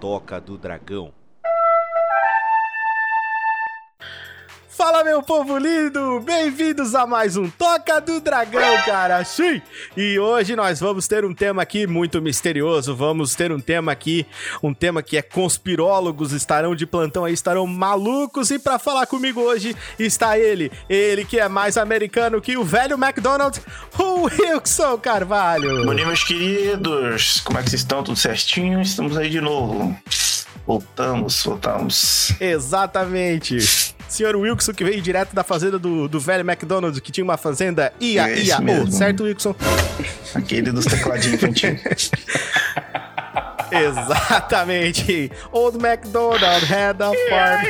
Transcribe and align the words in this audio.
Toca 0.00 0.40
do 0.40 0.56
Dragão. 0.56 1.12
Povo 5.28 5.58
lindo, 5.58 6.20
bem-vindos 6.20 6.94
a 6.94 7.06
mais 7.06 7.36
um 7.36 7.50
Toca 7.50 8.00
do 8.00 8.18
Dragão, 8.18 8.78
cara, 8.86 9.22
sim! 9.26 9.60
E 9.94 10.18
hoje 10.18 10.56
nós 10.56 10.80
vamos 10.80 11.06
ter 11.06 11.22
um 11.22 11.34
tema 11.34 11.60
aqui 11.60 11.86
muito 11.86 12.22
misterioso, 12.22 12.96
vamos 12.96 13.34
ter 13.34 13.52
um 13.52 13.60
tema 13.60 13.92
aqui, 13.92 14.26
um 14.62 14.72
tema 14.72 15.02
que 15.02 15.18
é 15.18 15.22
conspirólogos 15.22 16.32
estarão 16.32 16.74
de 16.74 16.86
plantão 16.86 17.26
aí, 17.26 17.34
estarão 17.34 17.66
malucos 17.66 18.50
e 18.50 18.58
para 18.58 18.78
falar 18.78 19.04
comigo 19.04 19.42
hoje 19.42 19.76
está 19.98 20.38
ele, 20.38 20.72
ele 20.88 21.26
que 21.26 21.38
é 21.38 21.46
mais 21.46 21.76
americano 21.76 22.40
que 22.40 22.56
o 22.56 22.64
velho 22.64 22.96
McDonald's, 22.96 23.60
o 23.98 24.22
Wilson 24.22 24.96
Carvalho. 24.96 25.84
Bom 25.84 25.94
dia 25.94 26.06
meus 26.06 26.24
queridos, 26.24 27.40
como 27.40 27.58
é 27.58 27.62
que 27.62 27.68
vocês 27.68 27.82
estão? 27.82 28.02
Tudo 28.02 28.18
certinho? 28.18 28.80
Estamos 28.80 29.14
aí 29.18 29.28
de 29.28 29.42
novo. 29.42 29.94
Voltamos, 30.66 31.44
voltamos. 31.44 32.32
Exatamente 32.40 33.97
senhor 34.08 34.36
Wilson, 34.36 34.72
que 34.72 34.84
veio 34.84 35.00
direto 35.00 35.34
da 35.34 35.44
fazenda 35.44 35.78
do, 35.78 36.08
do 36.08 36.18
velho 36.20 36.48
McDonald's, 36.48 37.00
que 37.00 37.12
tinha 37.12 37.24
uma 37.24 37.36
fazenda 37.36 37.92
ia, 38.00 38.28
é 38.28 38.38
ia, 38.38 38.58
oh, 38.82 38.90
certo, 38.90 39.24
Wilson? 39.24 39.54
Aquele 40.34 40.72
dos 40.72 40.84
tecladinhos 40.84 41.42
infantis. 41.42 42.10
Exatamente. 43.70 45.30
Old 45.52 45.78
McDonald 45.78 46.64
had 46.64 47.02
a 47.02 47.12
farm. 47.28 47.66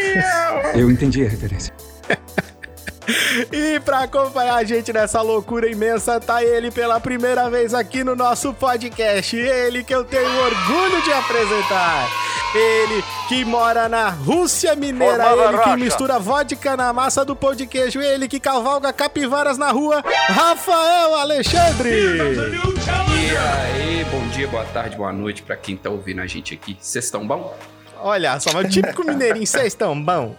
Eu 0.74 0.90
entendi 0.90 1.24
a 1.24 1.28
referência. 1.28 1.74
E 3.52 3.80
para 3.80 4.00
acompanhar 4.00 4.56
a 4.56 4.64
gente 4.64 4.92
nessa 4.92 5.22
loucura 5.22 5.70
imensa, 5.70 6.20
tá 6.20 6.42
ele 6.42 6.70
pela 6.70 7.00
primeira 7.00 7.48
vez 7.48 7.72
aqui 7.74 8.04
no 8.04 8.14
nosso 8.14 8.52
podcast. 8.52 9.36
Ele 9.36 9.82
que 9.82 9.94
eu 9.94 10.04
tenho 10.04 10.28
orgulho 10.44 11.02
de 11.02 11.12
apresentar. 11.12 12.08
Ele 12.54 13.04
que 13.28 13.44
mora 13.44 13.88
na 13.88 14.08
Rússia 14.08 14.74
Mineira, 14.74 15.24
Formada 15.24 15.52
ele 15.52 15.62
que 15.62 15.84
mistura 15.84 16.18
vodka 16.18 16.76
na 16.76 16.92
massa 16.92 17.22
do 17.24 17.36
pão 17.36 17.54
de 17.54 17.66
queijo, 17.66 18.00
ele 18.00 18.26
que 18.26 18.40
cavalga 18.40 18.90
capivaras 18.90 19.58
na 19.58 19.70
rua, 19.70 20.02
Rafael 20.28 21.14
Alexandre. 21.14 21.90
E 21.90 23.36
aí, 23.36 24.06
bom 24.10 24.26
dia, 24.28 24.48
boa 24.48 24.64
tarde, 24.64 24.96
boa 24.96 25.12
noite 25.12 25.42
para 25.42 25.56
quem 25.56 25.76
tá 25.76 25.90
ouvindo 25.90 26.22
a 26.22 26.26
gente 26.26 26.54
aqui. 26.54 26.76
Vocês 26.80 27.04
estão 27.04 27.26
bom? 27.26 27.54
Olha 28.00 28.38
só, 28.40 28.52
mas 28.52 28.66
o 28.66 28.68
típico 28.68 29.04
mineirinho, 29.04 29.46
vocês 29.46 29.74
bom? 30.00 30.34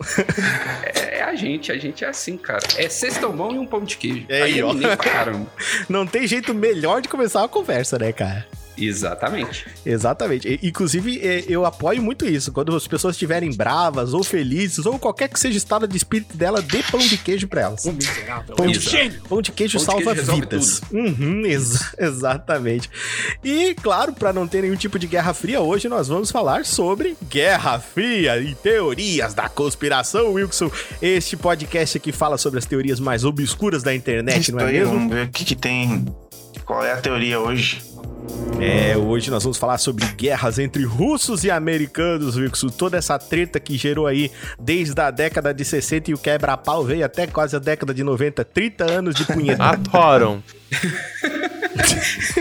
É, 0.84 1.18
é, 1.20 1.24
a 1.24 1.36
gente, 1.36 1.72
a 1.72 1.78
gente 1.78 2.04
é 2.04 2.10
assim, 2.10 2.38
cara. 2.38 2.66
É 2.78 2.88
cestão 2.90 3.32
bom 3.32 3.54
e 3.54 3.60
um 3.60 3.66
pão 3.66 3.84
de 3.84 3.98
queijo. 3.98 4.26
É, 4.30 4.44
aí 4.44 4.60
é 4.60 4.64
mineiro 4.64 4.98
pra 4.98 5.12
caramba. 5.12 5.48
Não 5.88 6.06
tem 6.06 6.26
jeito 6.26 6.54
melhor 6.54 7.02
de 7.02 7.10
começar 7.10 7.40
uma 7.42 7.50
conversa, 7.50 7.98
né, 7.98 8.12
cara? 8.12 8.48
Exatamente. 8.80 9.66
Exatamente. 9.86 10.60
Inclusive, 10.64 11.20
é, 11.20 11.44
eu 11.48 11.66
apoio 11.66 12.02
muito 12.02 12.26
isso. 12.26 12.52
Quando 12.52 12.76
as 12.76 12.88
pessoas 12.88 13.16
estiverem 13.16 13.52
bravas 13.52 14.14
ou 14.14 14.24
felizes, 14.24 14.86
ou 14.86 14.98
qualquer 14.98 15.30
que 15.30 15.40
seja 15.40 15.56
o 15.56 15.58
estado 15.58 15.88
de 15.88 15.98
espírito 15.98 16.36
dela, 16.36 16.62
dê 16.62 16.82
pão 16.84 17.00
de 17.00 17.18
queijo 17.18 17.48
pra 17.48 17.62
elas. 17.62 17.84
Pão 17.84 17.94
de, 17.94 18.80
queijo. 18.80 19.22
pão 19.28 19.42
de 19.42 19.52
queijo 19.52 19.78
pão 19.78 19.86
salva 19.86 20.16
de 20.16 20.22
queijo 20.22 20.36
vidas. 20.36 20.82
Uhum, 20.92 21.46
ex 21.46 21.94
exatamente. 22.00 22.90
E, 23.44 23.76
claro, 23.76 24.14
para 24.14 24.34
não 24.34 24.48
ter 24.48 24.62
nenhum 24.62 24.76
tipo 24.76 24.98
de 24.98 25.08
guerra 25.08 25.34
fria, 25.34 25.62
hoje 25.62 25.88
nós 25.90 26.08
vamos 26.08 26.32
falar 26.32 26.66
sobre 26.66 27.16
Guerra 27.30 27.80
Fria 27.80 28.40
e 28.40 28.56
teorias 28.56 29.34
da 29.34 29.50
conspiração, 29.50 30.34
Wilson. 30.34 30.72
Este 31.02 31.36
podcast 31.36 31.98
aqui 31.98 32.12
fala 32.12 32.38
sobre 32.38 32.60
as 32.60 32.66
teorias 32.66 33.00
mais 33.00 33.24
obscuras 33.24 33.84
da 33.84 33.94
internet, 33.94 34.52
não 34.52 34.62
é 34.62 34.72
mesmo? 34.72 34.94
Vamos 34.94 35.14
ver 35.14 35.26
o 35.28 35.30
que, 35.30 35.46
que 35.46 35.56
tem. 35.56 36.06
Qual 36.66 36.84
é 36.84 36.92
a 36.92 36.98
teoria 36.98 37.40
hoje? 37.40 37.82
É, 38.62 38.98
hoje 38.98 39.32
nós 39.32 39.44
vamos 39.44 39.58
falar 39.58 39.78
sobre 39.78 40.06
guerras 40.06 40.60
entre 40.60 40.84
russos 40.84 41.44
e 41.44 41.52
americanos, 41.52 42.36
Wilson. 42.36 42.68
Toda 42.68 42.98
essa 42.98 43.18
treta 43.18 43.60
que 43.60 43.78
gerou 43.78 44.06
aí 44.06 44.32
desde 44.60 45.00
a 45.00 45.10
década 45.10 45.54
de 45.54 45.64
60 45.64 46.12
e 46.12 46.14
o 46.14 46.18
quebra-pau 46.18 46.84
veio 46.84 47.06
até 47.06 47.26
quase 47.26 47.56
a 47.56 47.60
década 47.60 47.94
de 47.94 48.04
90. 48.04 48.44
30 48.44 48.92
anos 48.92 49.16
de 49.16 49.26
punheta. 49.26 49.64
Adoram. 49.70 50.44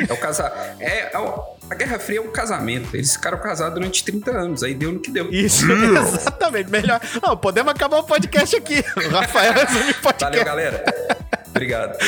é 0.09 0.13
o 0.13 0.17
casar. 0.17 0.77
É, 0.81 1.15
é 1.15 1.19
o... 1.19 1.57
A 1.71 1.75
Guerra 1.75 1.99
Fria 1.99 2.19
é 2.19 2.23
um 2.23 2.33
casamento. 2.33 2.97
Eles 2.97 3.13
ficaram 3.13 3.39
casados 3.39 3.75
durante 3.75 4.03
30 4.03 4.31
anos. 4.31 4.63
Aí 4.63 4.75
deu 4.75 4.91
no 4.91 5.01
que 5.01 5.11
deu. 5.11 5.31
Isso, 5.31 5.71
exatamente. 5.71 6.71
Melhor. 6.71 7.01
Não, 7.23 7.37
podemos 7.37 7.71
acabar 7.71 7.99
o 7.99 8.05
podcast 8.05 8.57
aqui. 8.57 8.83
O 8.97 9.11
Rafael 9.11 9.53
resume 9.53 9.91
o 9.91 9.95
podcast. 10.03 10.25
Valeu, 10.25 10.45
galera. 10.45 10.85
Obrigado. 11.59 11.99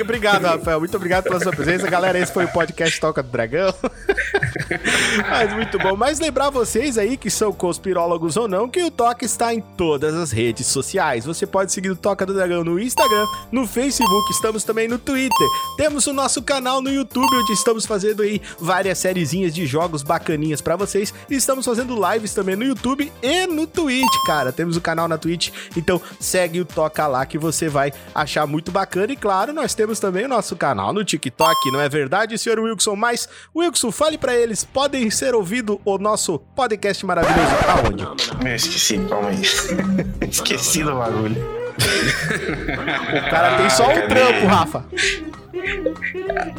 Obrigado, 0.00 0.44
Rafael. 0.44 0.78
Muito 0.80 0.96
obrigado 0.96 1.24
pela 1.24 1.38
sua 1.38 1.52
presença. 1.52 1.88
Galera, 1.90 2.18
esse 2.18 2.32
foi 2.32 2.46
o 2.46 2.48
podcast 2.48 2.98
Toca 2.98 3.22
do 3.22 3.28
Dragão. 3.28 3.74
Mas 5.28 5.52
muito 5.52 5.78
bom. 5.78 5.94
Mas 5.94 6.18
lembrar 6.18 6.48
vocês 6.48 6.96
aí 6.96 7.18
que 7.18 7.30
são 7.30 7.52
conspirólogos 7.52 8.36
ou 8.38 8.48
não, 8.48 8.68
que 8.68 8.82
o 8.82 8.90
Toca 8.90 9.24
está 9.24 9.52
em 9.52 9.60
todas 9.60 10.14
as 10.14 10.32
redes 10.32 10.66
sociais. 10.66 11.26
Você 11.26 11.46
pode 11.46 11.72
seguir 11.72 11.90
o 11.90 11.96
Toca 11.96 12.24
do 12.24 12.32
Dragão 12.32 12.64
no 12.64 12.80
Instagram, 12.80 13.26
no 13.52 13.66
Facebook, 13.66 14.32
estamos 14.32 14.64
também 14.64 14.88
no 14.88 14.98
Twitter. 14.98 15.48
Temos 15.76 16.06
o 16.06 16.12
nosso 16.12 16.42
canal 16.42 16.80
no 16.80 16.90
YouTube, 16.90 17.28
onde 17.36 17.52
estamos 17.52 17.84
fazendo 17.84 18.22
aí 18.22 18.40
várias 18.58 18.98
sériezinhas 18.98 19.54
de 19.54 19.66
jogos 19.66 20.02
bacaninhas 20.02 20.62
para 20.62 20.76
vocês. 20.76 21.12
E 21.28 21.34
estamos 21.34 21.66
fazendo 21.66 21.94
lives 22.10 22.32
também 22.32 22.56
no 22.56 22.64
YouTube 22.64 23.12
e 23.22 23.46
no 23.46 23.66
Twitch, 23.66 24.14
cara. 24.26 24.50
Temos 24.50 24.76
o 24.78 24.80
canal 24.80 25.06
na 25.08 25.18
Twitch, 25.18 25.50
então 25.76 26.00
segue 26.18 26.60
o 26.60 26.64
Toca 26.64 27.06
lá 27.06 27.26
que 27.26 27.36
você 27.36 27.68
vai 27.68 27.92
achar 28.14 28.46
muito 28.46 28.72
bacana 28.72 28.93
bacana. 28.94 29.12
E 29.12 29.16
claro, 29.16 29.52
nós 29.52 29.74
temos 29.74 29.98
também 29.98 30.24
o 30.24 30.28
nosso 30.28 30.54
canal 30.56 30.92
no 30.92 31.04
TikTok, 31.04 31.70
não 31.72 31.80
é 31.80 31.88
verdade, 31.88 32.38
senhor 32.38 32.60
Wilson? 32.60 32.94
Mas, 32.94 33.28
Wilson, 33.54 33.90
fale 33.90 34.16
para 34.16 34.34
eles, 34.34 34.64
podem 34.64 35.10
ser 35.10 35.34
ouvido 35.34 35.80
o 35.84 35.98
nosso 35.98 36.38
podcast 36.54 37.04
maravilhoso 37.04 37.54
aonde? 37.68 38.04
Eu 38.48 38.54
esqueci, 38.54 38.98
calma 39.08 39.28
aí. 39.28 39.42
esqueci 40.30 40.84
do 40.84 40.94
bagulho. 40.94 41.64
o 41.76 43.30
cara 43.30 43.56
tem 43.56 43.70
só 43.70 43.88
um 43.88 44.08
trampo, 44.08 44.46
Rafa. 44.46 44.84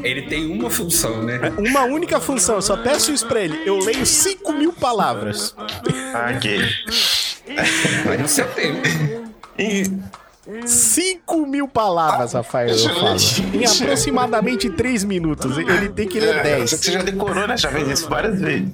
Ele 0.03 0.23
tem 0.23 0.51
uma 0.51 0.69
função, 0.69 1.21
né? 1.23 1.53
Uma 1.57 1.83
única 1.83 2.19
função, 2.19 2.55
eu 2.55 2.61
só 2.61 2.75
peço 2.77 3.11
isso 3.11 3.27
pra 3.27 3.41
ele. 3.41 3.61
Eu 3.65 3.77
leio 3.79 4.05
5 4.05 4.53
mil 4.53 4.73
palavras. 4.73 5.55
Ok. 6.35 6.59
Mas 8.05 8.19
no 8.19 8.27
seu 8.27 8.47
tempo. 8.47 8.81
5 10.65 11.45
mil 11.47 11.67
palavras, 11.67 12.33
Rafael, 12.33 12.69
eu 12.69 12.89
falo. 12.89 13.17
Em 13.53 13.65
aproximadamente 13.65 14.69
3 14.69 15.03
minutos. 15.03 15.57
Ele 15.57 15.89
tem 15.89 16.07
que 16.07 16.19
ler 16.19 16.43
10. 16.43 16.69
Você 16.69 16.91
já 16.91 17.01
decorou, 17.01 17.47
né? 17.47 17.57
Já 17.57 17.71
fez 17.71 17.87
isso 17.89 18.09
várias 18.09 18.39
vezes. 18.39 18.69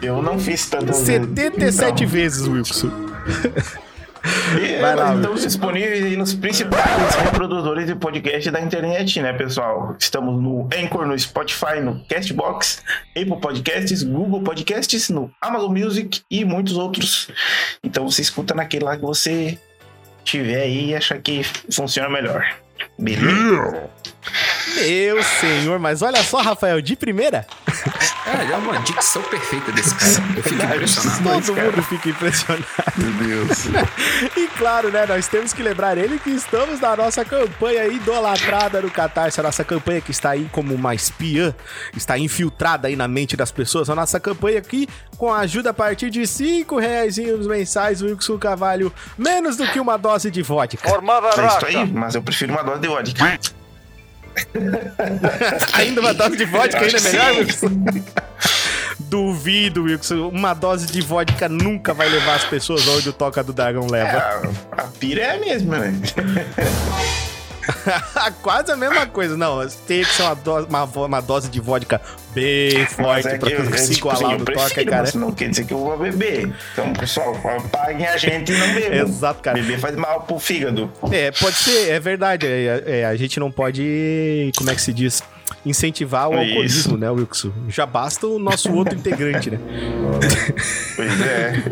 Eu 0.00 0.22
não 0.22 0.38
fiz 0.38 0.68
tanto. 0.68 0.94
77 0.94 1.90
então. 1.90 2.08
vezes, 2.08 2.46
Wilson. 2.46 2.90
Vai 4.80 4.96
lá, 4.96 5.14
estamos 5.14 5.42
disponíveis 5.42 6.16
nos 6.16 6.34
principais 6.34 7.14
reprodutores 7.14 7.86
de 7.86 7.94
podcast 7.94 8.50
da 8.50 8.60
internet, 8.60 9.20
né, 9.22 9.32
pessoal? 9.32 9.96
Estamos 9.98 10.42
no 10.42 10.68
Anchor, 10.76 11.06
no 11.06 11.18
Spotify, 11.18 11.80
no 11.82 12.04
Castbox, 12.06 12.82
Apple 13.10 13.40
Podcasts, 13.40 14.02
Google 14.02 14.42
Podcasts, 14.42 15.08
no 15.08 15.30
Amazon 15.40 15.72
Music 15.72 16.20
e 16.30 16.44
muitos 16.44 16.76
outros. 16.76 17.30
Então 17.82 18.08
você 18.08 18.22
escuta 18.22 18.54
naquele 18.54 18.84
lá 18.84 18.96
que 18.96 19.02
você 19.02 19.58
tiver 20.28 20.62
aí 20.62 20.90
e 20.90 20.94
achar 20.94 21.18
que 21.20 21.42
funciona 21.70 22.08
melhor. 22.08 22.46
Beleza? 22.98 23.90
Meu 24.76 25.22
senhor, 25.22 25.78
mas 25.78 26.02
olha 26.02 26.22
só, 26.22 26.40
Rafael, 26.40 26.80
de 26.80 26.96
primeira. 26.96 27.46
É, 28.26 28.52
é 28.52 28.56
uma 28.56 28.78
dicção 28.80 29.22
perfeita 29.22 29.72
desse 29.72 29.94
cara. 29.94 30.10
Eu 30.36 30.42
fico 30.42 30.62
impressionado. 30.62 31.22
Todo 31.22 31.56
mundo 31.56 31.82
fica 31.82 32.08
impressionado. 32.10 32.66
Meu 32.96 33.12
Deus. 33.12 33.66
e 34.36 34.46
claro, 34.58 34.90
né, 34.90 35.06
nós 35.06 35.26
temos 35.26 35.52
que 35.52 35.62
lembrar 35.62 35.96
ele 35.96 36.18
que 36.18 36.30
estamos 36.30 36.80
na 36.80 36.96
nossa 36.96 37.24
campanha 37.24 37.86
idolatrada 37.86 38.82
no 38.82 38.90
Catarse, 38.90 39.40
a 39.40 39.42
nossa 39.42 39.64
campanha 39.64 40.00
que 40.00 40.10
está 40.10 40.30
aí 40.30 40.48
como 40.52 40.74
uma 40.74 40.94
espiã, 40.94 41.54
está 41.96 42.18
infiltrada 42.18 42.88
aí 42.88 42.96
na 42.96 43.08
mente 43.08 43.36
das 43.36 43.50
pessoas. 43.50 43.88
A 43.88 43.94
nossa 43.94 44.20
campanha 44.20 44.58
aqui, 44.58 44.88
com 45.16 45.32
a 45.32 45.40
ajuda 45.40 45.70
a 45.70 45.74
partir 45.74 46.10
de 46.10 46.26
5 46.26 46.78
reais 46.78 47.16
mensais, 47.18 48.02
Wilson 48.02 48.38
Cavalho, 48.38 48.92
menos 49.16 49.56
do 49.56 49.66
que 49.68 49.80
uma 49.80 49.96
dose 49.96 50.30
de 50.30 50.42
vodka. 50.42 50.88
Formada 50.88 51.28
é 51.28 51.46
isso 51.46 51.66
aí, 51.66 51.86
mas 51.92 52.14
eu 52.14 52.22
prefiro 52.22 52.52
uma 52.52 52.62
dose 52.62 52.80
de 52.80 52.88
vodka. 52.88 53.58
ainda 55.72 56.00
uma 56.00 56.14
dose 56.14 56.36
de 56.36 56.44
vodka 56.44 56.80
ainda 56.80 56.98
é 56.98 57.00
melhor, 57.00 57.34
Wilson? 57.36 57.84
Duvido, 59.00 59.84
Wilson. 59.84 60.28
Uma 60.28 60.54
dose 60.54 60.86
de 60.86 61.00
vodka 61.00 61.48
nunca 61.48 61.94
vai 61.94 62.08
levar 62.08 62.34
as 62.34 62.44
pessoas 62.44 62.86
onde 62.88 63.08
o 63.08 63.12
Toca 63.12 63.42
do 63.42 63.52
Dragão 63.52 63.86
leva. 63.86 64.18
É, 64.18 64.82
a 64.82 64.84
pira 64.84 65.22
é 65.22 65.36
a 65.36 65.40
mesma, 65.40 65.78
né? 65.78 65.94
Quase 68.42 68.72
a 68.72 68.76
mesma 68.76 69.06
coisa. 69.06 69.36
Não, 69.36 69.66
tem 69.86 70.02
que 70.02 70.10
ser 70.10 70.22
uma 70.22 70.34
dose, 70.34 70.66
uma, 70.68 70.84
uma 70.84 71.20
dose 71.20 71.48
de 71.48 71.60
vodka 71.60 72.00
bem 72.32 72.86
forte 72.86 73.28
é 73.28 73.38
pra 73.38 73.50
tipo, 73.50 73.92
igualar 73.92 74.38
no 74.38 74.44
toque, 74.44 74.84
cara. 74.84 75.02
Mas 75.02 75.14
não 75.14 75.32
quer 75.32 75.50
dizer 75.50 75.64
que 75.64 75.72
eu 75.72 75.78
vou 75.78 75.98
beber. 75.98 76.52
Então, 76.72 76.92
pessoal, 76.92 77.34
paguem 77.70 78.06
a 78.06 78.16
gente 78.16 78.52
e 78.52 78.56
não 78.56 78.74
bebam. 78.74 79.08
Exato, 79.08 79.42
cara. 79.42 79.60
Beber 79.60 79.78
faz 79.78 79.96
mal 79.96 80.22
pro 80.22 80.38
fígado. 80.38 80.90
É, 81.10 81.30
pode 81.32 81.56
ser, 81.56 81.90
é 81.90 82.00
verdade. 82.00 82.46
É, 82.46 82.82
é, 82.86 83.04
a 83.04 83.16
gente 83.16 83.38
não 83.40 83.50
pode. 83.50 84.52
Como 84.56 84.70
é 84.70 84.74
que 84.74 84.82
se 84.82 84.92
diz? 84.92 85.22
Incentivar 85.68 86.28
o 86.28 86.34
É 86.34 86.38
alcoolismo, 86.38 86.66
isso. 86.66 86.96
né, 86.96 87.10
Wilson? 87.10 87.52
Já 87.68 87.86
basta 87.86 88.26
o 88.26 88.38
nosso 88.38 88.72
outro 88.72 88.94
integrante, 88.98 89.50
né? 89.50 89.58
Pois 90.96 91.20
é. 91.20 91.62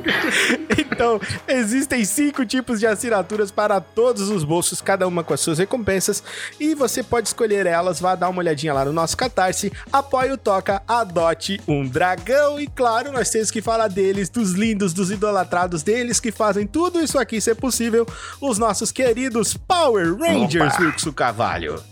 Então, 0.96 1.20
existem 1.46 2.04
cinco 2.06 2.46
tipos 2.46 2.80
de 2.80 2.86
assinaturas 2.86 3.50
para 3.50 3.80
todos 3.82 4.30
os 4.30 4.44
bolsos, 4.44 4.80
cada 4.80 5.06
uma 5.06 5.22
com 5.22 5.34
as 5.34 5.40
suas 5.40 5.58
recompensas, 5.58 6.22
e 6.58 6.74
você 6.74 7.02
pode 7.02 7.28
escolher 7.28 7.66
elas. 7.66 8.00
Vá 8.00 8.14
dar 8.14 8.30
uma 8.30 8.38
olhadinha 8.38 8.72
lá 8.72 8.82
no 8.82 8.94
nosso 8.94 9.14
Catarse, 9.14 9.70
apoie 9.92 10.32
o 10.32 10.38
Toca, 10.38 10.80
adote 10.88 11.60
um 11.68 11.86
dragão, 11.86 12.58
e 12.58 12.66
claro, 12.66 13.12
nós 13.12 13.28
temos 13.28 13.50
que 13.50 13.60
falar 13.60 13.88
deles, 13.88 14.30
dos 14.30 14.52
lindos, 14.52 14.94
dos 14.94 15.10
idolatrados 15.10 15.82
deles 15.82 16.18
que 16.18 16.32
fazem 16.32 16.66
tudo 16.66 16.98
isso 17.02 17.18
aqui 17.18 17.42
ser 17.42 17.56
possível, 17.56 18.06
os 18.40 18.56
nossos 18.56 18.90
queridos 18.90 19.54
Power 19.54 20.16
Rangers, 20.16 20.74
Opa. 20.74 20.82
Wilson 20.82 21.12
Carvalho. 21.12 21.82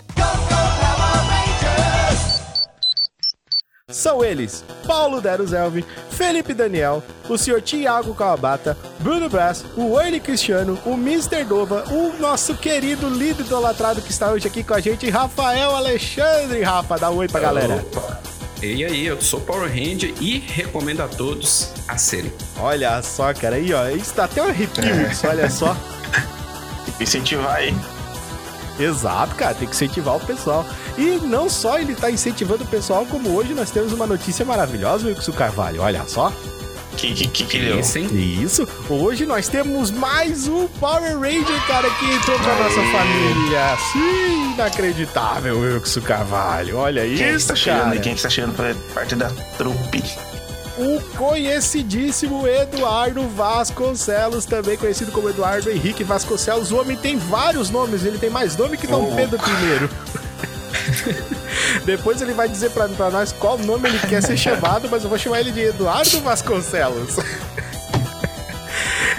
São 3.91 4.25
eles, 4.25 4.65
Paulo 4.87 5.21
Deruzelvi, 5.21 5.85
Felipe 6.09 6.55
Daniel, 6.55 7.03
o 7.29 7.37
senhor 7.37 7.61
Tiago 7.61 8.15
Kawabata, 8.15 8.79
Bruno 9.01 9.29
Brás, 9.29 9.63
o 9.77 10.01
Ernie 10.01 10.21
Cristiano, 10.21 10.79
o 10.87 10.95
Mr. 10.95 11.45
Dova, 11.45 11.85
o 11.93 12.19
nosso 12.19 12.55
querido 12.55 13.11
lindo 13.11 13.43
idolatrado 13.43 14.01
que 14.01 14.11
está 14.11 14.31
hoje 14.31 14.47
aqui 14.47 14.65
com 14.65 14.73
a 14.73 14.81
gente, 14.81 15.11
Rafael 15.11 15.77
Alexandre. 15.77 16.63
Rafa, 16.63 16.97
dá 16.97 17.11
um 17.11 17.17
oi 17.17 17.29
pra 17.29 17.41
galera. 17.41 17.75
Opa. 17.77 18.21
E 18.63 18.83
aí, 18.83 19.05
eu 19.05 19.21
sou 19.21 19.39
Power 19.43 19.69
Ranger 19.69 20.15
e 20.19 20.39
recomendo 20.39 21.03
a 21.03 21.09
todos 21.09 21.69
a 21.87 21.99
serem. 21.99 22.33
Olha 22.59 23.03
só, 23.03 23.35
cara, 23.35 23.57
aí 23.57 23.75
ó, 23.75 23.87
isso 23.91 24.17
dá 24.17 24.25
até 24.25 24.43
um 24.43 24.49
arrepio, 24.49 25.11
isso, 25.13 25.27
olha 25.27 25.51
só. 25.51 25.77
Incentivar 26.99 27.57
aí. 27.57 27.75
Exato, 28.79 29.35
cara, 29.35 29.55
tem 29.55 29.69
que 29.69 29.75
incentivar 29.75 30.17
o 30.17 30.21
pessoal. 30.21 30.67
E 30.99 31.19
não 31.23 31.49
só 31.49 31.79
ele 31.79 31.95
tá 31.95 32.11
incentivando 32.11 32.65
o 32.65 32.67
pessoal, 32.67 33.07
como 33.07 33.31
hoje 33.35 33.55
nós 33.55 33.71
temos 33.71 33.93
uma 33.93 34.07
notícia 34.07 34.45
maravilhosa, 34.45 35.07
Wilson 35.07 35.33
Carvalho, 35.33 35.83
olha 35.83 36.03
só. 36.07 36.33
Que 36.97 37.13
que, 37.13 37.27
que, 37.27 37.45
que 37.45 37.59
deu? 37.59 37.81
Esse, 37.81 37.99
hein? 37.99 38.09
Isso, 38.13 38.69
hoje 38.89 39.27
nós 39.27 39.49
temos 39.49 39.91
mais 39.91 40.47
um 40.47 40.69
Power 40.69 41.19
Ranger, 41.19 41.67
cara, 41.67 41.91
que 41.91 42.05
entrou 42.07 42.39
pra 42.39 42.55
nossa 42.55 42.81
família. 42.93 43.77
Sim, 43.93 44.55
inacreditável, 44.55 45.59
Wilson 45.59 46.01
Carvalho. 46.03 46.77
Olha 46.79 47.03
Quem 47.03 47.23
é 47.25 47.35
isso, 47.35 47.49
tá 47.49 47.57
chegando 47.57 47.81
cara. 47.83 47.93
aí? 47.95 48.01
Quem 48.01 48.13
é 48.13 48.15
que 48.15 48.23
tá 48.23 48.31
chegando 48.31 48.55
pra 48.55 48.75
parte 48.95 49.17
da 49.17 49.29
trupe? 49.59 50.05
O 50.77 51.01
conhecidíssimo 51.17 52.49
Eduardo 52.49 53.29
Vasconcelos, 53.29 54.45
também 54.45 54.77
conhecido 54.77 55.13
como 55.13 55.31
Eduardo 55.31 55.71
Henrique 55.71 56.03
Vasconcelos. 56.03 56.73
O 56.73 56.81
homem 56.81 56.97
tem 56.97 57.17
vários 57.17 57.71
nomes, 57.71 58.05
ele 58.05 58.19
tem 58.19 58.29
mais 58.31 58.57
nome 58.57 58.77
que 58.77 58.87
Dom 58.87 59.09
Oh. 59.13 59.15
Pedro 59.15 59.39
I. 59.39 59.89
Depois 61.87 62.21
ele 62.21 62.33
vai 62.33 62.49
dizer 62.49 62.71
pra, 62.71 62.89
pra 62.89 63.11
nós 63.11 63.31
qual 63.33 63.57
nome 63.59 63.89
ele 63.89 63.99
quer 64.01 64.23
ser 64.23 64.37
chamado, 64.37 64.89
mas 64.91 65.05
eu 65.05 65.09
vou 65.09 65.19
chamar 65.19 65.41
ele 65.41 65.53
de 65.53 65.61
Eduardo 65.61 66.21
Vasconcelos. 66.21 67.17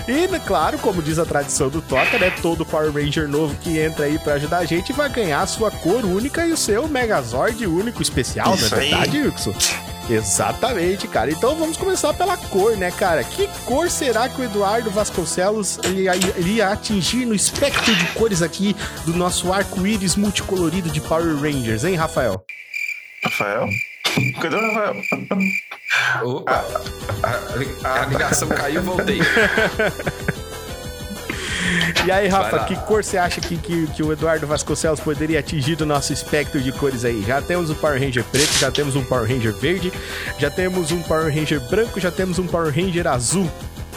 E, 0.08 0.28
claro, 0.46 0.78
como 0.78 1.02
diz 1.02 1.18
a 1.18 1.26
tradição 1.26 1.68
do 1.68 1.82
Toca, 1.82 2.20
né? 2.20 2.32
Todo 2.42 2.64
Power 2.64 2.92
Ranger 2.92 3.28
novo 3.28 3.56
que 3.56 3.80
entra 3.80 4.06
aí 4.06 4.20
pra 4.20 4.34
ajudar 4.36 4.60
a 4.60 4.66
gente 4.66 4.94
vai 4.94 5.10
ganhar 5.10 5.42
a 5.42 5.48
sua 5.48 5.72
cor 5.72 6.06
única 6.06 6.46
e 6.46 6.52
o 6.52 6.58
seu 6.58 6.88
Megazord 6.88 7.66
único 7.66 8.04
especial, 8.04 8.54
Isso 8.54 8.70
não 8.70 8.78
é 8.78 8.82
verdade, 8.82 9.22
Wilson? 9.22 9.54
Exatamente, 10.10 11.08
cara. 11.08 11.32
Então 11.32 11.56
vamos 11.56 11.78
começar 11.78 12.14
pela 12.14 12.38
cor, 12.38 12.78
né, 12.78 12.92
cara? 12.92 13.24
Que 13.24 13.48
cor 13.66 13.90
será 13.90 14.30
que 14.30 14.40
o 14.40 14.44
Eduardo 14.44 14.90
Vasconcelos 14.92 15.80
ele 15.84 16.04
ia, 16.04 16.16
ele 16.16 16.52
ia 16.58 16.70
atingir 16.70 17.26
no 17.26 17.34
espectro 17.34 17.96
de 17.96 18.06
cores 18.14 18.42
aqui 18.42 18.76
do 19.06 19.14
nosso 19.14 19.52
arco-íris 19.52 20.16
multicolorido 20.16 20.90
de 20.90 21.02
Power 21.02 21.36
Rangers, 21.38 21.84
hein, 21.84 21.96
Rafael? 21.96 22.44
Rafael? 23.24 23.68
Cadê 24.42 24.56
o 24.56 24.62
Rafael? 24.62 24.96
Opa, 26.24 26.66
a, 27.24 27.88
a- 27.90 28.02
a 28.04 28.06
ligação 28.06 28.48
caiu, 28.50 28.82
voltei. 28.84 29.20
E 32.06 32.12
aí, 32.12 32.28
Rafa, 32.28 32.66
que 32.66 32.76
cor 32.76 33.04
você 33.04 33.18
acha 33.18 33.42
que, 33.42 33.58
que, 33.58 33.88
que 33.88 34.04
o 34.04 34.12
Eduardo 34.12 34.46
Vasconcelos 34.46 35.00
poderia 35.00 35.40
atingir 35.40 35.76
do 35.76 35.86
nosso 35.86 36.14
espectro 36.14 36.62
de 36.62 36.72
cores 36.72 37.04
aí? 37.04 37.24
Já 37.24 37.42
temos 37.42 37.70
o 37.70 37.76
Power 37.76 38.00
Ranger 38.00 38.24
preto, 38.26 38.54
já 38.60 38.72
temos 38.72 38.96
um 38.96 39.04
Power 39.04 39.28
Ranger 39.28 39.54
verde, 39.54 39.92
já 40.38 40.50
temos 40.50 40.92
um 40.92 41.02
Power 41.02 41.34
Ranger 41.34 41.60
branco, 41.70 42.00
já 42.00 42.12
temos 42.12 42.38
um 42.38 42.48
Power 42.48 42.74
Ranger 42.74 43.08
azul. 43.08 43.50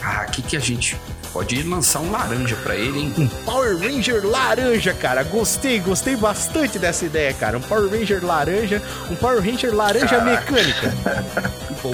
Ah, 0.02 0.22
aqui 0.22 0.42
que 0.42 0.56
a 0.56 0.60
gente 0.60 0.96
pode 1.38 1.62
lançar 1.62 2.00
um 2.00 2.10
laranja 2.10 2.56
pra 2.56 2.74
ele, 2.74 2.98
hein? 2.98 3.14
Um 3.16 3.28
Power 3.44 3.78
Ranger 3.78 4.26
laranja, 4.26 4.92
cara. 4.92 5.22
Gostei, 5.22 5.78
gostei 5.78 6.16
bastante 6.16 6.80
dessa 6.80 7.04
ideia, 7.04 7.32
cara. 7.32 7.56
Um 7.56 7.60
Power 7.60 7.88
Ranger 7.88 8.24
laranja, 8.24 8.82
um 9.08 9.14
Power 9.14 9.40
Ranger 9.40 9.72
laranja 9.72 10.20
mecânica. 10.20 10.92
Pô, 11.80 11.90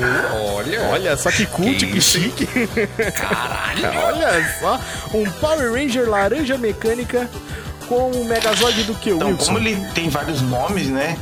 olha, 0.56 0.81
Olha 0.85 1.14
só 1.19 1.31
que 1.31 1.44
cult, 1.44 1.76
Que 1.76 1.93
que, 1.93 2.00
chique. 2.00 2.46
caralho. 3.14 3.85
Olha 4.02 4.56
só, 4.58 4.81
um 5.12 5.31
Power 5.32 5.73
Ranger 5.75 6.08
laranja 6.08 6.56
mecânica 6.56 7.29
com 7.87 8.12
o 8.12 8.25
Megazord 8.25 8.82
do 8.85 8.94
que, 8.94 9.11
Então, 9.11 9.29
Wilson? 9.29 9.44
como 9.44 9.58
ele 9.58 9.76
tem 9.94 10.08
vários 10.08 10.41
nomes, 10.41 10.87
né? 10.87 11.19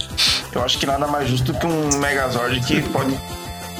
Eu 0.54 0.62
acho 0.62 0.78
que 0.78 0.86
nada 0.86 1.08
mais 1.08 1.28
justo 1.28 1.52
que 1.54 1.66
um 1.66 1.98
Megazord 1.98 2.60
que 2.60 2.80
pode 2.90 3.18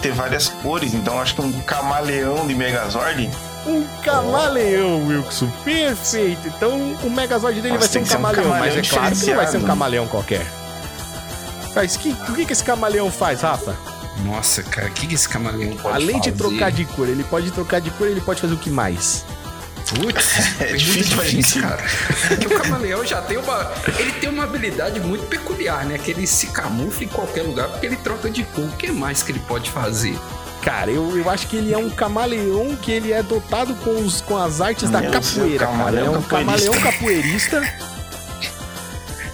ter 0.01 0.11
várias 0.13 0.49
cores. 0.49 0.93
Então, 0.95 1.15
eu 1.15 1.21
acho 1.21 1.37
que 1.37 1.43
um 1.43 1.53
camaleão 1.61 2.45
de 2.45 2.57
Megazord 2.57 3.31
Um 3.67 3.87
camaleão, 4.03 5.07
Wilson. 5.07 5.49
Perfeito. 5.65 6.49
Então 6.49 6.77
o 7.03 7.11
Megazord 7.11 7.61
dele 7.61 7.75
Nossa, 7.75 7.87
vai 7.87 7.93
ser 7.93 7.99
um 7.99 8.03
que 8.03 8.09
ser 8.09 8.17
um 8.17 8.21
camaleão, 8.23 8.49
mas 8.51 8.77
é 8.77 8.83
camaleão 8.83 8.89
claro 8.91 9.17
que 9.17 9.27
não 9.27 9.37
vai 9.37 9.47
ser 9.47 9.57
um 9.57 9.61
diferenciado. 9.61 9.67
camaleão 9.67 10.07
qualquer. 10.09 10.47
Mas 11.75 11.97
que, 11.97 12.11
o 12.11 12.35
que, 12.35 12.45
que 12.45 12.53
esse 12.53 12.65
camaleão 12.65 13.11
faz, 13.11 13.41
Rafa? 13.43 13.75
Nossa, 14.25 14.63
cara, 14.63 14.89
o 14.89 14.91
que, 14.91 15.07
que 15.07 15.15
esse 15.15 15.29
camaleão 15.29 15.75
pode 15.77 15.95
Além 15.97 16.21
de 16.21 16.31
fazer? 16.31 16.37
trocar 16.51 16.71
de 16.71 16.85
cor, 16.85 17.09
ele 17.09 17.25
pode 17.25 17.51
trocar 17.51 17.81
de 17.81 17.91
cor, 17.93 18.07
ele 18.07 18.21
pode 18.21 18.41
fazer 18.41 18.53
o 18.55 18.59
que 18.59 18.69
mais? 18.71 19.25
Putz, 19.89 20.57
É 20.61 20.73
difícil 20.75 21.23
gente. 21.25 21.61
cara. 21.61 21.83
Porque 22.29 22.47
o 22.47 22.61
camaleão 22.61 23.05
já 23.05 23.21
tem 23.23 23.37
uma. 23.37 23.73
Ele 23.99 24.13
tem 24.13 24.29
uma 24.29 24.45
habilidade 24.45 25.01
muito 25.01 25.27
peculiar, 25.27 25.85
né? 25.85 25.99
Que 25.99 26.11
ele 26.13 26.27
se 26.27 26.47
camufla 26.49 27.05
em 27.05 27.09
qualquer 27.09 27.43
lugar 27.43 27.69
porque 27.69 27.87
ele 27.87 27.97
troca 27.97 28.31
de 28.31 28.43
cor. 28.45 28.65
O 28.65 28.73
que 28.73 28.91
mais 28.93 29.23
que 29.23 29.33
ele 29.33 29.41
pode 29.41 29.71
fazer? 29.71 30.19
Cara, 30.63 30.91
eu, 30.91 31.17
eu 31.19 31.29
acho 31.29 31.49
que 31.49 31.57
ele 31.57 31.73
é 31.75 31.79
um 31.79 31.91
camaleão 31.91 32.77
que 32.77 32.91
ele 32.93 33.13
é 33.13 33.23
dotado 33.23 33.75
com, 33.77 33.91
os, 34.01 34.21
com 34.21 34.37
as 34.37 34.61
artes 34.61 34.89
da 34.91 35.01
Meu 35.01 35.11
Deus, 35.11 35.31
capoeira, 35.35 35.67
cara. 35.67 35.89
Ele 35.89 35.99
é 35.99 36.03
camaleão 36.05 36.15
um 36.15 36.23
capoeirista. 36.23 36.71
camaleão 36.71 36.93
capoeirista. 36.93 37.57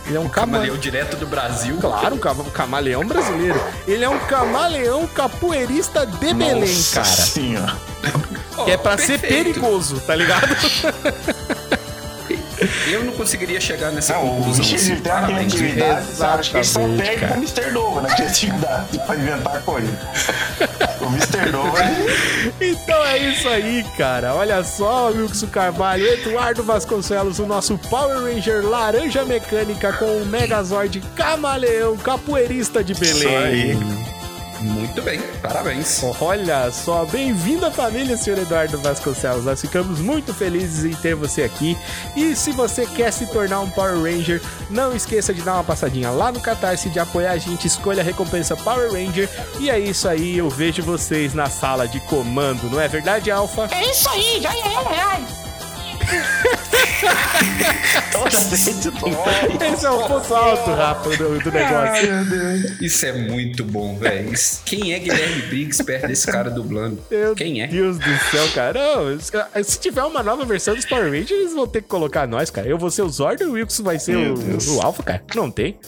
Ele 0.06 0.16
é 0.16 0.20
um 0.20 0.28
camaleão. 0.28 0.30
Camaleão 0.30 0.76
direto 0.78 1.16
do 1.18 1.26
Brasil. 1.26 1.76
Claro, 1.78 2.14
um 2.14 2.18
cama- 2.18 2.44
camaleão 2.44 3.06
brasileiro. 3.06 3.60
Ele 3.86 4.02
é 4.04 4.08
um 4.08 4.18
camaleão 4.20 5.06
capoeirista 5.06 6.06
de 6.06 6.32
Belém, 6.32 6.60
Nossa 6.62 6.94
cara. 7.02 7.06
senhora. 7.26 7.76
Ó, 8.56 8.64
Que 8.64 8.70
é 8.70 8.76
pra 8.78 8.96
ser 8.96 9.18
perfeito. 9.20 9.44
perigoso, 9.60 10.00
tá 10.00 10.14
ligado? 10.14 10.48
Eu 12.90 13.04
não 13.04 13.12
conseguiria 13.12 13.60
chegar 13.60 13.90
nessa 13.92 14.14
Não, 14.14 14.26
o 14.26 14.36
conclusão. 14.36 14.60
bicho 14.64 14.74
assim. 14.76 14.92
ele 14.92 15.00
tem 15.00 15.12
uma 15.12 15.20
Parabéns. 15.20 15.52
criatividade, 15.54 16.06
sabe? 16.06 16.40
Acho 16.40 16.50
que 16.50 16.56
ele 16.56 16.64
só 16.64 16.80
perde 16.80 17.26
pro 17.26 17.34
Mr. 17.36 17.70
Nova 17.72 18.00
na 18.02 18.14
criatividade 18.14 18.98
pra 19.06 19.16
inventar 19.16 19.62
coisa. 19.62 19.98
O 21.00 21.06
Mr. 21.06 21.50
Nova, 21.52 21.78
Então 22.60 23.04
é 23.06 23.18
isso 23.18 23.48
aí, 23.48 23.84
cara. 23.96 24.34
Olha 24.34 24.62
só, 24.64 25.08
Wilson 25.10 25.46
Carvalho, 25.46 26.06
Eduardo 26.06 26.62
Vasconcelos, 26.62 27.38
o 27.38 27.46
nosso 27.46 27.78
Power 27.78 28.22
Ranger 28.24 28.64
laranja 28.66 29.24
mecânica 29.24 29.92
com 29.92 30.04
o 30.22 30.26
Megazord 30.26 31.00
camaleão 31.14 31.96
capoeirista 31.96 32.82
de 32.82 32.92
Isso 32.92 33.00
Belém. 33.00 33.36
aí. 33.36 33.78
Muito 34.60 35.00
bem, 35.02 35.20
parabéns. 35.40 36.02
Olha 36.20 36.70
só, 36.72 37.04
bem-vindo 37.04 37.64
à 37.66 37.70
família, 37.70 38.16
senhor 38.16 38.38
Eduardo 38.38 38.78
Vasconcelos. 38.78 39.44
Nós 39.44 39.60
ficamos 39.60 40.00
muito 40.00 40.34
felizes 40.34 40.84
em 40.84 40.94
ter 41.00 41.14
você 41.14 41.42
aqui. 41.42 41.76
E 42.16 42.34
se 42.34 42.50
você 42.50 42.84
quer 42.86 43.12
se 43.12 43.26
tornar 43.26 43.60
um 43.60 43.70
Power 43.70 44.02
Ranger, 44.02 44.42
não 44.68 44.94
esqueça 44.94 45.32
de 45.32 45.42
dar 45.42 45.54
uma 45.54 45.64
passadinha 45.64 46.10
lá 46.10 46.32
no 46.32 46.40
Catarse, 46.40 46.90
de 46.90 46.98
apoiar 46.98 47.32
a 47.32 47.38
gente, 47.38 47.66
escolha 47.66 48.02
a 48.02 48.04
recompensa 48.04 48.56
Power 48.56 48.92
Ranger. 48.92 49.28
E 49.60 49.70
é 49.70 49.78
isso 49.78 50.08
aí, 50.08 50.38
eu 50.38 50.50
vejo 50.50 50.82
vocês 50.82 51.34
na 51.34 51.46
sala 51.46 51.86
de 51.86 52.00
comando, 52.00 52.68
não 52.70 52.80
é 52.80 52.88
verdade, 52.88 53.30
Alpha? 53.30 53.68
É 53.70 53.90
isso 53.90 54.08
aí, 54.08 54.40
já 54.40 54.50
é, 54.50 55.00
ai. 55.00 55.26
Esse 59.72 59.86
é 59.86 59.90
o 59.90 60.06
ponto 60.06 60.34
alto, 60.34 60.70
Rafa, 60.70 61.10
do, 61.16 61.38
do 61.38 61.50
negócio. 61.52 62.08
Isso 62.80 63.06
é 63.06 63.12
muito 63.12 63.64
bom, 63.64 63.96
velho. 63.96 64.32
Quem 64.64 64.92
é 64.92 64.98
Guilherme 64.98 65.42
Briggs 65.42 65.82
perto 65.84 66.06
desse 66.08 66.26
cara 66.26 66.50
dublando? 66.50 67.02
Meu 67.10 67.34
Quem 67.34 67.62
é? 67.62 67.66
Deus 67.66 67.98
do 67.98 68.18
céu, 68.30 68.48
cara. 68.54 68.78
Não, 68.96 69.20
se- 69.20 69.32
se 69.64 69.78
tiver 69.80 70.02
uma 70.02 70.22
nova 70.22 70.44
versão 70.44 70.74
dos 70.74 70.84
Power 70.84 71.04
Rangers, 71.10 71.30
eles 71.30 71.54
vão 71.54 71.66
ter 71.66 71.82
que 71.82 71.88
colocar 71.88 72.26
nós, 72.26 72.50
cara. 72.50 72.66
Eu 72.68 72.78
vou 72.78 72.90
ser 72.90 73.02
o 73.02 73.08
Zord 73.08 73.42
e 73.42 73.46
o 73.46 73.52
Wilson 73.52 73.82
vai 73.82 73.98
ser 73.98 74.16
Meu 74.16 74.34
o, 74.34 74.38
Deus. 74.38 74.66
o 74.68 74.80
Alpha, 74.80 75.02
cara. 75.02 75.22
Não 75.34 75.50
tem. 75.50 75.78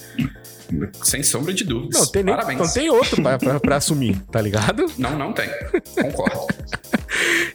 Sem 1.03 1.23
sombra 1.23 1.53
de 1.53 1.65
dúvidas. 1.65 2.01
Não 2.01 2.07
tem, 2.07 2.23
nem, 2.23 2.35
Parabéns. 2.35 2.59
não 2.59 2.69
tem 2.73 2.89
outro 2.91 3.21
pra, 3.23 3.39
pra, 3.39 3.59
pra 3.59 3.77
assumir, 3.77 4.21
tá 4.31 4.41
ligado? 4.41 4.87
Não, 4.97 5.19
não 5.19 5.33
tem. 5.33 5.49
Concordo. 6.01 6.47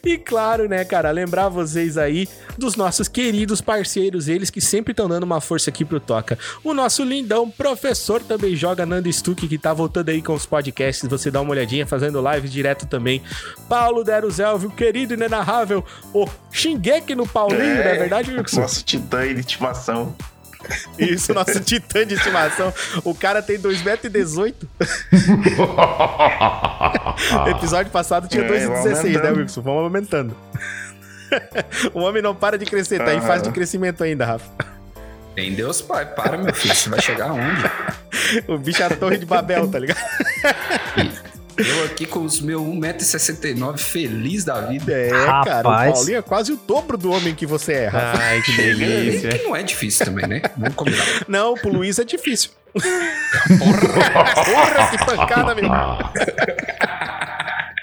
E 0.04 0.16
claro, 0.16 0.68
né, 0.68 0.84
cara, 0.84 1.10
lembrar 1.10 1.48
vocês 1.48 1.98
aí 1.98 2.28
dos 2.56 2.76
nossos 2.76 3.08
queridos 3.08 3.60
parceiros, 3.60 4.28
eles 4.28 4.50
que 4.50 4.60
sempre 4.60 4.92
estão 4.92 5.08
dando 5.08 5.24
uma 5.24 5.40
força 5.40 5.70
aqui 5.70 5.84
pro 5.84 6.00
Toca. 6.00 6.38
O 6.62 6.72
nosso 6.72 7.02
lindão 7.02 7.50
professor 7.50 8.22
também 8.22 8.54
joga 8.54 8.86
Nando 8.86 9.12
Stuck, 9.12 9.46
que 9.46 9.58
tá 9.58 9.72
voltando 9.72 10.08
aí 10.10 10.22
com 10.22 10.34
os 10.34 10.46
podcasts. 10.46 11.08
Você 11.08 11.30
dá 11.30 11.40
uma 11.40 11.50
olhadinha, 11.50 11.86
fazendo 11.86 12.20
live 12.20 12.48
direto 12.48 12.86
também. 12.86 13.22
Paulo 13.68 14.04
Deruzelvio, 14.04 14.70
querido 14.70 15.14
e 15.14 15.16
inenarrável. 15.16 15.84
O 16.12 16.26
Shingeki 16.50 17.14
no 17.14 17.26
Paulinho, 17.26 17.62
é, 17.62 17.84
não 17.84 17.90
é 17.90 17.98
verdade, 17.98 18.30
Wilson? 18.30 18.60
Nosso 18.60 18.84
titã 18.84 19.26
de 19.34 19.40
estimação. 19.40 20.14
Isso, 20.98 21.32
nosso 21.34 21.60
titã 21.60 22.06
de 22.06 22.14
estimação. 22.14 22.72
O 23.04 23.14
cara 23.14 23.42
tem 23.42 23.58
2,18m. 23.58 24.54
Episódio 27.56 27.90
passado 27.90 28.28
tinha 28.28 28.44
2,16, 28.44 29.16
é, 29.16 29.22
né, 29.22 29.30
Wilson? 29.30 29.62
Vamos 29.62 29.84
aumentando. 29.84 30.36
o 31.92 32.00
homem 32.00 32.22
não 32.22 32.34
para 32.34 32.58
de 32.58 32.64
crescer, 32.64 32.98
tá 32.98 33.14
em 33.14 33.20
fase 33.20 33.44
de 33.44 33.50
crescimento 33.50 34.02
ainda, 34.02 34.24
Rafa. 34.24 34.50
Tem 35.34 35.52
Deus, 35.54 35.82
pai. 35.82 36.06
Para, 36.06 36.38
meu 36.38 36.54
filho. 36.54 36.74
Você 36.74 36.88
vai 36.88 37.00
chegar 37.00 37.28
aonde? 37.28 37.62
o 38.48 38.56
bicho 38.56 38.82
é 38.82 38.86
a 38.86 38.96
torre 38.96 39.18
de 39.18 39.26
Babel, 39.26 39.68
tá 39.68 39.78
ligado? 39.78 40.00
Eu 41.58 41.84
aqui 41.84 42.06
com 42.06 42.20
os 42.20 42.40
meus 42.40 42.62
1,69m, 42.62 43.78
feliz 43.78 44.44
da 44.44 44.60
vida. 44.62 44.92
É, 44.92 45.10
Rapaz. 45.10 45.44
cara, 45.46 45.60
o 45.60 45.92
Paulinho 45.94 46.18
é 46.18 46.22
quase 46.22 46.52
o 46.52 46.56
dobro 46.56 46.98
do 46.98 47.10
homem 47.10 47.34
que 47.34 47.46
você 47.46 47.72
é, 47.72 47.86
Rafa. 47.88 48.22
Ai, 48.22 48.42
que 48.42 48.52
delícia. 48.52 49.30
que 49.30 49.44
não 49.44 49.56
é 49.56 49.62
difícil 49.62 50.06
também, 50.06 50.26
né? 50.26 50.42
Vamos 50.56 50.74
combinar. 50.74 51.04
Não, 51.28 51.54
pro 51.54 51.70
Luiz 51.70 51.98
é 51.98 52.04
difícil. 52.04 52.50
Porra, 52.72 54.24
porra 54.44 54.90
que 54.90 55.04
pancada, 55.04 55.54
meu. 55.54 55.70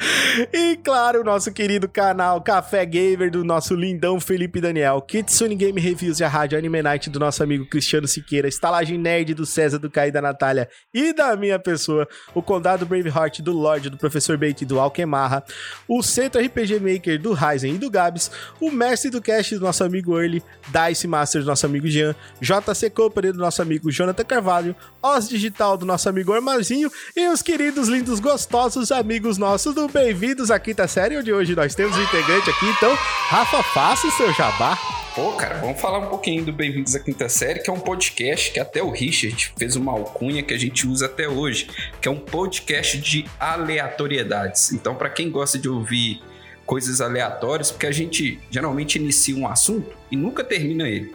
E 0.51 0.75
claro, 0.77 1.21
o 1.21 1.23
nosso 1.23 1.51
querido 1.51 1.87
canal 1.87 2.41
Café 2.41 2.85
Gamer 2.85 3.31
do 3.31 3.43
nosso 3.43 3.75
lindão 3.75 4.19
Felipe 4.19 4.59
Daniel, 4.59 5.01
Kitsune 5.01 5.55
Game 5.55 5.79
Reviews 5.79 6.19
e 6.19 6.23
a 6.23 6.27
Rádio 6.27 6.57
Anime 6.57 6.81
Night 6.81 7.09
do 7.09 7.19
nosso 7.19 7.43
amigo 7.43 7.65
Cristiano 7.65 8.07
Siqueira, 8.07 8.47
Estalagem 8.47 8.97
Nerd 8.97 9.33
do 9.33 9.45
César, 9.45 9.77
do 9.77 9.89
Caí 9.89 10.11
da 10.11 10.21
Natália 10.21 10.67
e 10.93 11.13
da 11.13 11.35
minha 11.35 11.59
pessoa, 11.59 12.07
o 12.33 12.41
Condado 12.41 12.85
Braveheart 12.85 13.41
do 13.41 13.53
Lorde, 13.53 13.89
do 13.89 13.97
Professor 13.97 14.37
Bait 14.37 14.65
do 14.65 14.79
Alquemarra, 14.79 15.43
o 15.87 16.01
Centro 16.01 16.41
RPG 16.41 16.79
Maker 16.79 17.21
do 17.21 17.33
Ryzen 17.33 17.75
e 17.75 17.77
do 17.77 17.89
Gabs, 17.89 18.31
o 18.59 18.71
Mestre 18.71 19.09
do 19.09 19.21
Cast 19.21 19.55
do 19.55 19.61
nosso 19.61 19.83
amigo 19.83 20.19
Early, 20.19 20.43
Dice 20.69 21.07
Master 21.07 21.41
do 21.41 21.47
nosso 21.47 21.65
amigo 21.65 21.87
Jean, 21.87 22.15
JC 22.41 22.89
Company 22.89 23.31
do 23.31 23.39
nosso 23.39 23.61
amigo 23.61 23.91
Jonathan 23.91 24.23
Carvalho, 24.23 24.75
Os 25.01 25.29
Digital 25.29 25.77
do 25.77 25.85
nosso 25.85 26.09
amigo 26.09 26.33
Armazinho 26.33 26.91
e 27.15 27.27
os 27.27 27.41
queridos, 27.41 27.87
lindos, 27.87 28.19
gostosos 28.19 28.91
amigos 28.91 29.37
nossos 29.37 29.75
do 29.75 29.87
Bem-vindos 29.93 30.49
à 30.49 30.57
quinta 30.57 30.87
série, 30.87 31.15
onde 31.19 31.31
hoje 31.31 31.55
nós 31.55 31.75
temos 31.75 31.95
um 31.95 32.01
integrante 32.01 32.49
aqui. 32.49 32.65
Então, 32.65 32.95
Rafa, 33.27 33.61
faça 33.61 34.07
o 34.07 34.11
seu 34.11 34.33
jabá. 34.33 34.75
Pô, 35.13 35.33
cara, 35.33 35.59
vamos 35.59 35.79
falar 35.79 35.99
um 35.99 36.07
pouquinho 36.07 36.43
do 36.43 36.51
Bem-vindos 36.51 36.95
à 36.95 36.99
Quinta 36.99 37.29
Série, 37.29 37.59
que 37.59 37.69
é 37.69 37.73
um 37.73 37.79
podcast 37.79 38.51
que 38.51 38.59
até 38.59 38.81
o 38.81 38.89
Richard 38.89 39.53
fez 39.55 39.75
uma 39.75 39.91
alcunha 39.91 40.41
que 40.41 40.51
a 40.51 40.57
gente 40.57 40.87
usa 40.87 41.05
até 41.05 41.29
hoje, 41.29 41.69
que 42.01 42.07
é 42.07 42.11
um 42.11 42.17
podcast 42.17 42.97
de 42.97 43.25
aleatoriedades. 43.39 44.71
Então, 44.71 44.95
para 44.95 45.11
quem 45.11 45.29
gosta 45.29 45.59
de 45.59 45.69
ouvir 45.69 46.23
coisas 46.65 46.99
aleatórias, 46.99 47.69
porque 47.69 47.85
a 47.85 47.91
gente 47.91 48.39
geralmente 48.49 48.95
inicia 48.95 49.35
um 49.35 49.47
assunto 49.47 49.95
e 50.09 50.17
nunca 50.17 50.43
termina 50.43 50.89
ele. 50.89 51.13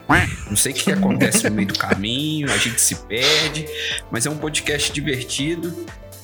Não 0.48 0.56
sei 0.56 0.70
o 0.70 0.74
que 0.76 0.92
acontece 0.92 1.48
no 1.48 1.56
meio 1.56 1.66
do 1.66 1.76
caminho, 1.76 2.48
a 2.48 2.56
gente 2.56 2.80
se 2.80 2.94
perde, 2.94 3.66
mas 4.08 4.24
é 4.24 4.30
um 4.30 4.38
podcast 4.38 4.92
divertido 4.92 5.74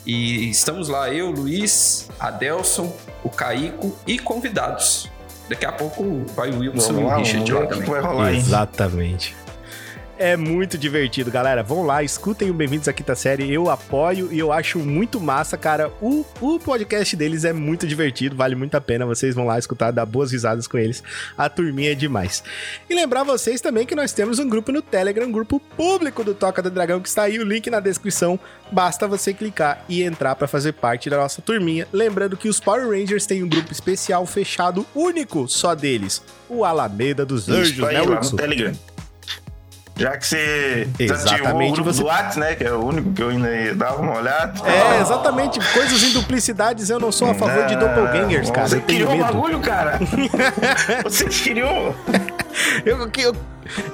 e 0.07 0.51
estamos 0.51 0.89
lá, 0.89 1.13
eu, 1.13 1.31
Luiz, 1.31 2.09
Adelson, 2.21 2.95
o 3.23 3.29
Caico 3.29 3.97
e 4.07 4.19
convidados. 4.19 5.11
Daqui 5.49 5.67
a 5.67 5.73
pouco 5.73 6.25
vai 6.35 6.51
o 6.51 6.59
Wilson 6.59 7.01
e 7.01 7.05
o 7.05 7.17
Richard 7.17 7.53
lá 7.53 7.67
também. 7.67 7.89
Vai 7.89 8.01
rolar, 8.01 8.35
Exatamente. 8.35 9.37
É 10.16 10.37
muito 10.37 10.78
divertido, 10.78 11.28
galera. 11.28 11.62
Vão 11.62 11.85
lá, 11.85 12.02
escutem 12.02 12.49
o 12.49 12.54
Bem-vindos 12.54 12.87
à 12.87 12.92
Quinta 12.92 13.16
Série. 13.16 13.52
Eu 13.52 13.68
apoio 13.68 14.33
e 14.33 14.38
eu 14.38 14.52
acho 14.52 14.78
muito 14.78 15.21
massa, 15.21 15.56
cara. 15.56 15.90
O, 16.00 16.25
o 16.40 16.61
podcast 16.61 17.16
deles 17.16 17.44
é 17.44 17.52
muito 17.52 17.85
divertido, 17.85 18.37
vale 18.37 18.54
muito 18.54 18.76
a 18.76 18.80
pena. 18.80 19.04
Vocês 19.04 19.35
vão 19.35 19.44
lá 19.44 19.59
escutar, 19.59 19.90
dar 19.90 20.06
boas 20.06 20.30
risadas 20.30 20.68
com 20.68 20.78
eles. 20.78 21.02
A 21.37 21.49
turminha 21.49 21.92
é 21.92 21.94
demais. 21.97 22.44
E 22.88 22.94
lembrar 22.94 23.25
vocês 23.25 23.61
também 23.61 23.85
que 23.85 23.97
nós 23.97 24.12
temos 24.12 24.38
um 24.38 24.49
grupo 24.49 24.71
no 24.71 24.80
Telegram, 24.80 25.26
um 25.26 25.33
grupo 25.33 25.59
público 25.59 26.23
do 26.23 26.33
Toca 26.33 26.62
do 26.62 26.71
Dragão, 26.71 27.00
que 27.00 27.09
está 27.09 27.25
aí 27.25 27.40
o 27.40 27.44
link 27.44 27.68
na 27.68 27.80
descrição. 27.80 28.38
Basta 28.71 29.09
você 29.09 29.35
clicar 29.35 29.85
e 29.88 30.04
entrar 30.04 30.37
para 30.37 30.47
fazer 30.47 30.75
parte 30.75 31.11
da 31.11 31.16
nossa 31.16 31.42
turminha. 31.42 31.88
Lembrando 31.92 32.37
que 32.37 32.49
os 32.49 32.61
Power 32.61 32.88
Rangers 32.88 33.26
têm 33.26 33.42
um 33.42 33.49
grupo 33.49 33.73
especial 33.73 34.25
fechado, 34.26 34.87
único 34.94 35.49
só 35.49 35.75
deles. 35.75 36.23
O 36.49 36.64
Alameda 36.64 37.26
dos 37.26 37.49
Anjos, 37.49 37.78
né, 37.78 38.00
Wilson? 38.00 38.37
Telegram. 38.37 38.94
Já 39.97 40.17
que 40.17 40.27
você 40.27 40.89
exatamente 40.99 41.81
o 41.81 41.85
você 41.85 42.01
do 42.01 42.07
WhatsApp, 42.07 42.41
né? 42.41 42.55
Que 42.57 42.65
é 42.65 42.73
o 42.73 42.85
único 42.85 43.13
que 43.13 43.23
eu 43.23 43.29
ainda 43.29 43.75
dava 43.75 44.03
uma 44.03 44.19
olhada. 44.19 44.69
É, 44.69 45.01
exatamente. 45.01 45.61
Coisas 45.73 46.03
em 46.03 46.13
duplicidades 46.13 46.91
eu 46.91 46.99
não 46.99 47.13
sou 47.13 47.31
a 47.31 47.35
favor 47.35 47.61
não, 47.61 47.67
de 47.67 47.77
doppelgangers, 47.77 48.51
cara. 48.51 48.69
Você 48.69 48.81
criou 48.81 49.15
o 49.15 49.19
bagulho, 49.19 49.61
cara. 49.61 50.01
você 51.05 51.27
criou. 51.27 51.95
eu, 52.85 53.09
eu, 53.19 53.37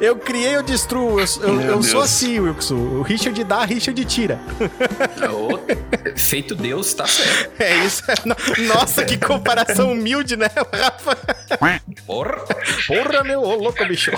eu 0.00 0.16
criei, 0.16 0.56
eu 0.56 0.62
destruo. 0.62 1.20
Eu, 1.20 1.26
eu, 1.42 1.60
eu 1.60 1.82
sou 1.82 2.00
assim, 2.00 2.40
Wilson. 2.40 2.76
O 2.76 3.02
Richard 3.02 3.44
dá, 3.44 3.64
Richard 3.66 4.02
tira. 4.06 4.38
feito 6.16 6.54
Deus, 6.54 6.94
tá 6.94 7.06
certo. 7.06 7.50
É 7.60 7.76
isso. 7.84 8.02
Nossa, 8.66 9.04
que 9.04 9.18
comparação 9.18 9.92
humilde, 9.92 10.34
né, 10.34 10.48
Rafa? 10.72 11.18
Porra. 12.06 12.42
Porra, 12.86 13.22
meu, 13.22 13.42
ô, 13.42 13.54
louco, 13.54 13.84
bicho. 13.86 14.10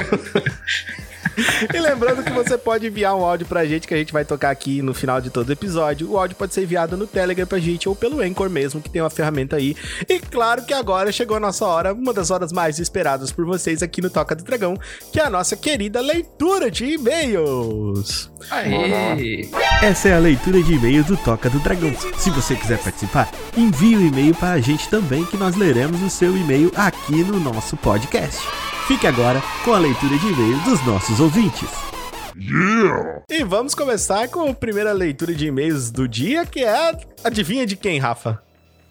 E 1.73 1.79
lembrando 1.79 2.23
que 2.23 2.33
você 2.33 2.59
pode 2.59 2.87
enviar 2.87 3.17
um 3.17 3.25
áudio 3.25 3.47
pra 3.47 3.65
gente 3.65 3.87
que 3.87 3.95
a 3.95 3.97
gente 3.97 4.12
vai 4.12 4.25
tocar 4.25 4.51
aqui 4.51 4.83
no 4.83 4.95
final 4.95 5.21
de 5.21 5.31
todo 5.31 5.49
o 5.49 5.53
episódio. 5.53 6.11
O 6.11 6.19
áudio 6.19 6.37
pode 6.37 6.55
ser 6.55 6.62
enviado 6.62 6.97
no 6.97 7.07
Telegram 7.07 7.47
pra 7.47 7.59
gente 7.59 7.89
ou 7.89 7.95
pelo 7.95 8.21
Anchor 8.21 8.51
mesmo, 8.51 8.81
que 8.81 8.91
tem 8.91 9.03
uma 9.03 9.11
ferramenta 9.11 9.57
aí. 9.57 9.77
E 10.09 10.19
claro 10.19 10.65
que 10.65 10.75
agora 10.75 11.12
chegou 11.12 11.37
a 11.37 11.41
nossa 11.41 11.65
hora, 11.65 11.93
uma 11.93 12.12
das 12.12 12.31
horas 12.31 12.53
mais 12.53 12.79
esperadas 12.79 13.33
por 13.33 13.45
vocês 13.45 13.83
aqui 13.83 14.01
no 14.01 14.11
Toca 14.11 14.35
do 14.35 14.45
Dragão, 14.45 14.77
que 15.12 15.21
é 15.21 15.25
a 15.25 15.31
nossa 15.31 15.57
querida 15.57 16.01
leitura 16.01 16.71
de 16.71 16.85
e-mails. 16.85 18.31
Aê! 18.51 19.49
Essa 19.83 20.09
é 20.09 20.17
a 20.17 20.19
leitura 20.19 20.62
de 20.62 20.75
e-mails 20.75 21.07
do 21.07 21.17
Toca 21.17 21.49
do 21.49 21.59
Dragão. 21.61 21.95
Se 22.19 22.31
você 22.31 22.55
quiser 22.55 22.79
participar, 22.79 23.31
envie 23.57 23.97
o 23.97 24.01
um 24.01 24.07
e-mail 24.07 24.35
para 24.35 24.53
a 24.53 24.61
gente 24.61 24.89
também, 24.89 25.25
que 25.25 25.37
nós 25.37 25.57
leremos 25.57 26.03
o 26.03 26.11
seu 26.11 26.37
e-mail 26.37 26.73
aqui 26.77 27.23
no 27.25 27.39
nosso 27.39 27.77
podcast. 27.77 28.72
Fique 28.93 29.07
agora 29.07 29.43
com 29.65 29.73
a 29.73 29.79
leitura 29.79 30.19
de 30.19 30.27
e-mails 30.27 30.63
dos 30.65 30.85
nossos 30.85 31.19
ouvintes. 31.19 31.67
Yeah! 32.37 33.23
E 33.31 33.43
vamos 33.43 33.75
começar 33.75 34.29
com 34.29 34.51
a 34.51 34.53
primeira 34.53 34.93
leitura 34.93 35.35
de 35.35 35.47
e-mails 35.47 35.91
do 35.91 36.07
dia, 36.07 36.45
que 36.45 36.63
é 36.63 36.93
adivinha 37.25 37.65
de 37.65 37.75
quem, 37.75 37.99
Rafa? 37.99 38.43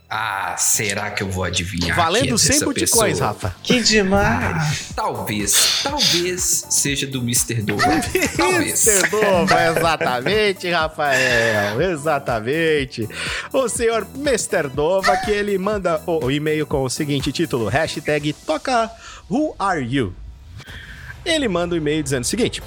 Ah, 0.10 0.56
será 0.58 1.12
que 1.12 1.24
eu 1.24 1.30
vou 1.30 1.44
adivinhar? 1.44 1.96
Valendo 1.96 2.38
100 2.38 2.66
buticões, 2.66 3.20
Rafa. 3.20 3.56
Que 3.64 3.80
demais! 3.80 4.90
Ah, 4.90 4.94
talvez, 4.94 5.82
talvez 5.84 6.66
seja 6.70 7.08
do 7.08 7.20
Mr. 7.20 7.62
Dova. 7.62 7.84
talvez. 8.36 8.88
Mr. 8.88 9.08
Dova, 9.10 9.68
exatamente, 9.70 10.70
Rafael. 10.70 11.80
Exatamente. 11.80 13.08
O 13.54 13.70
senhor 13.70 14.06
Mr. 14.16 14.68
Dova, 14.68 15.16
que 15.16 15.32
ele 15.32 15.58
manda 15.58 16.02
o 16.06 16.32
e-mail 16.32 16.66
com 16.66 16.84
o 16.84 16.90
seguinte 16.90 17.32
título: 17.32 17.70
hashtag 17.70 18.34
toca 18.34 18.92
Who 19.32 19.56
Are 19.58 19.82
You? 19.82 20.14
Ele 21.26 21.48
manda 21.48 21.74
um 21.74 21.78
e-mail 21.78 22.04
dizendo 22.04 22.24
o 22.24 22.28
seguinte: 22.28 22.62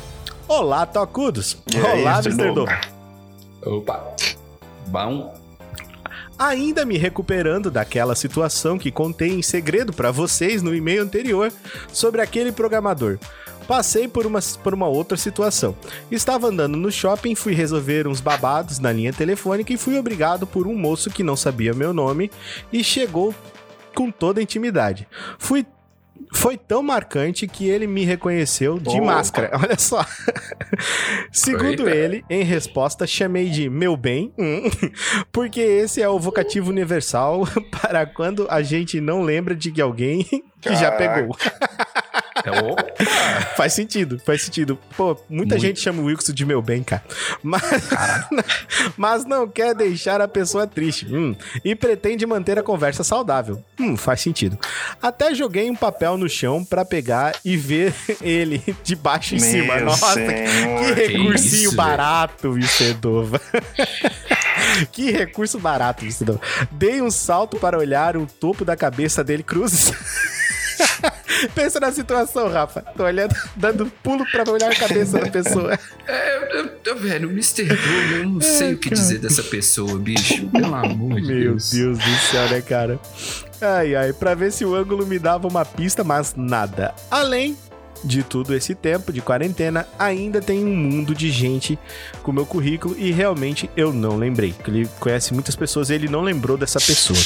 Olá, 0.49 0.87
tocudos. 0.87 1.59
Olá, 1.77 2.21
Mr. 2.25 2.55
Opa. 3.63 4.15
Bom 4.87 5.45
ainda 6.39 6.85
me 6.85 6.99
recuperando 6.99 7.71
daquela 7.71 8.15
situação 8.15 8.79
que 8.79 8.91
contei 8.91 9.31
em 9.31 9.43
segredo 9.43 9.93
para 9.93 10.11
vocês 10.11 10.63
no 10.63 10.75
e-mail 10.75 11.03
anterior 11.03 11.53
sobre 11.93 12.21
aquele 12.21 12.53
programador. 12.53 13.19
Passei 13.67 14.07
por 14.07 14.27
uma, 14.27 14.41
por 14.63 14.75
uma 14.75 14.87
outra 14.87 15.17
situação. 15.17 15.75
Estava 16.11 16.49
andando 16.49 16.77
no 16.77 16.93
shopping, 16.93 17.35
fui 17.35 17.55
resolver 17.55 18.07
uns 18.07 18.21
babados 18.21 18.79
na 18.79 18.93
linha 18.93 19.13
telefônica 19.13 19.73
e 19.73 19.79
fui 19.79 19.97
obrigado 19.97 20.47
por 20.47 20.67
um 20.67 20.77
moço 20.77 21.09
que 21.09 21.23
não 21.23 21.37
sabia 21.37 21.73
meu 21.73 21.95
nome 21.95 22.31
e 22.73 22.85
chegou 22.85 23.35
com 23.95 24.11
toda 24.11 24.41
a 24.41 24.43
intimidade. 24.43 25.09
Fui 25.39 25.65
foi 26.35 26.57
tão 26.59 26.83
marcante 26.83 27.47
que 27.47 27.69
ele 27.69 27.87
me 27.87 28.05
reconheceu 28.05 28.79
de 28.79 28.97
Opa. 28.97 29.05
máscara. 29.05 29.51
Olha 29.61 29.79
só. 29.79 30.05
Segundo 31.33 31.89
Eita. 31.89 31.91
ele, 31.97 32.25
em 32.29 32.43
resposta, 32.43 33.07
chamei 33.07 33.49
de 33.49 33.71
meu 33.71 33.97
bem, 33.97 34.33
hum, 34.39 34.69
porque 35.33 35.61
esse 35.61 36.03
é 36.03 36.09
o 36.09 36.19
vocativo 36.19 36.71
universal 36.71 37.45
para 37.71 38.05
quando 38.05 38.47
a 38.51 38.63
gente 38.63 39.01
não 39.01 39.23
lembra 39.23 39.55
de 39.55 39.81
alguém 39.81 40.27
que 40.61 40.75
já 40.75 40.93
pegou. 40.93 41.37
Opa! 42.53 42.85
Faz 43.57 43.73
sentido, 43.73 44.21
faz 44.25 44.43
sentido. 44.43 44.79
Pô, 44.97 45.17
muita 45.29 45.55
Muito. 45.55 45.59
gente 45.59 45.81
chama 45.81 46.03
o 46.03 46.07
Wilson 46.07 46.33
de 46.33 46.45
meu 46.45 46.61
bem, 46.61 46.83
cara. 46.83 47.03
Mas, 47.43 47.63
mas 48.97 49.25
não 49.25 49.47
quer 49.49 49.75
deixar 49.75 50.21
a 50.21 50.27
pessoa 50.27 50.67
triste. 50.67 51.07
Hum, 51.07 51.37
e 51.65 51.75
pretende 51.75 52.27
manter 52.27 52.59
a 52.59 52.63
conversa 52.63 53.05
saudável. 53.05 53.63
Hum, 53.79 53.97
faz 53.97 54.21
sentido. 54.21 54.59
Até 55.01 55.35
joguei 55.35 55.71
um 55.71 55.77
papel 55.77 56.17
no 56.17 56.29
chão 56.29 56.65
pra 56.65 56.85
pegar 56.85 57.37
e 57.45 57.57
ver 57.57 57.95
ele 58.21 58.63
de 58.83 58.97
baixo 58.97 59.37
em 59.37 59.39
cima. 59.39 59.77
Meu 59.77 59.87
Nossa, 59.87 60.15
senhor. 60.15 60.39
que 60.39 60.93
recursinho 60.93 61.69
isso, 61.69 61.77
barato, 61.77 62.53
Vicedova. 62.53 63.41
que 64.91 65.11
recurso 65.13 65.59
barato, 65.61 66.05
Vicedova. 66.05 66.41
Dei 66.73 67.01
um 67.01 67.11
salto 67.11 67.57
para 67.57 67.79
olhar 67.79 68.17
o 68.17 68.27
topo 68.27 68.65
da 68.65 68.77
cabeça 68.77 69.23
dele 69.23 69.43
cruzes. 69.45 69.93
Pensa 71.55 71.81
na 71.81 71.93
situação, 71.93 72.49
Rafa. 72.49 72.83
Tô 72.97 73.05
olhando, 73.05 73.35
dando 73.57 73.87
pulo 74.03 74.25
pra 74.31 74.51
olhar 74.51 74.71
a 74.71 74.75
cabeça 74.75 75.19
da 75.19 75.31
pessoa. 75.31 75.79
É, 76.07 76.59
eu, 76.59 76.71
eu, 76.85 76.97
velho, 76.97 77.29
o 77.29 77.33
Mr. 77.33 77.65
Google, 77.65 78.19
eu 78.19 78.29
não 78.29 78.41
sei 78.41 78.75
o 78.75 78.79
que 78.79 78.91
dizer 78.91 79.19
dessa 79.19 79.43
pessoa, 79.43 79.99
bicho. 79.99 80.47
Pelo 80.49 80.75
amor 80.75 81.21
de 81.21 81.27
Meu 81.27 81.53
Deus. 81.53 81.71
Deus 81.71 81.99
do 81.99 82.17
céu, 82.31 82.49
né, 82.49 82.61
cara? 82.61 82.99
Ai, 83.61 83.95
ai, 83.95 84.13
pra 84.13 84.35
ver 84.35 84.53
se 84.53 84.65
o 84.65 84.75
ângulo 84.75 85.07
me 85.07 85.19
dava 85.19 85.49
uma 85.49 85.65
pista, 85.65 86.05
mas 86.05 86.35
nada. 86.37 86.95
Além 87.11 87.57
de 88.05 88.23
tudo 88.23 88.55
esse 88.55 88.75
tempo 88.75 89.13
de 89.13 89.23
quarentena, 89.23 89.87
ainda 89.99 90.41
tem 90.41 90.63
um 90.65 90.77
mundo 90.77 91.15
de 91.15 91.31
gente 91.31 91.79
com 92.23 92.33
meu 92.33 92.45
currículo 92.45 92.95
e 92.99 93.11
realmente 93.11 93.71
eu 93.77 93.93
não 93.93 94.17
lembrei. 94.17 94.55
Ele 94.67 94.87
conhece 95.01 95.33
muitas 95.33 95.57
pessoas 95.57 95.89
e 95.89 95.95
ele 95.95 96.09
não 96.09 96.21
lembrou 96.21 96.59
dessa 96.59 96.79
pessoa. 96.79 97.19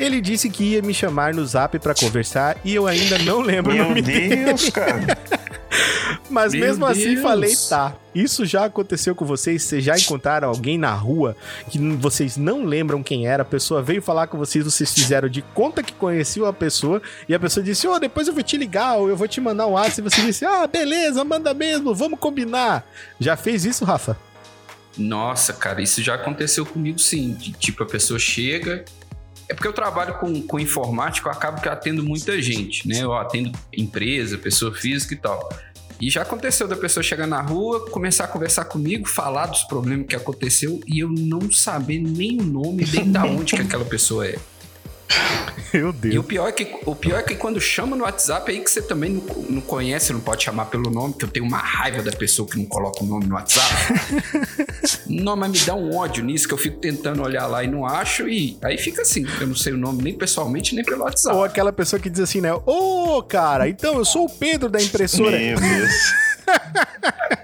Ele 0.00 0.20
disse 0.20 0.48
que 0.48 0.64
ia 0.64 0.82
me 0.82 0.94
chamar 0.94 1.34
no 1.34 1.44
zap 1.44 1.78
pra 1.78 1.94
conversar 1.94 2.56
e 2.64 2.74
eu 2.74 2.86
ainda 2.86 3.18
não 3.18 3.40
lembro 3.40 3.70
o 3.72 3.74
Meu 3.74 3.84
nome 3.84 4.00
dele. 4.00 4.44
Deus, 4.46 4.70
cara. 4.70 5.18
Mas 6.30 6.52
Meu 6.52 6.62
mesmo 6.62 6.86
assim 6.86 7.14
Deus. 7.14 7.22
falei, 7.22 7.52
tá. 7.68 7.94
Isso 8.14 8.46
já 8.46 8.64
aconteceu 8.64 9.14
com 9.14 9.24
vocês? 9.24 9.62
Vocês 9.62 9.84
já 9.84 9.96
encontraram 9.96 10.48
alguém 10.48 10.78
na 10.78 10.94
rua 10.94 11.36
que 11.68 11.78
vocês 11.96 12.36
não 12.36 12.64
lembram 12.64 13.02
quem 13.02 13.26
era? 13.26 13.42
A 13.42 13.44
pessoa 13.44 13.82
veio 13.82 14.00
falar 14.00 14.26
com 14.28 14.38
vocês, 14.38 14.64
vocês 14.64 14.92
fizeram 14.92 15.28
de 15.28 15.42
conta 15.42 15.82
que 15.82 15.92
conheciam 15.92 16.46
a 16.46 16.52
pessoa 16.52 17.02
e 17.28 17.34
a 17.34 17.38
pessoa 17.38 17.62
disse: 17.62 17.86
Ô, 17.86 17.98
depois 17.98 18.26
eu 18.26 18.32
vou 18.34 18.42
te 18.42 18.56
ligar 18.56 18.94
ou 18.96 19.08
eu 19.08 19.16
vou 19.16 19.28
te 19.28 19.40
mandar 19.40 19.66
um 19.66 19.72
WhatsApp. 19.72 20.00
E 20.00 20.10
você 20.10 20.22
disse: 20.22 20.44
Ah, 20.44 20.66
beleza, 20.66 21.22
manda 21.24 21.52
mesmo, 21.52 21.94
vamos 21.94 22.18
combinar. 22.18 22.88
Já 23.18 23.36
fez 23.36 23.64
isso, 23.64 23.84
Rafa? 23.84 24.16
Nossa, 24.96 25.52
cara, 25.52 25.82
isso 25.82 26.02
já 26.02 26.14
aconteceu 26.14 26.64
comigo 26.64 26.98
sim. 26.98 27.32
De, 27.34 27.52
tipo, 27.52 27.82
a 27.82 27.86
pessoa 27.86 28.18
chega. 28.18 28.84
É 29.50 29.54
porque 29.54 29.66
eu 29.66 29.72
trabalho 29.72 30.14
com, 30.14 30.40
com 30.42 30.60
informática, 30.60 31.28
eu 31.28 31.32
acabo 31.32 31.60
que 31.60 31.68
atendo 31.68 32.04
muita 32.04 32.40
gente, 32.40 32.86
né? 32.86 33.02
Eu 33.02 33.12
atendo 33.12 33.50
empresa, 33.76 34.38
pessoa 34.38 34.72
física 34.72 35.12
e 35.12 35.16
tal. 35.16 35.48
E 36.00 36.08
já 36.08 36.22
aconteceu 36.22 36.68
da 36.68 36.76
pessoa 36.76 37.02
chegar 37.02 37.26
na 37.26 37.42
rua, 37.42 37.90
começar 37.90 38.26
a 38.26 38.28
conversar 38.28 38.66
comigo, 38.66 39.08
falar 39.08 39.46
dos 39.46 39.64
problemas 39.64 40.06
que 40.06 40.14
aconteceu 40.14 40.80
e 40.86 41.00
eu 41.00 41.08
não 41.08 41.50
saber 41.50 41.98
nem 41.98 42.40
o 42.40 42.44
nome, 42.44 42.86
nem 42.94 43.10
da 43.10 43.24
onde 43.24 43.56
que 43.56 43.60
aquela 43.60 43.84
pessoa 43.84 44.24
é. 44.24 44.38
Meu 45.72 45.90
E 45.90 45.92
Deus. 45.92 46.16
o 46.16 46.22
pior, 46.24 46.48
é 46.48 46.52
que, 46.52 46.68
o 46.84 46.94
pior 46.96 47.18
é 47.20 47.22
que 47.22 47.34
quando 47.36 47.60
chama 47.60 47.96
no 47.96 48.02
WhatsApp, 48.04 48.50
é 48.50 48.54
aí 48.56 48.60
que 48.60 48.70
você 48.70 48.82
também 48.82 49.10
não, 49.10 49.22
não 49.48 49.60
conhece, 49.60 50.12
não 50.12 50.20
pode 50.20 50.42
chamar 50.42 50.66
pelo 50.66 50.90
nome, 50.90 51.14
que 51.14 51.24
eu 51.24 51.28
tenho 51.28 51.46
uma 51.46 51.58
raiva 51.58 52.02
da 52.02 52.10
pessoa 52.10 52.48
que 52.48 52.56
não 52.58 52.64
coloca 52.64 53.02
o 53.04 53.06
nome 53.06 53.26
no 53.26 53.34
WhatsApp. 53.34 53.72
não, 55.06 55.36
mas 55.36 55.50
me 55.50 55.58
dá 55.60 55.74
um 55.74 55.94
ódio 55.96 56.24
nisso, 56.24 56.48
que 56.48 56.54
eu 56.54 56.58
fico 56.58 56.78
tentando 56.78 57.22
olhar 57.22 57.46
lá 57.46 57.62
e 57.62 57.68
não 57.68 57.86
acho, 57.86 58.28
e 58.28 58.58
aí 58.62 58.76
fica 58.78 59.02
assim, 59.02 59.24
eu 59.40 59.46
não 59.46 59.54
sei 59.54 59.72
o 59.72 59.76
nome 59.76 60.02
nem 60.02 60.12
pessoalmente, 60.14 60.74
nem 60.74 60.84
pelo 60.84 61.02
WhatsApp. 61.02 61.36
Ou 61.36 61.44
aquela 61.44 61.72
pessoa 61.72 62.00
que 62.00 62.10
diz 62.10 62.20
assim, 62.20 62.40
né? 62.40 62.52
Ô, 62.66 63.22
cara, 63.22 63.68
então 63.68 63.94
eu 63.96 64.04
sou 64.04 64.24
o 64.26 64.28
Pedro 64.30 64.68
da 64.68 64.82
impressora. 64.82 65.38
Meu 65.38 65.58
Deus. 65.60 65.92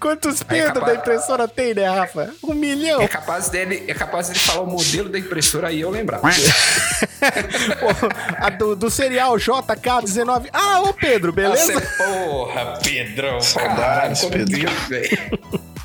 Quantos 0.00 0.42
Pedro 0.42 0.74
capaz- 0.74 0.92
da 0.94 1.00
impressora 1.00 1.48
tem, 1.48 1.74
né, 1.74 1.88
Rafa? 1.88 2.32
Um 2.42 2.54
milhão. 2.54 3.00
É 3.02 3.08
capaz 3.08 3.48
dele, 3.48 3.84
é 3.88 3.94
capaz 3.94 4.28
dele 4.28 4.38
falar 4.40 4.62
o 4.62 4.66
modelo 4.66 5.08
da 5.08 5.18
impressora 5.18 5.68
aí 5.68 5.80
eu 5.80 5.90
lembrar. 5.90 6.20
Pô, 7.80 7.88
a 8.38 8.50
do, 8.50 8.76
do 8.76 8.90
serial 8.90 9.36
JK19. 9.36 10.48
Ah, 10.52 10.80
ô 10.82 10.92
Pedro, 10.92 11.32
beleza? 11.32 11.72
Nossa, 11.74 11.86
porra, 11.96 12.78
Pedrão. 12.82 13.40
Saudades, 13.40 14.24
Pedro. 14.24 14.70
velho. 14.88 15.75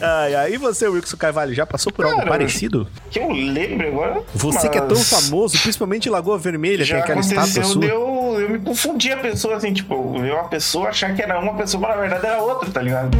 Ai, 0.00 0.34
ai. 0.34 0.52
E 0.54 0.56
você, 0.56 0.86
Wilson 0.88 1.16
Carvalho, 1.16 1.54
já 1.54 1.66
passou 1.66 1.92
por 1.92 2.04
algo 2.04 2.18
Cara, 2.18 2.28
parecido? 2.30 2.86
Que 3.10 3.18
eu 3.18 3.30
lembro 3.30 3.88
agora. 3.88 4.22
Você 4.34 4.68
que 4.68 4.78
é 4.78 4.80
tão 4.80 4.96
mas 4.98 5.08
famoso, 5.10 5.58
principalmente 5.60 6.06
em 6.08 6.10
Lagoa 6.12 6.38
Vermelha, 6.38 6.78
tem 6.78 6.86
Já 6.86 6.98
aquela 6.98 7.20
estátua 7.20 7.64
sua. 7.64 7.84
eu, 7.84 8.36
eu 8.40 8.50
me 8.50 8.58
confundir 8.58 9.12
a 9.12 9.16
pessoa, 9.18 9.56
assim, 9.56 9.72
tipo, 9.72 10.18
ver 10.20 10.32
uma 10.32 10.44
pessoa 10.48 10.88
achar 10.88 11.14
que 11.14 11.22
era 11.22 11.38
uma 11.40 11.54
pessoa, 11.54 11.80
mas 11.80 11.90
na 11.96 12.00
verdade 12.02 12.26
era 12.26 12.42
outra, 12.42 12.70
tá 12.70 12.80
ligado? 12.82 13.16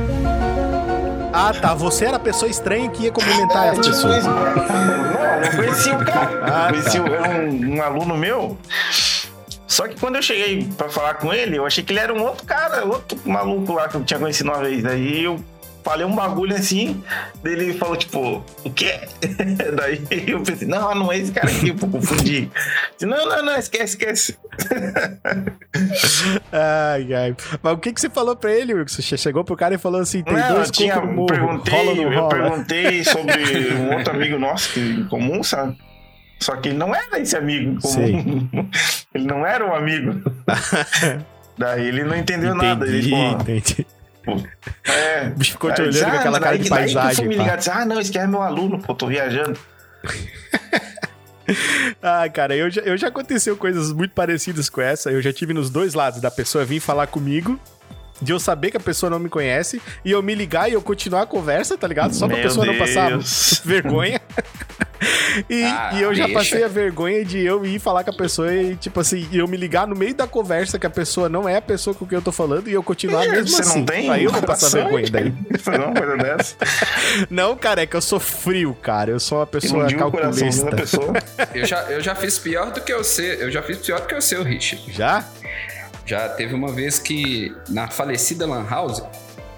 Ah, 1.33 1.53
tá. 1.53 1.75
Você 1.75 2.07
era 2.07 2.17
a 2.17 2.21
pessoa 2.21 2.51
estranha 2.51 2.89
que 2.91 3.05
ia 3.05 3.13
cumprimentar 3.13 3.69
as 3.69 3.75
tipo 3.79 3.87
pessoas. 3.89 4.19
isso. 4.19 4.29
Não, 4.29 5.43
eu 5.45 5.57
conheci 5.57 5.91
o 5.91 5.99
cara. 6.05 6.41
Ah, 6.43 6.67
eu 6.69 6.75
conheci 6.75 6.99
tá. 6.99 7.05
o- 7.05 7.15
era 7.15 7.29
um, 7.51 7.77
um 7.77 7.83
aluno 7.83 8.17
meu. 8.17 8.59
Só 9.67 9.87
que 9.87 10.01
quando 10.01 10.17
eu 10.17 10.23
cheguei 10.23 10.67
pra 10.77 10.89
falar 10.89 11.15
com 11.15 11.33
ele, 11.33 11.57
eu 11.59 11.67
achei 11.67 11.85
que 11.85 11.93
ele 11.93 12.01
era 12.01 12.13
um 12.13 12.23
outro 12.23 12.45
cara, 12.47 12.85
outro 12.85 13.19
maluco 13.27 13.75
lá 13.75 13.87
que 13.87 13.97
eu 13.97 14.03
tinha 14.05 14.19
conhecido 14.19 14.51
uma 14.51 14.59
vez. 14.59 14.83
Daí 14.83 15.23
eu 15.25 15.39
falei 15.89 16.05
um 16.05 16.15
bagulho 16.15 16.55
assim, 16.55 17.03
daí 17.43 17.55
ele 17.55 17.73
falou, 17.73 17.97
tipo, 17.97 18.45
o 18.63 18.71
quê? 18.71 19.01
Daí 19.75 20.03
eu 20.27 20.43
pensei, 20.43 20.69
não, 20.69 20.95
não 20.95 21.11
é 21.11 21.19
esse 21.19 21.33
cara 21.33 21.49
aqui, 21.49 21.69
eu 21.71 21.77
confundi. 21.77 22.51
Não, 23.01 23.27
não, 23.27 23.43
não, 23.43 23.57
esquece, 23.57 23.97
esquece. 23.97 24.39
Ai, 26.53 27.15
ai. 27.15 27.37
Mas 27.63 27.73
o 27.73 27.79
que, 27.79 27.93
que 27.93 28.01
você 28.01 28.11
falou 28.11 28.35
pra 28.37 28.53
ele, 28.53 28.75
Wilson? 28.75 29.01
Você 29.03 29.17
chegou 29.17 29.45
pro 29.45 29.57
cara 29.57 29.75
e 29.75 29.79
falou 29.79 30.01
assim: 30.01 30.23
tem 30.23 30.35
Não, 30.35 30.55
dois 30.55 30.69
eu 30.69 30.73
tinha, 30.73 30.97
no 30.97 31.13
morro, 31.13 31.27
perguntei, 31.27 31.75
rola 31.75 31.91
ou 31.91 31.97
não 31.97 32.13
eu 32.13 32.21
rola? 32.21 32.29
perguntei 32.29 33.05
sobre 33.05 33.73
um 33.75 33.95
outro 33.95 34.15
amigo 34.15 34.39
nosso 34.39 34.73
que, 34.73 34.81
em 34.81 35.05
comum, 35.07 35.43
sabe? 35.43 35.77
Só 36.41 36.57
que 36.57 36.71
ele 36.71 36.79
não 36.79 36.95
era 36.95 37.19
esse 37.21 37.37
amigo 37.37 37.81
comum. 37.81 38.49
ele 39.15 39.27
não 39.27 39.47
era 39.47 39.67
um 39.67 39.75
amigo. 39.75 40.21
Daí 41.57 41.87
ele 41.87 42.05
não 42.05 42.17
entendeu 42.17 42.55
nada. 42.55 42.87
Ele 42.87 42.99
Entendi, 42.99 43.53
entendi. 43.53 43.87
É. 44.85 45.29
O 45.29 45.39
bicho 45.39 45.53
ficou 45.53 45.73
te 45.73 45.83
Aí 45.83 45.89
disse, 45.91 46.01
olhando 46.05 46.11
com 46.13 46.17
"Ah, 46.17 46.21
aquela 46.21 46.41
cara 46.41 46.57
daí- 46.57 46.65
de 46.65 46.71
daí 46.71 46.79
que 46.85 46.85
eu 46.85 46.93
fui 46.93 47.03
paisagem. 47.03 47.29
me 47.29 47.37
ligar, 47.37 47.57
disse, 47.57 47.71
ah, 47.71 47.85
não, 47.85 48.01
esse 48.01 48.11
aqui 48.11 48.19
é 48.19 48.27
meu 48.27 48.43
aluno, 48.43 48.79
pô, 48.81 48.95
tô 48.95 49.07
viajando. 49.07 49.59
Ah, 52.03 52.29
cara, 52.29 52.55
eu 52.55 52.69
já, 52.71 52.83
eu 52.83 52.95
já 52.97 53.09
aconteceu 53.09 53.57
coisas 53.57 53.91
muito 53.91 54.13
parecidas 54.13 54.69
com 54.69 54.83
essa. 54.83 55.11
Eu 55.11 55.23
já 55.23 55.33
tive 55.33 55.55
nos 55.55 55.71
dois 55.71 55.95
lados 55.95 56.21
da 56.21 56.31
pessoa 56.31 56.63
vir 56.63 56.79
falar 56.79 57.07
comigo. 57.07 57.59
De 58.21 58.33
eu 58.33 58.41
saber 58.41 58.71
que 58.73 58.77
a 58.77 58.81
pessoa 58.81 59.09
não 59.11 59.19
me 59.19 59.29
conhece 59.29 59.81
e 60.05 60.11
eu 60.11 60.23
me 60.23 60.35
ligar 60.35 60.69
e 60.69 60.73
eu 60.75 60.83
continuar 60.83 61.23
a 61.23 61.27
conversa, 61.27 61.79
tá 61.79 61.87
ligado? 61.87 62.13
Só 62.15 62.27
pra 62.27 62.37
Meu 62.37 62.45
pessoa 62.47 62.67
não 62.67 62.77
passar 62.77 63.11
Deus. 63.11 63.63
vergonha. 63.65 64.21
e, 65.49 65.63
Ah, 65.63 65.91
e 65.95 66.03
eu 66.03 66.13
já 66.13 66.25
deixa. 66.25 66.39
passei 66.39 66.65
a 66.65 66.69
vergonha 66.69 67.25
de 67.25 67.39
eu 67.39 67.65
ir 67.65 67.79
falar 67.79 68.03
com 68.03 68.11
a 68.11 68.17
pessoa 68.17 68.53
e, 68.53 68.75
tipo 68.75 68.99
assim, 68.99 69.29
eu 69.33 69.47
me 69.47 69.57
ligar 69.57 69.87
no 69.87 69.95
meio 69.95 70.15
da 70.15 70.27
conversa 70.27 70.79
que 70.79 70.87
a 70.87 70.91
pessoa 70.91 71.29
não 71.29 71.49
é 71.49 71.57
a 71.57 71.63
pessoa 71.63 71.95
com 71.95 72.05
quem 72.05 72.17
eu 72.17 72.23
tô 72.23 72.33
falando 72.33 72.69
e 72.69 72.73
eu 72.73 72.83
continuar 72.83 73.25
mesmo 73.29 73.47
Você 73.49 73.63
assim. 73.63 73.79
não 73.79 73.87
tem 73.87 74.11
Aí 74.11 74.25
eu 74.25 74.33
vou 74.33 74.43
passar 74.43 74.69
vergonha 74.71 75.07
daí. 75.11 75.33
Uma 75.67 75.95
coisa 75.95 76.17
dessa. 76.19 76.57
Não, 77.31 77.57
cara, 77.57 77.83
é 77.83 77.87
que 77.87 77.95
eu 77.95 78.01
sou 78.03 78.19
frio, 78.19 78.75
cara. 78.83 79.13
Eu 79.13 79.21
sou 79.21 79.39
uma 79.39 79.47
pessoa 79.47 79.81
Iludiu 79.83 79.99
calculista. 79.99 80.67
pessoa. 80.75 81.13
Eu 81.55 81.65
já, 81.65 81.83
eu 81.85 82.01
já 82.01 82.15
fiz 82.17 82.37
pior 82.39 82.73
do 82.73 82.81
que 82.81 82.93
eu 82.93 83.05
ser. 83.05 83.41
Eu 83.41 83.51
já 83.53 83.63
fiz 83.63 83.79
pior 83.79 84.01
do 84.01 84.07
que 84.09 84.15
eu 84.15 84.21
ser, 84.21 84.41
o 84.41 84.43
Richard. 84.43 84.93
Já? 84.93 85.25
Já 86.09 86.27
teve 86.27 86.55
uma 86.55 86.73
vez 86.73 86.99
que 86.99 87.55
na 87.69 87.87
falecida 87.87 88.47
Lan 88.47 88.67
House 88.67 89.03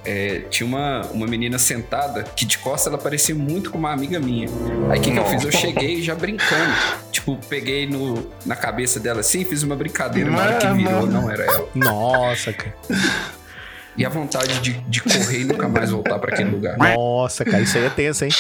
é, 0.05 0.41
tinha 0.51 0.67
uma, 0.67 1.03
uma 1.13 1.25
menina 1.25 1.61
sentada 1.61 2.25
que 2.25 2.45
de 2.45 2.59
costas 2.59 2.89
ela 2.93 3.01
parecia 3.01 3.37
muito 3.37 3.71
com 3.71 3.79
uma 3.79 3.93
amiga 3.93 4.19
minha. 4.19 4.49
Aí 4.91 4.99
o 4.99 5.01
que, 5.01 5.13
que 5.13 5.17
eu 5.17 5.25
fiz? 5.27 5.45
Eu 5.45 5.53
cheguei 5.53 6.03
já 6.03 6.13
brincando. 6.17 6.73
Tipo, 7.13 7.39
peguei 7.49 7.87
no, 7.87 8.27
na 8.45 8.57
cabeça 8.57 8.99
dela 8.99 9.21
assim, 9.21 9.45
fiz 9.45 9.63
uma 9.63 9.77
brincadeira. 9.77 10.29
Na 10.29 10.39
hora 10.39 10.59
que 10.59 10.67
virou, 10.73 11.07
não 11.07 11.31
era 11.31 11.45
ela. 11.45 11.69
Nossa, 11.73 12.53
cara. 12.53 12.75
E 13.97 14.05
a 14.07 14.09
vontade 14.09 14.61
de, 14.61 14.73
de 14.73 15.03
correr 15.03 15.41
e 15.41 15.45
nunca 15.45 15.69
mais 15.69 15.91
voltar 15.91 16.19
pra 16.19 16.33
aquele 16.33 16.51
lugar. 16.51 16.77
Nossa, 16.79 17.45
cara, 17.45 17.61
isso 17.63 17.77
aí 17.77 17.85
é 17.85 17.91
tenso, 17.91 18.25
hein? 18.25 18.31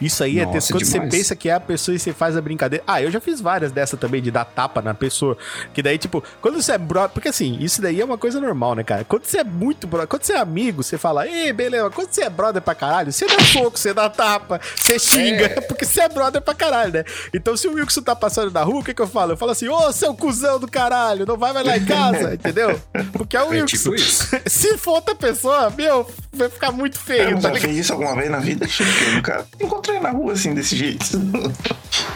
Isso 0.00 0.24
aí 0.24 0.38
é 0.38 0.42
Nossa, 0.44 0.52
tenso. 0.54 0.72
Quando 0.72 0.84
demais. 0.84 1.10
você 1.10 1.16
pensa 1.18 1.36
que 1.36 1.48
é 1.48 1.52
a 1.52 1.60
pessoa 1.60 1.94
e 1.94 1.98
você 1.98 2.12
faz 2.12 2.36
a 2.36 2.40
brincadeira. 2.40 2.82
Ah, 2.86 3.00
eu 3.02 3.10
já 3.10 3.20
fiz 3.20 3.40
várias 3.40 3.70
dessa 3.70 3.96
também, 3.96 4.20
de 4.22 4.30
dar 4.30 4.44
tapa 4.44 4.80
na 4.82 4.94
pessoa. 4.94 5.36
Que 5.72 5.82
daí, 5.82 5.98
tipo, 5.98 6.22
quando 6.40 6.60
você 6.60 6.72
é 6.72 6.78
brother. 6.78 7.10
Porque 7.10 7.28
assim, 7.28 7.56
isso 7.60 7.80
daí 7.82 8.00
é 8.00 8.04
uma 8.04 8.18
coisa 8.18 8.40
normal, 8.40 8.74
né, 8.74 8.82
cara? 8.82 9.04
Quando 9.04 9.24
você 9.24 9.38
é 9.38 9.44
muito 9.44 9.86
brother. 9.86 10.08
Quando 10.08 10.24
você 10.24 10.32
é 10.32 10.38
amigo, 10.38 10.82
você 10.82 10.96
fala, 10.98 11.26
ei, 11.28 11.52
beleza. 11.52 11.90
Quando 11.90 12.10
você 12.10 12.22
é 12.22 12.30
brother 12.30 12.62
pra 12.62 12.74
caralho, 12.74 13.12
você 13.12 13.26
dá 13.26 13.38
soco, 13.44 13.78
você 13.78 13.92
dá 13.94 14.08
tapa, 14.08 14.60
você 14.74 14.98
xinga. 14.98 15.44
É. 15.46 15.60
Porque 15.68 15.84
você 15.84 16.00
é 16.00 16.08
brother 16.08 16.40
pra 16.42 16.54
caralho, 16.54 16.92
né? 16.92 17.04
Então, 17.32 17.56
se 17.56 17.68
o 17.68 17.74
Wilson 17.74 18.02
tá 18.02 18.16
passando 18.16 18.50
na 18.50 18.62
rua, 18.62 18.80
o 18.80 18.84
que 18.84 18.94
que 18.94 19.02
eu 19.02 19.06
falo? 19.06 19.32
Eu 19.32 19.36
falo 19.36 19.52
assim, 19.52 19.68
ô, 19.68 19.92
seu 19.92 20.14
cuzão 20.14 20.58
do 20.58 20.66
caralho, 20.68 21.26
não 21.26 21.36
vai 21.36 21.52
mais 21.52 21.66
lá 21.66 21.76
em 21.76 21.84
casa, 21.84 22.34
entendeu? 22.34 22.80
Porque 23.12 23.36
é 23.36 23.42
o 23.42 23.52
É 23.52 23.60
Wilson. 23.60 23.66
tipo 23.66 23.94
isso. 23.94 24.28
Se 24.46 24.76
for 24.78 24.93
outra 24.94 25.14
pessoa, 25.14 25.70
meu, 25.70 26.08
vai 26.32 26.48
ficar 26.48 26.72
muito 26.72 26.98
feio, 26.98 27.30
Eu 27.30 27.40
tá 27.40 27.52
já 27.52 27.60
fez 27.60 27.76
isso 27.78 27.92
alguma 27.92 28.14
vez 28.14 28.30
na 28.30 28.38
vida? 28.38 28.64
Acho 28.64 28.84
que 28.84 29.04
eu 29.04 29.12
nunca 29.12 29.46
encontrei 29.60 30.00
na 30.00 30.10
rua 30.10 30.32
assim, 30.32 30.54
desse 30.54 30.76
jeito. 30.76 31.04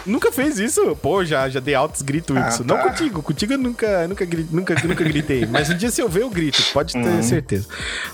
Nunca 0.06 0.32
fez 0.32 0.58
isso? 0.58 0.96
Pô, 0.96 1.24
já, 1.24 1.48
já 1.48 1.60
dei 1.60 1.74
altos 1.74 2.00
gritos 2.02 2.36
Ah, 2.36 2.48
isso. 2.48 2.64
tá. 2.64 2.74
Não 2.74 2.82
contigo, 2.82 3.22
contigo 3.22 3.52
eu 3.52 3.58
nunca, 3.58 4.08
nunca, 4.08 4.26
nunca, 4.50 4.74
nunca 4.86 5.04
gritei. 5.04 5.46
Mas 5.46 5.68
um 5.68 5.76
dia 5.76 5.90
se 5.90 6.00
eu 6.00 6.08
ver, 6.08 6.22
eu 6.22 6.30
grito, 6.30 6.62
pode 6.72 6.92
ter 6.94 6.98
Uhum. 7.08 7.22
certeza. 7.22 7.66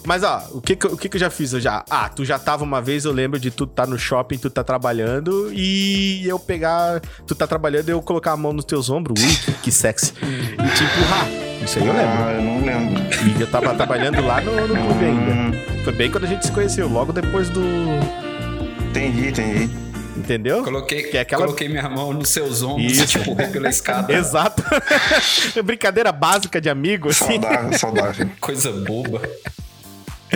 Mas 0.05 0.23
ó, 0.23 0.43
o 0.53 0.61
que 0.61 0.73
o 0.87 0.97
que 0.97 1.09
que 1.09 1.17
eu 1.17 1.21
já 1.21 1.31
fiz? 1.31 1.53
Eu 1.53 1.61
já, 1.61 1.85
ah, 1.89 2.09
tu 2.09 2.25
já 2.25 2.39
tava 2.39 2.65
uma 2.65 2.81
vez, 2.81 3.05
eu 3.05 3.13
lembro 3.13 3.39
de 3.39 3.51
tu 3.51 3.67
tá 3.67 3.87
no 3.87 3.99
shopping, 3.99 4.39
tu 4.39 4.51
tá 4.51 4.65
trabalhando 4.65 5.51
e 5.53 6.27
eu 6.27 6.39
pegar, 6.39 7.01
tu 7.27 7.35
tá 7.35 7.47
trabalhando 7.47 7.89
e 7.89 7.93
eu 7.93 8.03
colocar 8.03 8.33
a 8.33 8.37
mão 8.37 8.53
nos 8.53 8.65
teus 8.65 8.91
ombros, 8.91 9.23
ui, 9.23 9.37
que, 9.37 9.53
que 9.65 9.73
sexy, 9.73 10.13
e 10.23 10.77
te 10.77 10.85
empurrar. 10.85 11.44
Isso 11.63 11.79
aí 11.79 11.87
eu 11.87 11.93
lembro. 11.93 12.25
Ah, 12.25 12.33
eu 12.33 12.43
não 12.43 12.65
lembro. 12.65 13.03
E 13.37 13.41
eu 13.41 13.47
tava 13.51 13.75
trabalhando 13.75 14.25
lá 14.25 14.41
no, 14.41 14.53
no 14.69 14.75
clube 14.77 15.05
ainda. 15.05 15.33
Hum, 15.33 15.53
Foi 15.85 15.93
bem 15.93 16.11
quando 16.11 16.25
a 16.25 16.27
gente 16.29 16.47
se 16.47 16.53
conheceu, 16.53 16.89
logo 16.89 17.13
depois 17.13 17.49
do. 17.51 17.61
entendi, 18.91 19.29
entendi. 19.29 19.71
Entendeu? 20.17 20.63
Coloquei, 20.63 21.03
Que 21.05 21.17
é 21.19 21.21
aquela- 21.23 21.45
coloquei 21.45 21.69
minha 21.69 21.89
mão 21.89 22.13
nos 22.13 22.29
seus 22.29 22.63
ombros 22.63 22.93
Isso. 22.93 23.03
e 23.03 23.07
te 23.07 23.19
empurrei 23.19 23.49
pela 23.49 23.69
escada. 23.69 24.13
Exato. 24.15 24.63
Brincadeira 25.65 26.13
básica 26.13 26.61
de 26.61 26.71
amigo, 26.71 27.09
assim. 27.11 27.25
Saudável, 27.41 27.79
saudável. 27.79 28.31
Coisa 28.41 28.71
boba. 28.71 29.21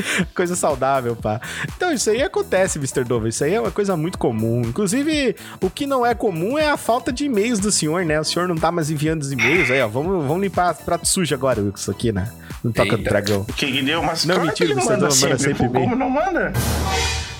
Coisa 0.35 0.55
saudável, 0.57 1.15
pá. 1.17 1.41
Então, 1.77 1.93
isso 1.93 2.11
aí 2.11 2.23
acontece, 2.23 2.79
Mr. 2.79 3.05
Dova. 3.05 3.29
Isso 3.29 3.45
aí 3.45 3.55
é 3.55 3.61
uma 3.61 3.71
coisa 3.71 3.97
muito 3.97 4.19
comum. 4.19 4.63
Inclusive, 4.63 5.37
o 5.61 5.69
que 5.71 5.87
não 5.87 6.05
é 6.05 6.15
comum 6.15 6.59
é 6.59 6.71
a 6.71 6.77
falta 6.77 7.13
de 7.13 7.25
e-mails 7.25 7.59
do 7.59 7.71
senhor, 7.71 8.05
né? 8.05 8.21
O 8.21 8.25
senhor 8.25 8.49
não 8.49 8.57
tá 8.57 8.71
mais 8.73 8.91
enviando 8.91 9.23
os 9.23 9.33
e-mails 9.33 9.71
aí, 9.71 9.81
ó. 9.83 9.89
Vamos, 9.89 10.25
vamos 10.27 10.43
limpar 10.43 10.75
prato 10.75 11.07
sujo 11.07 11.35
agora, 11.35 11.61
Wilson, 11.61 11.91
aqui, 11.91 12.13
né? 12.13 12.31
No 12.63 12.73
Toca 12.73 12.97
do. 12.97 13.05
Dragão. 13.05 13.41
O 13.49 13.53
que 13.53 13.67
deu? 13.83 14.03
Mas 14.03 14.25
Não, 14.25 14.35
claro 14.37 14.49
mentira, 14.49 14.67
que 14.69 14.73
ele 14.75 14.81
você 14.81 14.91
manda 14.93 15.09
não 15.09 15.17
manda 15.17 15.39
sempre. 15.39 15.39
sempre 15.39 15.69
bem. 15.69 15.83
como 15.83 15.97
não 15.97 16.11
manda? 16.11 16.53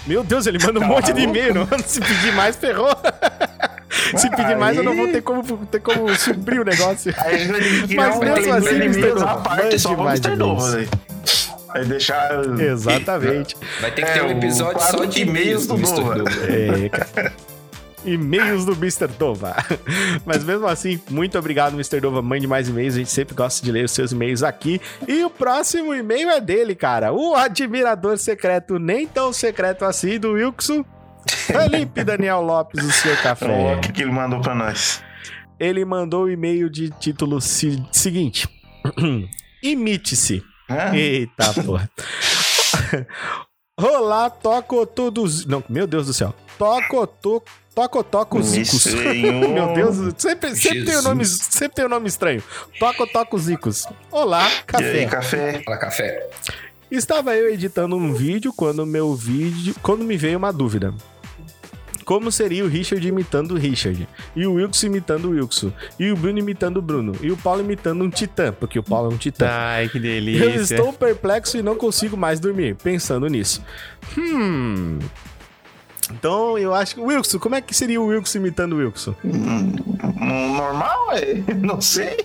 Meu 0.07 0.25
Deus, 0.25 0.47
ele 0.47 0.59
manda 0.59 0.79
um 0.79 0.83
Tá 0.83 0.89
monte 0.89 1.13
de 1.13 1.21
e-mail. 1.23 1.55
não? 1.55 1.69
Se 1.85 2.01
pedir 2.01 2.33
mais, 2.33 2.57
ferrou. 2.57 2.89
Se 4.17 4.31
pedir 4.31 4.57
mais, 4.57 4.77
eu 4.77 4.83
não 4.83 4.95
vou 4.97 5.09
ter 5.09 5.21
como, 5.23 5.43
ter 5.67 5.81
como 5.81 6.15
suprir 6.17 6.61
o 6.61 6.65
negócio. 6.65 7.13
Mas 7.95 8.19
mesmo 8.19 8.55
assim, 8.55 8.75
Mr. 8.77 9.15
parte 9.43 9.89
mande 9.89 10.03
mais 10.03 10.21
Mr. 10.21 10.33
e-mails. 10.35 10.89
Aí 11.71 11.85
deixar... 11.85 12.31
Exatamente. 12.59 13.57
Vai 13.81 13.91
ter 13.91 14.03
que 14.03 14.09
É, 14.09 14.15
ter 14.15 14.23
um 14.23 14.29
o 14.29 14.31
episódio 14.31 14.81
só 14.81 15.05
de 15.05 15.23
e-mails 15.23 15.67
do 15.67 15.75
do 15.77 15.81
Mr. 15.81 15.97
Dova. 15.97 16.15
Dova. 16.17 16.31
É, 16.53 16.89
cara. 16.89 17.33
E-mails 18.05 18.65
do 18.65 18.73
Mr. 18.73 19.09
Dova. 19.09 19.57
Mas 20.25 20.45
mesmo 20.45 20.67
assim, 20.67 21.01
muito 21.11 21.39
obrigado, 21.39 21.75
Mr. 21.75 22.01
Dova. 22.01 22.23
Mande 22.23 22.47
mais 22.47 22.69
e-mails. 22.69 22.95
A 22.95 22.99
gente 22.99 23.11
sempre 23.11 23.35
gosta 23.35 23.65
de 23.65 23.71
ler 23.73 23.85
os 23.85 23.93
seus 23.93 24.13
e-mails 24.13 24.43
aqui. 24.43 24.81
E 25.07 25.25
o 25.25 25.31
próximo 25.31 25.93
e-mail 25.95 26.31
é 26.31 26.41
dele, 26.41 26.75
cara. 26.75 27.13
O 27.13 27.35
admirador 27.35 28.17
secreto, 28.17 28.79
nem 28.79 29.07
tão 29.07 29.33
secreto 29.33 29.85
assim, 29.85 30.19
do 30.19 30.33
Wilkson. 30.33 30.85
Felipe 31.27 32.05
Daniel 32.05 32.41
Lopes, 32.41 32.83
o 32.83 32.93
seu 32.93 33.15
café. 33.19 33.77
O 33.77 33.81
que 33.81 33.93
que 33.93 34.03
ele 34.03 34.13
mandou 34.13 34.41
pra 34.41 34.55
nós? 34.55 35.03
Ele 35.61 35.85
mandou 35.85 36.25
o 36.25 36.31
e-mail 36.31 36.71
de 36.71 36.91
título 36.91 37.41
seguinte: 37.41 38.49
Imite-se. 39.63 40.43
Hã? 40.69 40.95
Eita 40.95 41.55
porra. 41.65 41.91
Olá, 43.77 44.29
toco 44.29 44.85
todos. 44.87 45.47
Não, 45.47 45.63
meu 45.69 45.87
Deus 45.87 46.07
do 46.07 46.13
céu. 46.13 46.35
Toco, 46.59 47.07
to... 47.07 47.43
toco, 47.75 48.03
toco 48.03 48.43
zicos. 48.43 48.87
Meu 48.93 49.73
Deus, 49.73 49.97
sempre, 50.19 50.57
sempre, 50.57 50.85
tem 50.85 50.97
um 50.99 51.03
nome, 51.03 51.25
sempre 51.25 51.77
tem 51.77 51.85
um 51.87 51.89
nome 51.89 52.09
estranho. 52.09 52.43
Toco, 52.81 53.07
toco 53.07 53.39
zicos. 53.39 53.87
Olá, 54.11 54.49
E 54.49 54.51
aí, 54.51 55.07
café. 55.07 55.07
café? 55.07 55.63
Fala, 55.65 55.77
café. 55.77 56.31
Estava 56.91 57.37
eu 57.37 57.49
editando 57.49 57.95
um 57.95 58.13
vídeo 58.13 58.53
quando 58.53 58.85
meu 58.85 59.15
vídeo, 59.15 59.77
quando 59.81 60.03
me 60.05 60.17
veio 60.17 60.39
uma 60.39 60.53
dúvida. 60.53 60.93
Como 62.09 62.33
seria 62.33 62.65
o 62.65 62.69
Richard 62.69 63.07
imitando 63.07 63.51
o 63.53 63.59
Richard? 63.59 64.09
E 64.35 64.47
o 64.47 64.55
Wilkson 64.55 64.87
imitando 64.87 65.27
o 65.27 65.33
Wilkson? 65.33 65.71
E 65.99 66.11
o 66.11 66.17
Bruno 66.17 66.39
imitando 66.39 66.79
o 66.79 66.83
Bruno? 66.83 67.13
E 67.21 67.31
o 67.31 67.37
Paulo 67.37 67.61
imitando 67.61 68.03
um 68.03 68.09
titã? 68.09 68.51
Porque 68.51 68.79
o 68.79 68.83
Paulo 68.83 69.11
é 69.11 69.15
um 69.15 69.19
titã. 69.19 69.47
Ai, 69.47 69.91
que 69.91 69.99
Eu 69.99 70.03
delícia. 70.03 70.75
estou 70.77 70.91
perplexo 70.91 71.59
e 71.59 71.63
não 71.63 71.77
consigo 71.77 72.17
mais 72.17 72.41
dormir, 72.41 72.77
pensando 72.77 73.27
nisso. 73.27 73.63
Hum. 74.17 74.99
Então 76.11 76.57
eu 76.57 76.73
acho 76.73 76.95
que. 76.95 77.01
Wilson, 77.03 77.39
como 77.39 77.57
é 77.57 77.61
que 77.61 77.75
seria 77.75 78.01
o 78.01 78.07
Wilson 78.07 78.39
imitando 78.39 78.73
o 78.73 78.77
Wilson? 78.79 79.15
Hum, 79.23 79.75
Normal, 80.57 81.13
é? 81.13 81.35
Não 81.61 81.79
sei. 81.79 82.17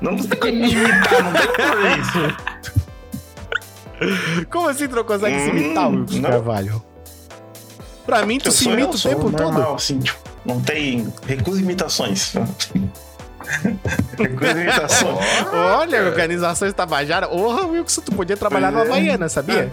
Não 0.00 0.16
tem 0.16 0.38
como 0.40 0.52
imitar, 0.64 1.22
não 1.22 1.32
tem 1.34 2.00
isso. 2.00 2.18
Como 4.48 4.68
assim 4.70 4.88
tu 4.88 4.96
não 4.96 5.04
consegue 5.04 5.38
se 5.38 5.50
imitar, 5.50 5.90
Hum, 5.90 6.00
Wilson 6.00 6.20
não. 6.20 6.30
Carvalho? 6.30 6.82
Pra 8.06 8.24
mim, 8.26 8.38
tu 8.38 8.48
Eu 8.48 8.52
se 8.52 8.68
imita 8.68 8.96
o 8.96 9.00
tempo 9.00 9.30
normal, 9.30 9.62
todo. 9.64 9.74
assim, 9.76 9.98
tipo, 9.98 10.18
não 10.44 10.60
tem 10.60 11.12
recusa 11.26 11.60
imitações. 11.60 12.34
recusa 14.18 14.60
imitações. 14.60 15.18
Olha, 15.52 16.02
organizações 16.04 16.72
Tabajara. 16.72 17.28
Porra, 17.28 17.66
Wilson, 17.66 18.02
tu 18.02 18.12
podia 18.12 18.36
trabalhar 18.36 18.72
Pois 18.72 18.88
no 18.88 18.94
é. 18.94 18.98
Havaiana, 18.98 19.28
sabia? 19.28 19.68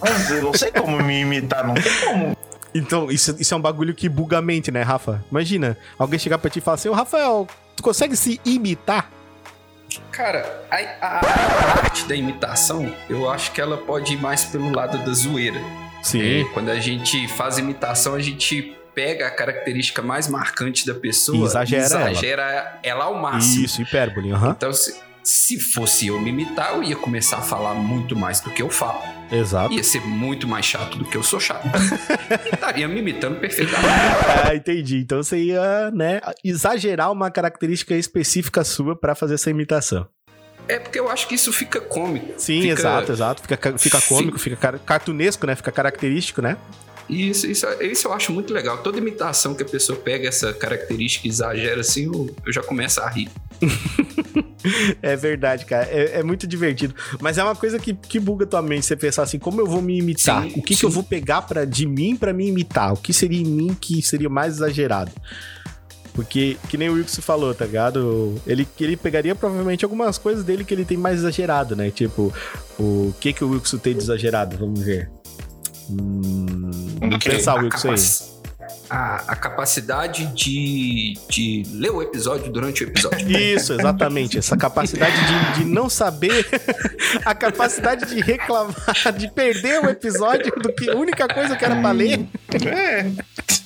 Mas 0.00 0.30
eu 0.30 0.42
não 0.42 0.52
sei 0.54 0.70
como 0.70 1.02
me 1.02 1.20
imitar, 1.20 1.66
não 1.66 1.74
tem 1.74 1.92
como. 2.04 2.36
Então, 2.74 3.10
isso, 3.10 3.34
isso 3.38 3.54
é 3.54 3.56
um 3.56 3.60
bagulho 3.60 3.94
que 3.94 4.08
buga 4.08 4.38
a 4.38 4.42
mente, 4.42 4.70
né, 4.70 4.82
Rafa? 4.82 5.24
Imagina, 5.30 5.76
alguém 5.98 6.18
chegar 6.18 6.38
pra 6.38 6.50
ti 6.50 6.58
e 6.58 6.62
falar 6.62 6.76
assim, 6.76 6.88
ô 6.88 6.92
Rafael, 6.92 7.48
tu 7.74 7.82
consegue 7.82 8.14
se 8.14 8.40
imitar? 8.44 9.10
Cara, 10.12 10.64
a, 10.70 10.76
a- 10.76 11.20
a 11.20 11.78
arte 11.82 12.04
da 12.04 12.14
imitação, 12.14 12.92
eu 13.08 13.28
acho 13.30 13.50
que 13.52 13.60
ela 13.60 13.78
pode 13.78 14.12
ir 14.12 14.20
mais 14.20 14.44
pelo 14.44 14.70
lado 14.70 14.98
da 14.98 15.12
zoeira. 15.12 15.58
É, 16.14 16.44
quando 16.54 16.70
a 16.70 16.78
gente 16.80 17.26
faz 17.28 17.58
imitação, 17.58 18.14
a 18.14 18.20
gente 18.20 18.74
pega 18.94 19.26
a 19.26 19.30
característica 19.30 20.02
mais 20.02 20.26
marcante 20.28 20.86
da 20.86 20.94
pessoa 20.94 21.38
E 21.38 21.42
exagera 21.42 21.84
ela. 21.84 22.10
exagera 22.10 22.78
ela. 22.82 23.04
ao 23.04 23.14
máximo. 23.14 23.64
Isso, 23.64 23.80
hipérbole, 23.82 24.32
aham. 24.32 24.50
Então, 24.56 24.72
se, 24.72 24.96
se 25.22 25.60
fosse 25.60 26.08
eu 26.08 26.18
me 26.20 26.30
imitar, 26.30 26.74
eu 26.74 26.82
ia 26.82 26.96
começar 26.96 27.36
a 27.38 27.42
falar 27.42 27.74
muito 27.74 28.16
mais 28.16 28.40
do 28.40 28.50
que 28.50 28.60
eu 28.62 28.68
falo. 28.70 29.00
Exato. 29.30 29.72
Ia 29.74 29.84
ser 29.84 30.00
muito 30.00 30.48
mais 30.48 30.64
chato 30.64 30.98
do 30.98 31.04
que 31.04 31.16
eu 31.16 31.22
sou 31.22 31.38
chato. 31.38 31.66
Estaria 32.52 32.88
me 32.88 32.98
imitando 33.00 33.38
perfeitamente. 33.38 33.86
Ah, 34.46 34.54
entendi. 34.54 34.96
Então 34.98 35.22
você 35.22 35.38
ia, 35.38 35.90
né, 35.92 36.20
exagerar 36.42 37.12
uma 37.12 37.30
característica 37.30 37.94
específica 37.94 38.64
sua 38.64 38.96
pra 38.98 39.14
fazer 39.14 39.34
essa 39.34 39.50
imitação. 39.50 40.08
É 40.68 40.78
porque 40.78 40.98
eu 41.00 41.08
acho 41.08 41.26
que 41.26 41.34
isso 41.34 41.52
fica 41.52 41.80
cômico. 41.80 42.34
Sim, 42.36 42.60
Fica- 42.62 42.72
exato, 42.74 43.12
exato. 43.12 43.42
Fica, 43.42 43.56
ca- 43.56 43.78
fica 43.78 44.00
cômico, 44.02 44.38
fica 44.38 44.56
car- 44.56 44.78
cartunesco, 44.78 45.46
né? 45.46 45.56
Fica 45.56 45.72
característico, 45.72 46.42
né? 46.42 46.56
Isso, 47.08 47.46
isso, 47.46 47.66
isso 47.80 48.06
eu 48.06 48.12
acho 48.12 48.30
muito 48.32 48.52
legal. 48.52 48.78
Toda 48.78 48.98
imitação 48.98 49.54
que 49.54 49.62
a 49.62 49.66
pessoa 49.66 49.98
pega 49.98 50.28
essa 50.28 50.52
característica 50.52 51.26
e 51.26 51.30
exagera 51.30 51.80
assim, 51.80 52.04
eu, 52.04 52.34
eu 52.44 52.52
já 52.52 52.62
começo 52.62 53.00
a 53.00 53.08
rir. 53.08 53.30
É 55.00 55.14
verdade, 55.16 55.64
cara. 55.64 55.84
É, 55.90 56.18
é 56.18 56.22
muito 56.22 56.46
divertido. 56.46 56.94
Mas 57.20 57.38
é 57.38 57.44
uma 57.44 57.54
coisa 57.54 57.78
que, 57.78 57.94
que 57.94 58.18
buga 58.18 58.44
tua 58.44 58.60
mente, 58.60 58.84
você 58.84 58.96
pensar 58.96 59.22
assim, 59.22 59.38
como 59.38 59.60
eu 59.60 59.66
vou 59.66 59.80
me 59.80 59.98
imitar? 59.98 60.42
Sim, 60.42 60.52
o 60.56 60.62
que, 60.62 60.74
que 60.74 60.84
eu 60.84 60.90
vou 60.90 61.02
pegar 61.02 61.42
pra, 61.42 61.64
de 61.64 61.86
mim 61.86 62.16
pra 62.16 62.32
me 62.32 62.48
imitar? 62.48 62.92
O 62.92 62.96
que 62.96 63.12
seria 63.12 63.40
em 63.40 63.44
mim 63.44 63.76
que 63.80 64.02
seria 64.02 64.28
mais 64.28 64.54
exagerado? 64.56 65.12
Porque, 66.18 66.56
que 66.68 66.76
nem 66.76 66.88
o 66.88 66.94
Wilson 66.94 67.22
falou, 67.22 67.54
tá 67.54 67.64
ligado? 67.64 68.34
Ele, 68.44 68.66
ele 68.80 68.96
pegaria 68.96 69.36
provavelmente 69.36 69.84
algumas 69.84 70.18
coisas 70.18 70.42
dele 70.42 70.64
que 70.64 70.74
ele 70.74 70.84
tem 70.84 70.96
mais 70.96 71.20
exagerado, 71.20 71.76
né? 71.76 71.92
Tipo, 71.92 72.34
o 72.76 73.14
que 73.20 73.32
que 73.32 73.44
o 73.44 73.50
Wilson 73.50 73.78
tem 73.78 73.94
de 73.94 74.02
exagerado? 74.02 74.56
Vamos 74.56 74.80
ver. 74.80 75.08
Hum, 75.88 76.70
vamos 76.98 77.18
pensar 77.22 77.54
o 77.54 77.60
Wilson 77.62 77.92
aí. 77.92 78.28
A, 78.90 79.16
a 79.28 79.36
capacidade 79.36 80.26
de, 80.34 81.14
de 81.28 81.62
ler 81.70 81.92
o 81.92 82.02
episódio 82.02 82.50
durante 82.50 82.82
o 82.82 82.88
episódio. 82.88 83.30
Isso, 83.38 83.74
exatamente. 83.74 84.38
Essa 84.38 84.56
capacidade 84.56 85.14
de, 85.14 85.60
de 85.60 85.64
não 85.66 85.88
saber, 85.88 86.44
a 87.24 87.32
capacidade 87.32 88.06
de 88.06 88.20
reclamar, 88.20 88.74
de 89.16 89.30
perder 89.30 89.84
o 89.84 89.88
episódio 89.88 90.50
do 90.60 90.72
que 90.72 90.90
a 90.90 90.96
única 90.96 91.28
coisa 91.28 91.54
que 91.54 91.64
era 91.64 91.76
pra 91.80 91.92
ler. 91.92 92.26
É, 92.66 93.06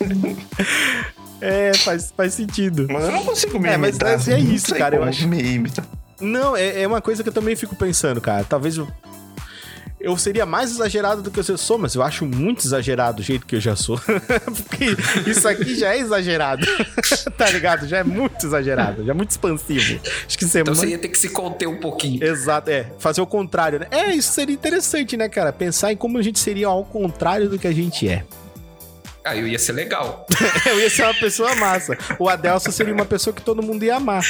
É, 1.43 1.75
faz, 1.75 2.13
faz 2.17 2.35
sentido. 2.35 2.87
mas 2.91 3.05
eu 3.05 3.13
não 3.13 3.25
consigo 3.25 3.59
me 3.59 3.69
É, 3.69 3.77
mas- 3.77 3.91
imitar. 3.97 4.13
mas 4.13 4.29
é 4.29 4.39
não 4.39 4.53
isso, 4.55 4.75
cara, 4.75 4.97
eu 4.97 5.05
acho- 5.05 5.27
Me 5.29 5.43
imitar. 5.43 5.85
Não, 6.21 6.57
é, 6.57 6.83
é 6.83 6.87
uma 6.87 7.01
coisa 7.01 7.23
que 7.23 7.29
eu 7.29 7.33
também 7.33 7.57
fico 7.57 7.75
pensando, 7.75 8.21
cara. 8.21 8.45
Talvez 8.45 8.77
eu. 8.77 8.87
Eu 10.01 10.17
seria 10.17 10.45
mais 10.45 10.73
exagerado 10.73 11.23
do 11.23 11.31
que 11.31 11.39
eu 11.39 11.57
sou, 11.57 11.79
mas 11.79 11.95
eu 11.95 12.03
acho 12.03 12.27
muito 12.27 12.67
exagerado 12.67 13.21
o 13.21 13.25
jeito 13.25 13.47
que 13.47 13.55
eu 13.55 13.61
já 13.61 13.77
sou. 13.77 14.01
Porque 14.69 14.97
isso 15.31 15.47
aqui 15.47 15.77
já 15.77 15.95
é 15.95 15.99
exagerado. 15.99 16.67
tá 17.39 17.49
ligado? 17.51 17.87
Já 17.87 17.99
é 17.99 18.03
muito 18.05 18.45
exagerado, 18.45 19.05
já 19.05 19.13
é 19.13 19.15
muito 19.15 19.31
expansivo. 19.31 20.01
Acho 20.27 20.37
que 20.39 20.45
é 20.45 20.61
Então 20.61 20.75
você 20.75 20.89
ia 20.89 20.99
ter 20.99 21.07
que 21.09 21.17
se 21.19 21.29
conter 21.29 21.69
um 21.69 21.79
pouquinho. 21.79 22.23
Exato, 22.25 22.69
é. 22.71 22.87
Fazer 22.99 23.21
o 23.21 23.27
contrário, 23.27 23.79
né? 23.79 23.87
É, 23.93 24.13
isso 24.13 24.33
seria 24.33 24.55
interessante, 24.55 25.17
né, 25.17 25.29
cara? 25.29 25.53
Pensar 25.53 25.93
em 25.93 25.97
como 25.97 26.19
a 26.19 26.23
gente 26.23 26.41
seria 26.41 26.67
ao 26.67 26.85
contrário 26.85 27.49
do 27.49 27.57
que 27.57 27.69
a 27.69 27.73
gente 27.73 28.09
é. 28.09 28.25
Aí 29.25 29.39
eu 29.41 29.47
ia 29.47 29.59
ser 29.59 29.73
legal. 29.73 30.27
Eu 30.67 30.81
ia 30.81 30.91
ser 30.91 31.05
uma 31.05 31.15
pessoa 31.15 31.55
massa. 31.55 31.97
O 32.19 32.29
Adelso 32.29 32.73
seria 32.73 32.93
uma 32.93 33.05
pessoa 33.05 33.33
que 33.33 33.41
todo 33.43 33.63
mundo 33.63 33.85
ia 33.85 33.97
amar. 33.97 34.25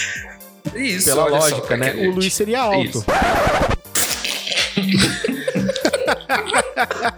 Isso, 0.75 1.07
Pela 1.07 1.25
olha 1.25 1.41
só, 1.41 1.49
lógica, 1.57 1.77
né? 1.77 1.93
O 1.95 2.11
Luiz 2.11 2.35
seria 2.35 2.61
alto. 2.61 3.05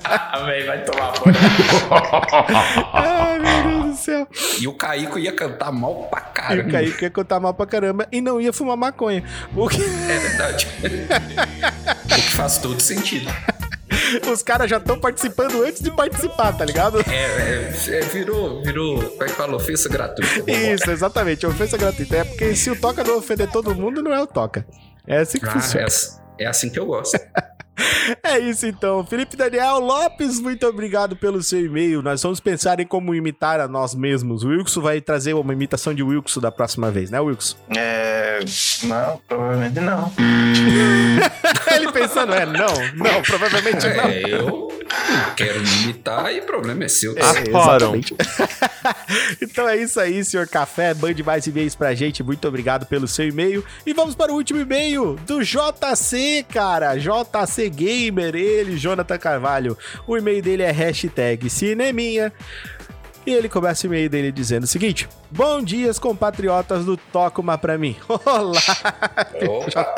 Ah, 0.05 0.43
velho, 0.45 0.67
vai 0.67 0.85
tomar 0.85 1.13
banho. 1.13 1.37
Ai, 2.93 3.39
meu 3.39 3.63
Deus 3.63 3.85
do 3.87 3.97
céu. 3.97 4.29
E 4.61 4.67
o 4.69 4.73
Caíco 4.75 5.19
ia 5.19 5.33
cantar 5.33 5.73
mal 5.73 6.05
pra 6.11 6.21
E 6.21 6.33
caramba. 6.35 6.69
o 6.69 6.73
Kaique 6.73 7.05
ia 7.05 7.11
contar 7.11 7.41
mal 7.41 7.55
pra 7.55 7.67
caramba 7.67 8.07
e 8.13 8.21
não 8.21 8.41
ia 8.41 8.53
fumar 8.53 8.77
maconha. 8.77 9.23
O 9.55 9.69
que- 9.69 9.83
É 9.83 10.19
verdade. 10.19 10.67
o 12.05 12.09
que 12.15 12.21
faz 12.31 12.59
todo 12.59 12.81
sentido. 12.81 13.31
Os 14.31 14.43
caras 14.43 14.69
já 14.71 14.77
estão 14.79 14.99
participando 14.99 15.63
antes 15.63 15.81
de 15.83 15.91
participar, 15.91 16.53
tá 16.57 16.65
ligado? 16.65 17.01
É, 17.11 17.15
é, 17.15 17.75
é, 17.99 18.01
virou, 18.03 18.63
virou, 18.63 19.03
como 19.03 19.23
é 19.25 19.27
que 19.27 19.33
fala? 19.33 19.55
Ofensa 19.57 19.89
gratuita. 19.89 20.51
Isso, 20.51 20.91
exatamente. 20.91 21.47
Ofensa 21.47 21.77
gratuita. 21.77 22.17
É 22.17 22.25
porque 22.25 22.55
se 22.57 22.71
o 22.71 22.77
Toca 22.81 23.03
não 23.05 23.17
ofender 23.19 23.51
todo 23.51 23.75
mundo, 23.75 24.03
não 24.03 24.13
é 24.13 24.21
o 24.21 24.27
Toca. 24.27 24.67
É 25.07 25.19
assim 25.19 25.39
que 25.39 25.47
Ah, 25.47 25.53
funciona. 25.53 25.83
é, 25.83 25.87
ass- 25.87 26.21
é 26.39 26.47
assim 26.47 26.71
que 26.71 26.79
eu 26.79 26.87
gosto. 26.87 27.19
É 28.23 28.39
isso 28.39 28.67
então. 28.67 29.05
Felipe 29.05 29.37
Daniel 29.37 29.79
Lopes, 29.79 30.41
muito 30.41 30.67
obrigado 30.67 31.17
pelo 31.17 31.43
seu 31.43 31.65
e-mail. 31.65 32.03
Nós 32.03 32.23
vamos 32.23 32.41
pensar 32.41 32.81
em 32.81 32.87
como 32.87 33.15
imitar 33.15 33.61
a 33.61 33.69
nós 33.69 33.95
mesmos. 33.95 34.45
O 34.45 34.49
Wilkson 34.49 34.81
vai 34.81 35.01
trazer 35.01 35.35
uma 35.35 35.53
imitação 35.53 35.95
de 35.95 36.03
Wilkson 36.03 36.41
da 36.41 36.51
próxima 36.51 36.91
vez, 36.91 37.11
né, 37.11 37.21
Wilkson? 37.21 37.57
É. 37.75 38.41
Não, 38.85 39.21
provavelmente 39.29 39.81
não. 39.81 40.13
Ele 41.75 41.93
pensando, 41.93 42.35
é, 42.35 42.47
não, 42.47 42.75
não, 42.95 43.23
provavelmente 43.23 43.87
não. 43.89 44.05
É, 44.05 44.23
eu 44.23 44.84
quero 45.37 45.61
me 45.61 45.83
imitar 45.85 46.33
e 46.35 46.41
o 46.41 46.45
problema 46.45 46.85
é 46.85 46.89
seu. 46.89 47.17
É, 47.17 47.21
Aforam. 47.21 47.95
exatamente. 47.95 48.15
então 49.41 49.69
é 49.69 49.77
isso 49.77 50.01
aí, 50.01 50.25
senhor 50.25 50.49
Café. 50.49 50.95
Mande 50.95 51.23
mais 51.23 51.47
e-mails 51.47 51.75
pra 51.75 51.95
gente. 51.95 52.23
Muito 52.23 52.47
obrigado 52.47 52.87
pelo 52.87 53.07
seu 53.07 53.27
e-mail. 53.27 53.65
E 53.87 53.93
vamos 53.93 54.15
para 54.15 54.33
o 54.33 54.37
último 54.37 54.61
e-mail 54.61 55.19
do 55.27 55.43
JC, 55.43 56.45
cara. 56.49 56.97
JC 56.97 57.69
Gamer, 57.71 58.35
ele, 58.35 58.77
Jonathan 58.77 59.19
Carvalho. 59.19 59.77
O 60.07 60.17
e-mail 60.17 60.43
dele 60.43 60.63
é 60.63 60.71
hashtag 60.71 61.49
Cineminha. 61.51 62.33
E 63.27 63.33
ele 63.33 63.49
começa 63.49 63.87
o 63.87 63.89
e-mail 63.89 64.11
dele 64.11 64.31
dizendo 64.31 64.65
o 64.65 64.67
seguinte: 64.67 65.09
Bom 65.31 65.63
dias, 65.63 65.99
compatriotas 65.99 66.85
do 66.85 66.97
Toca 66.97 67.41
Uma 67.41 67.57
Pra 67.57 67.79
Mim. 67.79 67.97
Olá! 68.09 68.61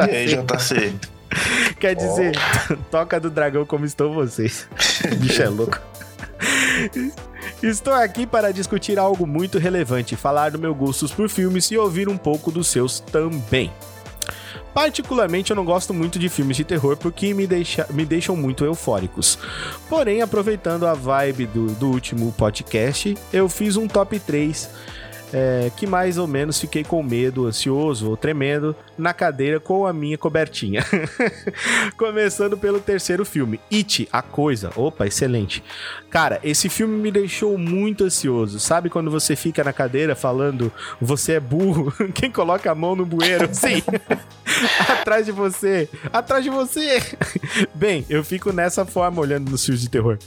E 0.08 0.16
aí, 0.16 0.26
JC? 0.26 0.94
Quer 1.80 1.94
dizer, 1.94 2.32
toca 2.90 3.18
do 3.20 3.30
dragão 3.30 3.64
como 3.66 3.84
estão 3.84 4.12
vocês. 4.12 4.68
Bicho 5.18 5.42
é 5.42 5.48
louco. 5.48 5.78
Estou 7.62 7.94
aqui 7.94 8.26
para 8.26 8.52
discutir 8.52 8.98
algo 8.98 9.26
muito 9.26 9.58
relevante, 9.58 10.16
falar 10.16 10.50
do 10.50 10.58
meu 10.58 10.74
gostos 10.74 11.10
por 11.12 11.28
filmes 11.28 11.70
e 11.70 11.76
ouvir 11.78 12.08
um 12.08 12.16
pouco 12.16 12.50
dos 12.50 12.68
seus 12.68 13.00
também. 13.00 13.72
Particularmente, 14.74 15.50
eu 15.50 15.56
não 15.56 15.64
gosto 15.64 15.94
muito 15.94 16.18
de 16.18 16.28
filmes 16.28 16.54
de 16.58 16.62
terror 16.64 16.98
porque 16.98 17.32
me, 17.32 17.46
deixa- 17.46 17.86
me 17.90 18.04
deixam 18.04 18.36
muito 18.36 18.62
eufóricos. 18.62 19.38
Porém, 19.88 20.20
aproveitando 20.20 20.86
a 20.86 20.92
vibe 20.92 21.46
do, 21.46 21.66
do 21.68 21.86
último 21.88 22.30
podcast, 22.32 23.16
eu 23.32 23.48
fiz 23.48 23.76
um 23.76 23.88
top 23.88 24.18
3 24.20 24.68
é, 25.32 25.70
que 25.76 25.86
mais 25.86 26.18
ou 26.18 26.26
menos 26.26 26.60
fiquei 26.60 26.84
com 26.84 27.02
medo, 27.02 27.46
ansioso 27.46 28.10
ou 28.10 28.16
tremendo 28.16 28.74
na 28.96 29.12
cadeira 29.12 29.58
com 29.58 29.86
a 29.86 29.92
minha 29.92 30.16
cobertinha. 30.16 30.84
Começando 31.96 32.56
pelo 32.56 32.80
terceiro 32.80 33.24
filme, 33.24 33.60
It, 33.72 34.08
a 34.12 34.22
Coisa. 34.22 34.70
Opa, 34.76 35.06
excelente. 35.06 35.62
Cara, 36.10 36.40
esse 36.42 36.68
filme 36.68 36.96
me 36.96 37.10
deixou 37.10 37.58
muito 37.58 38.04
ansioso. 38.04 38.58
Sabe 38.60 38.88
quando 38.88 39.10
você 39.10 39.36
fica 39.36 39.62
na 39.62 39.72
cadeira 39.72 40.14
falando, 40.14 40.72
você 41.00 41.32
é 41.32 41.40
burro? 41.40 41.92
Quem 42.14 42.30
coloca 42.30 42.70
a 42.70 42.74
mão 42.74 42.94
no 42.96 43.04
bueiro? 43.04 43.48
Sim. 43.52 43.82
atrás 44.88 45.26
de 45.26 45.32
você, 45.32 45.88
atrás 46.12 46.44
de 46.44 46.50
você. 46.50 47.02
Bem, 47.74 48.06
eu 48.08 48.24
fico 48.24 48.52
nessa 48.52 48.84
forma 48.84 49.20
olhando 49.20 49.50
nos 49.50 49.64
filmes 49.64 49.82
de 49.82 49.88
terror. 49.88 50.18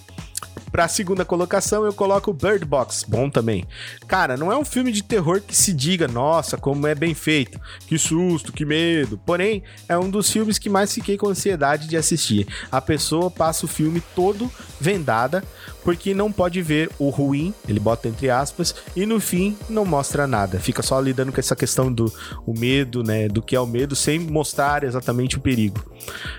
Pra 0.71 0.87
segunda 0.87 1.25
colocação, 1.25 1.85
eu 1.85 1.93
coloco 1.93 2.33
Bird 2.33 2.65
Box, 2.65 3.05
bom 3.07 3.29
também. 3.29 3.65
Cara, 4.07 4.37
não 4.37 4.51
é 4.51 4.57
um 4.57 4.65
filme 4.65 4.91
de 4.91 5.03
terror 5.03 5.41
que 5.41 5.55
se 5.55 5.73
diga, 5.73 6.07
nossa, 6.07 6.57
como 6.57 6.87
é 6.87 6.93
bem 6.93 7.13
feito, 7.13 7.59
que 7.87 7.97
susto, 7.97 8.53
que 8.53 8.65
medo. 8.65 9.17
Porém, 9.25 9.63
é 9.87 9.97
um 9.97 10.09
dos 10.09 10.29
filmes 10.29 10.57
que 10.57 10.69
mais 10.69 10.93
fiquei 10.93 11.17
com 11.17 11.27
ansiedade 11.27 11.87
de 11.87 11.97
assistir. 11.97 12.47
A 12.71 12.79
pessoa 12.79 13.31
passa 13.31 13.65
o 13.65 13.69
filme 13.69 14.01
todo 14.15 14.51
vendada, 14.79 15.43
porque 15.83 16.13
não 16.13 16.31
pode 16.31 16.61
ver 16.61 16.89
o 16.99 17.09
ruim, 17.09 17.53
ele 17.67 17.79
bota 17.79 18.07
entre 18.07 18.29
aspas, 18.29 18.75
e 18.95 19.05
no 19.05 19.19
fim 19.19 19.57
não 19.69 19.85
mostra 19.85 20.27
nada. 20.27 20.59
Fica 20.59 20.81
só 20.81 20.99
lidando 20.99 21.31
com 21.31 21.39
essa 21.39 21.55
questão 21.55 21.91
do 21.91 22.13
o 22.45 22.57
medo, 22.57 23.03
né, 23.03 23.27
do 23.27 23.41
que 23.41 23.55
é 23.55 23.59
o 23.59 23.65
medo, 23.65 23.95
sem 23.95 24.19
mostrar 24.19 24.83
exatamente 24.83 25.37
o 25.37 25.41
perigo. 25.41 25.83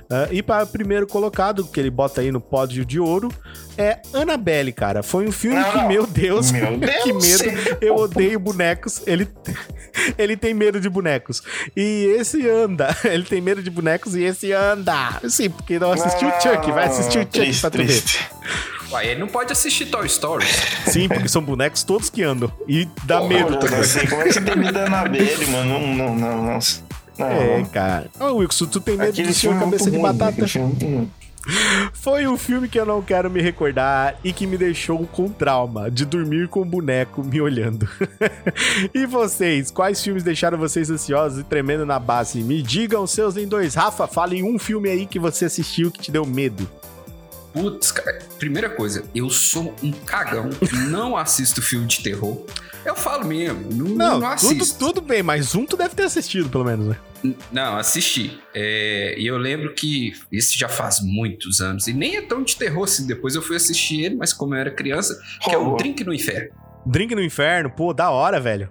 Ah, 0.08 0.28
e 0.30 0.42
para 0.42 0.64
o 0.64 0.66
primeiro 0.66 1.06
colocado, 1.06 1.64
que 1.64 1.78
ele 1.78 1.90
bota 1.90 2.20
aí 2.20 2.30
no 2.30 2.40
pódio 2.40 2.84
de 2.84 2.98
ouro, 2.98 3.30
é 3.80 4.02
Annabelle, 4.12 4.72
cara. 4.72 5.02
Foi 5.02 5.26
um 5.26 5.32
filme 5.32 5.56
Não, 5.58 5.70
que, 5.70 5.76
não. 5.78 5.88
meu 5.88 6.06
Deus, 6.06 6.50
Meu 6.52 6.76
Deus 6.78 7.02
que 7.02 7.12
do 7.12 7.20
medo. 7.20 7.78
Eu 7.80 7.96
odeio 7.96 8.38
bonecos. 8.38 9.02
Ele, 9.06 9.26
ele 10.18 10.36
tem 10.36 10.52
medo 10.54 10.80
de 10.80 10.88
bonecos. 10.88 11.42
E 11.76 12.14
esse 12.18 12.48
anda. 12.48 12.94
Ele 13.04 13.24
tem 13.24 13.40
medo 13.40 13.62
de 13.62 13.70
bonecos 13.70 14.14
e 14.14 14.22
esse 14.22 14.52
anda. 14.52 15.20
Sim, 15.28 15.50
porque 15.50 15.78
não 15.78 15.92
assistiu 15.92 16.28
o 16.28 16.32
Chuck. 16.40 16.70
Vai 16.72 16.86
assistir 16.86 17.18
o 17.18 17.22
Chuck 17.22 17.32
triste, 17.32 17.60
pra 17.60 17.70
tu 17.70 17.78
ver. 17.84 18.02
Uai, 18.90 19.06
ele 19.08 19.20
não 19.20 19.28
pode 19.28 19.52
assistir 19.52 19.86
Toy 19.86 20.06
Story. 20.06 20.44
Sim, 20.86 21.08
porque 21.08 21.28
são 21.28 21.40
bonecos 21.42 21.82
todos 21.84 22.10
que 22.10 22.22
andam. 22.24 22.52
E 22.66 22.88
dá 23.04 23.18
Porra, 23.18 23.28
medo 23.28 23.56
também. 23.58 23.78
assim, 23.80 24.06
como 24.06 24.22
é 24.22 24.24
que 24.24 24.32
você 24.32 24.40
tem 24.40 24.56
medo 24.56 24.72
da 24.72 24.86
Anabelle, 24.86 25.46
mano? 25.46 25.78
Não, 25.78 25.94
não, 25.94 26.14
não, 26.16 26.42
não. 26.44 26.58
não. 27.18 27.26
É, 27.26 27.64
cara. 27.72 28.10
Ô, 28.18 28.34
Wilson, 28.36 28.66
tu 28.66 28.80
tem 28.80 28.96
medo 28.96 29.10
Aquele 29.10 29.28
do 29.28 29.34
senhor 29.34 29.52
filme 29.52 29.62
é 29.62 29.64
cabeça 29.66 29.90
de 29.90 29.96
ruim, 29.96 30.02
batata? 30.02 30.30
aquele 30.32 30.48
filme 30.48 30.66
é 30.66 30.68
muito 30.70 30.84
ruim. 30.96 31.10
Foi 31.92 32.26
um 32.26 32.36
filme 32.36 32.68
que 32.68 32.78
eu 32.78 32.86
não 32.86 33.00
quero 33.02 33.30
me 33.30 33.40
recordar 33.40 34.18
e 34.22 34.32
que 34.32 34.46
me 34.46 34.56
deixou 34.58 35.06
com 35.06 35.28
trauma 35.28 35.90
de 35.90 36.04
dormir 36.04 36.48
com 36.48 36.60
o 36.60 36.64
boneco 36.64 37.24
me 37.24 37.40
olhando. 37.40 37.88
e 38.94 39.06
vocês, 39.06 39.70
quais 39.70 40.02
filmes 40.02 40.22
deixaram 40.22 40.58
vocês 40.58 40.90
ansiosos 40.90 41.40
e 41.40 41.44
tremendo 41.44 41.86
na 41.86 41.98
base? 41.98 42.42
Me 42.42 42.62
digam 42.62 43.06
seus 43.06 43.36
em 43.36 43.46
dois. 43.46 43.74
Rafa, 43.74 44.06
fale 44.06 44.42
um 44.42 44.58
filme 44.58 44.90
aí 44.90 45.06
que 45.06 45.18
você 45.18 45.46
assistiu 45.46 45.90
que 45.90 46.00
te 46.00 46.10
deu 46.10 46.26
medo. 46.26 46.68
Putz, 47.52 47.90
cara, 47.92 48.18
primeira 48.38 48.68
coisa, 48.70 49.04
eu 49.14 49.28
sou 49.30 49.74
um 49.82 49.90
cagão, 49.92 50.50
não 50.88 51.16
assisto 51.16 51.60
filme 51.60 51.86
de 51.86 52.02
terror. 52.02 52.44
Eu 52.84 52.96
falo 52.96 53.26
mesmo, 53.26 53.68
não, 53.72 53.86
Não, 53.88 54.20
não 54.20 54.36
tudo, 54.36 54.62
assisto. 54.62 54.78
tudo 54.78 55.00
bem, 55.02 55.22
mas 55.22 55.54
um 55.54 55.66
tu 55.66 55.76
deve 55.76 55.94
ter 55.94 56.04
assistido, 56.04 56.48
pelo 56.48 56.64
menos, 56.64 56.86
né? 56.86 56.96
Não, 57.52 57.76
assisti. 57.76 58.40
É, 58.54 59.14
E 59.18 59.26
eu 59.26 59.36
lembro 59.36 59.74
que 59.74 60.14
esse 60.32 60.58
já 60.58 60.68
faz 60.68 61.00
muitos 61.02 61.60
anos. 61.60 61.86
E 61.86 61.92
nem 61.92 62.16
é 62.16 62.22
tão 62.22 62.42
de 62.42 62.56
terror 62.56 62.84
assim. 62.84 63.06
Depois 63.06 63.34
eu 63.34 63.42
fui 63.42 63.56
assistir 63.56 64.02
ele, 64.04 64.14
mas 64.14 64.32
como 64.32 64.54
eu 64.54 64.58
era 64.58 64.70
criança, 64.70 65.20
que 65.42 65.50
é 65.50 65.58
o. 65.58 65.76
Drink 65.76 66.02
no 66.04 66.14
Inferno. 66.14 66.48
Drink 66.86 67.14
no 67.14 67.22
Inferno, 67.22 67.68
pô, 67.70 67.92
da 67.92 68.08
hora, 68.10 68.40
velho. 68.40 68.70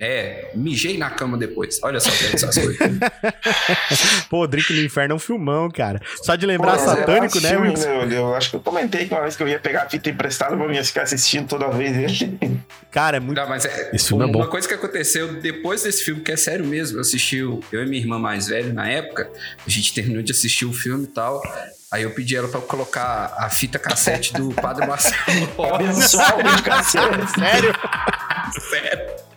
É, 0.00 0.52
mijei 0.54 0.96
na 0.96 1.10
cama 1.10 1.36
depois. 1.36 1.80
Olha 1.82 1.98
só 1.98 2.08
pra 2.10 2.28
essas 2.32 2.54
coisas. 2.56 2.78
Pô, 4.30 4.46
Drink 4.46 4.72
no 4.72 4.82
Inferno 4.82 5.12
é 5.12 5.16
um 5.16 5.18
filmão, 5.18 5.68
cara. 5.70 6.00
Só 6.22 6.36
de 6.36 6.46
lembrar 6.46 6.78
Pô, 6.78 6.84
satânico, 6.84 7.38
esse 7.38 7.40
né, 7.46 7.56
Wilson? 7.56 7.88
Eu, 7.88 8.10
eu 8.10 8.34
acho 8.34 8.50
que 8.50 8.56
eu 8.56 8.60
comentei 8.60 9.06
que 9.06 9.14
uma 9.14 9.22
vez 9.22 9.34
que 9.34 9.42
eu 9.42 9.48
ia 9.48 9.58
pegar 9.58 9.82
a 9.82 9.88
fita 9.90 10.08
emprestada 10.08 10.56
pra 10.56 10.68
mim 10.68 10.82
ficar 10.84 11.02
assistindo 11.02 11.48
toda 11.48 11.68
vez 11.70 11.96
ele. 11.96 12.60
Cara, 12.92 13.16
é 13.16 13.20
muito. 13.20 13.36
Não, 13.40 13.48
mas 13.48 13.64
é, 13.64 13.90
Esse 13.92 14.08
filme 14.08 14.22
é 14.22 14.26
uma 14.26 14.44
bom. 14.44 14.50
coisa 14.50 14.68
que 14.68 14.74
aconteceu 14.74 15.40
depois 15.40 15.82
desse 15.82 16.04
filme, 16.04 16.20
que 16.22 16.30
é 16.30 16.36
sério 16.36 16.64
mesmo, 16.64 16.98
eu 16.98 17.00
assisti, 17.00 17.42
o- 17.42 17.60
eu 17.72 17.82
e 17.82 17.86
minha 17.86 18.00
irmã 18.00 18.18
mais 18.20 18.46
velha 18.46 18.72
na 18.72 18.88
época, 18.88 19.28
a 19.66 19.70
gente 19.70 19.92
terminou 19.92 20.22
de 20.22 20.30
assistir 20.32 20.64
o 20.64 20.72
filme 20.72 21.04
e 21.04 21.08
tal. 21.08 21.42
Aí 21.90 22.02
eu 22.02 22.10
pedi 22.10 22.36
ela 22.36 22.46
pra 22.48 22.60
colocar 22.60 23.34
a 23.38 23.48
fita 23.50 23.78
cassete 23.78 24.32
do 24.34 24.50
Padre 24.52 24.86
Marcelo. 24.86 25.16
Abençoado 25.74 26.56
de 26.56 26.62
cacete. 26.62 27.04
Sério? 27.36 27.72
Sério. 28.70 29.27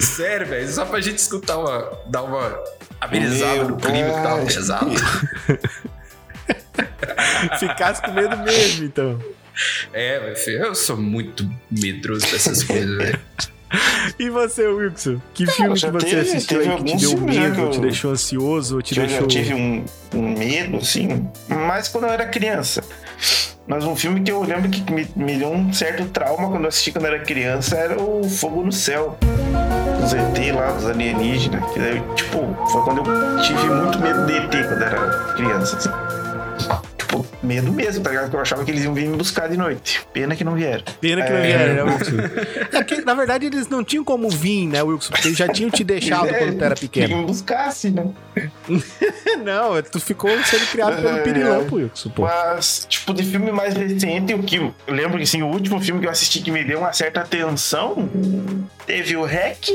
Sério, 0.00 0.46
velho. 0.46 0.68
Só 0.72 0.84
pra 0.84 1.00
gente 1.00 1.18
escutar 1.18 1.58
uma. 1.58 1.90
dar 2.08 2.22
uma 2.22 2.58
amenizada 3.00 3.64
no 3.64 3.76
clima 3.76 4.08
que 4.08 4.22
tava 4.22 4.36
pai. 4.36 4.46
pesado. 4.46 4.90
Ficasse 7.58 8.02
com 8.02 8.12
medo 8.12 8.36
mesmo, 8.38 8.84
então. 8.84 9.18
É, 9.92 10.20
meu 10.24 10.34
filho, 10.36 10.64
eu 10.66 10.74
sou 10.74 10.96
muito 10.96 11.48
medroso 11.70 12.26
dessas 12.30 12.62
coisas, 12.64 12.96
velho. 12.96 13.18
E 14.18 14.28
você, 14.28 14.66
Wilson? 14.66 15.20
Que 15.32 15.46
filme 15.46 15.74
que 15.74 15.80
já 15.80 15.90
você 15.90 16.06
teve- 16.06 16.20
assistiu 16.20 16.58
teve 16.58 16.70
aí 16.70 16.84
que 16.84 16.96
te 16.96 17.06
deu 17.06 17.18
medo, 17.20 17.54
que 17.54 17.60
eu- 17.60 17.70
te 17.70 17.80
deixou 17.80 18.10
ansioso, 18.12 18.76
ou 18.76 18.82
te 18.82 18.94
Que 18.94 19.00
eu 19.00 19.06
deixou. 19.06 19.22
já 19.22 19.26
tive 19.28 19.54
um, 19.54 19.84
um 20.14 20.38
medo, 20.38 20.76
assim. 20.76 21.26
Mas 21.48 21.88
quando 21.88 22.04
eu 22.04 22.10
era 22.10 22.26
criança. 22.26 22.84
Mas 23.66 23.84
um 23.84 23.94
filme 23.94 24.20
que 24.20 24.32
eu 24.32 24.42
lembro 24.42 24.68
que 24.68 24.92
me, 24.92 25.08
me 25.14 25.36
deu 25.36 25.50
um 25.50 25.72
certo 25.72 26.04
trauma 26.06 26.48
quando 26.48 26.64
eu 26.64 26.68
assisti 26.68 26.90
quando 26.90 27.06
era 27.06 27.20
criança 27.20 27.76
era 27.76 28.00
o 28.00 28.28
Fogo 28.28 28.64
no 28.64 28.72
Céu. 28.72 29.16
Dos 30.00 30.12
ET 30.12 30.54
lá, 30.54 30.72
dos 30.72 30.86
alienígenas. 30.86 31.64
Que 31.72 31.78
daí, 31.78 32.02
tipo, 32.16 32.38
foi 32.70 32.82
quando 32.82 32.98
eu 32.98 33.42
tive 33.42 33.68
muito 33.68 33.98
medo 34.00 34.26
de 34.26 34.32
ET 34.32 34.68
quando 34.68 34.82
era 34.82 35.34
criança. 35.34 35.76
assim. 35.76 36.01
Medo 37.42 37.72
mesmo, 37.72 38.02
tá 38.02 38.10
ligado? 38.10 38.24
Porque 38.24 38.36
eu 38.36 38.40
achava 38.40 38.64
que 38.64 38.70
eles 38.70 38.84
iam 38.84 38.94
vir 38.94 39.08
me 39.08 39.16
buscar 39.16 39.48
de 39.48 39.56
noite. 39.56 40.00
Pena 40.12 40.34
que 40.36 40.44
não 40.44 40.54
vieram. 40.54 40.82
Pena 41.00 41.22
que 41.22 41.30
não 41.30 41.38
É. 41.38 41.42
vieram, 41.42 41.74
né, 41.86 41.92
Wilson? 41.92 42.16
É 42.72 42.84
que, 42.84 43.00
na 43.02 43.14
verdade, 43.14 43.46
eles 43.46 43.68
não 43.68 43.82
tinham 43.84 44.04
como 44.04 44.28
vir, 44.30 44.66
né, 44.68 44.82
Wilson? 44.82 45.10
Porque 45.10 45.28
eles 45.28 45.38
já 45.38 45.48
tinham 45.48 45.70
te 45.70 45.82
deixado 45.84 46.28
É, 46.28 46.32
quando 46.34 46.58
tu 46.58 46.64
era 46.64 46.74
Que 46.74 46.80
pequeno. 46.88 47.18
me 47.18 47.24
buscasse, 47.26 47.90
né? 47.90 48.06
Não, 49.44 49.82
tu 49.82 49.98
ficou 50.00 50.30
sendo 50.44 50.66
criado 50.70 50.96
pelo 51.02 51.18
É. 51.18 51.22
Pirilampo, 51.22 51.76
Wilson, 51.76 52.10
pô. 52.10 52.22
Mas, 52.22 52.86
tipo, 52.88 53.12
de 53.12 53.22
filme 53.24 53.50
mais 53.52 53.74
recente, 53.74 54.34
o 54.34 54.42
que 54.42 54.56
eu 54.56 54.74
lembro 54.88 55.16
que 55.18 55.24
assim, 55.24 55.42
o 55.42 55.46
último 55.48 55.80
filme 55.80 56.00
que 56.00 56.06
eu 56.06 56.10
assisti 56.10 56.40
que 56.40 56.50
me 56.50 56.64
deu 56.64 56.78
uma 56.78 56.92
certa 56.92 57.20
atenção 57.20 58.08
teve 58.86 59.16
o 59.16 59.24
Hack 59.24 59.68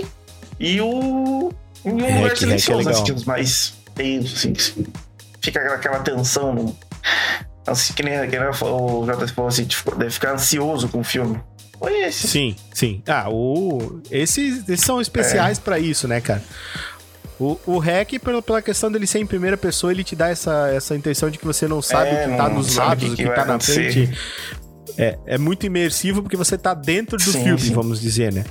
e 0.60 0.80
o. 0.82 1.52
Um 1.86 1.91
lugar 1.91 2.32
é 2.32 2.36
silencioso, 2.36 2.88
legal. 2.88 3.02
assim, 3.04 3.12
os 3.13 3.23
mais 3.26 3.73
tensos, 3.95 4.34
assim, 4.39 4.54
que 4.54 4.62
fica 5.41 5.60
aquela, 5.60 5.76
aquela 5.76 6.00
tensão. 6.00 6.54
No, 6.54 6.78
assim, 7.65 7.93
que 7.93 8.03
nem, 8.03 8.29
que 8.29 8.39
nem 8.39 8.47
o 8.47 9.05
JS 9.05 9.31
falou 9.31 9.47
assim, 9.47 9.65
tipo, 9.65 9.95
deve 9.95 10.11
ficar 10.11 10.33
ansioso 10.33 10.87
com 10.87 10.99
o 10.99 11.03
filme. 11.03 11.39
Foi 11.79 11.93
esse. 12.03 12.27
Sim, 12.27 12.55
sim. 12.73 13.03
Ah, 13.07 13.29
o... 13.29 14.01
esses, 14.09 14.67
esses 14.67 14.85
são 14.85 14.99
especiais 14.99 15.59
pra 15.59 15.77
isso, 15.77 16.07
né, 16.07 16.19
cara? 16.19 16.41
O, 17.39 17.59
o 17.67 17.77
hack, 17.77 18.17
pela, 18.19 18.41
pela 18.41 18.61
questão 18.63 18.91
dele 18.91 19.05
ser 19.05 19.19
em 19.19 19.25
primeira 19.25 19.55
pessoa, 19.55 19.91
ele 19.91 20.03
te 20.03 20.15
dá 20.15 20.29
essa, 20.29 20.71
essa 20.73 20.95
intenção 20.95 21.29
de 21.29 21.37
que 21.37 21.45
você 21.45 21.67
não 21.67 21.81
sabe 21.81 22.09
É, 22.09 22.25
o 22.25 22.31
que 22.31 22.37
tá 22.37 22.49
nos 22.49 22.75
lados, 22.75 23.03
o 23.03 23.15
que 23.15 23.23
que, 23.23 23.29
tá 23.29 23.45
na 23.45 23.59
frente. 23.59 24.11
É, 24.97 25.19
é 25.27 25.37
muito 25.37 25.63
imersivo 25.63 26.23
porque 26.23 26.35
você 26.35 26.57
tá 26.57 26.73
dentro 26.73 27.17
do 27.17 27.31
Sim, 27.31 27.43
filme, 27.43 27.59
sim. 27.59 27.73
vamos 27.73 28.01
dizer, 28.01 28.33
né? 28.33 28.43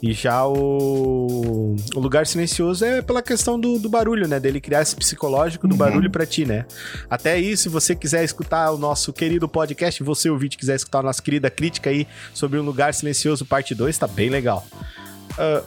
E 0.00 0.12
já 0.12 0.46
o, 0.46 1.74
o 1.94 1.98
Lugar 2.00 2.26
Silencioso 2.26 2.84
é 2.84 3.02
pela 3.02 3.20
questão 3.20 3.58
do, 3.58 3.78
do 3.78 3.88
barulho, 3.88 4.28
né? 4.28 4.38
Dele 4.38 4.60
criar 4.60 4.82
esse 4.82 4.94
psicológico 4.94 5.66
do 5.66 5.72
Uhum. 5.72 5.78
barulho 5.78 6.10
pra 6.10 6.24
ti, 6.24 6.44
né? 6.44 6.66
Até 7.10 7.32
aí, 7.32 7.56
se 7.56 7.68
você 7.68 7.94
quiser 7.96 8.22
escutar 8.22 8.70
o 8.70 8.78
nosso 8.78 9.12
querido 9.12 9.48
podcast, 9.48 10.02
você 10.02 10.30
ouvinte 10.30 10.56
quiser 10.56 10.76
escutar 10.76 11.00
a 11.00 11.02
nossa 11.02 11.20
querida 11.20 11.50
crítica 11.50 11.90
aí 11.90 12.06
sobre 12.32 12.58
um 12.58 12.62
Lugar 12.62 12.94
Silencioso 12.94 13.44
parte 13.44 13.74
2, 13.74 13.98
tá 13.98 14.06
bem 14.06 14.30
legal. 14.30 14.64
Ah, 15.36 15.62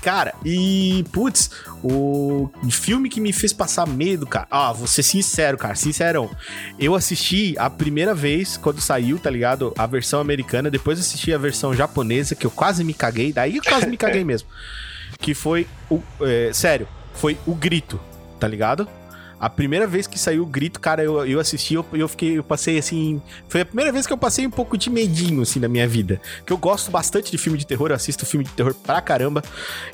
cara, 0.00 0.34
e 0.44 1.04
putz, 1.12 1.50
o 1.82 2.50
filme 2.70 3.08
que 3.08 3.20
me 3.20 3.32
fez 3.32 3.52
passar 3.52 3.86
medo, 3.86 4.26
cara. 4.26 4.46
Ah, 4.50 4.72
vou 4.72 4.86
ser 4.86 5.02
sincero, 5.02 5.56
cara, 5.56 5.74
sincerão. 5.74 6.30
Eu 6.78 6.94
assisti 6.94 7.54
a 7.58 7.70
primeira 7.70 8.14
vez 8.14 8.56
quando 8.56 8.80
saiu, 8.80 9.18
tá 9.18 9.30
ligado? 9.30 9.72
A 9.76 9.86
versão 9.86 10.20
americana, 10.20 10.70
depois 10.70 10.98
assisti 10.98 11.32
a 11.32 11.38
versão 11.38 11.74
japonesa, 11.74 12.34
que 12.34 12.46
eu 12.46 12.50
quase 12.50 12.84
me 12.84 12.94
caguei, 12.94 13.32
daí 13.32 13.56
eu 13.56 13.62
quase 13.62 13.86
me 13.86 13.96
caguei 13.96 14.22
mesmo. 14.24 14.48
Que 15.18 15.34
foi 15.34 15.66
o. 15.90 16.00
é, 16.22 16.52
sério, 16.52 16.88
foi 17.14 17.38
o 17.46 17.54
grito, 17.54 18.00
tá 18.40 18.48
ligado? 18.48 18.88
A 19.42 19.50
primeira 19.50 19.88
vez 19.88 20.06
que 20.06 20.16
saiu 20.18 20.44
o 20.44 20.46
grito, 20.46 20.78
cara, 20.78 21.02
eu, 21.02 21.26
eu 21.26 21.40
assisti, 21.40 21.74
eu, 21.74 21.84
eu 21.92 22.06
fiquei, 22.08 22.38
eu 22.38 22.44
passei 22.44 22.78
assim. 22.78 23.20
Foi 23.48 23.62
a 23.62 23.66
primeira 23.66 23.90
vez 23.90 24.06
que 24.06 24.12
eu 24.12 24.16
passei 24.16 24.46
um 24.46 24.50
pouco 24.50 24.78
de 24.78 24.88
medinho, 24.88 25.42
assim, 25.42 25.58
na 25.58 25.66
minha 25.66 25.88
vida. 25.88 26.20
Que 26.46 26.52
eu 26.52 26.56
gosto 26.56 26.92
bastante 26.92 27.28
de 27.30 27.36
filme 27.38 27.58
de 27.58 27.66
terror, 27.66 27.90
eu 27.90 27.96
assisto 27.96 28.24
filme 28.24 28.44
de 28.44 28.52
terror 28.52 28.72
pra 28.72 29.00
caramba. 29.00 29.42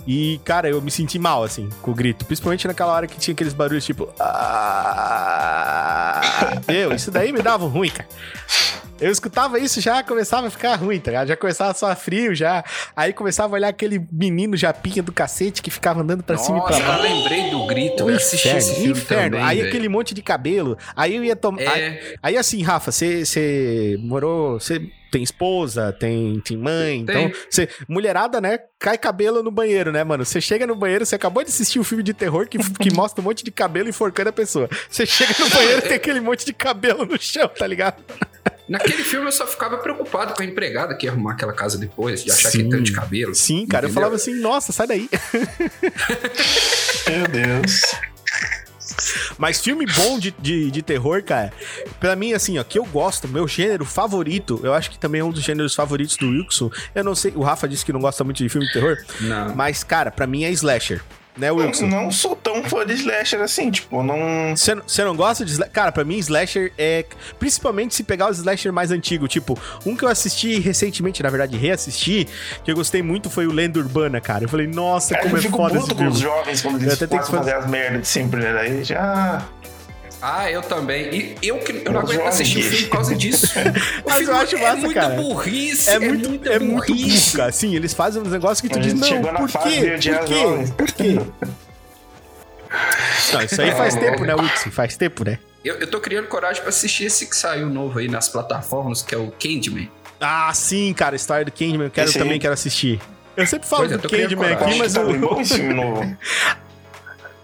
E, 0.06 0.38
cara, 0.44 0.68
eu 0.68 0.82
me 0.82 0.90
senti 0.90 1.18
mal, 1.18 1.42
assim, 1.44 1.70
com 1.80 1.90
o 1.92 1.94
grito. 1.94 2.26
Principalmente 2.26 2.66
naquela 2.68 2.92
hora 2.92 3.06
que 3.06 3.18
tinha 3.18 3.32
aqueles 3.32 3.54
barulhos 3.54 3.87
tipo. 3.87 4.08
"Ah". 5.30 6.20
Meu, 6.68 6.92
isso 6.92 7.11
daí 7.11 7.32
me 7.32 7.40
dava 7.40 7.66
ruim, 7.66 7.88
cara. 7.88 8.08
Eu 9.00 9.12
escutava 9.12 9.61
isso 9.61 9.80
já 9.80 10.02
começava 10.02 10.48
a 10.48 10.50
ficar 10.50 10.74
ruim, 10.74 10.98
tá 10.98 11.12
ligado? 11.12 11.28
Já 11.28 11.37
começava 11.37 11.70
a 11.70 11.74
suar 11.74 11.96
frio 11.96 12.34
já. 12.34 12.64
Aí 12.96 13.12
começava 13.12 13.54
a 13.54 13.56
olhar 13.56 13.68
aquele 13.68 14.04
menino 14.11 14.56
japinha 14.56 15.00
do 15.04 15.12
cacete 15.12 15.62
que 15.62 15.70
ficava 15.70 16.00
andando 16.02 16.24
pra 16.24 16.37
cima 16.37 16.58
e 16.58 16.62
pra 16.62 16.70
Nossa, 16.72 16.82
baixo. 16.84 17.04
eu 17.06 17.12
lembrei 17.14 17.48
do 17.50 17.64
grito. 17.66 18.11
Eu 18.11 18.16
assisti 18.16 18.48
esse 18.48 18.74
filme 18.74 18.90
inferno. 18.90 19.38
Também, 19.38 19.51
aí 19.51 19.57
velho. 19.59 19.68
aquele 19.68 19.88
monte 19.88 20.14
de 20.14 20.22
cabelo. 20.22 20.77
Aí 20.94 21.16
eu 21.16 21.24
ia 21.24 21.37
tomar. 21.37 21.61
Aí, 21.61 21.83
É, 21.83 22.14
aí 22.22 22.37
assim, 22.37 22.62
Rafa, 22.62 22.92
você 22.92 23.96
morou. 24.01 24.61
Você 24.61 24.81
tem 25.11 25.22
esposa, 25.22 25.92
tem, 25.92 26.40
tem 26.40 26.57
mãe. 26.57 27.05
Tem. 27.05 27.27
Então, 27.27 27.40
você. 27.51 27.68
Mulherada, 27.88 28.40
né? 28.40 28.59
Cai 28.79 28.98
cabelo 28.98 29.42
no 29.42 29.51
banheiro, 29.51 29.90
né, 29.90 30.05
mano? 30.05 30.24
Você 30.24 30.40
chega 30.40 30.66
no 30.66 30.77
banheiro, 30.77 31.07
você 31.07 31.14
acabou 31.14 31.42
de 31.42 31.51
assistir 31.51 31.79
um 31.79 31.85
filme 31.85 32.03
de 32.03 32.12
terror 32.12 32.46
que, 32.46 32.59
que 32.79 32.92
mostra 32.92 33.20
um 33.20 33.24
monte 33.24 33.44
de 33.44 33.51
cabelo 33.51 33.88
enforcando 33.88 34.31
a 34.31 34.33
pessoa. 34.33 34.68
Você 34.88 35.07
chega 35.07 35.35
no 35.38 35.48
banheiro 35.48 35.79
e 35.79 35.83
tem 35.83 35.96
aquele 35.96 36.20
monte 36.20 36.44
de 36.44 36.53
cabelo 36.53 37.07
no 37.07 37.20
chão, 37.20 37.48
tá 37.48 37.66
ligado? 37.66 38.03
naquele 38.68 39.03
filme 39.03 39.27
eu 39.27 39.33
só 39.33 39.46
ficava 39.46 39.79
preocupado 39.79 40.35
com 40.35 40.42
a 40.42 40.44
empregada 40.44 40.94
que 40.94 41.07
ia 41.07 41.12
arrumar 41.12 41.33
aquela 41.33 41.55
casa 41.55 41.79
depois, 41.79 42.22
de 42.22 42.31
achar 42.31 42.51
Sim. 42.51 42.64
que 42.64 42.68
tanto 42.68 42.83
de 42.83 42.92
cabelo. 42.92 43.35
Sim, 43.35 43.66
cara. 43.66 43.87
Eu 43.87 43.88
entendeu? 43.88 43.94
falava 43.94 44.16
assim, 44.16 44.35
nossa, 44.35 44.72
sai 44.72 44.87
daí. 44.87 45.09
Meu 47.09 47.27
Deus. 47.29 47.81
Mas 49.38 49.61
filme 49.61 49.87
bom 49.87 50.18
de, 50.18 50.30
de, 50.38 50.70
de 50.70 50.82
terror, 50.82 51.22
cara, 51.22 51.52
pra 52.00 52.16
mim, 52.16 52.32
assim, 52.32 52.58
ó, 52.58 52.64
que 52.64 52.78
eu 52.78 52.84
gosto, 52.84 53.28
meu 53.28 53.46
gênero 53.46 53.84
favorito, 53.84 54.61
eu 54.62 54.74
acho 54.74 54.90
que 54.90 54.98
também 54.98 55.20
é 55.20 55.24
um 55.24 55.30
dos 55.30 55.42
gêneros 55.44 55.74
favoritos 55.74 56.16
do 56.16 56.28
Wilson. 56.28 56.70
Eu 56.94 57.04
não 57.04 57.14
sei, 57.14 57.32
o 57.34 57.42
Rafa 57.42 57.68
disse 57.68 57.84
que 57.84 57.92
não 57.92 58.00
gosta 58.00 58.24
muito 58.24 58.38
de 58.42 58.48
filme 58.48 58.66
de 58.66 58.72
terror, 58.72 58.96
Não. 59.20 59.54
mas, 59.54 59.84
cara, 59.84 60.11
pra 60.11 60.26
mim 60.26 60.44
é 60.44 60.50
slasher, 60.50 61.02
né, 61.38 61.48
Eu 61.51 61.57
Wilson? 61.57 61.87
não 61.87 62.11
sou 62.11 62.35
tão 62.37 62.62
fã 62.64 62.85
de 62.85 62.94
slasher 62.94 63.40
assim, 63.40 63.70
tipo, 63.70 64.03
não. 64.03 64.57
Você 64.57 64.74
não- 64.74 64.83
não 65.07 65.16
gosta 65.16 65.44
de 65.44 65.53
slasher? 65.53 65.72
Cara, 65.72 65.92
pra 65.92 66.05
mim, 66.05 66.18
slasher 66.18 66.72
é. 66.77 67.05
Principalmente 67.38 67.94
se 67.94 68.03
pegar 68.03 68.31
os 68.31 68.38
slasher 68.38 68.72
mais 68.72 68.90
antigos. 68.90 69.29
Tipo, 69.29 69.59
um 69.87 69.96
que 69.96 70.05
eu 70.05 70.09
assisti 70.09 70.59
recentemente, 70.59 71.22
na 71.22 71.31
verdade, 71.31 71.57
reassisti, 71.57 72.27
que 72.64 72.70
eu 72.70 72.74
gostei 72.74 73.03
muito 73.03 73.31
foi 73.31 73.46
o 73.46 73.53
Lenda 73.53 73.79
Urbana, 73.79 74.20
cara. 74.20 74.44
Eu 74.44 74.48
falei, 74.48 74.66
nossa, 74.66 75.14
Cara, 75.14 75.22
como 75.24 75.37
eu 75.37 75.38
é 75.38 75.42
fico 75.42 75.57
foda 75.57 75.79
esse 75.79 75.94
com 75.94 76.07
os 76.09 76.18
jovens 76.18 76.62
quando 76.62 76.77
Eu 76.77 76.83
eles 76.83 76.94
até 76.94 77.07
tenho 77.07 77.22
que 77.22 77.31
fazer 77.31 77.55
as 77.55 77.66
merdas 77.66 78.03
de 78.03 78.09
sempre, 78.09 78.40
né? 78.40 78.53
Daí 78.53 78.85
já. 78.85 79.42
Ah, 80.20 80.50
eu 80.50 80.62
também. 80.62 81.37
E 81.40 81.48
eu 81.48 81.59
que 81.59 81.83
eu 81.85 81.92
não 81.92 82.00
aguento 82.00 82.22
assistir 82.22 82.59
o 82.59 82.62
filme 82.62 82.87
por 82.87 82.90
causa 82.96 83.14
disso. 83.14 83.46
O 84.04 84.11
Mas 84.11 84.26
eu 84.26 84.35
acho 84.37 84.57
é 84.57 84.61
massa, 84.61 84.76
muita 84.76 85.00
cara. 85.00 85.14
burrice. 85.14 85.90
É 85.90 85.98
muito, 85.98 86.28
muita 86.28 86.50
é 86.50 86.59
muito 86.59 86.87
burrice. 86.87 87.37
cara. 87.37 87.52
Sim, 87.52 87.74
eles 87.74 87.94
fazem 87.94 88.22
uns 88.22 88.31
negócios 88.31 88.61
que 88.61 88.68
tu 88.68 88.81
diz, 88.81 88.94
não, 88.94 89.22
por 89.35 89.48
quê? 89.48 89.90
Por 89.90 90.24
quê? 90.26 90.72
Por 90.76 90.92
quê? 90.92 91.18
Não, 93.33 93.42
isso 93.42 93.62
aí 93.62 93.72
faz 93.72 93.94
tempo, 93.94 94.24
né, 94.24 94.35
Wilson? 94.35 94.70
Faz 94.70 94.96
tempo, 94.96 95.24
né? 95.24 95.38
Eu, 95.64 95.76
eu 95.76 95.87
tô 95.87 96.00
criando 96.00 96.26
coragem 96.26 96.61
pra 96.62 96.68
assistir 96.70 97.04
esse 97.04 97.26
que 97.26 97.37
saiu 97.37 97.68
novo 97.68 97.98
aí 97.98 98.09
nas 98.09 98.28
plataformas, 98.28 99.02
que 99.02 99.14
é 99.14 99.18
o 99.18 99.31
Candyman. 99.31 99.88
Ah, 100.20 100.50
sim, 100.54 100.92
cara, 100.94 101.14
a 101.14 101.16
história 101.16 101.44
do 101.44 101.52
Candyman, 101.52 101.87
eu 101.87 101.90
quero, 101.90 102.12
também 102.12 102.38
quero 102.40 102.54
assistir. 102.54 103.00
Eu 103.37 103.46
sempre 103.46 103.68
falo 103.68 103.83
Pois 103.83 103.92
é, 103.92 103.98
do 103.98 104.09
Candyman 104.09 104.52
aqui, 104.52 104.78
mas 104.78 104.94
tá 104.94 105.02
o... 105.02 105.16
bom 105.16 105.40
esse 105.40 105.54
filme 105.54 105.74
novo. 105.74 106.16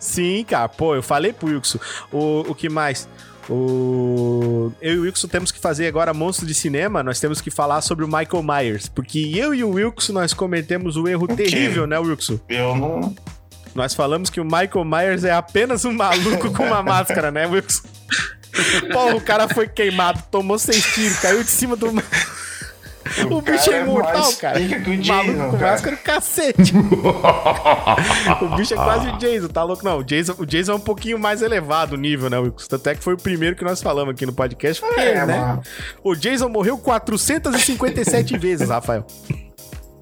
Sim, 0.04 0.44
cara, 0.44 0.68
pô, 0.68 0.94
eu 0.94 1.02
falei 1.02 1.32
pro 1.32 1.48
Wilson. 1.48 1.78
O, 2.12 2.40
o 2.48 2.54
que 2.54 2.68
mais? 2.68 3.08
O... 3.48 4.70
Eu 4.80 4.94
e 4.94 4.98
o 4.98 5.02
Wilson 5.02 5.28
temos 5.28 5.50
que 5.50 5.58
fazer 5.58 5.86
agora 5.86 6.12
Monstro 6.12 6.44
de 6.44 6.52
Cinema, 6.52 7.02
nós 7.02 7.18
temos 7.18 7.40
que 7.40 7.50
falar 7.50 7.80
sobre 7.80 8.04
o 8.04 8.06
Michael 8.06 8.42
Myers, 8.42 8.86
porque 8.86 9.32
eu 9.34 9.54
e 9.54 9.64
o 9.64 9.70
Wilson, 9.70 10.12
nós 10.12 10.34
cometemos 10.34 10.98
um 10.98 11.08
erro 11.08 11.26
terrível, 11.26 11.86
né, 11.86 11.98
Wilson? 11.98 12.38
Eu 12.50 12.76
não. 12.76 13.16
Nós 13.74 13.94
falamos 13.94 14.28
que 14.28 14.40
o 14.40 14.44
Michael 14.44 14.84
Myers 14.84 15.24
é 15.24 15.32
apenas 15.32 15.86
um 15.86 15.92
maluco 15.92 16.52
com 16.52 16.64
uma 16.64 16.82
máscara, 16.84 17.30
né, 17.30 17.46
Wilson? 17.46 17.88
Pô, 18.92 19.16
o 19.16 19.20
cara 19.22 19.48
foi 19.48 19.66
queimado, 19.66 20.22
tomou 20.30 20.58
seis 20.58 20.84
tiros, 20.92 21.18
caiu 21.18 21.42
de 21.42 21.50
cima 21.50 21.76
do. 21.76 21.86
O 23.30 23.40
bicho 23.42 23.64
cara 23.66 23.76
é 23.76 23.80
é 23.80 23.82
imortal, 23.82 24.12
mais 24.22 24.36
cara. 24.36 24.60
que 24.60 24.74
o 24.74 25.06
maluco 25.06 25.32
Jason, 25.32 25.50
com 25.50 25.58
cara. 25.58 25.70
máscara, 25.72 25.96
cacete. 25.96 26.72
o 28.42 28.56
bicho 28.56 28.74
é 28.74 28.76
quase 28.76 29.08
o 29.08 29.18
Jason, 29.18 29.48
tá 29.48 29.62
louco? 29.62 29.84
Não, 29.84 29.98
o 29.98 30.04
Jason, 30.04 30.34
o 30.38 30.46
Jason 30.46 30.72
é 30.72 30.74
um 30.76 30.80
pouquinho 30.80 31.18
mais 31.18 31.42
elevado 31.42 31.94
o 31.94 31.96
nível, 31.98 32.30
né, 32.30 32.38
Wilson? 32.38 32.66
Tanto 32.68 32.88
é 32.88 32.94
que 32.94 33.02
foi 33.02 33.14
o 33.14 33.18
primeiro 33.18 33.56
que 33.56 33.64
nós 33.64 33.82
falamos 33.82 34.14
aqui 34.14 34.24
no 34.26 34.32
podcast. 34.32 34.80
Porque, 34.82 35.00
É, 35.00 35.26
né? 35.26 35.38
mano. 35.38 35.62
O 36.02 36.14
Jason 36.14 36.48
morreu 36.48 36.78
457 36.78 38.38
vezes, 38.38 38.68
Rafael. 38.68 39.06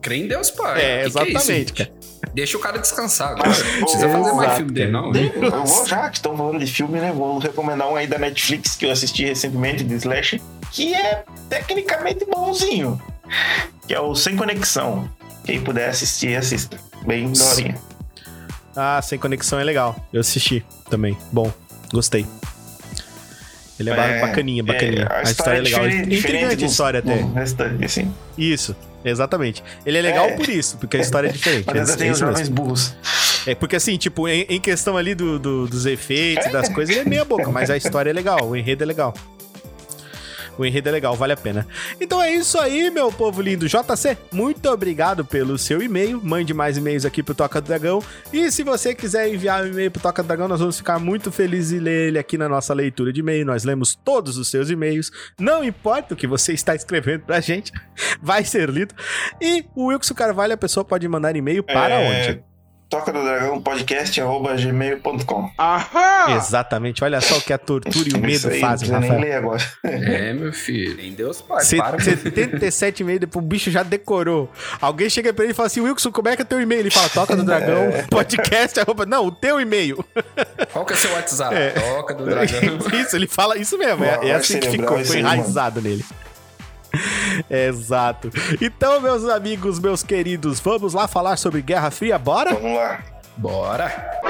Crê 0.03 0.17
em 0.17 0.27
Deus, 0.29 0.51
pai. 0.51 0.81
É, 0.81 0.83
Que 0.83 0.85
que 0.85 0.89
é 0.89 0.99
isso, 1.07 1.19
exatamente, 1.19 1.47
gente? 1.47 1.73
cara. 1.73 1.93
Deixa 2.35 2.57
o 2.57 2.61
cara 2.61 2.79
descansar 2.79 3.31
agora. 3.33 3.49
Mas, 3.49 3.63
Não 3.65 3.81
precisa 3.83 4.09
fazer 4.09 4.33
mais 4.33 4.55
filme 4.57 4.73
dele, 4.73 4.91
não. 4.91 5.13
Eu 5.15 5.65
vou 5.65 5.87
já 5.87 6.09
que 6.11 6.17
estão 6.17 6.37
falando 6.37 6.59
de 6.59 6.67
filme, 6.67 6.99
né? 6.99 7.13
Vou 7.13 7.39
recomendar 7.39 7.89
um 7.89 7.97
aí 7.97 8.07
da 8.07 8.19
Netflix 8.19 8.75
que 8.75 8.87
eu 8.87 8.91
assisti 8.91 9.25
recentemente 9.25 9.85
de 9.85 9.95
Slash, 9.95 10.41
que 10.71 10.95
é 10.95 11.25
tecnicamente 11.49 12.25
bonzinho. 12.25 13.01
Que 13.87 13.95
é 13.95 14.01
o 14.01 14.15
Sem 14.15 14.37
Conexão. 14.37 15.09
Quem 15.45 15.61
puder 15.63 15.89
assistir, 15.91 16.37
assista. 16.37 16.79
Bem 17.07 17.31
dorinha. 17.33 17.77
Ah, 18.75 19.01
Sem 19.03 19.19
Conexão 19.19 19.59
é 19.61 19.65
legal. 19.65 19.95
Eu 20.13 20.21
assisti 20.21 20.65
também. 20.89 21.17
Bom, 21.33 21.53
gostei. 21.93 22.27
Ele 23.79 23.91
é, 23.91 23.97
ba- 23.97 24.27
bacaninha, 24.27 24.63
bacaninha. 24.63 25.09
a, 25.11 25.23
história, 25.23 25.59
é 25.59 25.61
legal. 25.61 25.81
diferente- 25.83 26.09
diferente 26.09 26.37
Intrigante 26.45 26.65
a 26.65 26.67
história 26.67 26.99
até. 27.01 27.15
restante, 27.35 27.85
assim. 27.85 28.15
Isso, 28.39 28.77
exatamente. 29.05 29.63
Ele 29.85 29.99
é 29.99 30.03
legal 30.03 30.27
É. 30.27 30.33
por 30.37 30.49
isso, 30.49 30.77
porque 30.79 30.97
a 30.97 31.01
história 31.01 31.29
é 31.29 31.33
diferente. 31.33 31.65
Mas 31.67 31.77
ainda 31.79 31.93
é, 31.93 31.97
tem 31.97 32.09
é 32.09 32.13
os 32.13 32.19
jovens 32.19 32.49
mesmo. 32.49 32.55
burros. 32.55 32.95
É 33.47 33.55
porque 33.55 33.77
assim, 33.77 33.97
tipo, 33.97 34.29
em, 34.29 34.47
em 34.49 34.61
questão 34.61 34.97
ali 34.97 35.15
do, 35.15 35.39
do- 35.39 35.67
dos 35.67 35.85
efeitos, 35.87 36.51
das 36.53 36.69
coisas, 36.69 36.95
ele 36.95 37.05
é 37.07 37.09
meia 37.09 37.25
boca, 37.25 37.51
mas 37.51 37.71
a 37.71 37.77
história 37.77 38.11
é 38.11 38.13
legal, 38.13 38.49
o 38.49 38.57
enredo 38.57 38.83
é 38.85 38.87
legal. 38.87 39.13
O 40.59 40.65
enredo 40.65 40.89
é 40.89 40.93
legal, 40.93 41.17
vale 41.17 41.33
a 41.33 41.37
pena. 41.37 41.67
Então 42.01 42.21
é 42.21 42.33
isso 42.33 42.59
aí, 42.59 42.91
meu 42.91 43.11
povo 43.11 43.41
lindo. 43.41 43.67
JC, 43.67 44.17
muito 44.33 44.69
obrigado 44.69 45.25
pelo 45.25 45.57
seu 45.57 45.83
e-mail. 45.83 46.21
Mande 46.23 46.53
mais 46.53 46.77
e-mails 46.77 47.05
aqui 47.05 47.23
pro 47.23 47.35
Toca 47.35 47.61
do 47.61 47.67
Dragão. 47.67 48.03
E 48.33 48.51
se 48.51 48.63
você 48.63 48.95
quiser 48.95 49.33
enviar 49.33 49.65
um 49.65 49.69
e-mail 49.69 49.91
pro 49.91 50.03
Toca 50.03 50.23
do 50.23 50.27
Dragão, 50.27 50.49
nós 50.49 50.61
vamos 50.61 50.77
ficar 50.77 50.99
muito 50.99 51.33
felizes 51.33 51.73
em 51.73 51.83
ler 51.83 52.09
ele 52.09 52.19
aqui 52.19 52.37
na 52.37 52.49
nossa 52.49 52.75
leitura 52.75 53.13
de 53.13 53.21
e-mail. 53.21 53.47
Nós 53.47 53.65
lemos 53.65 53.95
todos 53.95 54.37
os 54.37 54.49
seus 54.49 54.69
e-mails. 54.71 55.11
Não 55.39 55.65
importa 55.65 56.15
o 56.15 56.17
que 56.17 56.27
você 56.27 56.53
está 56.53 56.75
escrevendo 56.75 57.23
pra 57.23 57.41
gente, 57.41 57.73
vai 58.21 58.45
ser 58.45 58.69
lido. 58.69 58.95
E 59.41 59.65
o 59.75 59.87
Wilson 59.87 60.15
Carvalho, 60.15 60.55
a 60.55 60.59
pessoa 60.59 60.85
pode 60.85 61.07
mandar 61.09 61.35
e-mail 61.35 61.63
para 61.63 61.95
É, 61.95 62.29
onde? 62.31 62.52
Toca 62.93 63.11
do 63.11 63.25
Dragão 63.25 63.59
Podcast, 63.63 64.21
arroba 64.21 64.55
gmail.com. 64.55 65.51
Exatamente. 66.37 67.03
Olha 67.03 67.23
só 67.23 67.39
o 67.39 67.41
que 67.41 67.51
a 67.51 67.57
tortura 67.57 68.07
e 68.07 68.13
o 68.13 68.19
medo 68.21 68.51
aí, 68.51 68.61
fazem, 68.61 68.91
não 68.91 68.99
precisa 68.99 69.01
nem 69.01 69.09
Rafael. 69.09 69.21
ler 69.21 69.33
agora. 69.33 69.63
É, 69.83 70.33
meu 70.35 70.53
filho. 70.53 70.95
Nem 70.99 71.13
Deus 71.15 71.41
pai. 71.41 71.65
Cê- 71.65 71.79
Para 71.79 71.97
com 71.97 72.03
77 72.03 73.03
e-mail, 73.03 73.19
depois 73.21 73.43
o 73.43 73.49
bicho 73.49 73.71
já 73.71 73.83
decorou. 73.83 74.51
Alguém 74.79 75.09
chega 75.09 75.33
pra 75.33 75.43
ele 75.45 75.53
e 75.53 75.57
fala 75.57 75.69
assim: 75.69 75.81
Wilson, 75.81 76.13
como 76.13 76.29
é 76.29 76.37
que 76.37 76.43
é 76.43 76.45
teu 76.45 76.61
e-mail? 76.61 76.81
Ele 76.81 76.91
fala: 76.91 77.09
Toca 77.09 77.35
do 77.35 77.45
Dragão, 77.45 77.91
podcast, 78.11 78.79
arroba. 78.79 79.07
Não, 79.07 79.25
o 79.27 79.33
teu 79.33 79.59
e-mail. 79.59 80.05
Qual 80.71 80.85
que 80.85 80.93
é 80.93 80.97
o 80.97 80.99
seu 80.99 81.13
WhatsApp? 81.15 81.55
É. 81.57 81.71
Toca 81.71 82.13
do 82.15 82.27
dragão. 82.27 82.79
Isso, 83.01 83.17
ele 83.17 83.27
fala 83.27 83.57
isso 83.57 83.79
mesmo. 83.79 84.05
É, 84.05 84.29
é 84.29 84.35
assim 84.35 84.61
que 84.61 84.69
ficou, 84.71 85.03
foi 85.03 85.17
aí, 85.17 85.23
mano. 85.23 85.35
enraizado 85.37 85.81
nele. 85.81 86.05
Exato. 87.51 88.31
Então, 88.61 89.01
meus 89.01 89.29
amigos, 89.29 89.79
meus 89.79 90.03
queridos, 90.03 90.61
vamos 90.61 90.95
lá 90.95 91.09
falar 91.09 91.37
sobre 91.37 91.63
Guerra 91.63 91.91
Fria, 91.91 92.19
bora? 92.19 92.55
Vamos 92.55 92.77
lá. 92.77 93.03
Bora. 93.37 94.21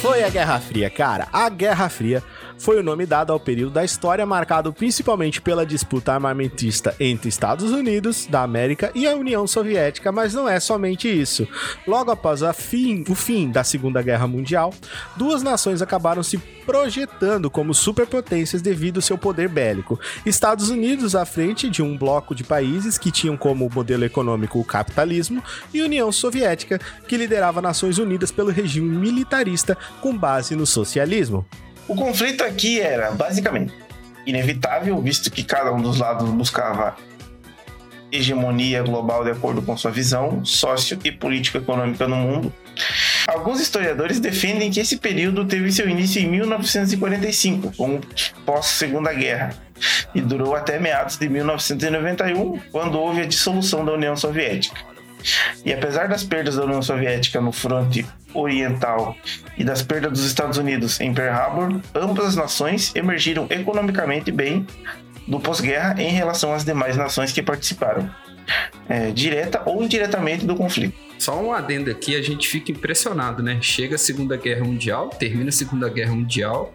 Foi 0.00 0.24
a 0.24 0.28
Guerra 0.28 0.58
Fria, 0.60 0.90
cara? 0.90 1.28
A 1.32 1.48
Guerra 1.48 1.88
Fria 1.88 2.22
foi 2.62 2.78
o 2.78 2.82
nome 2.82 3.04
dado 3.04 3.32
ao 3.32 3.40
período 3.40 3.72
da 3.72 3.84
história 3.84 4.24
marcado 4.24 4.72
principalmente 4.72 5.42
pela 5.42 5.66
disputa 5.66 6.12
armamentista 6.12 6.94
entre 7.00 7.28
Estados 7.28 7.72
Unidos 7.72 8.26
da 8.26 8.42
América 8.44 8.92
e 8.94 9.04
a 9.04 9.16
União 9.16 9.44
Soviética, 9.48 10.12
mas 10.12 10.32
não 10.32 10.48
é 10.48 10.60
somente 10.60 11.08
isso. 11.08 11.46
Logo 11.88 12.12
após 12.12 12.40
fim- 12.54 13.04
o 13.08 13.16
fim 13.16 13.50
da 13.50 13.64
Segunda 13.64 14.00
Guerra 14.00 14.28
Mundial, 14.28 14.72
duas 15.16 15.42
nações 15.42 15.82
acabaram 15.82 16.22
se 16.22 16.38
projetando 16.38 17.50
como 17.50 17.74
superpotências 17.74 18.62
devido 18.62 18.98
ao 18.98 19.02
seu 19.02 19.18
poder 19.18 19.48
bélico. 19.48 19.98
Estados 20.24 20.70
Unidos 20.70 21.16
à 21.16 21.26
frente 21.26 21.68
de 21.68 21.82
um 21.82 21.98
bloco 21.98 22.32
de 22.32 22.44
países 22.44 22.96
que 22.96 23.10
tinham 23.10 23.36
como 23.36 23.68
modelo 23.74 24.04
econômico 24.04 24.60
o 24.60 24.64
capitalismo 24.64 25.42
e 25.74 25.82
União 25.82 26.12
Soviética, 26.12 26.80
que 27.08 27.16
liderava 27.16 27.60
Nações 27.60 27.98
Unidas 27.98 28.30
pelo 28.30 28.52
regime 28.52 28.88
militarista 28.96 29.76
com 30.00 30.16
base 30.16 30.54
no 30.54 30.64
socialismo. 30.64 31.44
O 31.88 31.94
conflito 31.94 32.42
aqui 32.44 32.80
era, 32.80 33.10
basicamente, 33.10 33.72
inevitável, 34.26 35.00
visto 35.00 35.30
que 35.30 35.42
cada 35.42 35.72
um 35.72 35.80
dos 35.80 35.98
lados 35.98 36.28
buscava 36.30 36.96
hegemonia 38.10 38.82
global 38.82 39.24
de 39.24 39.30
acordo 39.30 39.62
com 39.62 39.76
sua 39.76 39.90
visão 39.90 40.44
sócio 40.44 40.98
e 41.02 41.10
político-econômica 41.10 42.06
no 42.06 42.16
mundo. 42.16 42.52
Alguns 43.26 43.60
historiadores 43.60 44.20
defendem 44.20 44.70
que 44.70 44.80
esse 44.80 44.98
período 44.98 45.46
teve 45.46 45.72
seu 45.72 45.88
início 45.88 46.20
em 46.20 46.28
1945, 46.28 47.72
com 47.76 47.96
o 47.96 48.00
pós-Segunda 48.44 49.12
Guerra, 49.12 49.54
e 50.14 50.20
durou 50.20 50.54
até 50.54 50.78
meados 50.78 51.16
de 51.16 51.28
1991, 51.28 52.60
quando 52.70 52.98
houve 52.98 53.22
a 53.22 53.26
dissolução 53.26 53.84
da 53.84 53.92
União 53.92 54.16
Soviética. 54.16 54.91
E 55.64 55.72
apesar 55.72 56.08
das 56.08 56.24
perdas 56.24 56.56
da 56.56 56.64
União 56.64 56.82
Soviética 56.82 57.40
no 57.40 57.52
fronte 57.52 58.04
oriental 58.34 59.16
e 59.56 59.64
das 59.64 59.82
perdas 59.82 60.12
dos 60.12 60.24
Estados 60.24 60.58
Unidos 60.58 61.00
em 61.00 61.12
Pearl 61.12 61.34
Harbor, 61.34 61.80
ambas 61.94 62.26
as 62.26 62.36
nações 62.36 62.94
emergiram 62.94 63.46
economicamente 63.50 64.30
bem 64.32 64.66
do 65.26 65.38
pós-guerra 65.38 66.00
em 66.00 66.10
relação 66.10 66.52
às 66.52 66.64
demais 66.64 66.96
nações 66.96 67.32
que 67.32 67.42
participaram, 67.42 68.10
é, 68.88 69.10
direta 69.10 69.62
ou 69.64 69.82
indiretamente 69.82 70.44
do 70.44 70.56
conflito. 70.56 70.96
Só 71.18 71.40
um 71.40 71.52
adendo 71.52 71.90
aqui, 71.90 72.16
a 72.16 72.22
gente 72.22 72.48
fica 72.48 72.72
impressionado, 72.72 73.42
né? 73.42 73.58
Chega 73.60 73.94
a 73.94 73.98
Segunda 73.98 74.36
Guerra 74.36 74.64
Mundial, 74.64 75.08
termina 75.10 75.50
a 75.50 75.52
Segunda 75.52 75.88
Guerra 75.88 76.12
Mundial 76.12 76.74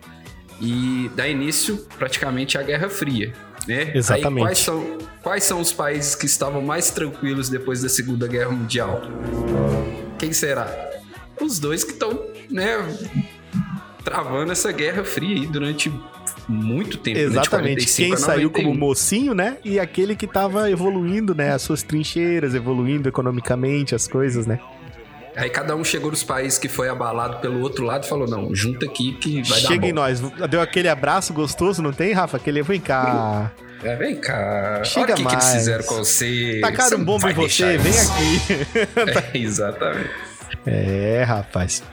e 0.61 1.11
dá 1.15 1.27
início 1.27 1.85
praticamente 1.97 2.57
à 2.57 2.63
Guerra 2.63 2.89
Fria, 2.89 3.33
né? 3.67 3.91
Exatamente. 3.95 4.39
Aí, 4.39 4.43
quais, 4.43 4.57
são, 4.59 4.97
quais 5.21 5.43
são 5.43 5.61
os 5.61 5.71
países 5.71 6.15
que 6.15 6.25
estavam 6.25 6.61
mais 6.61 6.89
tranquilos 6.89 7.49
depois 7.49 7.81
da 7.81 7.89
Segunda 7.89 8.27
Guerra 8.27 8.51
Mundial? 8.51 9.01
Quem 10.17 10.33
será? 10.33 10.67
Os 11.39 11.59
dois 11.59 11.83
que 11.83 11.91
estão, 11.91 12.25
né, 12.49 12.77
travando 14.03 14.51
essa 14.51 14.71
Guerra 14.71 15.03
Fria 15.03 15.35
aí 15.35 15.45
durante 15.45 15.91
muito 16.47 16.97
tempo, 16.97 17.17
né? 17.19 17.25
Exatamente. 17.25 17.75
45 17.75 18.09
Quem 18.09 18.17
saiu 18.17 18.49
como 18.49 18.67
91. 18.69 18.79
mocinho, 18.87 19.33
né? 19.33 19.57
E 19.65 19.79
aquele 19.79 20.15
que 20.15 20.25
tava 20.25 20.71
evoluindo, 20.71 21.35
né? 21.35 21.51
As 21.51 21.61
suas 21.61 21.83
trincheiras, 21.83 22.55
evoluindo 22.55 23.09
economicamente 23.09 23.93
as 23.93 24.07
coisas, 24.07 24.47
né? 24.47 24.59
Aí 25.37 25.51
cada 25.51 25.75
um 25.75 25.83
chegou 25.83 26.09
nos 26.09 26.23
países 26.23 26.57
que 26.57 26.67
foi 26.67 26.89
abalado 26.89 27.37
pelo 27.37 27.61
outro 27.61 27.85
lado 27.85 28.05
e 28.05 28.09
falou: 28.09 28.27
não, 28.27 28.53
junta 28.55 28.87
aqui 28.87 29.13
que 29.13 29.43
vai 29.43 29.59
Chega 29.59 29.79
dar 29.79 29.87
em 29.87 29.93
bom. 29.93 30.01
nós. 30.01 30.19
Deu 30.49 30.59
aquele 30.59 30.89
abraço 30.89 31.31
gostoso, 31.31 31.81
não 31.81 31.93
tem, 31.93 32.11
Rafa? 32.11 32.37
Aquele 32.37 32.63
vem 32.63 32.79
cá. 32.79 33.51
É, 33.83 33.95
vem 33.95 34.15
cá. 34.15 34.81
Chega 34.83 35.13
Olha 35.13 35.13
o 35.13 35.17
que, 35.17 35.25
que 35.27 35.33
eles 35.35 35.53
fizeram 35.53 35.83
com 35.83 35.95
você. 35.97 36.59
Tacaram 36.61 36.89
Você 36.89 37.11
um 37.11 37.19
vai 37.19 37.31
em 37.31 37.35
você, 37.35 37.77
vem 37.77 37.93
aqui. 37.93 39.31
É, 39.37 39.37
exatamente. 39.37 40.09
É, 40.65 41.23
rapaz. 41.23 41.83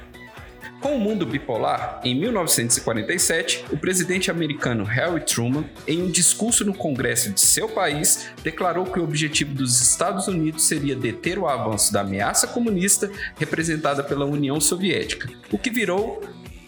Com 0.84 0.96
o 0.96 1.00
mundo 1.00 1.24
bipolar, 1.24 1.98
em 2.04 2.14
1947, 2.14 3.64
o 3.72 3.76
presidente 3.78 4.30
americano 4.30 4.84
Harry 4.84 5.24
Truman, 5.24 5.64
em 5.88 6.02
um 6.02 6.10
discurso 6.10 6.62
no 6.62 6.74
Congresso 6.74 7.30
de 7.30 7.40
seu 7.40 7.66
país, 7.66 8.28
declarou 8.42 8.84
que 8.84 9.00
o 9.00 9.02
objetivo 9.02 9.54
dos 9.54 9.80
Estados 9.80 10.28
Unidos 10.28 10.64
seria 10.64 10.94
deter 10.94 11.38
o 11.38 11.48
avanço 11.48 11.90
da 11.90 12.02
ameaça 12.02 12.46
comunista 12.46 13.10
representada 13.38 14.04
pela 14.04 14.26
União 14.26 14.60
Soviética, 14.60 15.30
o 15.50 15.56
que 15.56 15.70
virou 15.70 16.20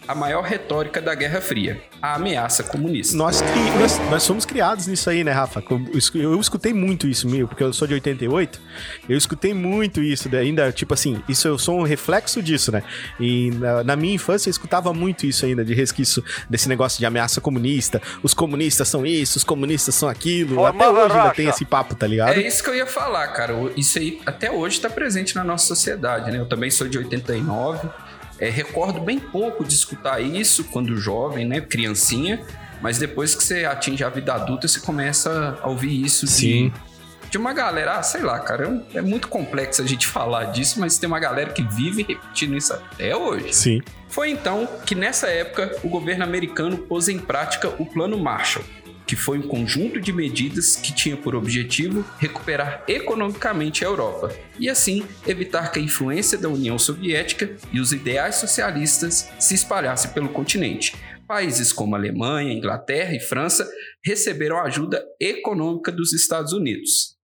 a 0.07 0.15
maior 0.15 0.43
retórica 0.43 1.01
da 1.01 1.13
Guerra 1.13 1.41
Fria, 1.41 1.81
a 2.01 2.15
ameaça 2.15 2.63
comunista. 2.63 3.15
Nós, 3.17 3.43
nós, 3.79 3.99
nós 4.09 4.25
fomos 4.25 4.45
criados 4.45 4.87
nisso 4.87 5.09
aí, 5.09 5.23
né, 5.23 5.31
Rafa? 5.31 5.61
Eu, 5.69 6.21
eu 6.21 6.39
escutei 6.39 6.73
muito 6.73 7.07
isso, 7.07 7.27
meu, 7.27 7.47
porque 7.47 7.63
eu 7.63 7.73
sou 7.73 7.87
de 7.87 7.93
88. 7.93 8.59
Eu 9.09 9.17
escutei 9.17 9.53
muito 9.53 10.01
isso, 10.01 10.29
né, 10.29 10.39
ainda, 10.39 10.71
tipo 10.71 10.93
assim, 10.93 11.21
isso 11.27 11.47
eu 11.47 11.57
sou 11.57 11.79
um 11.79 11.83
reflexo 11.83 12.41
disso, 12.41 12.71
né? 12.71 12.83
E 13.19 13.51
na, 13.51 13.83
na 13.83 13.95
minha 13.95 14.15
infância 14.15 14.47
eu 14.47 14.51
escutava 14.51 14.93
muito 14.93 15.25
isso 15.25 15.45
ainda, 15.45 15.65
de 15.65 15.73
resquício 15.73 16.23
desse 16.49 16.69
negócio 16.69 16.99
de 16.99 17.05
ameaça 17.05 17.41
comunista. 17.41 18.01
Os 18.23 18.33
comunistas 18.33 18.87
são 18.87 19.05
isso, 19.05 19.37
os 19.37 19.43
comunistas 19.43 19.93
são 19.95 20.07
aquilo. 20.07 20.65
Até 20.65 20.89
hoje 20.89 21.17
ainda 21.17 21.29
tem 21.31 21.47
esse 21.47 21.65
papo, 21.65 21.95
tá 21.95 22.07
ligado? 22.07 22.33
É 22.33 22.47
isso 22.47 22.63
que 22.63 22.69
eu 22.69 22.75
ia 22.75 22.85
falar, 22.87 23.27
cara. 23.29 23.53
Isso 23.75 23.99
aí 23.99 24.21
até 24.25 24.49
hoje 24.51 24.77
está 24.77 24.89
presente 24.89 25.35
na 25.35 25.43
nossa 25.43 25.65
sociedade, 25.67 26.31
né? 26.31 26.39
Eu 26.39 26.45
também 26.45 26.71
sou 26.71 26.87
de 26.87 26.97
89. 26.97 27.89
É, 28.39 28.49
recordo 28.49 28.99
bem 29.01 29.19
pouco 29.19 29.63
de 29.63 29.73
escutar 29.73 30.21
isso 30.21 30.63
quando 30.65 30.95
jovem, 30.97 31.45
né? 31.45 31.61
Criancinha. 31.61 32.41
Mas 32.81 32.97
depois 32.97 33.33
que 33.33 33.43
você 33.43 33.65
atinge 33.65 34.03
a 34.03 34.09
vida 34.09 34.33
adulta, 34.33 34.67
você 34.67 34.79
começa 34.79 35.57
a 35.61 35.67
ouvir 35.67 36.03
isso 36.03 36.25
de, 36.25 36.31
Sim. 36.31 36.73
de 37.29 37.37
uma 37.37 37.53
galera. 37.53 37.97
Ah, 37.97 38.03
sei 38.03 38.21
lá, 38.21 38.39
cara. 38.39 38.83
é 38.93 38.97
É 38.99 39.01
muito 39.01 39.27
complexo 39.27 39.81
a 39.81 39.85
gente 39.85 40.05
falar 40.05 40.45
disso, 40.45 40.79
mas 40.79 40.97
tem 40.97 41.07
uma 41.07 41.19
galera 41.19 41.51
que 41.51 41.63
vive 41.63 42.05
repetindo 42.07 42.55
isso 42.55 42.73
até 42.73 43.15
hoje. 43.15 43.53
Sim. 43.53 43.81
Foi 44.09 44.29
então 44.29 44.67
que 44.85 44.95
nessa 44.95 45.27
época 45.27 45.75
o 45.83 45.89
governo 45.89 46.23
americano 46.23 46.77
pôs 46.77 47.07
em 47.09 47.19
prática 47.19 47.69
o 47.77 47.85
Plano 47.85 48.17
Marshall, 48.17 48.63
que 49.07 49.15
foi 49.15 49.39
um 49.39 49.47
conjunto 49.47 50.01
de 50.01 50.11
medidas 50.11 50.75
que 50.75 50.93
tinha 50.93 51.15
por 51.15 51.33
objetivo 51.33 52.05
recuperar 52.19 52.83
economicamente 52.87 53.85
a 53.85 53.87
Europa 53.87 54.35
e 54.59 54.69
assim 54.69 55.03
evitar 55.25 55.71
que 55.71 55.79
a 55.79 55.81
influência 55.81 56.37
da 56.37 56.49
União 56.49 56.77
Soviética 56.77 57.55
e 57.71 57.79
os 57.79 57.93
ideais 57.93 58.35
socialistas 58.35 59.29
se 59.39 59.55
espalhassem 59.55 60.11
pelo 60.11 60.29
continente. 60.29 60.93
Países 61.25 61.71
como 61.71 61.95
Alemanha, 61.95 62.53
Inglaterra 62.53 63.15
e 63.15 63.19
França 63.19 63.69
receberam 64.03 64.59
ajuda 64.59 65.03
econômica 65.19 65.91
dos 65.91 66.13
Estados 66.13 66.51
Unidos. 66.51 67.17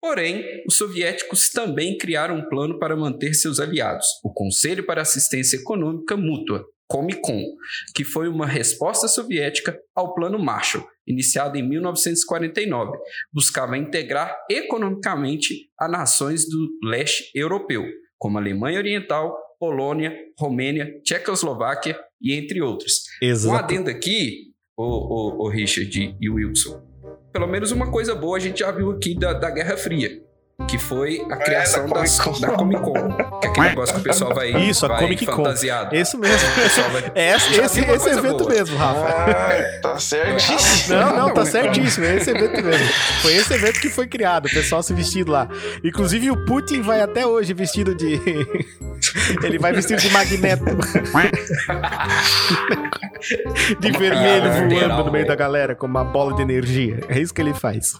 Porém, 0.00 0.44
os 0.66 0.76
soviéticos 0.76 1.50
também 1.50 1.96
criaram 1.96 2.36
um 2.36 2.48
plano 2.48 2.78
para 2.78 2.96
manter 2.96 3.34
seus 3.34 3.60
aliados, 3.60 4.06
o 4.24 4.32
Conselho 4.32 4.84
para 4.84 5.00
Assistência 5.00 5.56
Econômica 5.56 6.16
Mútua, 6.16 6.64
Comic 6.88 7.20
Con, 7.22 7.40
que 7.94 8.04
foi 8.04 8.28
uma 8.28 8.46
resposta 8.46 9.06
soviética 9.06 9.78
ao 9.94 10.12
Plano 10.12 10.38
Marshall, 10.38 10.86
iniciado 11.06 11.56
em 11.58 11.68
1949. 11.68 12.98
Buscava 13.32 13.76
integrar 13.76 14.36
economicamente 14.50 15.70
as 15.78 15.90
nações 15.90 16.48
do 16.48 16.68
leste 16.84 17.30
europeu, 17.34 17.84
como 18.18 18.38
Alemanha 18.38 18.78
Oriental, 18.78 19.36
Polônia, 19.58 20.16
Romênia, 20.38 21.00
Tchecoslováquia 21.04 21.98
e 22.20 22.32
entre 22.34 22.60
outros. 22.60 23.02
Um 23.22 23.26
Exato. 23.26 23.64
adendo 23.64 23.90
aqui, 23.90 24.52
o, 24.76 24.84
o, 24.84 25.46
o 25.46 25.48
Richard 25.48 26.16
e 26.20 26.30
o 26.30 26.34
Wilson. 26.34 26.82
Pelo 27.32 27.46
menos 27.46 27.72
uma 27.72 27.90
coisa 27.90 28.14
boa 28.14 28.36
a 28.36 28.40
gente 28.40 28.60
já 28.60 28.70
viu 28.70 28.90
aqui 28.90 29.18
da, 29.18 29.32
da 29.32 29.50
Guerra 29.50 29.76
Fria. 29.76 30.22
Que 30.68 30.78
foi 30.78 31.24
a 31.30 31.36
criação 31.36 31.86
da 31.86 32.00
das- 32.00 32.18
Comic 32.18 32.40
Con. 32.40 32.46
da 32.48 32.56
Comic 32.56 32.80
Con. 32.80 32.92
Que 33.40 33.46
é 33.46 33.50
aquele 33.50 33.68
negócio 33.68 33.94
que 33.94 34.00
o 34.00 34.04
pessoal 34.04 34.34
vai, 34.34 34.50
Isso, 34.50 34.86
a 34.86 34.88
vai 34.88 35.00
Comic 35.00 35.26
Con. 35.26 35.36
fantasiado. 35.36 35.94
Isso 35.94 36.18
mesmo. 36.18 36.48
O 36.50 36.54
pessoal 36.54 36.90
vai- 36.90 37.12
É 37.14 37.34
esse, 37.36 37.60
esse, 37.60 37.80
esse 37.80 38.08
evento 38.08 38.38
boa. 38.38 38.50
mesmo, 38.50 38.76
Rafa. 38.78 39.00
Ah, 39.08 39.80
tá 39.82 39.98
certíssimo. 39.98 40.96
Não, 40.98 41.16
não, 41.16 41.34
tá 41.34 41.44
certíssimo. 41.44 42.06
É 42.06 42.16
esse 42.16 42.30
evento 42.30 42.62
mesmo. 42.64 42.86
Foi 43.20 43.34
esse 43.34 43.52
evento 43.52 43.80
que 43.80 43.90
foi 43.90 44.06
criado, 44.06 44.46
o 44.46 44.50
pessoal 44.50 44.82
se 44.82 44.94
vestindo 44.94 45.30
lá. 45.30 45.46
Inclusive 45.84 46.30
o 46.30 46.44
Putin 46.46 46.80
vai 46.80 47.00
até 47.02 47.26
hoje 47.26 47.52
vestido 47.52 47.94
de. 47.94 48.18
Ele 49.42 49.58
vai 49.58 49.72
vestido 49.72 50.00
de 50.00 50.08
magneto. 50.10 50.64
de 53.80 53.92
vermelho 53.92 54.42
piada 54.42 54.50
voando 54.50 54.68
literal, 54.74 54.98
no 54.98 55.04
meio 55.04 55.12
velho. 55.12 55.26
da 55.28 55.34
galera 55.34 55.74
com 55.74 55.86
uma 55.86 56.04
bola 56.04 56.34
de 56.34 56.42
energia. 56.42 57.00
É 57.08 57.18
isso 57.18 57.34
que 57.34 57.40
ele 57.40 57.52
faz. 57.54 57.94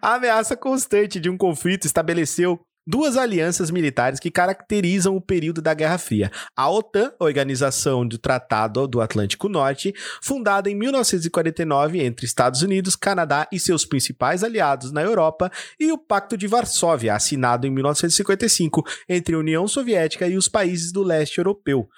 A 0.00 0.14
ameaça 0.14 0.56
constante 0.56 1.20
de 1.20 1.28
um 1.28 1.36
conflito 1.36 1.86
estabeleceu 1.86 2.60
duas 2.86 3.16
alianças 3.16 3.70
militares 3.70 4.18
que 4.18 4.30
caracterizam 4.30 5.14
o 5.14 5.20
período 5.20 5.62
da 5.62 5.74
Guerra 5.74 5.98
Fria. 5.98 6.30
A 6.56 6.68
OTAN, 6.68 7.12
Organização 7.20 8.06
do 8.06 8.18
Tratado 8.18 8.88
do 8.88 9.00
Atlântico 9.00 9.48
Norte, 9.48 9.94
fundada 10.22 10.68
em 10.68 10.74
1949 10.74 12.02
entre 12.02 12.26
Estados 12.26 12.62
Unidos, 12.62 12.96
Canadá 12.96 13.46
e 13.52 13.60
seus 13.60 13.84
principais 13.84 14.42
aliados 14.42 14.90
na 14.90 15.02
Europa, 15.02 15.50
e 15.78 15.92
o 15.92 15.98
Pacto 15.98 16.36
de 16.36 16.46
Varsóvia, 16.46 17.14
assinado 17.14 17.66
em 17.66 17.70
1955 17.70 18.84
entre 19.08 19.34
a 19.34 19.38
União 19.38 19.68
Soviética 19.68 20.26
e 20.26 20.36
os 20.36 20.48
países 20.48 20.90
do 20.90 21.02
leste 21.02 21.38
europeu. 21.38 21.88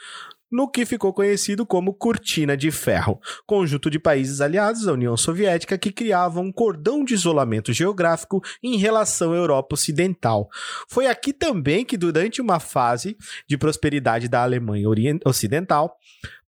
No 0.52 0.68
que 0.68 0.84
ficou 0.84 1.14
conhecido 1.14 1.64
como 1.64 1.94
Cortina 1.94 2.54
de 2.54 2.70
Ferro, 2.70 3.18
conjunto 3.46 3.88
de 3.88 3.98
países 3.98 4.42
aliados 4.42 4.86
à 4.86 4.92
União 4.92 5.16
Soviética 5.16 5.78
que 5.78 5.90
criavam 5.90 6.44
um 6.44 6.52
cordão 6.52 7.02
de 7.02 7.14
isolamento 7.14 7.72
geográfico 7.72 8.42
em 8.62 8.76
relação 8.76 9.32
à 9.32 9.36
Europa 9.36 9.72
Ocidental. 9.72 10.50
Foi 10.86 11.06
aqui 11.06 11.32
também 11.32 11.86
que, 11.86 11.96
durante 11.96 12.42
uma 12.42 12.60
fase 12.60 13.16
de 13.48 13.56
prosperidade 13.56 14.28
da 14.28 14.42
Alemanha 14.42 14.86
Ocidental, 15.24 15.96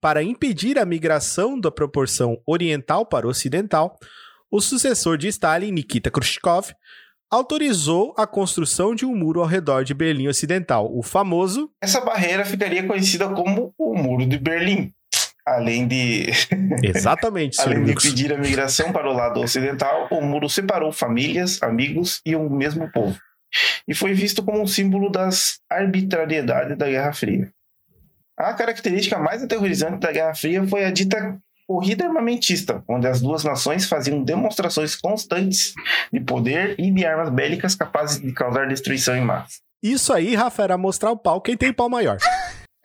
para 0.02 0.22
impedir 0.22 0.78
a 0.78 0.84
migração 0.84 1.58
da 1.58 1.72
proporção 1.72 2.38
oriental 2.46 3.06
para 3.06 3.26
ocidental, 3.26 3.98
o 4.52 4.60
sucessor 4.60 5.18
de 5.18 5.30
Stalin, 5.30 5.72
Nikita 5.72 6.12
Khrushchev, 6.12 6.76
autorizou 7.34 8.14
a 8.16 8.28
construção 8.28 8.94
de 8.94 9.06
um 9.08 9.16
muro 9.16 9.42
ao 9.42 9.48
redor 9.48 9.84
de 9.84 9.96
Berlim 9.96 10.28
Ocidental, 10.28 10.88
o 10.96 11.02
famoso 11.02 11.68
Essa 11.82 12.00
barreira 12.00 12.46
ficaria 12.46 12.86
conhecida 12.86 13.28
como 13.30 13.74
o 13.76 13.96
Muro 13.96 14.24
de 14.24 14.38
Berlim. 14.38 14.94
Além 15.46 15.88
de, 15.88 16.28
Exatamente, 16.84 17.60
além 17.60 17.84
de 17.84 17.92
impedir 17.92 18.32
a 18.32 18.38
migração 18.38 18.94
para 18.94 19.10
o 19.10 19.14
lado 19.14 19.42
ocidental, 19.42 20.08
o 20.10 20.22
muro 20.22 20.48
separou 20.48 20.92
famílias, 20.92 21.62
amigos 21.62 22.22
e 22.26 22.34
o 22.36 22.50
mesmo 22.50 22.90
povo. 22.92 23.18
E 23.88 23.94
foi 23.94 24.14
visto 24.14 24.42
como 24.44 24.62
um 24.62 24.68
símbolo 24.68 25.12
das 25.12 25.60
arbitrariedades 25.70 26.78
da 26.78 26.88
Guerra 26.88 27.12
Fria. 27.12 27.52
A 28.38 28.54
característica 28.54 29.20
mais 29.20 29.44
aterrorizante 29.44 30.00
da 30.00 30.12
Guerra 30.12 30.34
Fria 30.34 30.66
foi 30.66 30.86
a 30.86 30.92
dita 30.92 31.38
corrida 31.68 32.06
armamentista, 32.06 32.84
onde 32.88 33.08
as 33.08 33.22
duas 33.22 33.44
nações 33.44 33.86
faziam 33.86 34.24
demonstrações 34.24 34.96
constantes 34.96 35.74
de 36.12 36.20
poder 36.20 36.76
e 36.78 36.92
de 36.92 37.06
armas 37.06 37.30
bélicas 37.30 37.76
capazes 37.76 38.20
de 38.22 38.32
causar 38.32 38.68
destruição 38.68 39.16
em 39.16 39.22
massa. 39.22 39.58
Isso 39.82 40.14
aí, 40.14 40.34
Rafa, 40.34 40.64
era 40.64 40.78
mostrar 40.78 41.12
o 41.12 41.18
pau. 41.18 41.42
Quem 41.42 41.58
tem 41.58 41.74
pau 41.74 41.90
maior? 41.90 42.18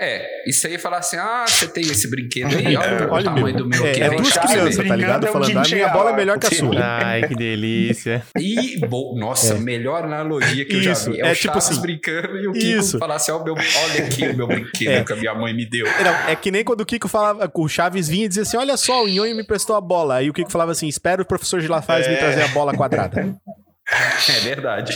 É, 0.00 0.48
isso 0.48 0.64
aí 0.66 0.74
é 0.74 0.78
falar 0.78 0.98
assim: 0.98 1.16
ah, 1.16 1.44
você 1.48 1.66
tem 1.66 1.82
esse 1.82 2.08
brinquedo 2.08 2.54
aí, 2.56 2.76
olha, 2.76 3.08
Olha 3.10 3.12
o 3.12 3.18
o 3.18 3.24
tamanho 3.24 3.46
meu. 3.46 3.56
do 3.56 3.68
meu 3.68 3.84
É, 3.86 3.90
aqui. 3.90 4.02
é 4.02 4.08
vem 4.10 4.22
duas 4.22 4.36
crianças, 4.38 4.86
tá 4.86 4.94
ligado? 4.96 5.26
É 5.26 5.28
o 5.28 5.32
Falando, 5.32 5.50
a 5.50 5.52
minha 5.54 5.64
chegar 5.64 5.92
bola 5.92 6.10
é 6.10 6.16
melhor 6.16 6.38
que 6.38 6.46
a 6.46 6.50
sim. 6.50 6.56
sua. 6.56 6.80
Ai, 6.80 7.26
que 7.26 7.34
delícia. 7.34 8.22
E, 8.38 8.78
bom, 8.86 9.16
nossa, 9.18 9.54
É. 9.54 9.58
melhor 9.58 10.04
analogia 10.04 10.64
que 10.64 10.74
eu 10.76 10.80
Isso, 10.80 11.06
já 11.06 11.10
vi. 11.10 11.20
é 11.20 11.28
É, 11.28 11.32
o 11.32 11.34
tipo 11.34 11.48
Chaves 11.54 11.68
assim, 11.70 11.80
brincando 11.80 12.36
e 12.36 12.46
o 12.46 12.52
Kiko 12.52 12.66
isso. 12.80 12.98
falar 12.98 13.16
assim: 13.16 13.32
ó, 13.32 13.42
meu, 13.42 13.54
olha 13.54 14.04
aqui 14.04 14.22
o 14.28 14.36
meu 14.36 14.46
brinquedo 14.46 14.88
É. 15.02 15.04
que 15.04 15.12
a 15.12 15.16
minha 15.16 15.34
mãe 15.34 15.52
me 15.52 15.68
deu. 15.68 15.84
Não, 15.86 16.28
é 16.30 16.36
que 16.36 16.52
nem 16.52 16.62
quando 16.62 16.82
o 16.82 16.86
Kiko 16.86 17.08
falava, 17.08 17.50
o 17.52 17.68
Chaves 17.68 18.06
vinha 18.08 18.26
e 18.26 18.28
dizia 18.28 18.44
assim: 18.44 18.56
Olha 18.56 18.76
só, 18.76 19.02
o 19.02 19.08
Nhonho 19.08 19.34
me 19.34 19.44
prestou 19.44 19.74
a 19.74 19.80
bola. 19.80 20.14
Aí 20.18 20.30
o 20.30 20.32
Kiko 20.32 20.48
falava 20.50 20.70
assim: 20.70 20.86
Espera 20.86 21.20
o 21.20 21.24
professor 21.24 21.60
Gilafaz 21.60 22.06
me 22.06 22.16
trazer 22.16 22.42
a 22.42 22.48
bola 22.48 22.72
quadrada. 22.72 23.34
É 24.28 24.40
verdade. 24.40 24.94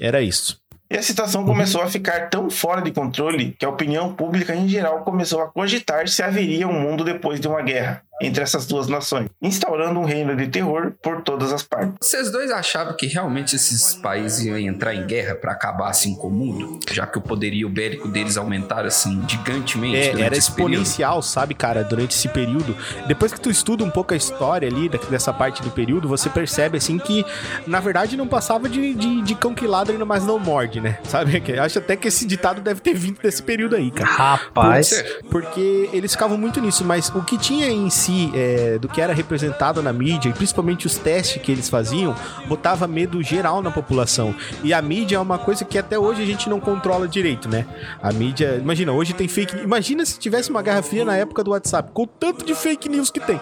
Era 0.00 0.20
isso. 0.22 0.58
E 0.90 0.96
a 0.96 1.02
situação 1.02 1.44
começou 1.44 1.82
a 1.82 1.88
ficar 1.88 2.28
tão 2.28 2.50
fora 2.50 2.82
de 2.82 2.92
controle 2.92 3.56
que 3.58 3.64
a 3.64 3.70
opinião 3.70 4.14
pública 4.14 4.54
em 4.54 4.68
geral 4.68 5.02
começou 5.02 5.40
a 5.40 5.48
cogitar 5.48 6.06
se 6.08 6.22
haveria 6.22 6.68
um 6.68 6.78
mundo 6.78 7.04
depois 7.04 7.40
de 7.40 7.48
uma 7.48 7.62
guerra 7.62 8.02
entre 8.22 8.42
essas 8.42 8.66
duas 8.66 8.86
nações, 8.88 9.28
instaurando 9.42 9.98
um 10.00 10.04
reino 10.04 10.36
de 10.36 10.46
terror 10.46 10.92
por 11.02 11.22
todas 11.22 11.52
as 11.52 11.62
partes. 11.62 11.94
Vocês 12.00 12.30
dois 12.30 12.50
achavam 12.50 12.94
que 12.96 13.06
realmente 13.06 13.56
esses 13.56 13.94
países 13.96 14.44
iam 14.44 14.56
entrar 14.56 14.94
em 14.94 15.06
guerra 15.06 15.34
pra 15.34 15.52
acabar 15.52 15.88
assim 15.90 16.14
com 16.14 16.28
o 16.28 16.30
mundo? 16.30 16.78
Já 16.90 17.06
que 17.06 17.18
o 17.18 17.20
poderio 17.20 17.68
bélico 17.68 18.08
deles 18.08 18.36
aumentaram 18.36 18.86
assim 18.86 19.20
gigantemente 19.28 19.96
É, 19.96 20.20
era 20.20 20.36
exponencial, 20.36 21.20
sabe, 21.22 21.54
cara, 21.54 21.82
durante 21.82 22.12
esse 22.14 22.28
período. 22.28 22.76
Depois 23.08 23.32
que 23.32 23.40
tu 23.40 23.50
estuda 23.50 23.82
um 23.84 23.90
pouco 23.90 24.14
a 24.14 24.16
história 24.16 24.68
ali 24.68 24.88
da- 24.88 24.98
dessa 25.10 25.32
parte 25.32 25.62
do 25.62 25.70
período, 25.70 26.08
você 26.08 26.28
percebe, 26.30 26.78
assim, 26.78 26.98
que 26.98 27.24
na 27.66 27.80
verdade 27.80 28.16
não 28.16 28.26
passava 28.28 28.68
de, 28.68 28.94
de, 28.94 29.22
de 29.22 29.34
cão 29.34 29.54
que 29.54 29.66
ladra 29.66 29.94
e 29.94 30.04
mais 30.04 30.24
não 30.24 30.38
morde, 30.38 30.80
né? 30.80 30.98
Sabe? 31.04 31.40
Que- 31.40 31.58
Acho 31.58 31.78
até 31.78 31.96
que 31.96 32.08
esse 32.08 32.24
ditado 32.26 32.60
deve 32.60 32.80
ter 32.80 32.94
vindo 32.94 33.20
desse 33.20 33.42
período 33.42 33.74
aí, 33.76 33.90
cara. 33.90 34.10
Rapaz. 34.10 34.86
Ser. 34.88 35.20
Porque 35.30 35.88
eles 35.92 36.12
ficavam 36.12 36.36
muito 36.38 36.60
nisso, 36.60 36.84
mas 36.84 37.08
o 37.10 37.22
que 37.22 37.36
tinha 37.38 37.68
em 37.68 37.88
si 37.90 38.03
é, 38.34 38.78
do 38.78 38.88
que 38.88 39.00
era 39.00 39.12
representado 39.12 39.82
na 39.82 39.92
mídia, 39.92 40.28
e 40.28 40.32
principalmente 40.32 40.86
os 40.86 40.96
testes 40.96 41.40
que 41.42 41.50
eles 41.52 41.68
faziam, 41.68 42.14
botava 42.46 42.86
medo 42.86 43.22
geral 43.22 43.62
na 43.62 43.70
população. 43.70 44.34
E 44.62 44.72
a 44.72 44.80
mídia 44.82 45.16
é 45.16 45.20
uma 45.20 45.38
coisa 45.38 45.64
que 45.64 45.78
até 45.78 45.98
hoje 45.98 46.22
a 46.22 46.26
gente 46.26 46.48
não 46.48 46.60
controla 46.60 47.06
direito, 47.08 47.48
né? 47.48 47.66
A 48.02 48.12
mídia, 48.12 48.58
imagina, 48.60 48.92
hoje 48.92 49.12
tem 49.12 49.28
fake 49.28 49.56
Imagina 49.62 50.04
se 50.04 50.18
tivesse 50.18 50.50
uma 50.50 50.62
guerra 50.62 50.82
fria 50.82 51.04
na 51.04 51.16
época 51.16 51.42
do 51.44 51.50
WhatsApp, 51.52 51.90
com 51.92 52.02
o 52.02 52.06
tanto 52.06 52.44
de 52.44 52.54
fake 52.54 52.88
news 52.88 53.10
que 53.10 53.20
tem. 53.20 53.40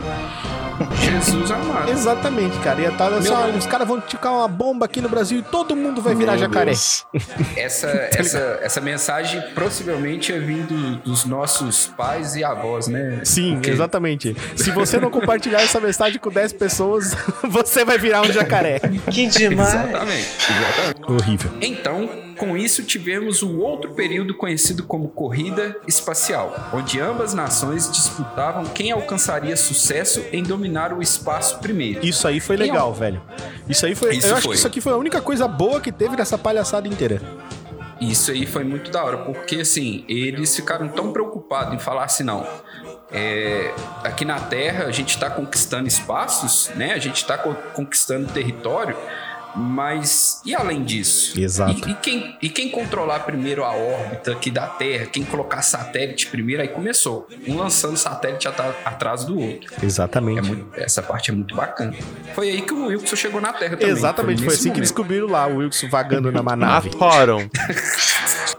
Jesus 1.00 1.50
amado. 1.50 1.90
Exatamente, 1.90 2.58
cara. 2.58 2.80
Ia 2.80 2.88
estar 2.88 3.12
assim, 3.12 3.28
olha, 3.30 3.56
os 3.56 3.66
caras 3.66 3.86
vão 3.86 4.00
ticar 4.00 4.32
uma 4.32 4.48
bomba 4.48 4.86
aqui 4.86 5.00
no 5.00 5.08
Brasil 5.08 5.38
e 5.38 5.42
todo 5.42 5.76
mundo 5.76 6.00
vai 6.00 6.14
virar 6.14 6.32
Meu 6.32 6.40
jacaré. 6.40 6.72
Essa, 7.56 7.88
essa, 7.88 8.58
essa 8.62 8.80
mensagem 8.80 9.40
possivelmente 9.54 10.32
é 10.32 10.38
vindo 10.38 10.96
dos 11.02 11.24
nossos 11.24 11.86
pais 11.96 12.34
e 12.34 12.42
avós, 12.44 12.86
né? 12.88 13.20
Sim, 13.24 13.54
Porque- 13.54 13.70
exatamente. 13.70 14.36
Se 14.56 14.70
você 14.70 14.98
não 14.98 15.10
compartilhar 15.10 15.60
essa 15.62 15.80
mensagem 15.80 16.18
com 16.18 16.30
10 16.30 16.52
pessoas, 16.54 17.14
você 17.48 17.84
vai 17.84 17.98
virar 17.98 18.22
um 18.22 18.32
jacaré. 18.32 18.80
Que 19.10 19.26
demais. 19.26 19.74
Exatamente, 19.74 20.28
exatamente. 20.50 21.12
Horrível. 21.12 21.50
Então, 21.60 22.08
com 22.38 22.56
isso, 22.56 22.82
tivemos 22.84 23.42
o 23.42 23.58
outro 23.58 23.92
período 23.94 24.34
conhecido 24.34 24.82
como 24.84 25.08
corrida 25.08 25.76
espacial, 25.86 26.70
onde 26.72 27.00
ambas 27.00 27.34
nações 27.34 27.90
disputavam 27.90 28.64
quem 28.64 28.90
alcançaria 28.92 29.56
sucesso 29.56 30.22
em 30.32 30.42
dominar 30.42 30.92
o 30.92 31.02
espaço 31.02 31.58
primeiro. 31.58 32.04
Isso 32.04 32.26
aí 32.26 32.40
foi 32.40 32.56
legal, 32.56 32.88
é 32.88 32.90
o- 32.90 32.94
velho. 32.94 33.22
Isso 33.68 33.86
aí 33.86 33.94
foi. 33.94 34.16
Isso 34.16 34.26
eu 34.28 34.32
acho 34.34 34.42
foi. 34.42 34.52
que 34.52 34.58
isso 34.58 34.66
aqui 34.66 34.80
foi 34.80 34.92
a 34.92 34.96
única 34.96 35.20
coisa 35.20 35.46
boa 35.48 35.80
que 35.80 35.92
teve 35.92 36.16
nessa 36.16 36.36
palhaçada 36.38 36.88
inteira. 36.88 37.20
Isso 38.00 38.32
aí 38.32 38.46
foi 38.46 38.64
muito 38.64 38.90
da 38.90 39.04
hora, 39.04 39.18
porque 39.18 39.56
assim, 39.60 40.04
eles 40.08 40.54
ficaram 40.56 40.88
tão 40.88 41.12
preocupados 41.12 41.72
em 41.74 41.78
falar 41.78 42.04
assim, 42.04 42.24
não. 42.24 42.44
É, 43.12 43.74
aqui 44.02 44.24
na 44.24 44.40
Terra 44.40 44.84
a 44.84 44.90
gente 44.90 45.10
está 45.10 45.28
conquistando 45.30 45.86
espaços, 45.86 46.70
né? 46.74 46.92
A 46.94 46.98
gente 46.98 47.16
está 47.16 47.36
conquistando 47.38 48.26
território, 48.32 48.96
mas 49.54 50.40
e 50.46 50.54
além 50.54 50.82
disso? 50.82 51.38
Exato. 51.38 51.86
E, 51.86 51.92
e 51.92 51.94
quem, 51.96 52.38
e 52.40 52.48
quem 52.48 52.70
controlar 52.70 53.20
primeiro 53.20 53.62
a 53.64 53.72
órbita 53.72 54.32
aqui 54.32 54.50
da 54.50 54.66
Terra, 54.66 55.04
quem 55.04 55.24
colocar 55.24 55.60
satélite 55.60 56.26
primeiro, 56.28 56.62
aí 56.62 56.68
começou. 56.68 57.28
Um 57.46 57.58
lançando 57.58 57.98
satélite 57.98 58.48
atra- 58.48 58.74
atrás 58.82 59.24
do 59.26 59.38
outro. 59.38 59.74
Exatamente. 59.82 60.38
É 60.38 60.42
muito- 60.42 60.80
essa 60.80 61.02
parte 61.02 61.30
é 61.30 61.34
muito 61.34 61.54
bacana. 61.54 61.94
Foi 62.34 62.48
aí 62.48 62.62
que 62.62 62.72
o 62.72 62.86
Wilson 62.86 63.14
chegou 63.16 63.42
na 63.42 63.52
Terra 63.52 63.76
também. 63.76 63.90
Exatamente, 63.94 64.38
foi, 64.38 64.46
nesse 64.46 64.54
assim 64.56 64.62
que 64.64 64.68
momento. 64.70 64.82
descobriram 64.84 65.26
lá 65.26 65.46
o 65.46 65.56
Wilson 65.56 65.88
vagando 65.90 66.32
numa 66.32 66.56
nave. 66.56 66.88
Adoram. 66.94 67.48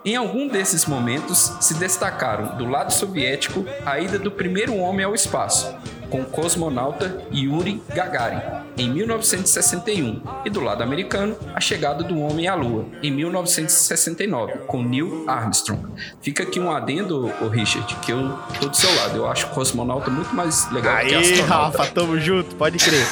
Em 0.06 0.18
algum 0.18 0.50
desses 0.50 0.86
momentos, 0.86 1.54
se 1.62 1.76
destacaram 1.76 2.58
do 2.58 2.66
lado 2.66 2.92
soviético 2.92 3.66
a 3.86 4.00
ida 4.00 4.20
do 4.20 4.30
primeiro 4.30 4.76
homem 4.76 5.06
ao 5.06 5.16
espaço, 5.16 5.74
com 6.10 6.22
o 6.22 6.26
cosmonauta 6.26 7.24
Yuri 7.32 7.82
Gagarin. 7.96 8.42
Em 8.78 8.90
1961, 8.90 10.22
e 10.46 10.50
do 10.50 10.62
lado 10.62 10.82
americano, 10.84 11.36
a 11.54 11.60
chegada 11.60 12.04
do 12.04 12.20
homem 12.20 12.48
à 12.48 12.56
Lua, 12.56 12.86
em 13.02 13.12
1969, 13.12 14.54
com 14.68 14.84
Neil 14.84 15.26
Armstrong. 15.28 15.82
Fica 16.22 16.44
aqui 16.44 16.60
um 16.60 16.72
adendo, 16.72 17.32
ô 17.42 17.48
Richard, 17.48 17.96
que 17.98 18.12
eu 18.12 18.38
tô 18.60 18.68
do 18.68 18.76
seu 18.76 18.94
lado. 18.96 19.18
Eu 19.18 19.28
acho 19.28 19.48
cosmonauta 19.50 20.10
muito 20.10 20.34
mais 20.36 20.70
legal 20.72 20.98
que 20.98 21.14
Aí, 21.14 21.34
astronauta. 21.34 21.78
Rafa, 21.78 21.92
tamo 21.94 22.20
junto, 22.20 22.56
pode 22.56 22.78
crer. 22.78 23.06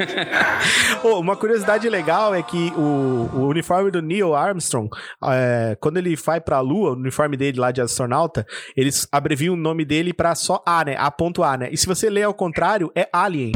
Ô, 1.02 1.18
uma 1.18 1.36
curiosidade 1.36 1.88
legal 1.88 2.34
é 2.34 2.42
que 2.42 2.72
o, 2.76 3.28
o 3.32 3.46
uniforme 3.48 3.90
do 3.90 4.00
Neil 4.00 4.34
Armstrong, 4.34 4.88
é, 5.24 5.76
quando 5.80 5.96
ele 5.96 6.14
vai 6.16 6.40
pra 6.40 6.60
Lua, 6.60 6.90
o 6.90 6.96
uniforme 6.96 7.36
dele 7.36 7.58
lá 7.58 7.70
de 7.70 7.80
astronauta, 7.80 8.46
eles 8.76 9.08
abreviam 9.10 9.54
o 9.54 9.56
nome 9.56 9.84
dele 9.84 10.12
pra 10.12 10.34
só 10.34 10.62
A, 10.64 10.84
né? 10.84 10.96
A.A, 10.96 11.56
né? 11.56 11.68
E 11.72 11.76
se 11.76 11.86
você 11.86 12.08
ler 12.08 12.24
ao 12.24 12.34
contrário, 12.34 12.90
é 12.94 13.08
Alien. 13.12 13.52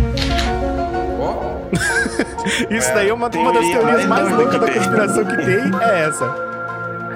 Ó, 1.25 1.65
Isso 2.71 2.93
daí 2.95 3.09
é 3.09 3.15
uma, 3.15 3.29
uma 3.29 3.53
das 3.53 3.63
teoria 3.65 3.79
teorias 3.81 4.07
mais 4.07 4.31
loucas 4.31 4.61
da 4.61 4.73
conspiração 4.73 5.25
que 5.25 5.37
tem, 5.37 5.81
é 5.83 6.01
essa. 6.09 6.55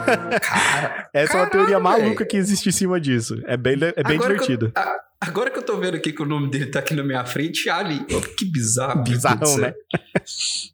essa 1.13 1.33
é 1.35 1.37
uma 1.37 1.51
teoria 1.51 1.79
maluca 1.79 2.07
velho. 2.19 2.27
que 2.27 2.37
existe 2.37 2.69
em 2.71 2.73
cima 2.73 3.01
disso. 3.01 3.41
É 3.47 3.57
bem, 3.57 3.75
é 3.75 4.03
bem 4.03 4.17
agora 4.17 4.33
divertido. 4.33 4.73
Que 4.73 4.79
eu, 4.79 4.83
a- 4.83 5.01
agora 5.21 5.51
que 5.51 5.59
eu 5.59 5.63
tô 5.63 5.77
vendo 5.77 5.97
aqui 5.97 6.13
que 6.13 6.23
o 6.23 6.27
nome 6.27 6.51
dele 6.51 6.67
tá 6.67 6.79
aqui 6.79 6.95
na 6.95 7.03
minha 7.03 7.25
frente, 7.27 7.69
Ali. 7.69 8.05
Que 8.37 8.45
bizarro. 8.47 9.03
Bizarrão, 9.03 9.47
céu. 9.47 9.59
né? 9.61 9.75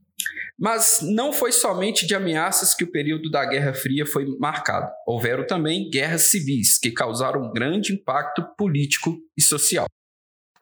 Mas 0.56 1.00
não 1.02 1.32
foi 1.32 1.50
somente 1.50 2.06
de 2.06 2.14
ameaças 2.14 2.74
que 2.74 2.84
o 2.84 2.90
período 2.90 3.28
da 3.28 3.44
Guerra 3.44 3.74
Fria 3.74 4.06
foi 4.06 4.24
marcado. 4.38 4.88
Houveram 5.04 5.44
também 5.44 5.90
guerras 5.90 6.30
civis, 6.30 6.78
que 6.78 6.92
causaram 6.92 7.42
um 7.42 7.52
grande 7.52 7.92
impacto 7.92 8.44
político 8.56 9.16
e 9.36 9.42
social. 9.42 9.86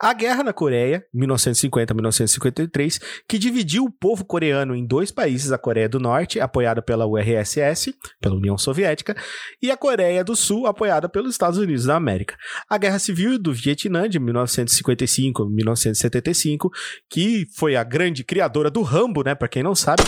A 0.02 0.12
guerra 0.12 0.42
na 0.42 0.52
Coreia, 0.52 1.06
1950-1953, 1.14 3.00
que 3.28 3.38
dividiu 3.38 3.84
o 3.84 3.90
povo 3.90 4.24
coreano 4.24 4.74
em 4.74 4.84
dois 4.84 5.12
países, 5.12 5.52
a 5.52 5.58
Coreia 5.58 5.88
do 5.88 6.00
Norte, 6.00 6.40
apoiada 6.40 6.82
pela 6.82 7.06
URSS, 7.06 7.94
pela 8.20 8.34
União 8.34 8.58
Soviética, 8.58 9.16
e 9.62 9.70
a 9.70 9.76
Coreia 9.76 10.24
do 10.24 10.34
Sul, 10.34 10.66
apoiada 10.66 11.08
pelos 11.08 11.30
Estados 11.30 11.56
Unidos 11.56 11.84
da 11.84 11.94
América. 11.94 12.36
A 12.68 12.76
Guerra 12.78 12.98
Civil 12.98 13.38
do 13.38 13.52
Vietnã, 13.52 14.08
de 14.08 14.18
1955-1975, 14.18 16.68
que 17.08 17.46
foi 17.56 17.76
a 17.76 17.84
grande 17.84 18.24
criadora 18.24 18.72
do 18.72 18.82
Rambo, 18.82 19.22
né, 19.22 19.36
para 19.36 19.46
quem 19.46 19.62
não 19.62 19.76
sabe. 19.76 20.02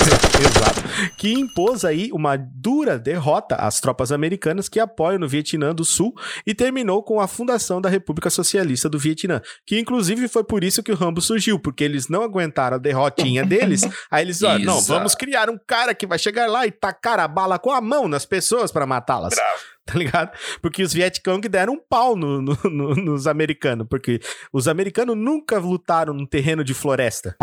Exato. 0.00 1.12
Que 1.16 1.32
impôs 1.32 1.84
aí 1.84 2.10
uma 2.12 2.36
dura 2.36 2.98
derrota 2.98 3.56
às 3.56 3.80
tropas 3.80 4.12
americanas 4.12 4.68
que 4.68 4.78
apoiam 4.80 5.18
no 5.18 5.28
Vietnã 5.28 5.74
do 5.74 5.84
Sul 5.84 6.14
e 6.46 6.54
terminou 6.54 7.02
com 7.02 7.20
a 7.20 7.26
fundação 7.28 7.80
da 7.80 7.88
República 7.88 8.30
Socialista 8.30 8.88
do 8.88 8.98
Vietnã. 8.98 9.40
Que 9.66 9.78
inclusive 9.78 10.28
foi 10.28 10.44
por 10.44 10.62
isso 10.64 10.82
que 10.82 10.92
o 10.92 10.96
Rambo 10.96 11.20
surgiu, 11.20 11.58
porque 11.58 11.84
eles 11.84 12.08
não 12.08 12.22
aguentaram 12.22 12.76
a 12.76 12.78
derrotinha 12.80 13.44
deles. 13.46 13.82
aí 14.10 14.24
eles, 14.24 14.42
ó, 14.42 14.58
não, 14.58 14.80
vamos 14.94 15.14
criar 15.14 15.48
um 15.50 15.58
cara 15.66 15.94
que 15.94 16.06
vai 16.06 16.18
chegar 16.18 16.48
lá 16.48 16.66
e 16.66 16.70
tacar 16.70 17.18
a 17.20 17.28
bala 17.28 17.58
com 17.58 17.70
a 17.72 17.80
mão 17.80 18.08
nas 18.08 18.24
pessoas 18.26 18.70
para 18.72 18.86
matá-las. 18.86 19.34
Tá 19.86 19.94
ligado? 19.96 20.32
Porque 20.60 20.82
os 20.82 20.92
Vietcong 20.92 21.48
deram 21.48 21.74
um 21.74 21.78
pau 21.80 22.16
no- 22.16 22.42
no- 22.42 22.58
no- 22.64 22.94
nos 22.96 23.26
americanos. 23.28 23.86
Porque 23.88 24.18
os 24.52 24.66
americanos 24.66 25.16
nunca 25.16 25.58
lutaram 25.60 26.12
num 26.12 26.26
terreno 26.26 26.64
de 26.64 26.74
floresta. 26.74 27.36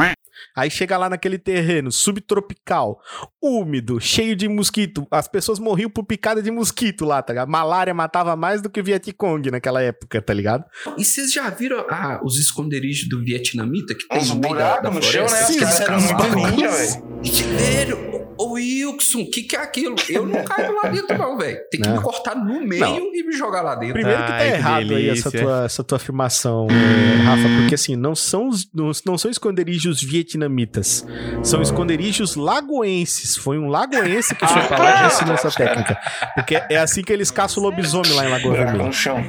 Aí 0.56 0.70
chega 0.70 0.98
lá 0.98 1.10
naquele 1.10 1.38
terreno 1.38 1.92
subtropical, 1.92 3.00
úmido, 3.42 4.00
cheio 4.00 4.36
de 4.36 4.48
mosquito. 4.48 5.06
As 5.12 5.28
pessoas 5.28 5.60
morriam 5.60 5.90
por 5.90 6.04
picada 6.04 6.42
de 6.42 6.50
mosquito 6.52 7.06
lá, 7.06 7.22
tá 7.22 7.34
ligado? 7.34 7.50
Malária 7.50 7.94
matava 7.94 8.36
mais 8.36 8.62
do 8.62 8.70
que 8.70 8.80
o 8.80 8.84
Vietcong 8.84 9.50
naquela 9.52 9.82
época, 9.82 10.22
tá 10.22 10.34
ligado? 10.34 10.64
E 10.98 11.04
vocês 11.06 11.32
já 11.32 11.50
viram 11.50 11.86
ah, 11.90 12.20
os 12.24 12.38
esconderijos 12.40 13.08
do 13.10 13.24
vietnamita 13.24 13.94
que 13.96 14.08
tem 14.08 14.26
no 14.28 14.36
meio 14.36 14.56
da, 14.56 14.80
da 14.80 14.90
no 14.92 15.02
chão, 15.02 15.28
floresta? 15.28 15.36
né? 15.36 15.42
Os 15.44 15.48
Sim, 15.48 15.64
os 15.64 15.80
eram 15.80 16.02
muito 16.02 16.18
caras- 16.18 16.52
ninja, 16.52 16.70
velho. 16.72 17.14
Velho, 17.58 18.13
ô 18.38 18.52
Wilson, 18.54 19.22
o 19.22 19.30
que, 19.32 19.44
que 19.44 19.56
é 19.56 19.60
aquilo? 19.60 19.96
Eu 20.10 20.26
não 20.26 20.44
caio 20.44 20.74
lá 20.76 20.90
dentro, 20.90 21.18
não, 21.18 21.38
velho. 21.38 21.58
Tem 21.72 21.82
que 21.82 21.88
Não. 21.88 21.98
me 21.98 22.02
cortar 22.04 22.36
no 22.36 22.62
meio 22.66 22.80
Não. 22.82 22.98
e 23.14 23.24
me 23.24 23.34
jogar 23.34 23.62
lá 23.62 23.76
dentro. 23.76 23.94
Primeiro 23.96 24.22
que 24.22 24.28
tá 24.28 24.36
Ai, 24.36 24.50
que 24.52 24.56
errado 24.58 24.96
aí 24.96 25.10
essa 25.10 25.32
tua, 25.32 25.66
essa 25.66 25.84
tua 25.84 25.96
afirmação, 25.98 26.68
eh, 26.70 27.22
Rafa, 27.24 27.48
porque 27.60 27.76
assim, 27.76 27.96
não 27.96 28.16
são, 28.16 28.48
os- 28.50 28.70
não, 28.74 28.92
não 29.06 29.18
são 29.18 29.30
esconderijos 29.32 30.02
vietnamitas, 30.04 31.06
são 31.44 31.62
esconderijos 31.62 32.36
lagoenses. 32.36 33.36
Foi 33.38 33.58
um 33.58 33.68
lagoense 33.68 34.34
que 34.36 34.46
foi 34.48 34.62
pra 34.64 34.78
lá 34.78 35.04
e 35.04 35.08
ensinou 35.08 35.34
essa 35.34 35.52
técnica. 35.52 35.98
Porque 36.36 36.56
é 36.70 36.78
assim 36.78 37.02
que 37.04 37.12
eles 37.14 37.32
caçam 37.32 37.62
o 37.64 37.66
lobisomem 37.66 38.12
lá 38.14 38.26
em 38.26 38.30
Lagoa 38.32 38.54
Vermelha. 38.54 38.84
no 38.86 38.94
chão. 38.94 39.24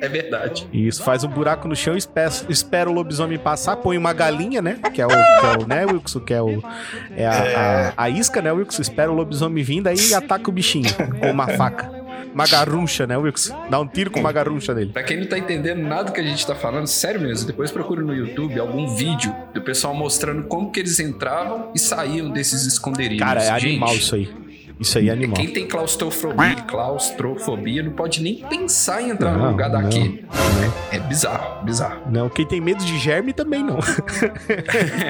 É 0.00 0.08
verdade. 0.08 0.68
Isso, 0.72 1.02
faz 1.02 1.24
um 1.24 1.28
buraco 1.28 1.68
no 1.68 1.76
chão, 1.76 1.96
espera, 1.96 2.30
espera 2.48 2.90
o 2.90 2.92
lobisomem 2.92 3.38
passar, 3.38 3.76
põe 3.76 3.98
uma 3.98 4.12
galinha, 4.12 4.62
né? 4.62 4.78
Que 4.92 5.02
é 5.02 5.06
o, 5.06 5.08
que 5.08 5.14
é 5.14 5.64
o 5.64 5.66
né, 5.66 5.86
Wilson? 5.86 6.20
Que 6.20 6.34
é, 6.34 6.42
o, 6.42 6.62
é 7.16 7.26
a, 7.26 7.94
a, 7.96 8.04
a 8.04 8.10
isca, 8.10 8.40
né, 8.40 8.50
Wilson? 8.52 8.82
Espera 8.82 9.10
o 9.10 9.14
lobisomem 9.14 9.62
vindo, 9.62 9.86
aí 9.88 10.14
ataca 10.14 10.48
o 10.48 10.52
bichinho 10.52 10.90
com 11.20 11.30
uma 11.30 11.48
faca. 11.48 12.00
Uma 12.32 12.46
garruncha, 12.46 13.06
né, 13.06 13.16
Wilson? 13.16 13.66
Dá 13.68 13.80
um 13.80 13.86
tiro 13.86 14.10
com 14.10 14.20
uma 14.20 14.32
garruncha 14.32 14.72
nele. 14.72 14.92
Pra 14.92 15.02
quem 15.02 15.18
não 15.18 15.26
tá 15.26 15.36
entendendo 15.36 15.82
nada 15.82 16.12
que 16.12 16.20
a 16.20 16.24
gente 16.24 16.46
tá 16.46 16.54
falando, 16.54 16.86
sério 16.86 17.20
mesmo, 17.20 17.46
depois 17.46 17.70
procure 17.70 18.02
no 18.02 18.14
YouTube 18.14 18.58
algum 18.58 18.94
vídeo 18.94 19.34
do 19.52 19.60
pessoal 19.60 19.94
mostrando 19.94 20.44
como 20.44 20.70
que 20.70 20.80
eles 20.80 20.98
entravam 21.00 21.72
e 21.74 21.78
saíam 21.78 22.30
desses 22.30 22.66
esconderijos. 22.66 23.18
Cara, 23.18 23.42
é 23.42 23.58
Gente, 23.58 23.70
animal 23.70 23.94
isso 23.94 24.14
aí. 24.14 24.49
Isso 24.80 24.96
aí 24.96 25.10
é 25.10 25.12
animal. 25.12 25.36
Quem 25.36 25.52
tem 25.52 25.66
claustrofobia, 25.68 26.56
claustrofobia 26.66 27.82
não 27.82 27.92
pode 27.92 28.22
nem 28.22 28.36
pensar 28.48 29.02
em 29.02 29.10
entrar 29.10 29.32
Não, 29.32 29.44
num 29.44 29.50
lugar 29.50 29.70
daquele. 29.70 30.24
não. 30.24 30.40
É 30.90 30.98
bizarro, 30.98 31.62
bizarro. 31.64 32.10
Não, 32.10 32.28
quem 32.30 32.46
tem 32.46 32.60
medo 32.60 32.82
de 32.84 32.98
germe 32.98 33.32
também 33.34 33.62
não. 33.62 33.78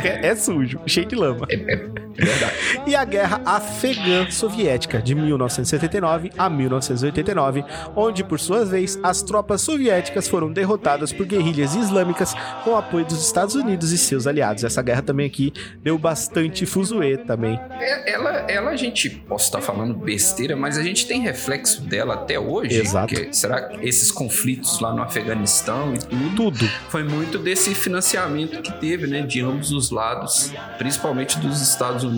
é, 0.05 0.27
é 0.29 0.35
sujo, 0.35 0.81
cheio 0.87 1.07
de 1.07 1.14
lama. 1.14 1.47
É, 1.49 1.55
é- 1.55 1.75
é 1.75 1.85
verdade. 2.14 2.54
E 2.86 2.94
a 2.94 3.04
Guerra 3.04 3.40
Afegã 3.44 4.30
Soviética, 4.30 5.00
de 5.00 5.14
1979 5.14 6.30
a 6.36 6.48
1989, 6.50 7.64
onde, 7.96 8.22
por 8.24 8.38
sua 8.38 8.64
vez, 8.64 8.98
as 9.02 9.22
tropas 9.22 9.61
soviéticas 9.62 10.28
foram 10.28 10.52
derrotadas 10.52 11.12
por 11.12 11.26
guerrilhas 11.26 11.74
islâmicas 11.74 12.34
com 12.64 12.76
apoio 12.76 13.04
dos 13.04 13.24
Estados 13.24 13.54
Unidos 13.54 13.92
e 13.92 13.98
seus 13.98 14.26
aliados. 14.26 14.64
Essa 14.64 14.82
guerra 14.82 15.02
também 15.02 15.26
aqui 15.26 15.52
deu 15.82 15.98
bastante 15.98 16.66
fuzuê 16.66 17.16
também. 17.16 17.58
É- 17.80 18.11
Ela, 18.11 18.30
ela, 18.50 18.70
a 18.70 18.76
gente, 18.76 19.08
posso 19.08 19.46
estar 19.46 19.61
falando 19.61 19.94
besteira, 19.94 20.56
mas 20.56 20.76
a 20.76 20.82
gente 20.82 21.06
tem 21.06 21.20
reflexo 21.20 21.82
dela 21.82 22.14
até 22.14 22.38
hoje. 22.38 22.78
Exato. 22.80 23.14
Que- 23.14 23.32
será 23.32 23.62
que 23.68 23.86
esses 23.86 24.11
conflitos 24.11 24.80
lá 24.80 24.92
no 24.92 25.02
Afeganistão 25.02 25.94
e 25.94 25.98
tudo 25.98 26.30
Tudo. 26.36 26.68
foi 26.88 27.02
muito 27.04 27.38
desse 27.38 27.74
financiamento 27.74 28.61
que 28.62 28.72
teve, 28.80 29.06
né, 29.06 29.22
de 29.22 29.40
ambos 29.40 29.70
os 29.70 29.90
lados, 29.90 30.52
principalmente 30.78 31.38
dos 31.38 31.61
Estados 31.62 32.02
Unidos 32.04 32.09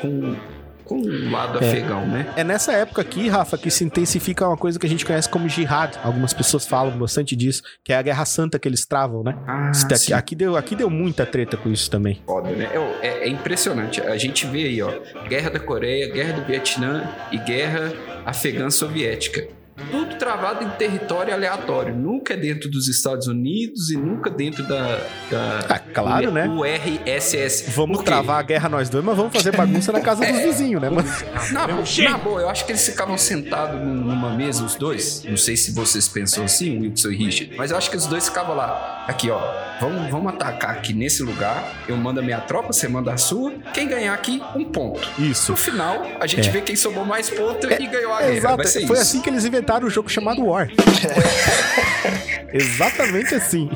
com, 0.00 0.36
com 0.84 0.96
o 1.00 1.30
lado 1.30 1.62
É. 1.62 1.68
afegão, 1.68 2.06
né? 2.06 2.26
É 2.36 2.44
nessa 2.44 2.72
época 2.72 3.00
aqui, 3.02 3.28
Rafa, 3.28 3.56
que 3.56 3.70
se 3.70 3.82
intensifica 3.84 4.46
uma 4.46 4.56
coisa 4.56 4.78
que 4.78 4.86
a 4.86 4.88
gente 4.88 5.04
conhece 5.04 5.28
como 5.28 5.48
jihad. 5.48 5.96
Algumas 6.02 6.32
pessoas 6.32 6.66
falam 6.66 6.98
bastante 6.98 7.34
disso, 7.34 7.62
que 7.82 7.92
é 7.92 7.96
a 7.96 8.02
Guerra 8.02 8.24
Santa 8.24 8.58
que 8.58 8.68
eles 8.68 8.84
travam, 8.84 9.22
né? 9.22 9.34
Ah, 9.46 9.72
sim. 9.72 10.12
aqui, 10.12 10.34
deu, 10.34 10.56
aqui 10.56 10.76
deu 10.76 10.90
muita 10.90 11.24
treta 11.24 11.56
com 11.56 11.70
isso 11.70 11.90
também. 11.90 12.20
Foda, 12.26 12.50
né? 12.50 12.68
É, 13.02 13.06
é- 13.08 13.24
é 13.24 13.28
impressionante. 13.28 14.00
A 14.00 14.16
gente 14.18 14.46
vê 14.46 14.64
aí, 14.64 14.82
ó, 14.82 14.90
Guerra 15.28 15.50
da 15.50 15.60
Coreia, 15.60 16.12
Guerra 16.12 16.34
do 16.34 16.44
Vietnã 16.44 17.08
e 17.32 17.38
Guerra 17.38 17.92
Afegã 18.26 18.68
Soviética. 18.70 19.46
Tudo 19.90 20.14
travado 20.16 20.62
em 20.64 20.70
território 20.70 21.34
aleatório. 21.34 21.94
Nunca 21.94 22.34
é 22.34 22.36
dentro 22.36 22.70
dos 22.70 22.86
Estados 22.88 23.26
Unidos 23.26 23.90
e 23.90 23.96
nunca 23.96 24.30
dentro 24.30 24.62
da. 24.62 25.00
da 25.30 25.66
Ah, 25.68 25.78
claro, 25.80 26.30
né? 26.30 26.46
URSS. 26.48 27.70
Vamos 27.72 28.02
travar 28.04 28.38
a 28.38 28.42
guerra 28.42 28.68
nós 28.68 28.88
dois, 28.88 29.04
mas 29.04 29.16
vamos 29.16 29.32
fazer 29.32 29.50
bagunça 29.56 29.90
na 29.90 30.00
casa 30.00 30.24
dos 30.24 30.38
vizinhos, 30.42 30.80
né, 30.80 30.88
mano? 30.90 31.08
Na, 31.52 31.66
na 32.10 32.18
boa, 32.18 32.40
eu 32.42 32.48
acho 32.48 32.64
que 32.64 32.70
eles 32.72 32.86
ficavam 32.86 33.18
sentados 33.18 33.80
num- 33.80 33.94
numa 34.04 34.30
mesa, 34.30 34.64
os 34.64 34.76
dois. 34.76 35.24
Não 35.24 35.36
sei 35.36 35.56
se 35.56 35.72
vocês 35.72 36.06
pensam 36.08 36.44
assim, 36.44 36.80
Wilson 36.80 37.08
e 37.10 37.16
Richard, 37.16 37.54
mas 37.56 37.70
eu 37.72 37.76
acho 37.76 37.90
que 37.90 37.96
os 37.96 38.06
dois 38.06 38.28
ficavam 38.28 38.54
lá. 38.54 39.04
Aqui, 39.08 39.28
ó, 39.28 39.40
vamos, 39.80 40.08
vamos 40.10 40.32
atacar 40.34 40.70
aqui 40.70 40.92
nesse 40.94 41.22
lugar. 41.22 41.64
Eu 41.88 41.96
mando 41.96 42.20
a 42.20 42.22
minha 42.22 42.40
tropa, 42.40 42.72
você 42.72 42.86
manda 42.86 43.12
a 43.12 43.16
sua. 43.18 43.52
Quem 43.74 43.88
ganhar 43.88 44.14
aqui, 44.14 44.40
um 44.54 44.64
ponto. 44.64 45.06
Isso. 45.18 45.50
No 45.50 45.56
final, 45.58 46.06
a 46.20 46.26
gente 46.28 46.48
É. 46.48 46.52
vê 46.52 46.60
quem 46.60 46.76
somou 46.76 47.04
mais 47.04 47.28
pontos 47.28 47.68
e 47.70 47.86
ganhou 47.88 48.12
a 48.14 48.20
guerra. 48.20 48.32
Exato, 48.34 48.56
Vai 48.56 48.66
ser 48.66 48.86
foi 48.86 48.94
isso. 48.96 49.02
assim 49.02 49.20
que 49.20 49.28
eles 49.28 49.44
inventaram 49.44 49.63
o 49.84 49.90
jogo 49.90 50.08
chamado 50.08 50.44
War. 50.44 50.70
Exatamente 52.52 53.34
assim. 53.34 53.70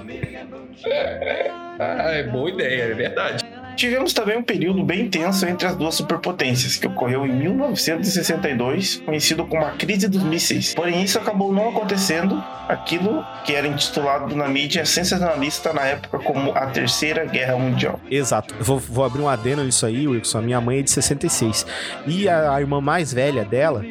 Ah, 1.79 2.11
é 2.13 2.23
boa 2.25 2.51
ideia, 2.51 2.83
é 2.83 2.95
verdade. 2.95 3.45
Tivemos 3.79 4.13
também 4.13 4.37
um 4.37 4.43
período 4.43 4.83
bem 4.83 5.09
tenso 5.09 5.47
entre 5.47 5.69
as 5.69 5.77
duas 5.77 5.95
superpotências, 5.95 6.75
que 6.75 6.89
ocorreu 6.89 7.25
em 7.25 7.33
1962, 7.33 8.97
conhecido 9.07 9.47
como 9.47 9.65
a 9.65 9.71
crise 9.71 10.09
dos 10.09 10.21
mísseis. 10.25 10.75
Porém, 10.75 11.05
isso 11.05 11.17
acabou 11.17 11.53
não 11.53 11.69
acontecendo, 11.69 12.43
aquilo 12.69 13.25
que 13.45 13.55
era 13.55 13.69
intitulado 13.69 14.35
na 14.35 14.49
mídia 14.49 14.85
sensacionalista 14.85 15.73
na 15.73 15.83
época 15.83 16.19
como 16.19 16.51
a 16.51 16.67
Terceira 16.67 17.25
Guerra 17.25 17.57
Mundial. 17.57 18.01
Exato. 18.11 18.53
Vou, 18.59 18.81
vou 18.81 19.05
abrir 19.05 19.23
um 19.23 19.29
adeno 19.29 19.63
nisso 19.63 19.87
aí, 19.87 20.09
Wilson. 20.09 20.39
A 20.39 20.43
minha 20.43 20.61
mãe 20.61 20.81
é 20.81 20.83
de 20.83 20.91
66. 20.91 21.65
E 22.05 22.29
a, 22.29 22.55
a 22.55 22.61
irmã 22.61 22.81
mais 22.81 23.13
velha 23.13 23.45
dela 23.45 23.85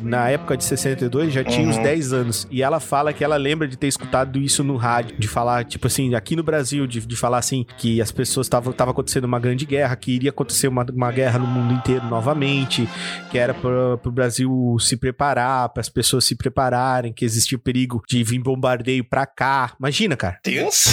na 0.00 0.28
época 0.28 0.56
de 0.56 0.64
62, 0.64 1.32
já 1.32 1.44
tinha 1.44 1.66
uns 1.68 1.76
Uhum. 1.76 1.82
10 1.82 2.12
anos. 2.12 2.46
E 2.50 2.62
ela 2.62 2.80
fala 2.80 3.12
que 3.12 3.22
ela 3.24 3.36
lembra 3.36 3.66
de 3.66 3.76
ter 3.76 3.86
escutado 3.86 4.38
isso 4.38 4.62
no 4.64 4.76
rádio, 4.76 5.16
de 5.18 5.28
falar, 5.28 5.64
tipo 5.64 5.86
assim, 5.86 6.14
aqui 6.14 6.34
no 6.36 6.42
Brasil, 6.42 6.86
de, 6.86 7.00
de 7.00 7.16
falar 7.16 7.38
assim, 7.38 7.64
que 7.76 8.00
as 8.00 8.10
pessoas 8.10 8.46
estavam 8.46 8.72
tava 8.72 8.90
acontecendo 8.90 9.24
uma 9.24 9.38
grande 9.38 9.66
guerra, 9.66 9.96
que 9.96 10.12
iria 10.12 10.30
acontecer 10.30 10.68
uma, 10.68 10.86
uma 10.92 11.10
guerra 11.12 11.38
no 11.38 11.46
mundo 11.46 11.74
inteiro 11.74 12.04
novamente, 12.06 12.88
que 13.30 13.38
era 13.38 13.54
para 13.54 13.94
o 14.04 14.12
Brasil 14.12 14.76
se 14.80 14.96
preparar, 14.96 15.68
para 15.70 15.80
as 15.80 15.88
pessoas 15.88 16.24
se 16.24 16.36
prepararem, 16.36 17.12
que 17.12 17.24
existia 17.24 17.56
o 17.56 17.60
perigo 17.60 18.02
de 18.08 18.22
vir 18.22 18.40
bombardeio 18.40 19.04
pra 19.04 19.26
cá. 19.26 19.72
Imagina, 19.78 20.16
cara. 20.16 20.38
Deus. 20.44 20.84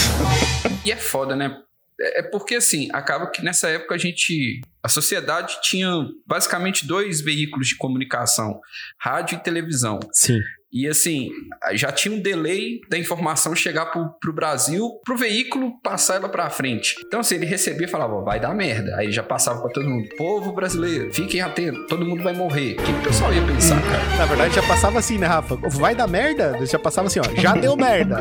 E 0.85 0.91
é 0.91 0.95
foda, 0.95 1.35
né? 1.35 1.57
É 1.99 2.19
é 2.19 2.23
porque, 2.23 2.55
assim, 2.55 2.89
acaba 2.93 3.29
que 3.29 3.43
nessa 3.43 3.69
época 3.69 3.95
a 3.95 3.97
gente. 3.97 4.61
A 4.83 4.87
sociedade 4.87 5.59
tinha 5.63 5.89
basicamente 6.27 6.85
dois 6.85 7.21
veículos 7.21 7.67
de 7.67 7.77
comunicação: 7.77 8.59
rádio 8.99 9.37
e 9.37 9.43
televisão. 9.43 9.99
Sim. 10.11 10.39
E 10.75 10.89
assim, 10.89 11.31
já 11.71 11.89
tinha 11.89 12.13
um 12.13 12.19
delay 12.19 12.81
da 12.89 12.97
informação 12.97 13.55
chegar 13.55 13.85
pro, 13.85 14.09
pro 14.19 14.33
Brasil, 14.33 14.99
pro 15.05 15.15
veículo 15.15 15.79
passar 15.81 16.15
ela 16.15 16.27
pra 16.27 16.49
frente. 16.49 16.97
Então, 17.07 17.21
assim, 17.21 17.35
ele 17.35 17.45
recebia 17.45 17.87
e 17.87 17.89
falava, 17.89 18.15
ó, 18.15 18.21
vai 18.21 18.41
dar 18.41 18.53
merda. 18.53 18.93
Aí 18.97 19.09
já 19.09 19.23
passava 19.23 19.61
pra 19.61 19.71
todo 19.71 19.89
mundo, 19.89 20.09
povo 20.17 20.51
brasileiro, 20.51 21.13
fiquem 21.13 21.39
atentos, 21.39 21.87
todo 21.87 22.05
mundo 22.05 22.21
vai 22.21 22.33
morrer. 22.33 22.73
O 22.73 22.83
que 22.83 22.91
o 22.91 23.01
pessoal 23.03 23.33
ia 23.33 23.41
pensar, 23.43 23.81
cara? 23.81 24.03
Na 24.17 24.25
verdade, 24.25 24.55
já 24.55 24.63
passava 24.63 24.99
assim, 24.99 25.17
né, 25.17 25.27
Rafa? 25.27 25.55
Vai 25.55 25.95
dar 25.95 26.07
merda? 26.07 26.59
Já 26.65 26.77
passava 26.77 27.07
assim, 27.07 27.21
ó. 27.21 27.41
Já 27.41 27.53
deu 27.53 27.77
merda. 27.77 28.19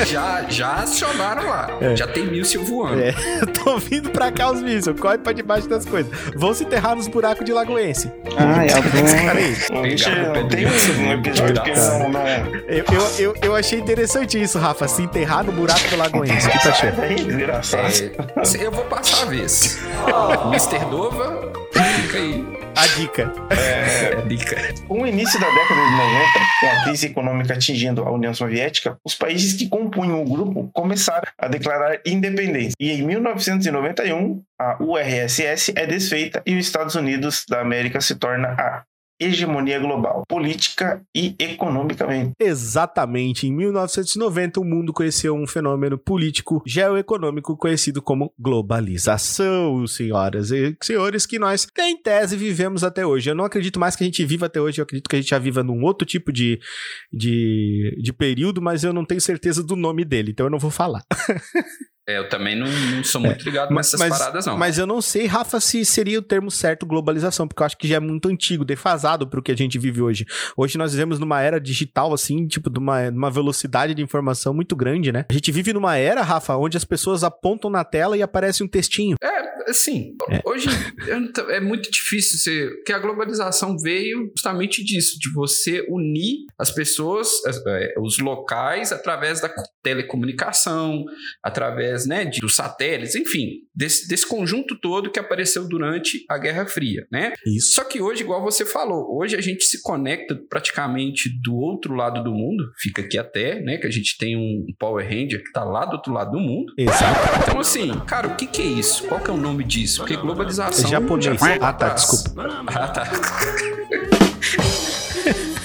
É, 0.00 0.06
já, 0.06 0.44
já 0.48 0.74
acionaram 0.78 1.48
lá. 1.48 1.68
Já 1.94 2.08
tem 2.08 2.26
míssil 2.26 2.64
voando. 2.64 3.00
É, 3.00 3.12
tô 3.62 3.78
vindo 3.78 4.10
pra 4.10 4.32
cá 4.32 4.50
os 4.50 4.60
mísseis, 4.60 4.98
corre 4.98 5.18
pra 5.18 5.32
debaixo 5.32 5.68
das 5.68 5.84
coisas. 5.84 6.10
Vão 6.34 6.52
se 6.52 6.64
enterrar 6.64 6.96
nos 6.96 7.06
buracos 7.06 7.44
de 7.44 7.52
Lagoense. 7.52 8.10
Aí. 8.36 9.54
Gente, 9.90 10.10
no 10.10 10.32
pé 10.32 10.42
tem 10.44 10.66
um 10.66 11.12
episódio 11.12 11.62
que 11.62 11.75
não, 11.76 12.10
né? 12.10 12.42
Eu, 12.66 12.84
eu, 12.92 13.18
eu, 13.18 13.34
eu 13.42 13.54
achei 13.54 13.78
interessante 13.78 14.40
isso, 14.40 14.58
Rafa, 14.58 14.88
se 14.88 15.02
enterrar 15.02 15.44
no 15.44 15.52
buraco 15.52 15.88
do 15.88 15.96
Lagoense. 15.96 16.48
O 16.48 16.50
que 16.50 16.62
tá 16.62 16.70
achando? 16.70 17.26
Desgraçado. 17.26 17.86
É, 17.86 18.66
eu 18.66 18.72
vou 18.72 18.84
passar 18.84 19.22
a 19.22 19.26
vez. 19.26 19.78
Mr. 20.52 20.84
Dova, 20.90 21.52
fica 21.72 22.18
aí. 22.18 22.56
A 22.76 22.86
dica. 22.88 23.32
É, 23.50 24.20
dica. 24.28 24.56
Com 24.86 25.02
o 25.02 25.06
início 25.06 25.40
da 25.40 25.46
década 25.46 25.80
de 25.80 25.90
90, 25.90 26.38
com 26.60 26.66
a 26.66 26.84
crise 26.84 27.06
econômica 27.06 27.54
atingindo 27.54 28.02
a 28.02 28.10
União 28.10 28.34
Soviética, 28.34 28.98
os 29.02 29.14
países 29.14 29.54
que 29.54 29.66
compunham 29.68 30.20
o 30.20 30.24
grupo 30.24 30.70
começaram 30.74 31.26
a 31.38 31.48
declarar 31.48 31.98
independência. 32.04 32.74
E 32.78 32.92
em 32.92 33.02
1991, 33.02 34.42
a 34.58 34.76
URSS 34.82 35.72
é 35.74 35.86
desfeita 35.86 36.42
e 36.44 36.54
os 36.56 36.66
Estados 36.66 36.94
Unidos 36.94 37.44
da 37.48 37.60
América 37.60 38.00
se 38.00 38.14
torna 38.14 38.48
a 38.48 38.82
hegemonia 39.20 39.78
global, 39.78 40.24
política 40.28 41.02
e 41.14 41.34
economicamente. 41.38 42.32
Exatamente. 42.40 43.46
Em 43.46 43.52
1990, 43.52 44.60
o 44.60 44.64
mundo 44.64 44.92
conheceu 44.92 45.34
um 45.34 45.46
fenômeno 45.46 45.98
político 45.98 46.62
geoeconômico 46.66 47.56
conhecido 47.56 48.02
como 48.02 48.32
globalização, 48.38 49.86
senhoras 49.86 50.50
e 50.50 50.76
senhores, 50.82 51.26
que 51.26 51.38
nós, 51.38 51.66
em 51.78 51.96
tese, 52.00 52.36
vivemos 52.36 52.84
até 52.84 53.06
hoje. 53.06 53.30
Eu 53.30 53.34
não 53.34 53.44
acredito 53.44 53.80
mais 53.80 53.96
que 53.96 54.04
a 54.04 54.06
gente 54.06 54.24
viva 54.24 54.46
até 54.46 54.60
hoje, 54.60 54.80
eu 54.80 54.84
acredito 54.84 55.08
que 55.08 55.16
a 55.16 55.20
gente 55.20 55.30
já 55.30 55.38
viva 55.38 55.62
num 55.62 55.82
outro 55.82 56.06
tipo 56.06 56.32
de, 56.32 56.60
de, 57.12 57.98
de 58.02 58.12
período, 58.12 58.60
mas 58.60 58.84
eu 58.84 58.92
não 58.92 59.04
tenho 59.04 59.20
certeza 59.20 59.62
do 59.62 59.76
nome 59.76 60.04
dele, 60.04 60.32
então 60.32 60.46
eu 60.46 60.50
não 60.50 60.58
vou 60.58 60.70
falar. 60.70 61.02
É, 62.08 62.18
eu 62.18 62.28
também 62.28 62.54
não, 62.54 62.66
não 62.68 63.02
sou 63.02 63.20
muito 63.20 63.44
ligado 63.44 63.72
Mas- 63.72 63.86
nessas 63.92 64.00
mas- 64.00 64.18
paradas, 64.18 64.46
não. 64.46 64.56
Mas 64.56 64.78
eu 64.78 64.86
não 64.86 65.00
sei, 65.02 65.26
Rafa, 65.26 65.58
se 65.58 65.84
seria 65.84 66.18
o 66.18 66.22
termo 66.22 66.50
certo 66.50 66.86
globalização, 66.86 67.48
porque 67.48 67.62
eu 67.62 67.66
acho 67.66 67.76
que 67.76 67.88
já 67.88 67.96
é 67.96 68.00
muito 68.00 68.28
antigo, 68.28 68.64
defasado 68.64 69.26
pro 69.28 69.42
que 69.42 69.50
a 69.50 69.56
gente 69.56 69.76
vive 69.78 70.00
hoje. 70.00 70.24
Hoje 70.56 70.78
nós 70.78 70.92
vivemos 70.92 71.18
numa 71.18 71.40
era 71.42 71.60
digital, 71.60 72.14
assim, 72.14 72.46
tipo, 72.46 72.70
de 72.70 72.78
uma, 72.78 73.10
numa 73.10 73.30
velocidade 73.30 73.92
de 73.94 74.02
informação 74.02 74.54
muito 74.54 74.76
grande, 74.76 75.10
né? 75.10 75.24
A 75.28 75.32
gente 75.32 75.50
vive 75.50 75.72
numa 75.72 75.96
era, 75.96 76.22
Rafa, 76.22 76.56
onde 76.56 76.76
as 76.76 76.84
pessoas 76.84 77.24
apontam 77.24 77.68
na 77.70 77.84
tela 77.84 78.16
e 78.16 78.22
aparece 78.22 78.62
um 78.62 78.68
textinho. 78.68 79.16
É, 79.22 79.70
assim, 79.70 80.14
hoje 80.44 80.68
eu 81.08 81.20
não 81.20 81.32
tô- 81.32 81.50
é 81.50 81.58
muito 81.60 81.90
difícil 81.90 82.38
ser. 82.38 82.70
Porque 82.76 82.92
a 82.92 82.98
globalização 83.00 83.76
veio 83.76 84.30
justamente 84.36 84.84
disso, 84.84 85.18
de 85.18 85.32
você 85.32 85.84
unir 85.88 86.46
as 86.56 86.70
pessoas, 86.70 87.44
as- 87.44 87.60
é, 87.66 87.94
os 87.98 88.18
locais, 88.20 88.92
através 88.92 89.40
da 89.40 89.52
telecomunicação, 89.82 91.04
através 91.42 91.95
né, 92.04 92.24
de, 92.24 92.40
dos 92.40 92.56
satélites, 92.56 93.14
enfim, 93.14 93.60
desse, 93.74 94.08
desse 94.08 94.26
conjunto 94.26 94.74
todo 94.74 95.10
que 95.10 95.20
apareceu 95.20 95.68
durante 95.68 96.24
a 96.28 96.36
Guerra 96.36 96.66
Fria, 96.66 97.06
né? 97.10 97.32
Isso. 97.46 97.74
Só 97.74 97.84
que 97.84 98.00
hoje, 98.00 98.22
igual 98.22 98.42
você 98.42 98.66
falou, 98.66 99.16
hoje 99.16 99.36
a 99.36 99.40
gente 99.40 99.64
se 99.64 99.80
conecta 99.82 100.34
praticamente 100.50 101.30
do 101.42 101.54
outro 101.54 101.94
lado 101.94 102.22
do 102.24 102.32
mundo, 102.32 102.64
fica 102.78 103.02
aqui 103.02 103.16
até, 103.16 103.60
né? 103.60 103.78
Que 103.78 103.86
a 103.86 103.90
gente 103.90 104.18
tem 104.18 104.36
um 104.36 104.66
Power 104.78 105.06
Ranger 105.06 105.42
que 105.42 105.52
tá 105.52 105.62
lá 105.64 105.84
do 105.84 105.92
outro 105.92 106.12
lado 106.12 106.32
do 106.32 106.40
mundo. 106.40 106.72
Exato. 106.76 107.40
Então, 107.42 107.60
assim, 107.60 107.92
cara, 108.00 108.26
o 108.28 108.36
que 108.36 108.46
que 108.46 108.60
é 108.60 108.66
isso? 108.66 109.06
Qual 109.06 109.20
que 109.20 109.30
é 109.30 109.32
o 109.32 109.36
nome 109.36 109.62
disso? 109.64 109.98
Porque 110.00 110.16
globalização... 110.16 110.84
É 110.84 110.90
japonês. 110.90 111.38
já 111.40 111.56
Ah, 111.60 111.72
tá, 111.72 111.90
desculpa. 111.90 112.64
Ah, 112.66 112.88
tá. 112.88 113.04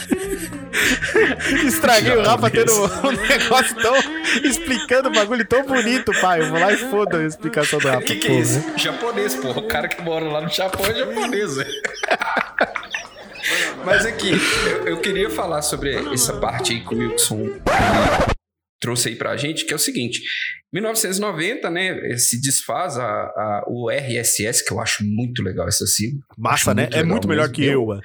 Estraguei 1.67 2.15
o 2.15 2.21
Rafa 2.23 2.49
tendo 2.49 2.71
um 2.73 3.11
negócio 3.11 3.75
tão. 3.81 3.95
explicando 4.43 5.09
o 5.09 5.11
bagulho 5.11 5.45
tão 5.45 5.65
bonito, 5.65 6.11
pai. 6.21 6.41
Eu 6.41 6.49
vou 6.49 6.59
lá 6.59 6.71
e 6.73 6.77
foda 6.77 7.19
a 7.19 7.25
explicação 7.25 7.79
do 7.79 7.87
Rafa. 7.87 7.99
O 8.01 8.05
que 8.05 8.15
que 8.15 8.27
é 8.27 8.39
isso? 8.39 8.77
Japonês, 8.77 9.35
porra. 9.35 9.59
O 9.59 9.67
cara 9.67 9.87
que 9.87 10.01
mora 10.01 10.25
lá 10.25 10.41
no 10.41 10.49
Japão 10.49 10.85
é 10.85 10.93
japonês, 10.93 11.55
velho. 11.55 11.71
Mas 13.83 14.05
aqui, 14.05 14.31
eu, 14.65 14.87
eu 14.87 15.01
queria 15.01 15.29
falar 15.29 15.61
sobre 15.61 15.95
essa 16.13 16.39
parte 16.39 16.73
aí 16.73 16.81
que 16.85 16.93
o 16.93 16.97
Wilson 16.97 17.49
trouxe 18.79 19.09
aí 19.09 19.15
pra 19.15 19.35
gente, 19.37 19.65
que 19.65 19.73
é 19.73 19.75
o 19.75 19.79
seguinte. 19.79 20.21
1990, 20.71 21.69
né, 21.69 22.17
se 22.17 22.39
desfaz 22.39 22.97
a, 22.97 23.03
a- 23.05 23.63
o 23.67 23.89
RSS, 23.91 24.63
que 24.65 24.71
eu 24.71 24.79
acho 24.79 25.03
muito 25.03 25.43
legal 25.43 25.67
essa 25.67 25.85
sigla. 25.85 26.19
Massa, 26.37 26.73
né? 26.73 26.87
É 26.91 27.03
muito 27.03 27.27
melhor 27.27 27.49
mesmo. 27.49 27.55
que 27.55 27.65
eu. 27.65 27.85
mano. 27.87 27.99
Eu, 27.99 28.03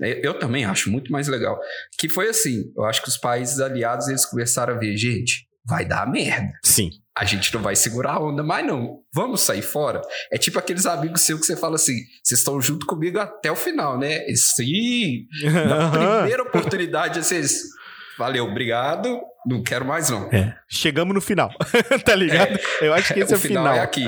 eu 0.00 0.38
também 0.38 0.64
acho 0.64 0.90
muito 0.90 1.12
mais 1.12 1.28
legal. 1.28 1.58
Que 1.98 2.08
foi 2.08 2.28
assim, 2.28 2.64
eu 2.76 2.84
acho 2.84 3.02
que 3.02 3.08
os 3.08 3.16
países 3.16 3.60
aliados, 3.60 4.08
eles 4.08 4.26
começaram 4.26 4.74
a 4.74 4.78
ver, 4.78 4.96
gente, 4.96 5.46
vai 5.66 5.84
dar 5.84 6.10
merda. 6.10 6.52
Sim. 6.62 6.90
A 7.16 7.24
gente 7.24 7.54
não 7.54 7.62
vai 7.62 7.76
segurar 7.76 8.14
a 8.14 8.20
onda 8.20 8.42
mais 8.42 8.66
não. 8.66 9.00
Vamos 9.14 9.40
sair 9.40 9.62
fora? 9.62 10.00
É 10.32 10.36
tipo 10.36 10.58
aqueles 10.58 10.84
amigos 10.84 11.20
seus 11.22 11.40
que 11.40 11.46
você 11.46 11.56
fala 11.56 11.76
assim, 11.76 11.94
vocês 12.22 12.40
estão 12.40 12.60
junto 12.60 12.86
comigo 12.86 13.18
até 13.18 13.52
o 13.52 13.56
final, 13.56 13.98
né? 13.98 14.20
Sim! 14.34 15.26
Na 15.44 15.90
primeira 16.18 16.42
oportunidade, 16.42 17.22
vocês... 17.22 17.62
Valeu, 18.18 18.44
obrigado. 18.46 19.20
Não 19.46 19.62
quero 19.62 19.84
mais 19.84 20.08
não. 20.08 20.28
É, 20.32 20.54
chegamos 20.68 21.14
no 21.14 21.20
final, 21.20 21.50
tá 22.04 22.14
ligado? 22.14 22.58
Eu 22.80 22.94
acho 22.94 23.12
que 23.12 23.20
esse 23.20 23.32
é 23.32 23.36
o 23.36 23.40
final. 23.40 23.74
é 23.74 23.80
aqui. 23.80 24.04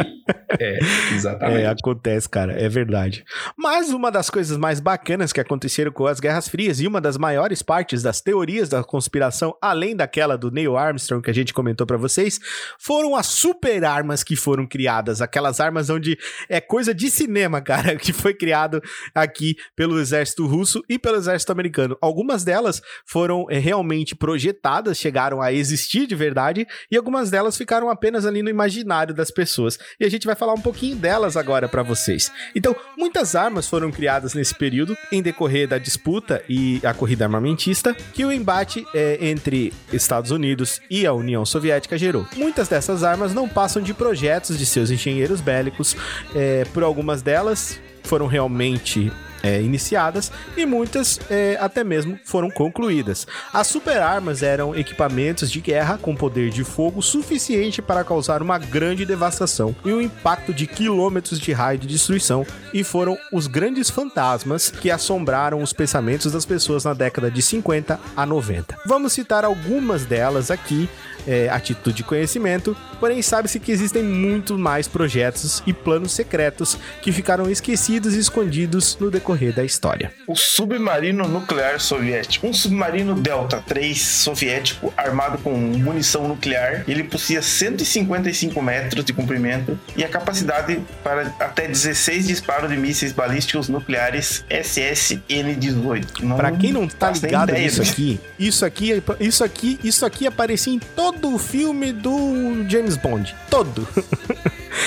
É, 0.59 0.79
exatamente. 1.13 1.63
É, 1.63 1.67
acontece, 1.67 2.29
cara, 2.29 2.53
é 2.53 2.69
verdade. 2.69 3.25
Mas 3.57 3.91
uma 3.91 4.11
das 4.11 4.31
coisas 4.31 4.57
mais 4.57 4.81
bacanas 4.81 5.33
que 5.33 5.41
aconteceram 5.41 5.93
com 5.93 6.07
as 6.07 6.21
Guerras 6.21 6.49
Frias 6.49 6.81
e 6.81 6.87
uma 6.87 7.01
das 7.01 7.19
maiores 7.19 7.63
partes 7.63 8.03
das 8.03 8.21
teorias 8.21 8.69
da 8.69 8.83
conspiração, 8.83 9.55
além 9.61 9.95
daquela 9.95 10.39
do 10.39 10.51
Neil 10.51 10.77
Armstrong 10.77 11.23
que 11.23 11.31
a 11.31 11.35
gente 11.35 11.53
comentou 11.53 11.87
pra 11.87 11.97
vocês, 11.97 12.41
foram 12.79 13.15
as 13.15 13.27
super 13.27 13.85
armas 13.85 14.25
que 14.25 14.37
foram 14.37 14.67
criadas, 14.67 15.21
aquelas 15.21 15.61
armas 15.61 15.91
onde 15.91 16.19
é 16.49 16.61
coisa 16.61 16.95
de 16.95 17.11
cinema, 17.11 17.61
cara, 17.61 17.97
que 18.01 18.13
foi 18.13 18.33
criado 18.33 18.83
aqui 19.15 19.57
pelo 19.75 20.01
exército 20.01 20.47
russo 20.47 20.83
e 20.89 20.99
pelo 20.99 21.17
exército 21.17 21.53
americano. 21.53 21.97
Algumas 22.01 22.43
delas 22.43 22.81
foram 23.05 23.47
é, 23.51 23.59
realmente 23.59 24.15
projetadas, 24.15 24.99
chegaram 24.99 25.26
a 25.35 25.53
existir 25.53 26.07
de 26.07 26.15
verdade, 26.15 26.67
e 26.91 26.97
algumas 26.97 27.31
delas 27.31 27.57
ficaram 27.57 27.91
apenas 27.91 28.25
ali 28.25 28.43
no 28.43 28.51
imaginário 28.51 29.15
das 29.15 29.31
pessoas. 29.31 29.79
E 29.99 30.05
a 30.05 30.09
gente 30.09 30.27
vai 30.27 30.35
falar 30.37 30.55
um 30.55 30.61
pouquinho 30.61 30.97
delas 30.97 31.37
agora 31.37 31.69
pra 31.69 31.83
vocês. 31.83 32.31
Então, 32.55 32.75
muitas 32.97 33.35
armas 33.35 33.69
foram 33.69 33.91
criadas 33.91 34.35
nesse 34.35 34.55
período, 34.55 34.97
em 35.11 35.23
decorrer 35.23 35.69
da 35.69 35.79
disputa 35.79 36.43
e 36.49 36.81
a 36.85 36.95
corrida 36.95 37.25
armamentista, 37.25 37.95
que 38.13 38.25
o 38.25 38.33
embate 38.33 38.87
é, 38.95 39.19
entre 39.21 39.73
Estados 39.93 40.31
Unidos 40.31 40.81
e 40.91 41.07
a 41.07 41.13
União 41.13 41.45
Soviética 41.45 41.99
gerou. 41.99 42.27
Muitas 42.37 42.69
dessas 42.69 43.03
armas 43.03 43.35
não 43.35 43.49
passam 43.49 43.83
de 43.83 43.93
projetos 43.93 44.59
de 44.59 44.67
seus 44.67 44.91
engenheiros 44.91 45.41
bélicos, 45.41 45.97
é, 46.35 46.65
por 46.73 46.83
algumas 46.83 47.23
delas 47.23 47.81
foram 48.05 48.27
realmente 48.27 49.13
é, 49.43 49.61
iniciadas 49.61 50.31
e 50.57 50.67
muitas 50.67 51.21
é, 51.31 51.57
até 51.61 51.85
mesmo 51.85 52.19
foram 52.25 52.51
concluídas. 52.51 53.27
As 53.53 53.67
superarmas 53.67 54.43
eram 54.43 54.75
equipamentos 54.75 55.51
de 55.51 55.61
guerra 55.61 55.99
com 56.01 56.15
poder 56.15 56.51
de 56.51 56.65
fogo 56.65 57.03
suficiente 57.03 57.81
para 57.81 58.05
causar 58.05 58.43
uma 58.43 58.59
grande 58.59 59.05
devastação 59.05 59.75
e 59.85 59.93
um 59.93 60.01
impacto 60.01 60.53
de 60.53 60.67
quilômetros 60.67 61.39
de 61.39 61.53
raio 61.53 61.79
de 61.79 61.87
destruição 61.87 62.47
e 62.73 62.83
foram 62.83 63.17
os 63.33 63.47
grandes 63.47 63.91
fantasmas 63.91 64.71
que 64.71 64.91
assombraram 64.91 65.63
os 65.63 65.73
pensamentos 65.73 66.33
das 66.33 66.45
pessoas 66.45 66.85
na 66.85 66.95
década 66.95 67.31
de 67.31 67.43
50 67.43 67.99
a 68.17 68.27
90. 68.27 68.77
Vamos 68.87 69.13
citar 69.13 69.45
algumas 69.45 70.05
delas 70.05 70.51
aqui 70.51 70.89
é, 71.27 71.49
a 71.49 71.59
título 71.59 71.95
de 71.95 72.03
conhecimento, 72.03 72.77
porém 73.01 73.21
sabe-se 73.23 73.59
que 73.59 73.73
existem 73.73 74.03
muito 74.03 74.59
mais 74.59 74.87
projetos 74.87 75.63
e 75.67 75.73
planos 75.73 76.13
secretos 76.13 76.79
que 77.03 77.13
ficaram 77.13 77.51
esquecidos 77.51 78.15
e 78.15 78.19
escondidos 78.19 78.97
no 79.01 79.11
decorrer 79.11 79.55
da 79.55 79.65
história. 79.65 80.13
O 80.27 80.35
submarino 80.35 81.27
nuclear 81.27 81.81
soviético. 81.81 82.47
Um 82.47 82.53
submarino 82.53 83.15
Delta 83.15 83.63
3 83.67 84.01
soviético 84.01 84.93
armado 84.97 85.39
com 85.39 85.51
munição 85.53 86.29
nuclear. 86.29 86.85
Ele 86.87 87.05
possuía 87.05 87.43
155 87.43 88.63
metros 88.63 89.05
de 89.05 89.13
comprimento 89.13 89.79
e 89.97 90.05
a 90.05 90.09
capacidade 90.09 90.81
para 91.03 91.35
até 91.41 91.67
16 91.67 92.27
disparos 92.27 92.71
de 92.71 92.77
mísseis 92.77 93.13
balísticos 93.13 93.69
nucleares 93.69 94.45
SSN-18. 94.51 96.37
Pra 96.37 96.53
quem 96.53 96.73
não 96.73 96.87
tá 96.87 97.11
ligado 97.11 97.53
nisso 97.53 97.83
aqui, 97.83 98.21
isso 98.39 98.65
aqui, 98.65 99.03
isso 99.21 99.45
aqui, 99.45 99.79
isso 99.83 100.07
aqui 100.07 100.27
aparecia 100.27 100.73
em 100.73 100.79
todo 100.79 101.16
o 101.25 101.39
filme 101.39 101.93
do 101.93 102.69
James 102.69 102.97
Bond. 102.97 103.35
Todo. 103.51 103.87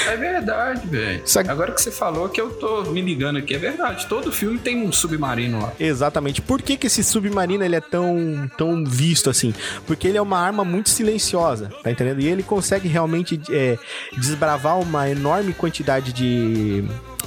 É 0.08 0.16
verdade, 0.16 0.88
velho. 0.88 1.24
Agora 1.48 1.72
que 1.72 1.82
você 1.82 1.92
falou 1.92 2.30
que 2.30 2.40
eu 2.40 2.52
tô 2.52 2.84
me 2.92 3.02
ligando 3.02 3.38
aqui, 3.38 3.56
é 3.56 3.58
verdade. 3.58 4.06
Todo 4.08 4.32
filme 4.32 4.60
tem 4.60 4.84
um 4.84 4.92
submarino 4.92 5.62
lá. 5.62 5.74
Exatamente. 5.80 6.42
Por 6.42 6.62
que, 6.62 6.78
que 6.78 6.88
esse 6.88 7.04
submarino 7.04 7.64
ele 7.64 7.76
é 7.76 7.82
tão, 7.82 8.50
tão 8.58 8.84
visto 8.86 9.30
assim? 9.30 9.54
Porque 9.88 10.08
ele 10.08 10.18
é 10.18 10.22
uma 10.22 10.40
arma 10.40 10.64
muito 10.64 10.90
silenciosa, 10.90 11.70
tá 11.84 11.92
entendendo? 11.92 12.22
E 12.22 12.28
ele 12.28 12.44
consegue 12.44 12.88
realmente 12.88 13.40
é, 13.52 13.78
desbravar 14.18 14.80
uma 14.80 15.10
enorme 15.10 15.54
quantidade 15.54 16.14
de, 16.14 16.84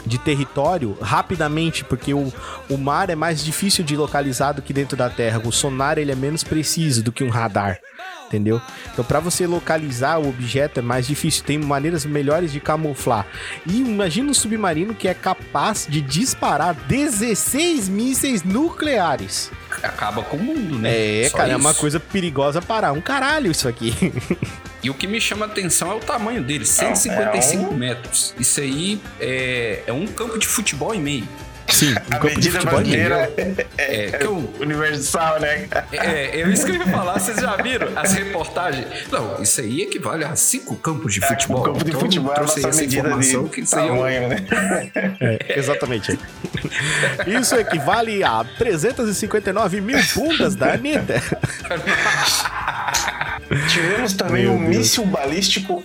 de 0.06 0.18
território 0.18 0.96
rapidamente, 1.00 1.84
porque 1.84 2.14
o, 2.14 2.32
o 2.68 2.76
mar 2.76 3.10
é 3.10 3.14
mais 3.14 3.44
difícil 3.44 3.84
de 3.84 3.96
localizar 3.96 4.52
do 4.52 4.62
que 4.62 4.72
dentro 4.72 4.96
da 4.96 5.10
terra. 5.10 5.40
O 5.44 5.52
sonar 5.52 5.98
ele 5.98 6.12
é 6.12 6.16
menos 6.16 6.44
preciso 6.44 7.02
do 7.02 7.12
que 7.12 7.24
um 7.24 7.28
radar. 7.28 7.78
Entendeu? 8.32 8.62
Então, 8.90 9.04
para 9.04 9.20
você 9.20 9.46
localizar 9.46 10.18
o 10.18 10.26
objeto 10.26 10.80
é 10.80 10.82
mais 10.82 11.06
difícil. 11.06 11.44
Tem 11.44 11.58
maneiras 11.58 12.06
melhores 12.06 12.50
de 12.50 12.60
camuflar. 12.60 13.26
E 13.66 13.76
imagina 13.80 14.30
um 14.30 14.34
submarino 14.34 14.94
que 14.94 15.06
é 15.06 15.12
capaz 15.12 15.86
de 15.86 16.00
disparar 16.00 16.72
16 16.74 17.90
mísseis 17.90 18.42
nucleares. 18.42 19.50
Acaba 19.82 20.22
com 20.22 20.38
o 20.38 20.42
mundo, 20.42 20.78
né? 20.78 21.22
É, 21.24 21.28
Só 21.28 21.36
cara, 21.36 21.52
é 21.52 21.56
uma 21.56 21.72
isso. 21.72 21.80
coisa 21.80 22.00
perigosa 22.00 22.62
para 22.62 22.90
um 22.92 23.00
caralho 23.02 23.50
isso 23.50 23.68
aqui. 23.68 23.92
E 24.84 24.90
o 24.90 24.94
que 24.94 25.06
me 25.06 25.20
chama 25.20 25.46
a 25.46 25.48
atenção 25.48 25.92
é 25.92 25.94
o 25.94 26.00
tamanho 26.00 26.42
dele, 26.42 26.66
155 26.66 27.62
é 27.62 27.68
um- 27.68 27.72
metros. 27.76 28.34
Isso 28.36 28.58
aí 28.60 29.00
é, 29.20 29.80
é 29.86 29.92
um 29.92 30.08
campo 30.08 30.36
de 30.36 30.48
futebol 30.48 30.92
e 30.92 30.98
meio. 30.98 31.28
Sim, 31.82 31.94
um 31.94 31.96
A 31.96 32.18
campo 32.18 32.28
de 32.28 32.34
medida 32.36 32.58
futebol 32.60 32.78
brasileira 32.80 33.32
É, 33.78 34.10
que 34.18 34.24
eu, 34.24 34.54
universal, 34.60 35.40
né? 35.40 35.66
é, 35.92 36.40
é 36.40 36.48
isso 36.48 36.64
que 36.64 36.70
eu 36.72 36.76
ia 36.76 36.86
falar, 36.86 37.18
vocês 37.18 37.36
já 37.38 37.56
viram 37.56 37.88
as 37.96 38.12
reportagens? 38.12 38.86
Não, 39.10 39.42
isso 39.42 39.60
aí 39.60 39.82
equivale 39.82 40.24
a 40.24 40.36
cinco 40.36 40.76
campos 40.76 41.12
de 41.14 41.20
futebol. 41.26 41.60
O 41.60 41.62
campo 41.64 41.82
de 41.84 41.90
Então, 41.90 42.00
futebol 42.00 42.32
é 42.34 42.38
a 42.38 42.42
nossa 42.42 42.68
essa 42.68 42.80
medida 42.80 43.08
informação 43.08 43.44
de 43.44 43.50
que 43.50 43.60
isso 43.62 43.76
aí 43.76 43.88
é 43.88 43.92
um- 43.92 43.96
tamanho, 43.96 44.28
né? 44.28 44.36
É, 45.20 45.58
exatamente. 45.58 46.18
Isso 47.26 47.56
equivale 47.56 48.22
a 48.22 48.44
359 48.58 49.80
mil 49.80 49.98
bundas 50.14 50.54
da 50.54 50.74
Anitta. 50.74 51.20
Tivemos 53.68 54.12
também 54.14 54.44
Meu 54.44 54.52
um 54.54 54.64
Deus. 54.64 54.76
míssil 54.76 55.04
balístico 55.06 55.84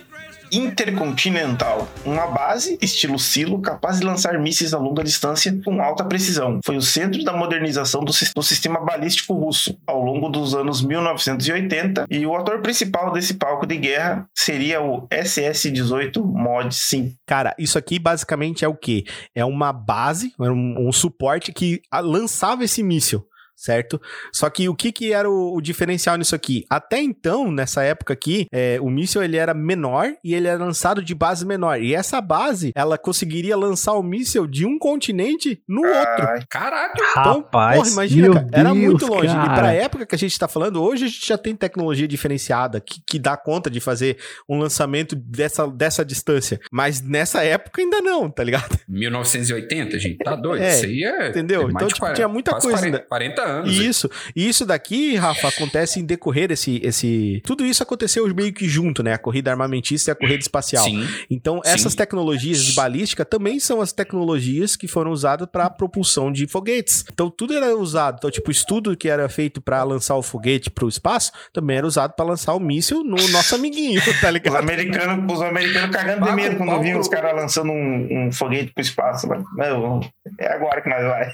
intercontinental, 0.52 1.88
uma 2.04 2.26
base 2.26 2.78
estilo 2.80 3.18
silo 3.18 3.60
capaz 3.60 3.98
de 3.98 4.06
lançar 4.06 4.38
mísseis 4.38 4.74
a 4.74 4.78
longa 4.78 5.04
distância 5.04 5.58
com 5.64 5.82
alta 5.82 6.04
precisão. 6.04 6.60
Foi 6.64 6.76
o 6.76 6.82
centro 6.82 7.22
da 7.24 7.32
modernização 7.32 8.02
do, 8.02 8.12
do 8.34 8.42
sistema 8.42 8.80
balístico 8.80 9.34
russo 9.34 9.78
ao 9.86 10.02
longo 10.02 10.28
dos 10.28 10.54
anos 10.54 10.82
1980 10.82 12.06
e 12.10 12.26
o 12.26 12.34
ator 12.34 12.60
principal 12.60 13.12
desse 13.12 13.34
palco 13.34 13.66
de 13.66 13.76
guerra 13.76 14.26
seria 14.34 14.82
o 14.82 15.06
SS-18 15.08 16.22
Mod 16.22 16.74
5. 16.74 17.14
Cara, 17.26 17.54
isso 17.58 17.78
aqui 17.78 17.98
basicamente 17.98 18.64
é 18.64 18.68
o 18.68 18.74
quê? 18.74 19.04
É 19.34 19.44
uma 19.44 19.72
base, 19.72 20.32
é 20.40 20.50
um, 20.50 20.88
um 20.88 20.92
suporte 20.92 21.52
que 21.52 21.80
lançava 21.92 22.64
esse 22.64 22.82
míssil. 22.82 23.27
Certo? 23.58 24.00
Só 24.32 24.48
que 24.48 24.68
o 24.68 24.74
que, 24.74 24.92
que 24.92 25.12
era 25.12 25.28
o, 25.28 25.56
o 25.56 25.60
diferencial 25.60 26.16
nisso 26.16 26.32
aqui? 26.32 26.64
Até 26.70 27.00
então, 27.00 27.50
nessa 27.50 27.82
época 27.82 28.12
aqui, 28.12 28.46
é, 28.52 28.78
o 28.80 28.88
míssil 28.88 29.20
ele 29.20 29.36
era 29.36 29.52
menor 29.52 30.12
e 30.22 30.32
ele 30.32 30.46
era 30.46 30.64
lançado 30.64 31.02
de 31.02 31.12
base 31.12 31.44
menor. 31.44 31.82
E 31.82 31.92
essa 31.92 32.20
base, 32.20 32.70
ela 32.72 32.96
conseguiria 32.96 33.56
lançar 33.56 33.94
o 33.94 34.02
míssil 34.02 34.46
de 34.46 34.64
um 34.64 34.78
continente 34.78 35.60
no 35.66 35.80
outro. 35.84 36.28
Ai, 36.28 36.44
Caralho! 36.48 36.92
Então, 37.10 37.38
Rapaz, 37.38 37.78
porra, 37.78 37.90
imagina, 37.90 38.34
cara, 38.34 38.48
era 38.52 38.70
Deus, 38.70 38.78
muito 38.78 39.06
longe. 39.08 39.26
cara. 39.26 39.52
E 39.52 39.54
pra 39.56 39.72
época 39.72 40.06
que 40.06 40.14
a 40.14 40.18
gente 40.18 40.38
tá 40.38 40.46
falando, 40.46 40.80
hoje 40.80 41.06
a 41.06 41.08
gente 41.08 41.26
já 41.26 41.36
tem 41.36 41.56
tecnologia 41.56 42.06
diferenciada 42.06 42.80
que, 42.80 43.02
que 43.04 43.18
dá 43.18 43.36
conta 43.36 43.68
de 43.68 43.80
fazer 43.80 44.18
um 44.48 44.56
lançamento 44.56 45.16
dessa, 45.16 45.66
dessa 45.66 46.04
distância. 46.04 46.60
Mas 46.70 47.00
nessa 47.00 47.42
época 47.42 47.82
ainda 47.82 48.00
não, 48.00 48.30
tá 48.30 48.44
ligado? 48.44 48.78
1980, 48.88 49.98
gente, 49.98 50.18
tá 50.18 50.36
doido? 50.36 50.62
É, 50.62 50.76
isso 50.76 50.84
aí 50.84 51.02
é. 51.02 51.28
entendeu? 51.30 51.62
é 51.62 51.72
Então, 51.72 51.88
tipo, 51.88 52.12
tinha 52.12 52.28
muita 52.28 52.52
coisa 52.52 52.78
40, 52.78 52.86
ainda. 52.86 53.08
40 53.08 53.47
anos. 53.48 53.76
Isso, 53.76 54.10
e 54.34 54.48
isso 54.48 54.64
daqui, 54.64 55.16
Rafa, 55.16 55.48
acontece 55.48 56.00
em 56.00 56.04
decorrer 56.04 56.50
esse, 56.52 56.80
esse. 56.82 57.42
Tudo 57.44 57.64
isso 57.64 57.82
aconteceu 57.82 58.32
meio 58.34 58.52
que 58.52 58.68
junto, 58.68 59.02
né? 59.02 59.14
A 59.14 59.18
corrida 59.18 59.50
armamentista 59.50 60.10
e 60.10 60.12
a 60.12 60.14
corrida 60.14 60.40
espacial. 60.40 60.84
Sim. 60.84 61.06
Então, 61.30 61.60
Sim. 61.64 61.70
essas 61.72 61.94
tecnologias 61.94 62.62
de 62.64 62.74
balística 62.74 63.24
também 63.24 63.58
são 63.58 63.80
as 63.80 63.92
tecnologias 63.92 64.76
que 64.76 64.86
foram 64.86 65.10
usadas 65.10 65.48
para 65.50 65.68
propulsão 65.70 66.30
de 66.32 66.46
foguetes. 66.46 67.04
Então, 67.12 67.30
tudo 67.30 67.54
era 67.54 67.76
usado. 67.76 68.16
Então, 68.18 68.30
tipo, 68.30 68.48
o 68.48 68.52
estudo 68.52 68.96
que 68.96 69.08
era 69.08 69.28
feito 69.28 69.60
para 69.60 69.82
lançar 69.82 70.16
o 70.16 70.22
foguete 70.22 70.70
para 70.70 70.84
o 70.84 70.88
espaço 70.88 71.32
também 71.52 71.78
era 71.78 71.86
usado 71.86 72.14
para 72.14 72.24
lançar 72.24 72.54
o 72.54 72.60
míssil 72.60 73.02
no 73.04 73.16
nosso 73.28 73.54
amiguinho, 73.54 74.00
tá 74.20 74.28
Os 74.28 74.32
ligado? 74.32 74.56
americanos, 74.56 75.32
os 75.32 75.42
americanos 75.42 75.96
cagando 75.96 76.26
de 76.26 76.32
medo 76.32 76.54
o 76.54 76.58
quando 76.58 76.82
viam 76.82 77.00
os 77.00 77.08
caras 77.08 77.34
lançando 77.34 77.72
um, 77.72 78.26
um 78.26 78.32
foguete 78.32 78.72
pro 78.72 78.82
espaço. 78.82 79.28
Né? 79.28 79.42
Meu, 79.54 80.00
é 80.38 80.52
agora 80.52 80.80
que 80.80 80.88
nós 80.88 81.02
vai. 81.02 81.32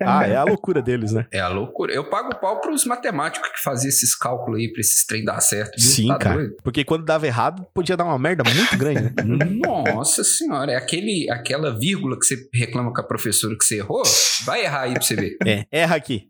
Ah, 0.00 0.26
é 0.26 0.36
a 0.36 0.44
loucura 0.44 0.82
deles, 0.82 1.12
né? 1.12 1.19
É 1.30 1.40
a 1.40 1.48
loucura. 1.48 1.92
Eu 1.92 2.04
pago 2.08 2.34
pau 2.40 2.60
pros 2.60 2.84
matemáticos 2.84 3.48
que 3.50 3.62
faziam 3.62 3.88
esses 3.88 4.14
cálculos 4.14 4.58
aí 4.60 4.72
pra 4.72 4.80
esses 4.80 5.04
trem 5.06 5.24
dar 5.24 5.40
certo. 5.40 5.72
viu? 5.78 5.86
Sim, 5.90 6.08
Tá 6.08 6.18
cara. 6.18 6.36
doido? 6.36 6.56
Porque 6.62 6.84
quando 6.84 7.04
dava 7.04 7.26
errado, 7.26 7.66
podia 7.74 7.96
dar 7.96 8.04
uma 8.04 8.18
merda 8.18 8.42
muito 8.44 8.76
grande, 8.76 9.02
né? 9.02 9.12
Nossa 9.94 10.22
senhora, 10.24 10.72
é 10.72 10.76
aquele, 10.76 11.28
aquela 11.30 11.76
vírgula 11.78 12.18
que 12.18 12.24
você 12.26 12.36
reclama 12.52 12.92
com 12.92 13.00
a 13.00 13.04
professora 13.04 13.56
que 13.56 13.64
você 13.64 13.78
errou? 13.78 14.02
Vai 14.44 14.64
errar 14.64 14.82
aí 14.82 14.92
pra 14.94 15.02
você 15.02 15.14
ver. 15.14 15.36
É, 15.46 15.64
erra 15.70 15.96
aqui. 15.96 16.28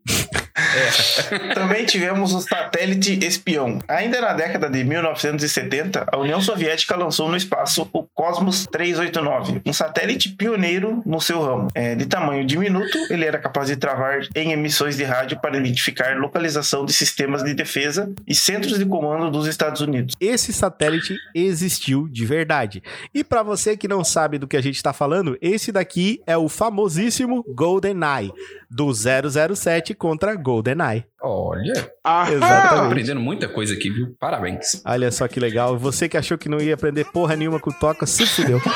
Também 1.54 1.84
tivemos 1.84 2.32
o 2.34 2.40
satélite 2.40 3.24
espião. 3.24 3.78
Ainda 3.88 4.20
na 4.20 4.32
década 4.32 4.68
de 4.68 4.82
1970, 4.84 6.06
a 6.10 6.18
União 6.18 6.40
Soviética 6.40 6.96
lançou 6.96 7.28
no 7.28 7.36
espaço 7.36 7.88
o 7.92 8.04
Cosmos 8.14 8.66
389, 8.66 9.62
um 9.66 9.72
satélite 9.72 10.30
pioneiro 10.30 11.02
no 11.04 11.20
seu 11.20 11.42
ramo. 11.42 11.68
É, 11.74 11.94
de 11.94 12.06
tamanho 12.06 12.44
diminuto, 12.44 12.98
ele 13.10 13.24
era 13.24 13.38
capaz 13.38 13.68
de 13.68 13.76
travar 13.76 14.20
em 14.34 14.52
emissões 14.52 14.96
de 14.96 15.04
rádio 15.04 15.40
para 15.40 15.56
identificar 15.56 16.16
localização 16.16 16.84
de 16.84 16.92
sistemas 16.92 17.42
de 17.42 17.54
defesa 17.54 18.12
e 18.26 18.34
centros 18.34 18.78
de 18.78 18.84
comando 18.84 19.30
dos 19.30 19.46
Estados 19.46 19.80
Unidos. 19.80 20.14
Esse 20.20 20.52
satélite 20.52 21.16
existiu 21.34 22.08
de 22.08 22.24
verdade. 22.24 22.82
E 23.14 23.22
pra 23.24 23.42
você 23.42 23.76
que 23.76 23.88
não 23.88 24.04
sabe 24.04 24.38
do 24.38 24.48
que 24.48 24.56
a 24.56 24.62
gente 24.62 24.82
tá 24.82 24.92
falando, 24.92 25.36
esse 25.40 25.72
daqui 25.72 26.22
é 26.26 26.36
o 26.36 26.48
famosíssimo 26.48 27.44
GoldenEye 27.48 28.32
do 28.70 28.92
007 28.92 29.94
contra 29.94 30.34
GoldenEye. 30.60 31.04
Olha, 31.22 31.72
tô 32.04 32.34
Exatamente. 32.34 32.86
aprendendo 32.86 33.20
muita 33.20 33.48
coisa 33.48 33.74
aqui, 33.74 33.90
viu? 33.90 34.14
Parabéns. 34.18 34.82
Olha 34.84 35.10
só 35.10 35.26
que 35.26 35.40
legal. 35.40 35.78
Você 35.78 36.08
que 36.08 36.16
achou 36.16 36.36
que 36.38 36.48
não 36.48 36.60
ia 36.60 36.74
aprender 36.74 37.04
porra 37.06 37.34
nenhuma 37.34 37.58
com 37.58 37.70
o 37.70 37.72
Toca, 37.74 38.06
se 38.06 38.26
fudeu. 38.26 38.60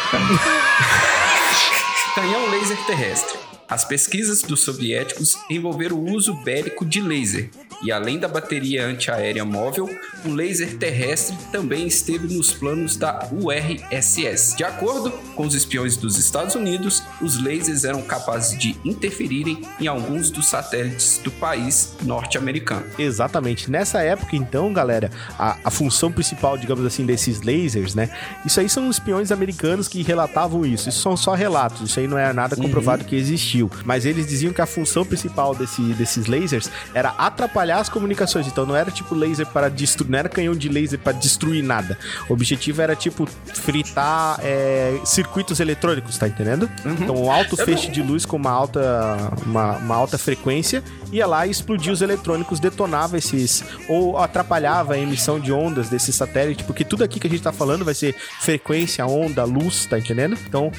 Canhão 2.15 2.51
laser 2.51 2.77
terrestre. 2.87 3.39
As 3.69 3.85
pesquisas 3.85 4.43
dos 4.43 4.61
soviéticos 4.63 5.37
envolveram 5.51 5.97
o 5.97 6.13
uso 6.13 6.35
bélico 6.45 6.85
de 6.85 7.01
laser, 7.01 7.51
e 7.83 7.93
além 7.93 8.19
da 8.19 8.29
bateria 8.29 8.87
antiaérea 8.87 9.45
móvel, 9.45 9.89
o 10.25 10.29
laser 10.31 10.77
terrestre 10.77 11.37
também 11.53 11.87
esteve 11.87 12.33
nos 12.35 12.53
planos 12.53 12.97
da 12.97 13.29
URSS. 13.31 14.57
De 14.57 14.65
acordo 14.65 15.11
com 15.35 15.47
os 15.47 15.55
espiões 15.55 15.97
dos 15.97 16.19
Estados 16.19 16.55
Unidos, 16.55 17.03
os 17.21 17.43
lasers 17.43 17.85
eram 17.85 18.03
capazes 18.03 18.59
de 18.59 18.77
interferirem 18.85 19.63
em 19.81 19.87
alguns 19.87 20.31
dos 20.31 20.47
satélites 20.47 21.21
do 21.23 21.31
país 21.31 21.95
norte-americano. 22.03 22.85
Exatamente. 22.99 23.71
Nessa 23.71 24.03
época, 24.03 24.37
então, 24.37 24.73
galera, 24.73 25.11
a, 25.39 25.59
a 25.65 25.71
função 25.71 26.11
principal, 26.11 26.57
digamos 26.57 26.85
assim, 26.85 27.05
desses 27.05 27.43
lasers, 27.43 27.95
né? 27.95 28.09
Isso 28.45 28.61
aí 28.61 28.69
são 28.69 28.89
espiões 28.89 29.31
americanos 29.31 29.89
que 29.89 30.03
relatavam 30.03 30.65
isso. 30.65 30.89
Isso 30.89 31.01
são 31.01 31.17
só 31.17 31.35
relatos, 31.35 31.91
isso 31.91 32.01
aí 32.01 32.07
não 32.07 32.19
é 32.19 32.33
nada 32.33 32.57
comprovado 32.57 33.05
que 33.05 33.17
existiu. 33.17 33.71
Mas 33.85 34.07
eles 34.07 34.27
diziam 34.27 34.53
que 34.53 34.61
a 34.61 34.67
função 34.67 35.05
principal 35.05 35.55
desse, 35.55 35.83
desses 35.95 36.27
lasers 36.27 36.71
era 36.95 37.11
atrapalhar 37.11 37.64
atrapalhar 37.65 37.81
as 37.81 37.89
comunicações. 37.89 38.47
Então 38.47 38.67
não 38.67 38.77
era 38.77 38.91
tipo 38.91 39.15
laser 39.15 39.47
para 39.47 39.69
destruir, 39.69 40.11
não 40.11 40.19
era 40.19 40.29
canhão 40.29 40.55
de 40.55 40.69
laser 40.69 40.99
para 40.99 41.13
destruir 41.13 41.63
nada. 41.63 41.99
O 42.29 42.33
objetivo 42.33 42.83
era 42.83 42.95
tipo 42.95 43.27
fritar 43.27 44.39
é, 44.43 45.01
circuitos 45.05 45.61
eletrônicos, 45.61 46.19
tá 46.19 46.29
entendendo? 46.29 46.71
Então 46.85 47.17
um 47.17 47.31
alto 47.31 47.57
feixe 47.57 47.91
de 47.91 48.03
luz 48.03 48.25
com 48.25 48.37
uma 48.37 48.51
alta, 48.51 49.33
uma, 49.47 49.77
uma 49.79 49.95
alta 49.95 50.19
frequência 50.19 50.83
ia 51.13 51.27
lá 51.27 51.47
e 51.47 51.51
explodia 51.51 51.93
os 51.93 52.03
eletrônicos, 52.03 52.59
detonava 52.59 53.17
esses 53.17 53.65
ou 53.89 54.19
atrapalhava 54.19 54.95
a 54.95 54.99
emissão 54.99 55.39
de 55.39 55.53
ondas 55.53 55.89
desse 55.89 56.13
satélite, 56.13 56.65
porque 56.65 56.85
tudo 56.85 57.05
aqui 57.05 57.21
que 57.21 57.27
a 57.27 57.31
gente 57.31 57.43
tá 57.43 57.53
falando 57.53 57.85
vai 57.85 57.95
ser 57.95 58.15
frequência, 58.41 59.07
onda, 59.07 59.45
luz, 59.45 59.87
tá 59.87 59.99
entendendo? 59.99 60.37
Então 60.47 60.73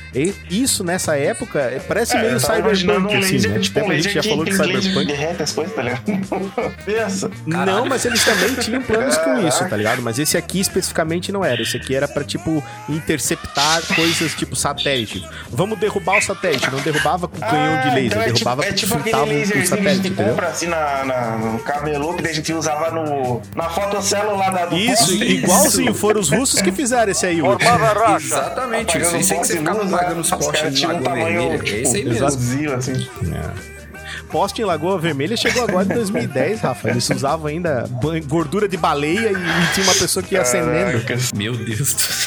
isso 0.49 0.83
nessa 0.83 1.17
época 1.17 1.59
é, 1.59 1.79
parece 1.79 2.17
meio 2.17 2.39
tava 2.39 2.59
imaginando 2.59 3.09
cyberpunk 3.09 3.35
assim, 3.35 3.47
né? 3.47 3.59
tipo 3.59 3.79
um 3.79 3.87
laser 3.87 4.11
já 4.11 4.23
falou 4.23 4.45
de 4.45 4.55
cyberpunk. 4.55 5.05
derrete 5.05 5.43
as 5.43 5.51
coisas, 5.51 5.73
tá 5.73 5.81
ligado? 5.81 6.03
Pensa. 6.83 7.29
Não, 7.45 7.85
mas 7.85 8.05
eles 8.05 8.23
também 8.23 8.53
tinham 8.55 8.81
planos 8.81 9.17
com 9.17 9.47
isso, 9.47 9.67
tá 9.67 9.75
ligado? 9.77 10.01
Mas 10.01 10.19
esse 10.19 10.37
aqui 10.37 10.59
especificamente 10.59 11.31
não 11.31 11.43
era. 11.43 11.61
Esse 11.61 11.77
aqui 11.77 11.95
era 11.95 12.07
pra, 12.07 12.23
tipo, 12.23 12.63
interceptar 12.89 13.81
coisas 13.95 14.33
tipo 14.33 14.55
satélite. 14.55 15.27
Vamos 15.49 15.79
derrubar 15.79 16.17
o 16.17 16.21
satélite. 16.21 16.69
Não 16.71 16.79
derrubava 16.79 17.27
com 17.27 17.39
canhão 17.39 17.81
de 17.81 17.89
Ah, 17.89 17.93
laser, 17.93 18.05
então 18.05 18.21
é 18.21 18.25
tipo, 18.25 18.33
derrubava 18.35 18.65
é 18.65 18.71
tipo 18.73 18.99
fritava 18.99 19.23
aquele 19.23 19.35
o 19.35 19.39
laserzinho 19.39 19.53
que 19.55 19.59
a 19.59 19.69
satélite, 19.77 19.95
gente 19.95 20.07
entendeu? 20.13 20.33
compra 20.33 20.47
assim 20.47 20.67
na, 20.67 21.05
na, 21.05 21.37
no 21.37 21.59
camelô 21.59 22.13
que 22.13 22.27
a 22.27 22.33
gente 22.33 22.53
usava 22.53 22.91
no, 22.91 23.41
na 23.55 23.69
fotocélula 23.69 24.49
da 24.51 24.65
do 24.65 24.75
Isso, 24.77 25.07
poste. 25.07 25.23
igualzinho, 25.23 25.93
foram 25.93 26.19
os 26.21 26.29
russos 26.29 26.61
que 26.61 26.71
fizeram 26.71 27.11
esse 27.11 27.25
aí, 27.25 27.41
Will. 27.41 27.57
Exatamente, 28.15 28.97
Apagando 28.97 29.17
isso. 29.19 29.25
Isso 29.25 29.33
aí 29.33 29.39
que 29.39 29.47
você 29.47 29.57
ficava 29.57 29.83
apagando 29.83 30.21
os 30.21 30.29
postes 30.29 30.81
no 30.81 30.93
um 30.95 31.01
tamanho, 31.03 31.25
Vermelha. 31.25 31.55
É 31.55 31.57
tipo, 31.59 31.77
esse 31.77 31.95
aí 31.97 32.05
mesmo. 32.05 32.31
fuzil, 32.31 32.73
assim. 32.75 33.07
Poste 34.31 34.61
em 34.61 34.65
Lagoa 34.65 34.99
Vermelha 34.99 35.37
chegou 35.37 35.63
agora 35.63 35.85
em 35.85 35.95
2010, 35.95 36.61
Rafa. 36.61 36.89
Eles 36.89 37.09
usavam 37.09 37.47
ainda 37.47 37.89
gordura 38.27 38.67
de 38.67 38.77
baleia 38.77 39.31
e, 39.31 39.33
e 39.33 39.73
tinha 39.73 39.85
uma 39.85 39.95
pessoa 39.95 40.23
que 40.23 40.35
ia 40.35 40.41
acendendo. 40.41 41.03
Meu 41.35 41.55
Deus 41.55 41.93
do 41.93 42.01
céu. 42.01 42.25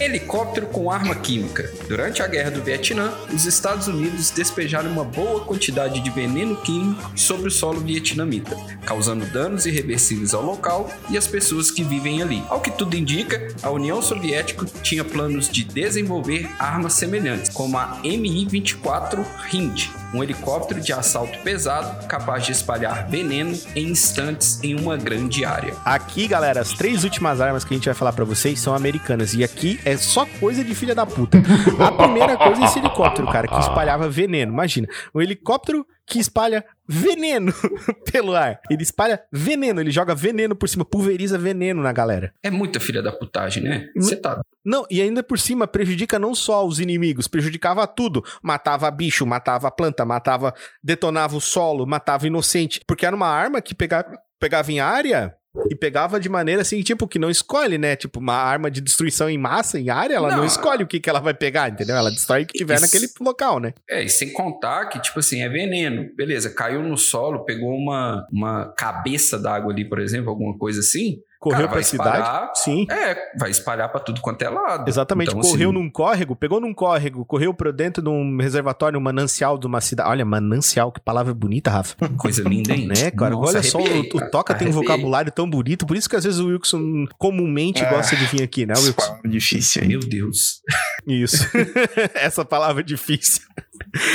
Helicóptero 0.00 0.66
com 0.66 0.90
arma 0.90 1.14
química. 1.14 1.70
Durante 1.86 2.22
a 2.22 2.26
Guerra 2.26 2.50
do 2.50 2.62
Vietnã, 2.62 3.12
os 3.32 3.44
Estados 3.44 3.86
Unidos 3.86 4.30
despejaram 4.30 4.90
uma 4.90 5.04
boa 5.04 5.40
quantidade 5.40 6.00
de 6.00 6.10
veneno 6.10 6.56
químico 6.56 7.10
sobre 7.14 7.48
o 7.48 7.50
solo 7.50 7.80
vietnamita, 7.80 8.56
causando 8.86 9.26
danos 9.26 9.66
irreversíveis 9.66 10.32
ao 10.32 10.42
local 10.42 10.90
e 11.10 11.18
às 11.18 11.26
pessoas 11.26 11.70
que 11.70 11.84
vivem 11.84 12.22
ali. 12.22 12.42
Ao 12.48 12.60
que 12.60 12.70
tudo 12.70 12.96
indica, 12.96 13.48
a 13.62 13.70
União 13.70 14.00
Soviética 14.00 14.64
tinha 14.82 15.04
planos 15.04 15.48
de 15.50 15.64
desenvolver 15.64 16.48
armas 16.58 16.94
semelhantes, 16.94 17.50
como 17.50 17.76
a 17.76 17.98
Mi-24 18.02 19.24
Hind, 19.52 19.90
um 20.12 20.22
helicóptero 20.22 20.80
de 20.80 20.92
assalto 20.92 21.38
pesado 21.40 22.06
capaz 22.06 22.44
de 22.44 22.52
espalhar 22.52 23.08
veneno 23.08 23.56
em 23.74 23.88
instantes 23.88 24.62
em 24.62 24.78
uma 24.78 24.96
grande 24.96 25.44
área. 25.44 25.74
Aqui, 25.84 26.26
galera, 26.26 26.60
as 26.60 26.72
três 26.72 27.04
últimas 27.04 27.40
armas 27.40 27.64
que 27.64 27.74
a 27.74 27.76
gente 27.76 27.86
vai 27.86 27.94
falar 27.94 28.12
pra 28.12 28.24
vocês 28.24 28.60
são 28.60 28.74
americanas. 28.74 29.34
E 29.34 29.44
aqui 29.44 29.78
é 29.84 29.96
só 29.96 30.26
coisa 30.38 30.64
de 30.64 30.74
filha 30.74 30.94
da 30.94 31.06
puta. 31.06 31.38
A 31.78 31.92
primeira 31.92 32.36
coisa 32.36 32.62
é 32.62 32.64
esse 32.64 32.78
helicóptero, 32.78 33.28
cara, 33.28 33.46
que 33.46 33.58
espalhava 33.58 34.08
veneno. 34.08 34.52
Imagina, 34.52 34.88
um 35.14 35.20
helicóptero 35.20 35.86
que 36.10 36.18
espalha 36.18 36.64
veneno 36.88 37.54
pelo 38.10 38.34
ar. 38.34 38.60
Ele 38.68 38.82
espalha 38.82 39.22
veneno, 39.30 39.80
ele 39.80 39.92
joga 39.92 40.12
veneno 40.12 40.56
por 40.56 40.68
cima, 40.68 40.84
pulveriza 40.84 41.38
veneno 41.38 41.80
na 41.80 41.92
galera. 41.92 42.34
É 42.42 42.50
muita 42.50 42.80
filha 42.80 43.00
da 43.00 43.12
putagem, 43.12 43.62
né? 43.62 43.88
Você 43.94 44.16
tá 44.16 44.42
Não, 44.64 44.84
e 44.90 45.00
ainda 45.00 45.22
por 45.22 45.38
cima 45.38 45.68
prejudica 45.68 46.18
não 46.18 46.34
só 46.34 46.66
os 46.66 46.80
inimigos, 46.80 47.28
prejudicava 47.28 47.86
tudo. 47.86 48.24
Matava 48.42 48.90
bicho, 48.90 49.24
matava 49.24 49.70
planta, 49.70 50.04
matava, 50.04 50.52
detonava 50.82 51.36
o 51.36 51.40
solo, 51.40 51.86
matava 51.86 52.26
inocente. 52.26 52.80
Porque 52.84 53.06
era 53.06 53.14
uma 53.14 53.28
arma 53.28 53.62
que 53.62 53.72
pegava, 53.72 54.18
pegava 54.40 54.72
em 54.72 54.80
área 54.80 55.36
e 55.68 55.74
pegava 55.74 56.20
de 56.20 56.28
maneira 56.28 56.62
assim, 56.62 56.80
tipo, 56.82 57.08
que 57.08 57.18
não 57.18 57.28
escolhe, 57.28 57.76
né? 57.76 57.96
Tipo, 57.96 58.20
uma 58.20 58.34
arma 58.34 58.70
de 58.70 58.80
destruição 58.80 59.28
em 59.28 59.36
massa, 59.36 59.80
em 59.80 59.90
área, 59.90 60.14
ela 60.14 60.30
não, 60.30 60.38
Não. 60.38 60.44
escolhe 60.44 60.84
o 60.84 60.86
que, 60.86 61.00
que 61.00 61.10
ela 61.10 61.20
vai 61.20 61.34
pegar, 61.34 61.68
entendeu? 61.70 61.96
Ela 61.96 62.10
destrói 62.10 62.42
o 62.44 62.46
que 62.46 62.56
tiver 62.56 62.74
Isso. 62.74 62.84
naquele 62.84 63.08
local, 63.20 63.58
né? 63.58 63.74
É, 63.88 64.02
e 64.04 64.08
sem 64.08 64.32
contar 64.32 64.86
que, 64.86 65.00
tipo 65.00 65.18
assim, 65.18 65.42
é 65.42 65.48
veneno. 65.48 66.08
Beleza, 66.14 66.50
caiu 66.50 66.82
no 66.82 66.96
solo, 66.96 67.44
pegou 67.44 67.74
uma, 67.74 68.26
uma 68.32 68.72
cabeça 68.76 69.38
d'água 69.38 69.72
ali, 69.72 69.84
por 69.88 69.98
exemplo, 69.98 70.30
alguma 70.30 70.56
coisa 70.56 70.80
assim. 70.80 71.18
Correu 71.40 71.66
pra 71.68 71.76
vai 71.76 71.82
cidade. 71.82 72.18
espalhar- 72.18 72.52
Sim. 72.54 72.86
É, 72.90 73.16
vai 73.38 73.50
espalhar 73.50 73.88
pra 73.90 73.98
tudo 73.98 74.20
quanto 74.20 74.42
é 74.42 74.48
lado. 74.50 74.86
Exatamente, 74.86 75.30
Então, 75.30 75.40
correu 75.40 75.70
assim, 75.70 75.78
num 75.78 75.88
córrego, 75.90 76.36
pegou 76.36 76.60
num 76.60 76.74
córrego, 76.74 77.24
correu 77.24 77.54
pra 77.54 77.70
dentro 77.70 78.02
de 78.02 78.10
um 78.10 78.36
reservatório, 78.36 78.98
um 78.98 79.02
manancial 79.02 79.56
de 79.56 79.66
uma 79.66 79.80
cidade. 79.80 80.10
Olha, 80.10 80.24
manancial, 80.24 80.92
que 80.92 81.00
palavra 81.00 81.32
bonita, 81.32 81.70
Rafa. 81.70 81.96
Coisa 82.18 82.42
linda, 82.46 82.74
hein? 82.74 82.86
Né, 82.90 83.10
cara? 83.10 83.30
Nossa, 83.34 83.52
Olha 83.52 83.62
só, 83.62 83.78
o, 83.78 83.80
arrepiei, 83.86 84.22
o. 84.22 84.30
Toca 84.30 84.52
tem 84.54 84.68
um 84.68 84.70
Arrepiei. 84.70 84.96
vocabulário 84.96 85.32
tão 85.32 85.48
bonito, 85.48 85.86
por 85.86 85.96
isso 85.96 86.10
que 86.10 86.16
às 86.16 86.24
vezes 86.24 86.40
o 86.40 86.48
Wilson 86.48 87.06
comumente 87.18 87.82
Ah, 87.84 87.88
gosta 87.90 88.14
de 88.16 88.26
vir 88.26 88.42
aqui, 88.42 88.66
né, 88.66 88.74
Wilson? 88.76 88.92
Palavra 88.92 89.28
difícil 89.30 89.82
aí. 89.82 89.88
Meu 89.88 90.00
Deus. 90.00 90.60
Isso. 91.08 91.46
Essa 92.14 92.44
palavra 92.44 92.82
é 92.82 92.84
difícil. 92.84 93.42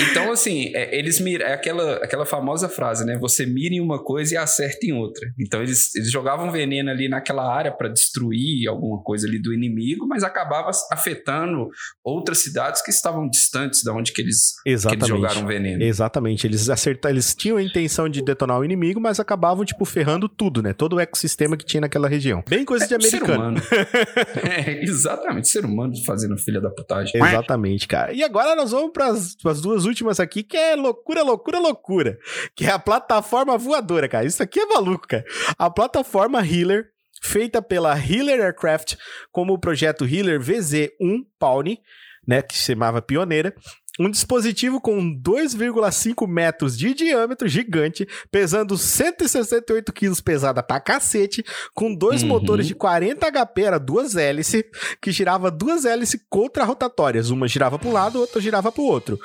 Então, 0.09 0.31
assim, 0.31 0.71
é, 0.75 0.97
eles 0.97 1.19
miram. 1.19 1.45
É 1.45 1.53
aquela, 1.53 1.95
aquela 1.97 2.25
famosa 2.25 2.69
frase, 2.69 3.05
né? 3.05 3.17
Você 3.19 3.45
mira 3.45 3.75
em 3.75 3.81
uma 3.81 4.03
coisa 4.03 4.33
e 4.33 4.37
acerta 4.37 4.85
em 4.85 4.93
outra. 4.93 5.27
Então, 5.39 5.61
eles, 5.61 5.93
eles 5.95 6.11
jogavam 6.11 6.51
veneno 6.51 6.89
ali 6.89 7.09
naquela 7.09 7.51
área 7.51 7.71
pra 7.71 7.89
destruir 7.89 8.67
alguma 8.67 9.01
coisa 9.03 9.27
ali 9.27 9.41
do 9.41 9.53
inimigo, 9.53 10.07
mas 10.07 10.23
acabava 10.23 10.71
afetando 10.91 11.69
outras 12.03 12.39
cidades 12.39 12.81
que 12.81 12.91
estavam 12.91 13.29
distantes 13.29 13.83
da 13.83 13.93
onde 13.93 14.13
que 14.13 14.21
eles, 14.21 14.53
que 14.63 14.69
eles 14.69 14.81
Exatamente. 14.81 15.07
jogaram 15.07 15.45
veneno. 15.45 15.83
Exatamente. 15.83 16.47
Eles 16.47 16.69
acertaram, 16.69 17.13
eles 17.15 17.33
tinham 17.33 17.57
a 17.57 17.63
intenção 17.63 18.07
de 18.07 18.21
detonar 18.21 18.59
o 18.59 18.65
inimigo, 18.65 18.99
mas 18.99 19.19
acabavam, 19.19 19.65
tipo, 19.65 19.85
ferrando 19.85 20.29
tudo, 20.29 20.61
né? 20.61 20.73
Todo 20.73 20.95
o 20.95 20.99
ecossistema 20.99 21.57
que 21.57 21.65
tinha 21.65 21.81
naquela 21.81 22.07
região. 22.07 22.43
Bem 22.47 22.63
coisa 22.65 22.87
de 22.87 22.95
É, 22.95 22.99
Ser 22.99 23.17
americano. 23.17 23.61
é, 24.43 24.83
exatamente, 24.83 25.47
ser 25.47 25.65
humano 25.65 25.93
fazendo 26.05 26.37
filha 26.37 26.61
da 26.61 26.69
putagem. 26.69 27.13
Exatamente, 27.15 27.87
cara. 27.87 28.13
E 28.13 28.23
agora 28.23 28.55
nós 28.55 28.71
vamos 28.71 28.91
para 28.91 29.09
as 29.09 29.54
duas 29.61 29.85
últimas 29.85 30.19
aqui, 30.19 30.43
que 30.43 30.57
é 30.57 30.75
loucura, 30.75 31.23
loucura, 31.23 31.59
loucura. 31.59 32.17
Que 32.55 32.65
é 32.65 32.71
a 32.71 32.79
plataforma 32.79 33.57
voadora, 33.57 34.07
cara. 34.07 34.25
Isso 34.25 34.41
aqui 34.41 34.59
é 34.59 34.65
maluco, 34.65 35.07
cara. 35.07 35.25
A 35.57 35.69
plataforma 35.69 36.45
Healer, 36.45 36.87
feita 37.21 37.61
pela 37.61 37.97
Healer 37.97 38.41
Aircraft, 38.41 38.95
como 39.31 39.53
o 39.53 39.59
projeto 39.59 40.05
Healer 40.05 40.39
VZ1 40.39 41.25
Pawnee, 41.39 41.79
né, 42.27 42.41
que 42.41 42.57
se 42.57 42.63
chamava 42.63 43.01
Pioneira. 43.01 43.53
Um 43.99 44.09
dispositivo 44.09 44.81
com 44.81 44.99
2,5 45.15 46.27
metros 46.27 46.77
de 46.77 46.93
diâmetro 46.93 47.47
gigante, 47.47 48.05
pesando 48.29 48.77
168 48.77 49.93
quilos, 49.93 50.19
pesada 50.19 50.61
pra 50.61 50.79
cacete, 50.79 51.43
com 51.73 51.93
dois 51.95 52.21
Uhum. 52.21 52.29
motores 52.29 52.67
de 52.67 52.75
40 52.75 53.27
HP, 53.31 53.61
era 53.61 53.79
duas 53.79 54.15
hélices, 54.15 54.63
que 55.01 55.11
girava 55.11 55.49
duas 55.49 55.85
hélices 55.85 56.19
contra-rotatórias. 56.29 57.29
Uma 57.29 57.47
girava 57.47 57.79
para 57.79 57.87
um 57.89 57.93
lado, 57.93 58.19
outra 58.19 58.41
girava 58.41 58.71
para 58.71 58.81
o 58.81 58.85
outro. 58.85 59.19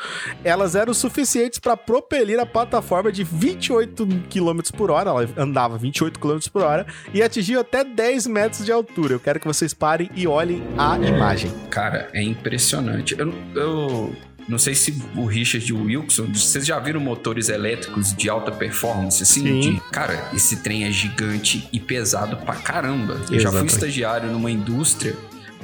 Elas 0.44 0.74
eram 0.74 0.94
suficientes 0.94 1.58
para 1.58 1.76
propelir 1.76 2.38
a 2.38 2.46
plataforma 2.46 3.10
de 3.10 3.24
28 3.24 4.06
km 4.28 4.60
por 4.76 4.90
hora, 4.90 5.10
ela 5.10 5.28
andava 5.36 5.76
28 5.78 6.18
km 6.20 6.38
por 6.52 6.62
hora, 6.62 6.86
e 7.12 7.22
atingiu 7.22 7.60
até 7.60 7.82
10 7.82 8.26
metros 8.28 8.64
de 8.64 8.70
altura. 8.72 9.14
Eu 9.14 9.20
quero 9.20 9.40
que 9.40 9.46
vocês 9.46 9.74
parem 9.74 10.08
e 10.14 10.26
olhem 10.26 10.62
a 10.78 10.96
imagem. 10.98 11.50
Cara, 11.70 12.08
é 12.12 12.22
impressionante. 12.22 13.16
Eu, 13.18 13.32
eu 13.56 14.14
não 14.50 14.58
sei 14.58 14.74
se 14.74 15.00
o 15.14 15.24
Richard 15.24 15.66
e 15.66 15.72
o 15.72 15.84
Wilson, 15.84 16.26
vocês 16.34 16.66
já 16.66 16.78
viram 16.78 17.00
motores 17.00 17.48
elétricos 17.48 18.12
de 18.14 18.28
alta 18.28 18.50
performance, 18.50 19.22
assim? 19.22 19.42
Sim. 19.42 19.60
De- 19.74 19.80
cara, 19.92 20.28
esse 20.34 20.56
trem 20.56 20.84
é 20.84 20.90
gigante 20.90 21.68
e 21.72 21.78
pesado 21.78 22.36
pra 22.38 22.56
caramba. 22.56 23.20
Eu 23.30 23.38
já 23.38 23.50
fui 23.52 23.66
estagiário 23.66 24.30
numa 24.30 24.50
indústria 24.50 25.14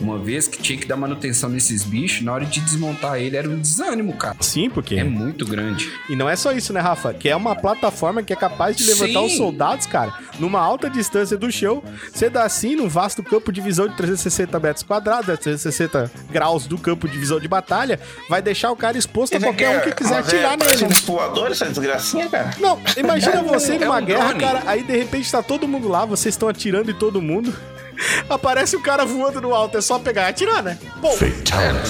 uma 0.00 0.18
vez 0.18 0.46
que 0.48 0.60
tinha 0.60 0.78
que 0.78 0.86
dar 0.86 0.96
manutenção 0.96 1.48
nesses 1.48 1.82
bichos. 1.84 2.22
Na 2.22 2.32
hora 2.32 2.44
de 2.44 2.60
desmontar 2.60 3.18
ele 3.18 3.36
era 3.36 3.48
um 3.48 3.58
desânimo, 3.58 4.12
cara. 4.14 4.36
Sim, 4.40 4.68
porque. 4.70 4.96
É 4.96 5.04
muito 5.04 5.44
grande. 5.46 5.90
E 6.08 6.16
não 6.16 6.28
é 6.28 6.36
só 6.36 6.52
isso, 6.52 6.72
né, 6.72 6.80
Rafa? 6.80 7.12
Que 7.14 7.28
é 7.28 7.36
uma 7.36 7.54
plataforma 7.54 8.22
que 8.22 8.32
é 8.32 8.36
capaz 8.36 8.76
de 8.76 8.84
levantar 8.84 9.20
Sim. 9.20 9.26
os 9.26 9.36
soldados, 9.36 9.86
cara, 9.86 10.12
numa 10.38 10.60
alta 10.60 10.88
distância 10.90 11.36
do 11.36 11.50
chão. 11.50 11.82
Você 12.12 12.28
dá 12.28 12.44
assim, 12.44 12.76
num 12.76 12.88
vasto 12.88 13.22
campo 13.22 13.52
de 13.52 13.60
visão 13.60 13.88
de 13.88 13.96
360 13.96 14.58
metros 14.60 14.82
quadrados, 14.82 15.28
é 15.28 15.36
360 15.36 16.10
graus 16.30 16.66
do 16.66 16.76
campo 16.78 17.08
de 17.08 17.18
visão 17.18 17.40
de 17.40 17.48
batalha, 17.48 17.98
vai 18.28 18.42
deixar 18.42 18.70
o 18.70 18.76
cara 18.76 18.96
exposto 18.98 19.36
a 19.36 19.40
qualquer 19.40 19.70
um 19.70 19.74
é- 19.74 19.80
que 19.80 19.92
quiser 19.94 20.14
é- 20.14 20.18
atirar 20.18 20.58
parece 20.58 20.82
nele. 20.84 20.94
um 20.94 21.06
voador, 21.06 21.50
essa 21.50 21.66
desgracinha, 21.66 22.28
cara. 22.28 22.50
Não, 22.58 22.78
imagina 22.96 23.42
você 23.42 23.74
É 23.74 23.78
numa 23.78 23.98
um 24.00 24.04
guerra, 24.04 24.28
drone. 24.34 24.40
cara, 24.40 24.62
aí 24.66 24.82
de 24.82 24.96
repente 24.96 25.30
tá 25.30 25.42
todo 25.42 25.66
mundo 25.66 25.88
lá, 25.88 26.04
vocês 26.04 26.34
estão 26.34 26.48
atirando 26.48 26.90
em 26.90 26.94
todo 26.94 27.20
mundo. 27.22 27.54
Aparece 28.28 28.76
o 28.76 28.82
cara 28.82 29.04
voando 29.04 29.40
no 29.40 29.54
alto, 29.54 29.78
é 29.78 29.80
só 29.80 29.98
pegar 29.98 30.26
e 30.26 30.30
atirar, 30.30 30.62
né? 30.62 30.78
Pô, 31.00 31.10
Cara, 31.48 31.82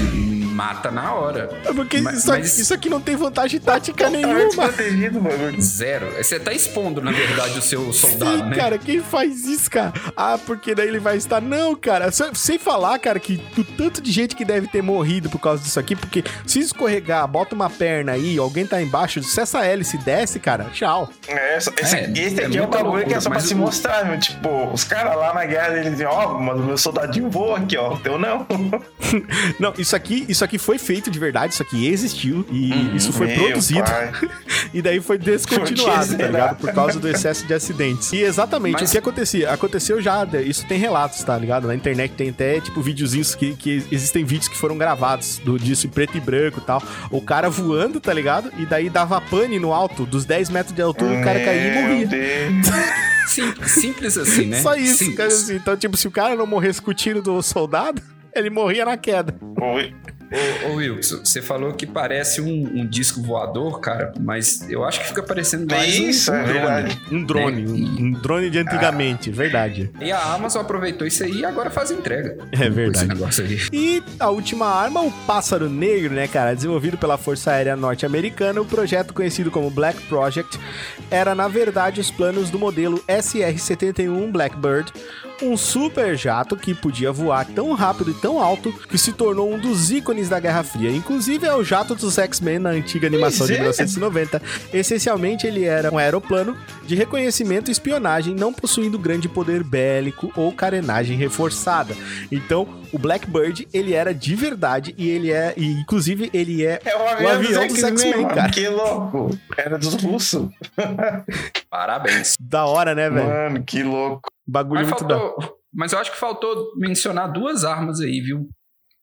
mata 0.57 0.91
na 0.91 1.13
hora. 1.13 1.51
É 1.65 1.73
Porque 1.73 2.01
Mas- 2.01 2.19
isso, 2.19 2.33
aqui, 2.33 2.41
mas- 2.43 2.59
isso 2.59 2.75
aqui 2.75 2.89
não 2.89 3.01
tem 3.01 3.15
vantagem 3.17 3.61
tática 3.61 4.05
Tá 4.05 4.11
nenhuma. 4.11 4.47
desprotegido, 4.47 5.21
mano. 5.21 5.61
Zero. 5.61 6.07
Você 6.17 6.41
tá 6.41 6.53
expondo, 6.53 7.01
na 7.03 7.13
verdade, 7.13 7.59
o 7.59 7.63
seu 7.63 7.93
soldado, 7.93 8.39
Sim, 8.39 8.43
né? 8.45 8.57
cara, 8.57 8.79
quem 8.79 9.01
faz 9.01 9.45
isso, 9.47 9.71
cara? 9.71 9.93
Ah, 10.17 10.39
porque 10.45 10.75
daí 10.75 10.89
ele 10.89 10.99
vai 10.99 11.17
estar. 11.17 11.41
Não, 11.41 11.75
cara, 11.75 12.11
sem- 12.11 12.57
falar, 12.59 12.99
cara, 12.99 13.21
que 13.21 13.41
o 13.59 13.63
tanto 13.63 14.01
de 14.01 14.11
gente 14.11 14.35
que 14.35 14.45
deve 14.45 14.67
ter 14.67 14.83
morrido 14.83 15.29
por 15.29 15.39
causa 15.39 15.63
disso 15.63 15.79
aqui, 15.79 15.95
porque 15.95 16.25
se 16.47 16.59
escorregar, 16.59 17.29
bota 17.29 17.55
uma 17.55 17.69
perna 17.69 18.13
aí, 18.13 18.39
alguém 18.39 18.67
tá 18.67 18.81
embaixo, 18.81 19.23
se 19.23 19.39
essa 19.41 19.65
hélice 19.65 19.99
desce, 19.99 20.41
cara, 20.41 20.65
tchau. 20.73 21.09
É, 21.29 21.59
esse, 21.59 21.71
esse 21.79 21.97
É, 21.97 22.05
aqui 22.07 22.21
é 22.21 22.45
é 22.45 22.47
o 22.47 22.51
muita 22.63 22.67
bagulho 22.83 23.07
que 23.07 23.15
é 23.15 23.21
só 23.21 23.29
pra 23.29 23.41
se 23.41 23.53
o- 23.53 23.59
mostrar, 23.59 24.05
meu. 24.07 24.19
Tipo, 24.19 24.71
os 24.73 24.85
caras 24.85 25.17
lá 25.17 25.35
na 25.35 25.45
guerra, 25.45 25.75
eles 25.77 25.91
dizem, 25.93 26.07
ó, 26.07 26.39
mas 26.39 26.57
o 26.59 26.63
meu 26.63 26.79
soldadinho 26.79 27.29
voa 27.31 27.59
aqui, 27.59 27.77
ó. 27.77 27.93
O 27.95 27.99
teu 27.99 28.19
não. 28.19 28.47
Não, 29.61 29.73
isso 29.79 29.95
aqui, 29.97 30.25
isso 30.29 30.45
aqui 30.45 30.46
foi 30.59 30.79
feito 30.79 31.11
de 31.11 31.19
verdade, 31.19 31.55
isso 31.55 31.63
aqui 31.63 31.87
existiu 31.89 32.47
e 32.51 32.95
isso 32.97 33.13
foi 33.13 33.27
Meu 33.29 33.37
produzido 33.45 33.83
e 34.73 34.81
daí 34.81 35.01
foi 35.01 35.19
descontinuado, 35.19 36.17
tá 36.17 36.27
ligado? 36.27 36.57
Por 36.59 36.73
causa 36.73 36.99
do 37.01 37.09
excesso 37.09 37.47
de 37.47 37.53
acidentes. 37.55 38.13
E 38.13 38.23
exatamente 38.23 38.81
Mas- 38.81 38.89
o 38.89 38.93
que 38.93 38.99
acontecia? 38.99 39.51
Aconteceu 39.51 40.01
já, 40.01 40.27
isso 40.45 40.67
tem 40.67 40.79
relatos, 40.79 41.23
tá 41.25 41.37
ligado? 41.37 41.67
Na 41.67 41.75
internet 41.75 42.13
tem 42.13 42.31
até, 42.31 42.61
tipo, 42.61 42.81
videozinhos 42.81 43.35
que, 43.35 43.55
que 43.57 43.85
existem 43.91 44.25
vídeos 44.25 44.49
que 44.49 44.57
foram 44.57 44.79
gravados 44.79 45.39
do, 45.45 45.59
disso 45.59 45.87
em 45.87 45.91
preto 45.91 46.17
e 46.17 46.21
branco 46.21 46.61
e 46.61 46.63
tal. 46.63 46.83
O 47.11 47.21
cara 47.21 47.49
voando, 47.51 48.01
tá 48.01 48.13
ligado? 48.13 48.53
E 48.59 48.65
daí 48.67 48.89
dava 48.89 49.21
pane 49.21 49.59
no 49.59 49.73
alto, 49.73 50.07
dos 50.07 50.25
10 50.25 50.51
metros 50.51 50.75
de 50.75 50.83
altura, 50.83 51.21
o 51.21 51.25
cara 51.25 51.41
caía 51.41 51.69
e 51.69 51.75
Meu 51.75 51.83
morria. 51.89 52.09
Sim- 53.27 53.55
simples 53.67 54.17
assim, 54.17 54.47
né? 54.47 54.63
Só 54.63 54.75
isso, 54.77 55.13
cara, 55.15 55.29
assim. 55.29 55.57
Então, 55.57 55.77
tipo, 55.77 55.97
se 55.97 56.07
o 56.07 56.11
cara 56.11 56.35
não 56.37 56.47
morresse 56.47 56.81
com 56.81 56.91
o 56.91 56.95
tiro 56.95 57.21
do 57.21 57.43
soldado, 57.43 58.01
ele 58.35 58.49
morria 58.51 58.85
na 58.85 58.97
queda. 58.97 59.35
Oi. 59.61 59.93
Ô, 60.65 60.69
ô 60.71 60.75
Wilson, 60.77 61.21
você 61.25 61.41
falou 61.41 61.73
que 61.73 61.87
parece 61.87 62.41
um, 62.41 62.81
um 62.81 62.87
disco 62.87 63.23
voador, 63.23 63.81
cara, 63.81 64.13
mas 64.19 64.69
eu 64.69 64.85
acho 64.85 65.01
que 65.01 65.07
fica 65.09 65.23
parecendo 65.23 65.73
mais 65.73 65.99
um- 65.99 66.09
Isso, 66.09 66.33
um, 66.33 66.35
é 66.35 66.43
drone. 66.45 66.59
verdade. 66.59 67.01
Um 67.13 67.25
drone, 67.25 67.63
É, 67.63 67.67
um, 67.69 68.07
um 68.07 68.11
drone 68.13 68.51
de 68.51 68.59
antigamente, 68.59 69.31
verdade. 69.31 69.91
E 70.01 70.11
a 70.11 70.21
Amazon 70.35 70.63
aproveitou 70.63 71.07
isso 71.07 71.23
aí 71.23 71.41
e 71.41 71.45
agora 71.45 71.71
faz 71.71 71.91
entrega. 71.91 72.39
É 72.53 72.69
verdade. 72.69 72.99
Esse 73.07 73.07
negócio 73.07 73.45
aí. 73.45 73.59
E 73.73 74.03
a 74.19 74.29
última 74.31 74.67
arma, 74.67 75.01
o 75.03 75.11
Pássaro 75.27 75.69
Negro, 75.71 76.15
né, 76.15 76.27
cara? 76.27 76.55
Desenvolvido 76.55 76.97
pela 76.99 77.17
Força 77.17 77.53
Aérea 77.53 77.77
Norte-Americana, 77.77 78.61
o 78.61 78.65
projeto 78.65 79.15
conhecido 79.15 79.51
como 79.51 79.71
Black 79.71 80.01
Project 80.09 80.59
era, 81.11 81.35
na 81.35 81.47
verdade, 81.49 82.01
os 82.01 82.11
planos 82.11 82.51
do 82.51 82.59
modelo 82.59 83.03
SR-71 83.09 84.31
Blackbird, 84.33 84.93
um 85.43 85.57
super 85.57 86.17
jato 86.17 86.57
que 86.57 86.75
podia 86.75 87.13
voar 87.13 87.47
tão 87.47 87.73
rápido 87.73 88.11
e 88.11 88.15
tão 88.15 88.41
alto 88.41 88.73
que 88.73 88.97
se 88.97 89.13
tornou 89.13 89.53
um 89.53 89.59
dos 89.59 89.91
ícones 89.91 90.29
da 90.29 90.41
Guerra 90.41 90.63
Fria. 90.63 90.91
Inclusive, 90.91 91.47
é 91.47 91.55
o 91.55 91.65
jato 91.65 91.95
dos 91.95 92.19
X-Men 92.19 92.59
na 92.59 92.71
antiga 92.71 93.07
animação 93.07 93.47
de 93.47 93.57
Pois 93.57 93.79
é. 93.79 93.85
1990. 93.85 94.43
Essencialmente, 94.73 95.47
ele 95.47 95.65
era 95.65 95.93
um 95.93 95.99
aeroplano 95.99 96.57
de 96.85 96.95
reconhecimento 96.95 97.71
e 97.71 97.73
espionagem, 97.73 98.35
não 98.35 98.53
possuindo 98.53 98.99
grande 98.99 99.29
poder 99.29 99.63
bélico 99.63 100.33
ou 100.37 100.53
carenagem 100.53 101.17
reforçada. 101.17 101.95
Então, 102.31 102.67
o 102.93 102.99
Blackbird, 102.99 103.67
ele 103.73 103.93
era 103.95 104.13
de 104.15 104.35
verdade 104.35 104.95
e 104.99 105.09
ele 105.09 105.33
é, 105.33 105.55
e 105.57 105.73
inclusive, 105.73 106.31
ele 106.33 106.65
é 106.65 106.81
É 106.85 106.97
o 106.97 107.01
o 107.03 107.09
avião, 107.09 107.31
avião 107.33 107.67
dos 107.67 107.83
X-Men, 107.83 108.23
mano. 108.23 108.35
cara. 108.35 108.51
Que 108.51 108.69
louco. 108.69 109.39
Era 109.57 109.79
dos 109.79 109.95
russos. 109.95 110.49
Parabéns. 111.71 112.37
Da 112.41 112.67
hora, 112.67 112.95
né, 112.95 113.11
velho? 113.11 113.27
Mano, 113.29 113.65
que 113.65 113.83
louco. 113.83 114.29
Bagulho 114.47 114.81
Mas, 114.81 114.91
muito 114.91 115.05
da... 115.05 115.19
faltou, 115.19 115.57
mas 115.75 115.93
eu 115.93 115.99
acho 115.99 116.13
que 116.13 116.19
faltou 116.19 116.73
mencionar 116.77 117.31
duas 117.33 117.65
armas 117.65 118.01
aí, 118.01 118.21
viu? 118.21 118.49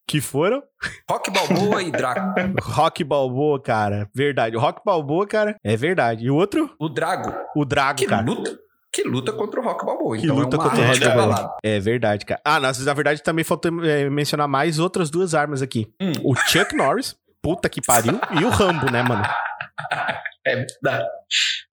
Que 0.08 0.20
foram? 0.20 0.62
Rock 1.10 1.32
Balboa 1.32 1.82
e 1.82 1.92
Draco. 1.92 2.34
Rock 2.62 3.04
Balboa, 3.04 3.62
cara. 3.62 4.10
Verdade. 4.14 4.56
O 4.56 4.60
Rock 4.60 4.82
Balboa, 4.86 5.26
cara, 5.28 5.56
é 5.64 5.78
verdade. 5.78 6.26
E 6.26 6.30
o 6.32 6.36
outro? 6.36 6.70
O 6.80 6.90
Drago, 6.90 7.34
O 7.56 7.64
Drago, 7.64 8.00
que 8.00 8.06
cara. 8.06 8.22
luta, 8.26 8.58
que 8.94 9.04
luta 9.04 9.32
contra 9.34 9.60
o 9.60 9.64
Rock 9.64 9.86
Balboa. 9.86 10.16
Que 10.18 10.24
então 10.26 10.36
luta 10.38 10.56
é 10.56 10.60
contra 10.60 10.80
o 10.82 10.86
Rock 10.88 11.00
Balboa. 11.00 11.58
É 11.64 11.80
verdade, 11.80 12.26
cara. 12.26 12.40
Ah, 12.46 12.60
nossa, 12.60 12.84
na 12.84 12.94
verdade 12.94 13.24
também 13.24 13.44
faltou 13.44 13.84
é, 13.84 14.10
mencionar 14.10 14.48
mais 14.48 14.78
outras 14.80 15.10
duas 15.10 15.34
armas 15.34 15.62
aqui. 15.62 15.88
Hum. 16.02 16.14
O 16.24 16.36
Chuck 16.36 16.76
Norris, 16.76 17.16
puta 17.42 17.68
que 17.68 17.82
pariu, 17.82 18.20
e 18.40 18.46
o 18.46 18.50
Rambo, 18.50 18.92
né, 18.92 19.02
mano? 19.02 19.24
É 20.46 20.56
verdade. 20.56 21.08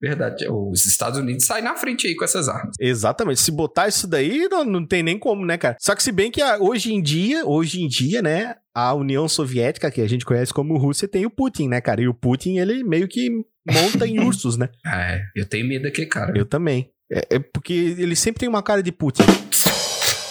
Verdade. 0.00 0.46
Os 0.48 0.86
Estados 0.86 1.18
Unidos 1.18 1.44
saem 1.44 1.62
na 1.64 1.74
frente 1.76 2.06
aí 2.06 2.14
com 2.14 2.24
essas 2.24 2.48
armas. 2.48 2.74
Exatamente. 2.80 3.40
Se 3.40 3.50
botar 3.50 3.88
isso 3.88 4.06
daí, 4.06 4.48
não, 4.48 4.64
não 4.64 4.86
tem 4.86 5.02
nem 5.02 5.18
como, 5.18 5.44
né, 5.44 5.58
cara? 5.58 5.76
Só 5.80 5.94
que 5.94 6.02
se 6.02 6.12
bem 6.12 6.30
que 6.30 6.40
a- 6.40 6.56
hoje 6.58 6.92
em 6.94 7.02
dia, 7.02 7.44
hoje 7.44 7.82
em 7.82 7.88
dia, 7.88 8.22
né, 8.22 8.54
a 8.74 8.94
União 8.94 9.28
Soviética, 9.28 9.90
que 9.90 10.00
a 10.00 10.08
gente 10.08 10.24
conhece 10.24 10.54
como 10.54 10.78
Rússia, 10.78 11.08
tem 11.08 11.26
o 11.26 11.30
Putin, 11.30 11.68
né, 11.68 11.80
cara? 11.80 12.00
E 12.00 12.08
o 12.08 12.14
Putin, 12.14 12.58
ele 12.58 12.84
meio 12.84 13.08
que 13.08 13.28
monta 13.70 14.06
em 14.06 14.20
ursos, 14.24 14.56
né? 14.56 14.68
É, 14.86 15.20
eu 15.36 15.46
tenho 15.48 15.66
medo 15.66 15.88
aqui, 15.88 16.06
cara. 16.06 16.32
Eu 16.38 16.46
também. 16.46 16.90
É, 17.12 17.36
é 17.36 17.38
porque 17.38 17.72
ele 17.72 18.14
sempre 18.14 18.40
tem 18.40 18.48
uma 18.48 18.62
cara 18.62 18.82
de 18.82 18.92
Putin. 18.92 19.22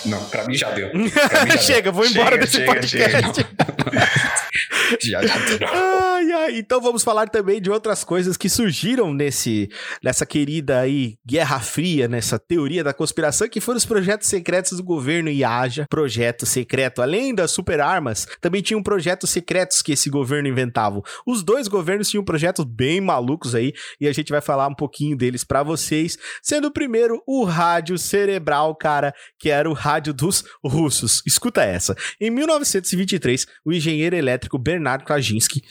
Não, 0.05 0.23
pra 0.25 0.45
mim 0.45 0.53
já 0.55 0.71
deu. 0.71 0.89
Mim 0.95 1.09
já 1.09 1.43
deu. 1.43 1.57
chega, 1.57 1.91
vou 1.91 2.05
embora 2.05 2.31
Chega, 2.31 2.45
desse 2.45 2.57
chega, 2.57 2.73
podcast. 2.73 3.45
Já, 5.01 5.21
já. 5.25 5.35
Ai, 5.71 6.31
ai. 6.31 6.57
Então 6.57 6.81
vamos 6.81 7.03
falar 7.03 7.27
também 7.27 7.61
de 7.61 7.69
outras 7.69 8.03
coisas 8.03 8.35
que 8.35 8.49
surgiram 8.49 9.13
nesse, 9.13 9.69
nessa 10.03 10.25
querida 10.25 10.79
aí 10.79 11.15
Guerra 11.25 11.59
Fria, 11.59 12.07
nessa 12.07 12.39
teoria 12.39 12.83
da 12.83 12.93
conspiração, 12.93 13.47
que 13.47 13.61
foram 13.61 13.77
os 13.77 13.85
projetos 13.85 14.27
secretos 14.27 14.77
do 14.77 14.83
governo 14.83 15.29
IAJA. 15.29 15.85
Projeto 15.89 16.45
secreto, 16.45 17.01
além 17.01 17.33
das 17.33 17.51
super 17.51 17.79
armas, 17.79 18.27
também 18.41 18.61
tinham 18.61 18.81
projetos 18.81 19.29
secretos 19.29 19.81
que 19.81 19.93
esse 19.93 20.09
governo 20.09 20.47
inventava. 20.47 21.01
Os 21.25 21.43
dois 21.43 21.67
governos 21.67 22.09
tinham 22.09 22.23
projetos 22.23 22.65
bem 22.65 22.99
malucos 22.99 23.55
aí, 23.55 23.73
e 23.99 24.07
a 24.07 24.13
gente 24.13 24.31
vai 24.31 24.41
falar 24.41 24.67
um 24.67 24.75
pouquinho 24.75 25.15
deles 25.15 25.43
pra 25.43 25.63
vocês. 25.63 26.17
Sendo 26.41 26.67
o 26.67 26.73
primeiro 26.73 27.21
o 27.27 27.43
rádio 27.43 27.97
cerebral, 27.97 28.75
cara, 28.75 29.13
que 29.37 29.49
era 29.49 29.69
o 29.69 29.73
rádio 29.73 30.13
dos 30.13 30.43
russos. 30.63 31.21
Escuta 31.25 31.63
essa. 31.63 31.95
Em 32.19 32.29
1923, 32.29 33.45
o 33.65 33.71
engenheiro 33.71 34.15
elétrico 34.15 34.57
Bernard 34.57 34.78
Klajinsky 35.05 35.63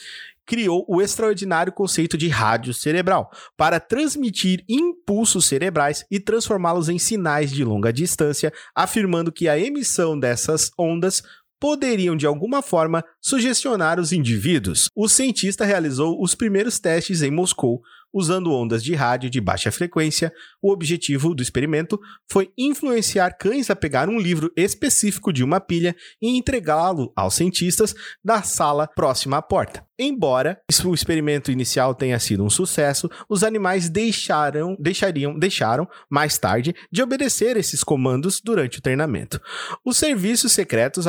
criou 0.48 0.84
o 0.88 1.02
extraordinário 1.02 1.70
conceito 1.70 2.16
de 2.16 2.26
rádio 2.28 2.72
cerebral 2.72 3.30
para 3.54 3.78
transmitir 3.78 4.64
impulsos 4.66 5.44
cerebrais 5.44 6.06
e 6.10 6.18
transformá-los 6.18 6.88
em 6.88 6.98
sinais 6.98 7.52
de 7.52 7.62
longa 7.62 7.92
distância, 7.92 8.50
afirmando 8.74 9.30
que 9.30 9.46
a 9.46 9.58
emissão 9.58 10.18
dessas 10.18 10.70
ondas 10.78 11.22
poderiam 11.60 12.16
de 12.16 12.26
alguma 12.26 12.62
forma 12.62 13.04
sugestionar 13.20 14.00
os 14.00 14.12
indivíduos. 14.12 14.88
O 14.94 15.08
cientista 15.08 15.64
realizou 15.64 16.22
os 16.22 16.34
primeiros 16.34 16.78
testes 16.78 17.20
em 17.20 17.30
Moscou 17.30 17.82
usando 18.12 18.52
ondas 18.52 18.82
de 18.82 18.94
rádio 18.94 19.30
de 19.30 19.40
baixa 19.40 19.70
frequência. 19.70 20.32
O 20.62 20.72
objetivo 20.72 21.34
do 21.34 21.42
experimento 21.42 22.00
foi 22.30 22.50
influenciar 22.56 23.36
cães 23.38 23.70
a 23.70 23.76
pegar 23.76 24.08
um 24.08 24.18
livro 24.18 24.52
específico 24.56 25.32
de 25.32 25.44
uma 25.44 25.60
pilha 25.60 25.94
e 26.20 26.36
entregá-lo 26.36 27.12
aos 27.14 27.34
cientistas 27.34 27.94
da 28.24 28.42
sala 28.42 28.86
próxima 28.86 29.38
à 29.38 29.42
porta. 29.42 29.86
Embora 30.00 30.60
o 30.84 30.94
experimento 30.94 31.50
inicial 31.50 31.92
tenha 31.92 32.20
sido 32.20 32.44
um 32.44 32.50
sucesso, 32.50 33.10
os 33.28 33.42
animais 33.42 33.88
deixaram, 33.88 34.76
deixariam, 34.78 35.36
deixaram 35.36 35.88
mais 36.08 36.38
tarde 36.38 36.72
de 36.90 37.02
obedecer 37.02 37.56
esses 37.56 37.82
comandos 37.82 38.40
durante 38.40 38.78
o 38.78 38.80
treinamento. 38.80 39.40
Os 39.84 39.96
serviços 39.96 40.52
secretos 40.52 41.04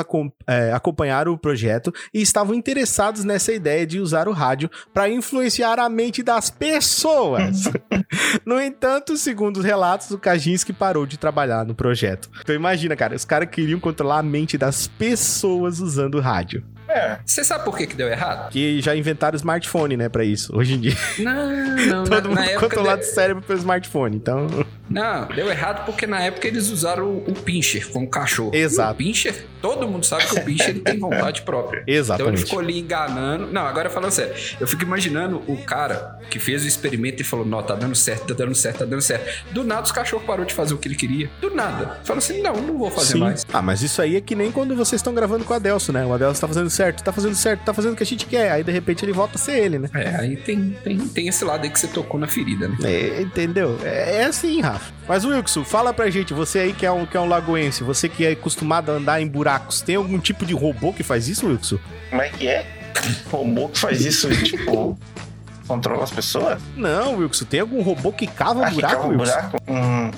eh, 0.47 0.71
acompanharam 0.73 1.31
o 1.33 1.37
projeto 1.37 1.93
e 2.11 2.19
estavam 2.19 2.55
interessados 2.55 3.23
nessa 3.23 3.53
ideia 3.53 3.85
de 3.85 3.99
usar 3.99 4.27
o 4.27 4.33
rádio 4.33 4.71
para 4.91 5.07
influenciar 5.07 5.77
a 5.77 5.87
mente 5.87 6.23
das 6.23 6.49
pessoas. 6.49 6.88
no 8.45 8.59
entanto, 8.59 9.15
segundo 9.17 9.57
os 9.57 9.65
relatos, 9.65 10.11
o 10.11 10.17
Kaczynski 10.17 10.73
parou 10.73 11.05
de 11.05 11.17
trabalhar 11.17 11.65
no 11.65 11.75
projeto. 11.75 12.29
Então 12.41 12.55
imagina, 12.55 12.95
cara, 12.95 13.15
os 13.15 13.25
caras 13.25 13.49
queriam 13.49 13.79
controlar 13.79 14.19
a 14.19 14.23
mente 14.23 14.57
das 14.57 14.87
pessoas 14.87 15.79
usando 15.79 16.15
o 16.15 16.21
rádio. 16.21 16.63
É, 16.89 17.19
Você 17.25 17.43
sabe 17.43 17.63
por 17.63 17.77
que, 17.77 17.87
que 17.87 17.95
deu 17.95 18.07
errado? 18.07 18.49
Que 18.49 18.81
já 18.81 18.95
inventaram 18.95 19.35
smartphone, 19.35 19.95
né, 19.95 20.09
pra 20.09 20.23
isso, 20.23 20.55
hoje 20.55 20.73
em 20.73 20.79
dia. 20.79 20.97
Não, 21.19 21.49
não. 21.85 22.03
na, 22.05 22.15
Todo 22.15 22.29
mundo 22.29 22.39
na 22.41 22.59
controlado 22.59 23.01
deu- 23.01 23.09
o 23.09 23.13
cérebro 23.13 23.43
pelo 23.43 23.59
smartphone, 23.59 24.15
então... 24.15 24.47
Não, 24.89 25.27
deu 25.27 25.47
errado 25.51 25.85
porque 25.85 26.07
na 26.07 26.19
época 26.19 26.47
eles 26.47 26.69
usaram 26.71 27.05
o, 27.05 27.17
o 27.29 27.33
pincher 27.33 27.87
como 27.91 28.09
cachorro. 28.09 28.49
Exato. 28.55 28.91
E 28.91 28.93
o 28.93 28.97
pincher, 28.97 29.45
todo 29.61 29.87
mundo 29.87 30.03
sabe 30.03 30.25
que 30.25 30.33
o 30.39 30.43
pincher 30.43 30.69
ele 30.69 30.79
tem 30.79 30.97
vontade 30.97 31.43
própria. 31.43 31.79
Então 31.89 31.93
ele 31.93 31.99
Exatamente. 31.99 32.43
ficou 32.45 32.59
ali 32.59 32.79
enganando. 32.79 33.47
Não, 33.51 33.61
agora 33.67 33.89
falando 33.89 34.11
sério, 34.11 34.33
eu 34.59 34.67
fico 34.67 34.81
imaginando 34.83 35.43
o 35.47 35.57
cara 35.57 36.17
que 36.29 36.39
fez 36.39 36.63
o 36.63 36.67
experimento 36.67 37.21
e 37.21 37.25
falou: 37.25 37.45
Não, 37.45 37.61
tá 37.61 37.75
dando 37.75 37.95
certo, 37.95 38.27
tá 38.33 38.33
dando 38.43 38.55
certo, 38.55 38.79
tá 38.79 38.85
dando 38.85 39.01
certo. 39.01 39.43
Do 39.51 39.63
nada 39.63 39.83
os 39.83 39.91
cachorros 39.91 40.25
parou 40.25 40.45
de 40.45 40.53
fazer 40.53 40.73
o 40.73 40.77
que 40.77 40.87
ele 40.87 40.95
queria. 40.95 41.29
Do 41.41 41.53
nada. 41.53 41.99
Falou 42.03 42.17
assim: 42.19 42.41
Não, 42.41 42.53
não 42.53 42.77
vou 42.77 42.89
fazer 42.89 43.13
Sim. 43.13 43.19
mais. 43.19 43.45
Ah, 43.53 43.61
mas 43.61 43.81
isso 43.83 44.01
aí 44.01 44.15
é 44.15 44.21
que 44.21 44.35
nem 44.35 44.51
quando 44.51 44.75
vocês 44.75 44.99
estão 44.99 45.13
gravando 45.13 45.43
com 45.45 45.53
o 45.53 45.55
Adelso, 45.55 45.91
né? 45.93 46.05
O 46.05 46.13
Adelso 46.13 46.41
tá 46.41 46.47
fazendo 46.47 46.69
certo, 46.79 47.03
tá 47.03 47.11
fazendo 47.11 47.35
certo, 47.35 47.61
tá 47.65 47.73
fazendo 47.73 47.91
o 47.91 47.95
que 47.97 48.03
a 48.03 48.05
gente 48.05 48.25
quer. 48.25 48.51
Aí 48.53 48.63
de 48.63 48.71
repente 48.71 49.03
ele 49.03 49.11
volta 49.11 49.35
a 49.35 49.37
ser 49.37 49.59
ele, 49.59 49.79
né? 49.79 49.89
É, 49.93 50.15
aí 50.15 50.37
tem, 50.37 50.77
tem, 50.81 50.97
tem 50.97 51.27
esse 51.27 51.43
lado 51.43 51.65
aí 51.65 51.69
que 51.69 51.77
você 51.77 51.87
tocou 51.87 52.17
na 52.17 52.25
ferida, 52.27 52.69
né? 52.69 52.77
É, 52.85 53.21
entendeu? 53.21 53.77
É, 53.83 54.21
é 54.21 54.23
assim, 54.23 54.61
Rafa. 54.61 54.93
Mas 55.05 55.25
Wilson, 55.25 55.65
fala 55.65 55.93
pra 55.93 56.09
gente, 56.09 56.33
você 56.33 56.59
aí 56.59 56.73
que 56.73 56.85
é 56.85 56.91
um, 56.91 57.05
que 57.05 57.17
é 57.17 57.19
um 57.19 57.27
lagoense, 57.27 57.83
você 57.83 58.07
que 58.07 58.25
é 58.25 58.31
acostumado 58.31 58.91
a 58.91 58.93
andar 58.93 59.21
em 59.21 59.27
buracos, 59.27 59.81
tem 59.81 59.97
algum 59.97 60.17
tipo 60.19 60.45
de 60.45 60.53
robô 60.53 60.93
que 60.93 61.03
faz 61.03 61.27
isso, 61.27 61.47
Wilson? 61.47 61.79
Como 62.09 62.21
é 62.21 62.29
que 62.29 62.47
é? 62.47 62.65
Robô 63.29 63.67
que 63.67 63.77
faz 63.77 64.05
isso, 64.05 64.29
tipo, 64.43 64.97
controla 65.67 66.05
as 66.05 66.11
pessoas? 66.11 66.61
Não, 66.77 67.17
Wilson, 67.17 67.43
tem 67.45 67.59
algum 67.59 67.81
robô 67.81 68.13
que 68.13 68.25
cava 68.25 68.65
Ah, 68.65 68.69
que 68.69 68.75
buraco, 68.75 68.95
cava 68.95 69.07
um 69.07 69.11
Wilson? 69.19 69.25
buraco? 69.25 69.57
Hum, 69.67 70.11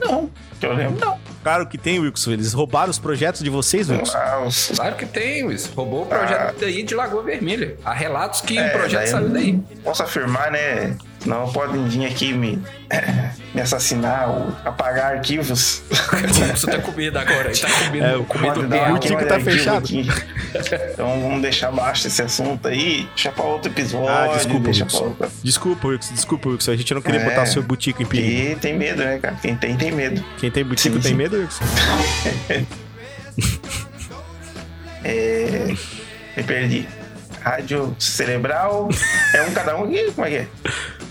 não, 0.00 0.30
que 0.60 0.66
eu 0.66 0.72
lembro, 0.74 0.98
não. 1.04 1.18
Claro 1.42 1.66
que 1.66 1.78
tem, 1.78 1.98
Wilson. 2.00 2.32
Eles 2.32 2.52
roubaram 2.52 2.90
os 2.90 2.98
projetos 2.98 3.42
de 3.42 3.48
vocês, 3.50 3.88
Wilson. 3.88 4.16
Ah, 4.16 4.42
os- 4.46 4.72
Claro 4.74 4.96
que 4.96 5.06
tem, 5.06 5.50
isso. 5.50 5.72
Roubou 5.74 6.02
o 6.02 6.06
projeto 6.06 6.56
daí 6.60 6.82
de 6.82 6.94
Lagoa 6.94 7.22
Vermelha. 7.22 7.76
Há 7.84 7.92
relatos 7.94 8.40
que 8.40 8.58
É, 8.58 8.68
o 8.68 8.72
projeto 8.72 9.00
daí 9.02 9.08
saiu 9.10 9.28
daí. 9.28 9.60
Posso 9.82 10.02
afirmar, 10.02 10.50
né? 10.50 10.96
Não 11.26 11.50
podem 11.52 11.84
vir 11.88 12.06
aqui 12.06 12.32
me, 12.32 12.62
me 13.54 13.60
assassinar 13.60 14.30
ou 14.30 14.52
apagar 14.64 15.14
arquivos. 15.16 15.82
Você 16.54 16.66
tá 16.70 16.78
com 16.78 16.92
medo 16.92 17.18
agora. 17.18 17.50
Ele 17.50 17.58
tá 17.58 17.68
com 17.68 17.90
medo, 17.90 18.04
É, 18.06 18.16
o 18.16 18.24
com 18.24 18.38
medo 18.38 18.66
dar 18.68 19.26
tá 19.26 19.40
fechado. 19.40 19.78
aqui. 19.84 20.06
Então 20.92 21.20
vamos 21.20 21.42
deixar 21.42 21.68
abaixo 21.68 22.06
esse 22.06 22.22
assunto 22.22 22.68
aí. 22.68 23.06
Deixa 23.14 23.32
pra 23.32 23.44
outro 23.44 23.70
episódio. 23.70 24.08
Ah, 24.08 24.28
desculpa, 24.36 24.64
deixa 24.64 24.84
Wilson. 24.84 25.04
outra. 25.04 25.28
Desculpa, 25.42 25.88
Wilson. 25.88 26.14
Desculpa, 26.14 26.48
Wilson. 26.50 26.70
A 26.72 26.76
gente 26.76 26.94
não 26.94 27.02
queria 27.02 27.20
É. 27.20 27.24
botar 27.24 27.42
o 27.42 27.46
seu 27.46 27.62
butico 27.62 28.02
em 28.02 28.06
perigo. 28.06 28.52
E 28.52 28.56
tem 28.56 28.76
medo, 28.78 29.02
né, 29.04 29.18
cara? 29.18 29.36
Quem 29.42 29.56
tem, 29.56 29.76
tem 29.76 29.90
medo. 29.92 30.24
Quem 30.38 30.50
tem 30.50 30.64
butico 30.64 30.96
Sim, 30.96 31.02
tem 31.02 31.10
sim. 31.10 31.16
medo, 31.16 31.36
Wilson? 31.36 31.64
É... 35.04 35.74
Me 36.36 36.42
perdi. 36.42 36.88
Rádio 37.40 37.94
cerebral. 37.98 38.88
É 39.34 39.42
um 39.42 39.52
cada 39.52 39.76
um 39.76 39.84
aqui? 39.84 40.10
Como 40.12 40.26
é 40.26 40.30
que 40.30 40.36
é? 40.36 40.48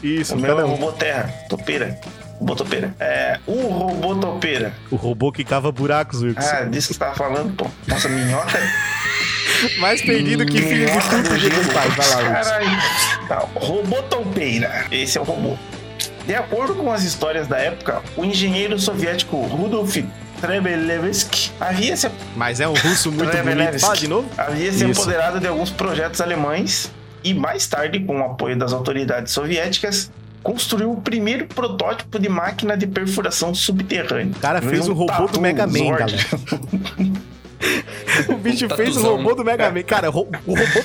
Isso, 0.03 0.35
O 0.35 0.39
meu 0.39 0.59
é 0.59 0.63
o 0.63 0.67
um. 0.67 0.71
robô 0.71 0.91
terra. 0.91 1.29
Topeira. 1.49 1.97
Robô 2.39 2.55
topeira. 2.55 2.93
É. 2.99 3.39
O 3.47 3.61
robô 3.67 4.15
topeira. 4.15 4.73
O 4.91 4.95
robô 4.95 5.31
que 5.31 5.43
cava 5.43 5.71
buracos, 5.71 6.21
Wilson. 6.21 6.39
Ah, 6.41 6.61
disso 6.65 6.89
que 6.89 6.93
você 6.93 6.99
tava 6.99 7.15
falando, 7.15 7.55
pô. 7.55 7.67
Nossa, 7.87 8.07
minhoca. 8.09 8.59
Mais 9.79 10.01
perdido 10.03 10.45
que 10.45 10.61
filho 10.61 10.85
de 10.85 11.29
do 11.29 11.37
de 11.37 11.49
gelo. 11.49 11.73
pai. 11.73 11.87
Vai 11.89 12.07
lá, 12.09 12.17
Wilson. 12.17 12.31
Caralho. 12.33 12.69
Tá, 13.27 13.45
robô 13.55 14.01
topeira. 14.03 14.85
Esse 14.91 15.17
é 15.17 15.21
o 15.21 15.23
robô. 15.23 15.57
De 16.27 16.35
acordo 16.35 16.75
com 16.75 16.91
as 16.91 17.03
histórias 17.03 17.47
da 17.47 17.57
época, 17.57 18.01
o 18.15 18.23
engenheiro 18.23 18.77
soviético 18.77 19.37
Rudolf 19.47 19.95
Trebelevsky 20.41 21.51
havia 21.59 21.95
se 21.95 22.09
Mas 22.35 22.59
é 22.59 22.67
um 22.67 22.73
russo 22.73 23.11
muito 23.11 23.31
bonito. 23.35 23.79
Fala 23.79 23.95
de 23.95 24.07
novo. 24.07 24.29
havia 24.37 24.71
se 24.71 24.85
Isso. 24.85 24.99
apoderado 25.01 25.39
de 25.39 25.47
alguns 25.47 25.69
projetos 25.71 26.19
alemães 26.21 26.91
e 27.29 27.33
mais 27.33 27.67
tarde, 27.67 27.99
com 27.99 28.19
o 28.19 28.23
apoio 28.23 28.57
das 28.57 28.73
autoridades 28.73 29.33
soviéticas, 29.33 30.11
construiu 30.43 30.91
o 30.91 31.01
primeiro 31.01 31.45
protótipo 31.45 32.17
de 32.17 32.29
máquina 32.29 32.77
de 32.77 32.87
perfuração 32.87 33.53
subterrânea. 33.53 34.33
O 34.35 34.39
cara 34.39 34.61
fez 34.61 34.87
o 34.87 34.93
robô 34.93 35.27
do 35.27 35.41
Mega 35.41 35.67
Man, 35.67 35.97
galera. 35.97 36.17
O 38.27 38.35
bicho 38.37 38.67
fez 38.75 38.97
o 38.97 39.01
robô 39.01 39.33
do 39.35 39.43
Mega 39.43 39.69
Man. 39.71 39.83
Cara, 39.83 40.09
o 40.09 40.11
robô 40.11 40.27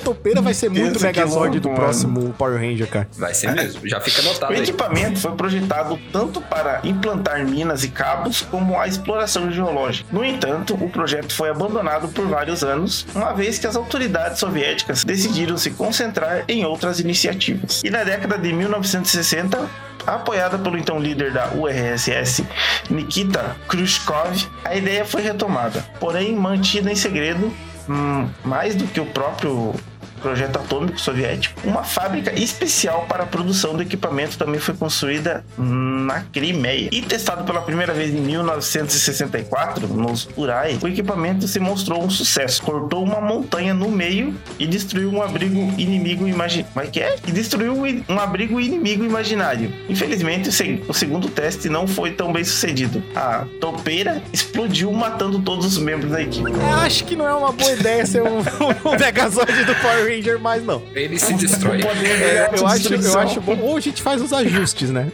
topeira 0.05 0.41
vai 0.41 0.55
ser 0.55 0.69
muito 0.69 0.99
que 0.99 1.05
Megazord 1.05 1.61
do 1.61 1.71
próximo 1.71 2.33
Power 2.39 2.59
Ranger, 2.61 2.87
cara. 2.89 3.09
Vai 3.17 3.35
ser 3.35 3.53
mesmo. 3.53 3.87
Já 3.89 4.01
fica 4.01 4.21
anotado 4.21 4.53
O 4.53 4.57
aí. 4.57 4.63
equipamento 4.63 5.19
foi 5.19 5.33
projetado 5.33 5.99
tanto 6.13 6.41
para 6.41 6.81
implantar 6.85 7.45
minas 7.47 7.85
e 7.85 7.89
cabos 7.89 8.43
como 8.43 8.79
a 8.79 8.87
exploração 8.87 9.51
geológica. 9.51 10.09
No 10.13 10.25
entanto, 10.25 10.75
o 10.75 10.89
projeto 10.91 11.35
foi 11.35 11.51
abandonado 11.51 12.09
por 12.09 12.27
vários 12.27 12.63
anos, 12.63 13.07
uma 13.15 13.33
vez 13.33 13.59
que 13.59 13.67
as 13.67 13.77
autoridades 13.77 14.39
soviéticas 14.39 15.05
decidiram 15.05 15.57
se 15.57 15.71
concentrar 15.71 16.45
em 16.49 16.65
outras 16.65 17.01
iniciativas. 17.01 17.81
E 17.85 17.91
na 17.91 18.05
década 18.05 18.39
de 18.39 18.53
1960, 18.53 19.69
apoiada 20.07 20.59
pelo 20.59 20.77
então 20.77 20.99
líder 20.99 21.33
da 21.33 21.51
URSS, 21.55 22.47
Nikita 22.91 23.57
Khrushchev, 23.69 24.49
a 24.65 24.75
ideia 24.75 25.05
foi 25.05 25.23
retomada, 25.23 25.85
porém 26.01 26.35
mantida 26.35 26.91
em 26.91 26.97
segredo, 26.97 27.53
hum, 27.89 28.29
mais 28.45 28.75
do 28.75 28.87
que 28.87 29.01
o 29.01 29.07
próprio 29.07 29.75
projeto 30.23 30.57
atômico 30.57 31.01
soviético, 31.01 31.61
uma 31.65 31.83
fábrica 31.83 32.33
especial 32.39 33.07
para 33.09 33.25
a 33.25 33.27
produção 33.27 33.75
do 33.75 33.83
equipamento 33.83 34.39
também 34.39 34.61
foi 34.61 34.75
construída 34.75 35.45
na 35.59 36.21
Crimeia. 36.33 36.89
E 36.93 37.03
testado 37.03 37.45
pela 37.45 37.61
primeira 37.63 37.93
vez 37.93 38.15
em 38.15 38.21
1964, 38.21 39.89
nos 39.89 40.29
Urais, 40.37 40.83
o 40.83 40.89
equipamento 40.89 41.47
se 41.49 41.59
mostrou 41.59 42.03
um 42.03 42.11
sucesso. 42.11 42.63
Cortou 42.63 43.03
uma 43.05 43.21
montanha 43.21 43.75
no 43.75 43.91
meio 43.91 44.35
e 44.59 44.67
destruiu 44.67 45.11
um 45.11 45.23
abrigo 45.23 45.59
inimigo 45.79 46.27
imaginário. 46.27 46.71
Mas 46.75 46.91
que 46.91 47.01
é? 47.01 47.17
E 47.27 47.33
destruiu 47.33 47.75
um 48.09 48.19
abrigo 48.19 48.61
inimigo 48.61 49.05
imaginário. 49.05 49.73
Infelizmente, 49.89 50.49
o 50.89 50.95
segundo 50.95 51.29
teste 51.29 51.69
não 51.69 51.87
foi 51.87 52.13
tão 52.13 52.33
bem 52.33 52.45
sucedido. 52.45 53.03
A 53.15 53.45
topeira 53.61 54.23
explodiu, 54.33 54.93
matando 54.93 55.41
todos 55.41 55.67
os 55.67 55.79
membros 55.79 56.11
da 56.11 56.23
equipe. 56.23 56.51
Eu 56.51 56.71
acho 56.71 57.05
que 57.05 57.17
não 57.17 57.27
é 57.27 57.35
uma 57.35 57.53
boa 57.53 57.73
ideia 57.73 58.07
ser 58.07 58.23
um, 58.23 58.39
um 58.85 58.99
Megazord 58.99 59.65
do 59.65 59.75
Power 59.77 60.12
Ranger 60.17 60.39
mais, 60.39 60.65
não. 60.65 60.83
Ele 60.95 61.19
se 61.19 61.33
destrói. 61.35 61.79
Da 61.83 61.89
É, 61.91 62.51
eu, 62.57 62.67
acho, 62.67 62.95
eu 62.95 63.19
acho 63.19 63.41
bom. 63.41 63.59
Ou 63.61 63.77
a 63.77 63.81
gente 63.81 64.03
faz 64.03 64.21
os 64.23 64.33
ajustes, 64.33 64.91
né? 64.91 65.09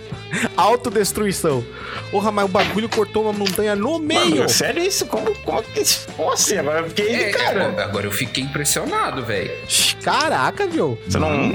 Autodestruição. 0.57 1.65
Porra, 2.11 2.31
mas 2.31 2.45
o 2.45 2.49
bagulho 2.49 2.89
cortou 2.89 3.25
uma 3.25 3.33
montanha 3.33 3.75
no 3.75 3.99
meio. 3.99 4.37
Mano, 4.37 4.49
sério 4.49 4.83
isso? 4.83 5.07
Como, 5.07 5.35
como 5.45 5.63
que 5.63 5.81
assim? 5.81 6.59
Agora 6.59 6.81
eu 6.81 6.89
fiquei 6.89 7.15
É, 7.15 7.31
cara. 7.31 7.67
agora- 7.69 7.85
agora 7.85 8.07
eu 8.07 8.13
fiquei 8.13 8.45
impressionado, 8.45 9.25
velho. 9.25 9.51
Caraca, 10.03 10.67
viu? 10.67 10.99
Você 11.07 11.19
não. 11.19 11.53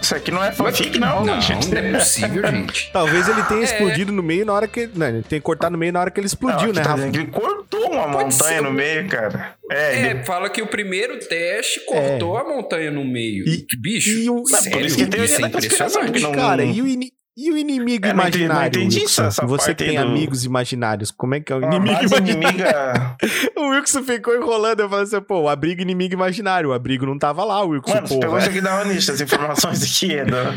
Isso 0.00 0.14
aqui 0.14 0.30
não 0.30 0.42
é 0.42 0.52
fanfic, 0.52 0.98
não, 0.98 1.24
Não, 1.24 1.40
gente. 1.40 1.68
não 1.68 1.78
é 1.78 1.92
possível, 1.98 2.46
gente. 2.50 2.90
Talvez 2.92 3.28
ele 3.28 3.42
tenha 3.44 3.60
É. 3.60 3.64
explodido 3.64 4.12
no 4.12 4.22
meio 4.22 4.46
na 4.46 4.52
hora 4.52 4.66
que. 4.68 4.88
Não, 4.94 5.06
ele 5.08 5.22
tenha 5.22 5.40
cortado 5.40 5.72
no 5.72 5.78
meio 5.78 5.92
na 5.92 6.00
hora 6.00 6.10
que 6.10 6.20
ele 6.20 6.26
explodiu, 6.26 6.68
Não, 6.68 6.74
né, 6.74 6.82
tá 6.82 6.90
Rafa? 6.90 7.06
ele 7.06 7.26
cortou 7.26 7.90
uma 7.90 8.04
Pode 8.10 8.32
montanha 8.32 8.56
ser. 8.56 8.62
no 8.62 8.70
meio, 8.72 9.08
cara. 9.08 9.54
É, 9.70 9.94
É, 10.06 10.10
ele- 10.10 10.24
fala 10.24 10.48
que 10.48 10.62
o 10.62 10.66
primeiro 10.66 11.18
teste 11.18 11.80
cortou 11.84 12.36
a 12.38 12.44
montanha 12.44 12.90
no 12.90 13.04
meio. 13.04 13.44
E- 13.46 13.66
Bicho, 13.78 14.10
e 14.10 14.30
o- 14.30 14.42
Mas 14.50 14.62
por 14.64 14.70
sério, 14.72 14.86
isso 14.86 14.96
que 14.96 15.06
tem 15.06 15.20
é 15.20 15.26
conspiração, 15.50 16.02
impressionante. 16.04 16.22
não- 16.22 16.32
Cara, 16.32 16.64
e 16.64 16.80
o, 16.82 16.86
ini- 16.86 17.12
e 17.40 17.52
o 17.52 17.56
inimigo 17.56 18.06
É, 18.06 18.12
não 18.12 18.22
entendi- 18.22 18.38
não 18.38 18.44
imaginário? 18.46 18.80
entendi 18.80 18.96
Wilson? 19.00 19.06
isso, 19.06 19.22
essa 19.22 19.46
Você 19.46 19.74
que 19.74 19.84
tem 19.84 19.96
do- 19.96 20.02
amigos 20.02 20.44
imaginários, 20.44 21.10
como 21.10 21.34
é 21.34 21.40
que 21.40 21.52
é 21.52 21.56
o 21.56 21.62
inimigo 21.62 21.94
base 21.94 22.14
imaginário? 22.16 22.32
inimiga. 22.48 23.16
O 23.58 23.70
Wilson 23.70 24.02
ficou 24.04 24.34
enrolando, 24.36 24.80
eu 24.80 24.88
falei 24.88 25.04
assim, 25.04 25.20
pô, 25.20 25.40
o 25.42 25.48
abrigo 25.48 25.82
inimigo 25.82 26.14
imaginário, 26.14 26.70
o 26.70 26.72
abrigo 26.72 27.04
não 27.06 27.18
tava 27.18 27.44
lá, 27.44 27.62
o 27.64 27.70
Wilson, 27.70 27.94
Mano, 27.94 28.06
você 28.06 28.14
pô. 28.14 28.20
pegou 28.20 28.38
isso 28.38 28.48
aqui 28.48 28.60
da 28.60 28.80
onde? 28.80 28.96
Essas 28.98 29.20
informações 29.20 29.82
aqui 29.82 30.14
é 30.14 30.24
da 30.24 30.54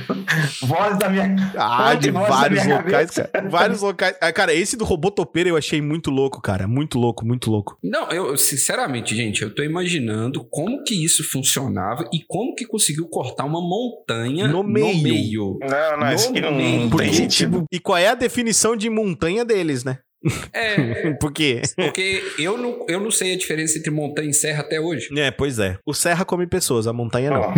voz 0.62 0.98
da 0.98 1.10
minha. 1.10 1.36
Ah, 1.58 1.94
de 1.96 2.12
vários 2.12 2.66
locais, 2.66 3.12
cabeça. 3.12 3.24
cara. 3.32 3.50
Vários 3.50 3.82
locais. 3.82 4.16
Ah, 4.22 4.32
cara, 4.32 4.54
esse 4.54 4.78
do 4.78 4.86
robô 4.86 5.10
topeira 5.12 5.50
eu 5.50 5.58
achei 5.58 5.82
muito 5.82 6.10
louco, 6.10 6.42
cara. 6.42 6.68
Muito 6.68 6.98
louco, 7.00 7.26
muito 7.26 7.50
louco. 7.52 7.78
Não, 7.84 8.10
eu, 8.12 8.38
sinceramente, 8.38 9.16
gente, 9.16 9.42
eu 9.42 9.54
tô 9.54 9.64
imaginando 9.64 10.44
como 10.50 10.84
que 10.84 11.04
isso 11.04 11.24
funcionava 11.30 12.08
e 12.14 12.20
como 12.28 12.56
que 12.56 12.66
conseguiu 12.66 13.08
cortar 13.08 13.46
uma 13.46 13.62
montanha 13.62 14.48
No 14.48 14.64
meio. 14.64 15.02
meio. 15.02 15.60
Não, 15.62 16.00
não, 16.00 16.14
isso 16.14 16.30
aqui 16.30 16.42
não 16.80 16.98
tem 16.98 17.14
sentido. 17.14 17.52
tipo, 17.60 17.66
e 17.72 17.80
qual 17.80 17.98
é 17.98 18.08
a 18.08 18.16
definição 18.16 18.76
de 18.76 18.90
montanha 18.90 19.46
deles, 19.46 19.84
né? 19.84 20.00
É, 20.54 21.14
Por 21.14 21.32
quê? 21.34 21.64
porque 21.76 22.22
eu 22.38 22.56
não, 22.56 22.86
eu 22.88 23.00
não 23.00 23.10
sei 23.10 23.34
a 23.34 23.38
diferença 23.38 23.80
entre 23.80 23.90
montanha 23.90 24.30
e 24.30 24.34
serra 24.34 24.62
até 24.62 24.80
hoje. 24.80 25.10
É, 25.18 25.32
pois 25.32 25.58
é. 25.58 25.80
O 25.84 25.96
Serra 25.96 26.24
come 26.24 26.46
pessoas, 26.46 26.86
a 26.86 26.94
montanha 26.94 27.32
não. 27.32 27.52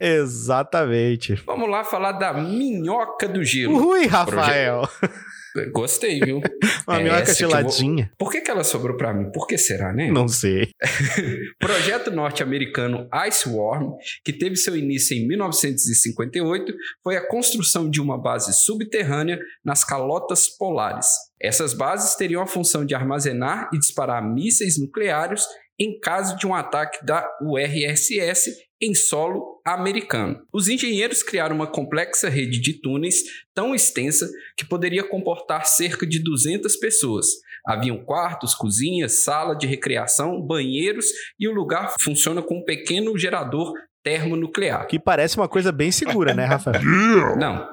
Exatamente. 0.00 1.34
Vamos 1.46 1.68
lá 1.68 1.84
falar 1.84 2.12
da 2.12 2.32
minhoca 2.32 3.28
do 3.28 3.44
gelo. 3.44 3.88
Ui, 3.88 4.06
Rafael. 4.06 4.88
Gostei, 5.72 6.20
viu? 6.20 6.40
Uma 6.88 6.98
É 7.00 7.02
minhoca 7.02 7.20
eu 7.20 7.26
vou- 7.26 7.34
geladinha. 7.34 8.10
Por 8.18 8.30
que, 8.30 8.40
que 8.40 8.50
ela 8.50 8.64
sobrou 8.64 8.96
pra 8.96 9.12
mim? 9.12 9.30
Por 9.32 9.46
que 9.46 9.56
será, 9.58 9.92
né? 9.92 10.10
Não 10.10 10.26
sei. 10.28 10.70
Projeto 11.58 12.10
norte-americano 12.10 13.08
Ice 13.28 13.48
Worm, 13.48 13.96
que 14.24 14.32
teve 14.32 14.56
seu 14.56 14.76
início 14.76 15.16
em 15.16 15.26
1958, 15.28 16.72
foi 17.02 17.16
a 17.16 17.26
construção 17.28 17.88
de 17.90 18.00
uma 18.00 18.20
base 18.20 18.52
subterrânea 18.64 19.38
nas 19.64 19.84
calotas 19.84 20.48
polares. 20.48 21.06
Essas 21.40 21.74
bases 21.74 22.14
teriam 22.14 22.42
a 22.42 22.46
função 22.46 22.84
de 22.84 22.94
armazenar 22.94 23.68
e 23.72 23.78
disparar 23.78 24.22
mísseis 24.22 24.78
nucleares 24.78 25.44
em 25.78 25.98
caso 25.98 26.36
de 26.36 26.46
um 26.46 26.54
ataque 26.54 27.04
da 27.04 27.28
URSS 27.42 28.50
em 28.82 28.94
solo 28.94 29.60
americano. 29.64 30.42
Os 30.52 30.68
engenheiros 30.68 31.22
criaram 31.22 31.54
uma 31.54 31.68
complexa 31.68 32.28
rede 32.28 32.60
de 32.60 32.74
túneis 32.74 33.22
tão 33.54 33.72
extensa 33.74 34.28
que 34.56 34.66
poderia 34.66 35.04
comportar 35.04 35.66
cerca 35.66 36.04
de 36.04 36.18
200 36.18 36.74
pessoas. 36.76 37.26
Haviam 37.64 38.04
quartos, 38.04 38.56
cozinhas, 38.56 39.22
sala 39.22 39.54
de 39.54 39.68
recreação, 39.68 40.42
banheiros 40.42 41.06
e 41.38 41.46
o 41.46 41.54
lugar 41.54 41.94
funciona 42.00 42.42
com 42.42 42.58
um 42.58 42.64
pequeno 42.64 43.16
gerador 43.16 43.72
termonuclear. 44.02 44.86
Que 44.86 44.98
parece 44.98 45.36
uma 45.36 45.48
coisa 45.48 45.70
bem 45.70 45.90
segura, 45.90 46.34
né, 46.34 46.44
Rafael? 46.44 46.80
Não, 47.36 47.68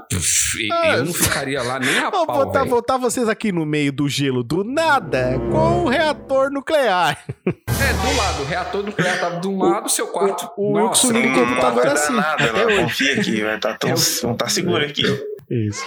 eu 0.96 1.06
não 1.06 1.14
ficaria 1.14 1.62
lá 1.62 1.80
nem 1.80 1.98
a 2.00 2.10
Vou 2.10 2.26
pau, 2.26 2.46
botar, 2.46 2.66
botar 2.66 2.98
vocês 2.98 3.30
aqui 3.30 3.52
no 3.52 3.66
meio 3.66 3.92
do 3.92 4.10
gelo 4.10 4.44
do 4.44 4.64
nada 4.64 5.40
com 5.52 5.84
um 5.84 5.88
reator 5.88 6.50
nuclear. 6.52 7.18
É, 7.46 7.52
do 7.52 8.18
lado, 8.18 8.42
o 8.42 8.46
reator 8.46 8.84
nuclear 8.84 9.20
tava 9.20 9.40
de 9.40 9.48
um 9.48 9.60
lado, 9.60 9.90
seu 9.90 10.08
quarto. 10.08 10.50
o 10.58 10.74
Nossa, 10.74 11.08
Wilson 11.08 11.20
liga 11.20 11.42
o 11.42 11.46
computador 11.48 11.86
Não 11.86 11.94
assim, 11.94 12.16
dar 12.16 12.22
nada, 12.22 12.44
até 12.46 12.52
não. 12.54 12.66
hoje. 12.66 12.82
Confia 12.82 13.14
aqui, 13.20 13.44
vai 13.44 13.60
tá 13.60 13.74
tão, 13.76 13.96
vão 13.96 14.36
tá 14.36 14.48
seguro 14.50 14.84
aqui. 14.84 15.04
Isso. 15.50 15.84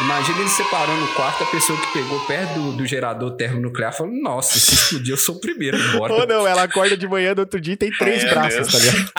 Imagina 0.00 0.40
ele 0.40 0.48
separando 0.48 1.04
o 1.04 1.14
quarto, 1.14 1.42
a 1.42 1.46
pessoa 1.46 1.80
que 1.80 1.92
pegou 1.92 2.20
perto 2.26 2.54
do, 2.54 2.76
do 2.76 2.86
gerador 2.86 3.34
termonuclear 3.36 3.92
falando: 3.96 4.20
Nossa, 4.20 4.58
se 4.58 4.74
explodir, 4.74 5.12
eu 5.12 5.16
sou 5.16 5.36
o 5.36 5.40
primeiro 5.40 5.76
embora. 5.76 6.12
Ou 6.12 6.26
não, 6.26 6.46
ela 6.46 6.62
acorda 6.62 6.96
de 6.96 7.08
manhã 7.08 7.34
no 7.34 7.40
outro 7.40 7.60
dia 7.60 7.74
e 7.74 7.76
tem 7.76 7.90
três 7.90 8.22
Meu 8.22 8.32
braços, 8.32 8.72
tá 8.72 8.78
ligado? 8.78 9.12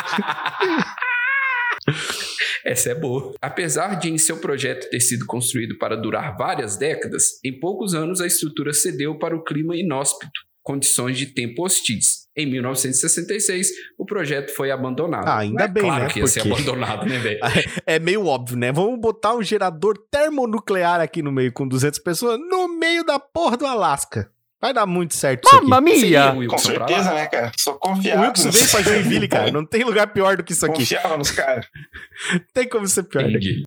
Essa 2.64 2.92
é 2.92 2.96
boa. 2.96 3.34
Apesar 3.42 3.96
de 3.96 4.10
em 4.10 4.18
seu 4.18 4.38
projeto 4.38 4.90
ter 4.90 5.00
sido 5.00 5.26
construído 5.26 5.78
para 5.78 5.96
durar 5.96 6.36
várias 6.38 6.78
décadas, 6.78 7.40
em 7.44 7.58
poucos 7.58 7.94
anos 7.94 8.22
a 8.22 8.28
estrutura 8.28 8.74
cedeu 8.74 9.18
para 9.18 9.36
o 9.36 9.44
clima 9.44 9.76
inóspito, 9.76 10.42
condições 10.62 11.18
de 11.18 11.28
tempo 11.28 11.64
hostis. 11.64 12.27
Em 12.38 12.46
1966, 12.46 13.68
o 13.98 14.06
projeto 14.06 14.54
foi 14.56 14.70
abandonado. 14.70 15.28
Ah, 15.28 15.40
ainda 15.40 15.64
É 15.64 15.68
bem, 15.68 15.84
claro 15.84 16.04
né? 16.04 16.10
que 16.12 16.20
ia 16.20 16.28
ser 16.28 16.42
Porque- 16.44 16.54
abandonado, 16.54 17.06
né, 17.08 17.18
velho? 17.18 17.40
É 17.86 17.98
meio 18.00 18.26
óbvio, 18.28 18.56
né? 18.58 18.72
Vamos 18.72 19.00
botar 19.00 19.34
um 19.36 19.42
gerador 19.42 19.98
termonuclear 20.12 21.02
aqui 21.02 21.22
no 21.24 21.32
meio 21.32 21.52
com 21.52 21.68
200 21.68 22.00
pessoas 22.00 22.40
no 22.40 22.68
meio 22.78 23.04
da 23.04 23.20
porra 23.20 23.58
do 23.58 23.66
Alasca. 23.66 24.30
Vai 24.60 24.74
dar 24.74 24.86
muito 24.88 25.14
certo 25.16 25.46
isso 25.46 25.54
aqui. 25.58 25.68
Você 26.00 26.08
ia, 26.08 26.32
Com 26.50 26.58
certeza, 26.58 27.14
né, 27.14 27.28
cara? 27.28 27.52
Sou 27.60 27.74
O 27.76 27.80
confiável. 27.80 28.30
Wilson 28.30 28.50
veio 28.50 28.70
pra 28.72 28.82
Joinville, 28.82 29.28
cara. 29.28 29.52
Não 29.52 29.64
tem 29.66 29.84
lugar 29.84 30.08
pior 30.12 30.36
do 30.36 30.44
que 30.44 30.52
isso 30.54 30.66
aqui. 30.66 30.80
Confiava 30.80 31.16
nos 31.18 31.30
caras. 31.32 31.68
Tem 32.54 32.68
como 32.68 32.88
ser 32.88 33.04
pior 33.04 33.24
daqui. 33.24 33.36
Entendi. 33.36 33.64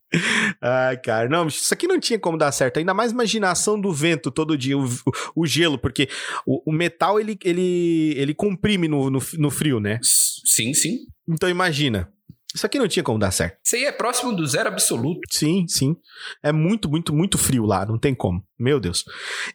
Ai, 0.60 0.96
cara, 0.96 1.28
não, 1.28 1.46
isso 1.46 1.72
aqui 1.72 1.86
não 1.86 2.00
tinha 2.00 2.18
como 2.18 2.36
dar 2.36 2.50
certo. 2.50 2.78
Ainda 2.78 2.92
mais 2.92 3.12
imaginação 3.12 3.80
do 3.80 3.92
vento 3.92 4.30
todo 4.32 4.58
dia, 4.58 4.76
o, 4.76 4.84
o- 4.84 5.42
o 5.42 5.46
gelo, 5.46 5.78
porque 5.78 6.08
o, 6.44 6.70
o 6.70 6.72
metal 6.72 7.20
ele, 7.20 7.38
ele, 7.44 8.14
ele 8.16 8.34
comprime 8.34 8.88
no, 8.88 9.08
no, 9.10 9.20
no 9.38 9.50
frio, 9.50 9.78
né? 9.78 10.00
Sim, 10.02 10.74
sim. 10.74 10.98
Então 11.28 11.48
imagina. 11.48 12.08
Isso 12.55 12.66
aqui 12.66 12.78
não 12.78 12.89
tinha 12.89 13.02
como 13.02 13.18
dar 13.18 13.31
certo. 13.31 13.59
Isso 13.64 13.77
aí 13.77 13.85
é 13.85 13.93
próximo 13.93 14.35
do 14.35 14.47
zero 14.47 14.68
absoluto. 14.68 15.20
Sim, 15.31 15.66
sim. 15.68 15.97
É 16.43 16.51
muito, 16.51 16.89
muito, 16.89 17.14
muito 17.14 17.39
frio 17.39 17.64
lá, 17.64 17.86
não 17.86 17.98
tem 17.98 18.14
como. 18.14 18.43
Meu 18.59 18.78
Deus. 18.78 19.05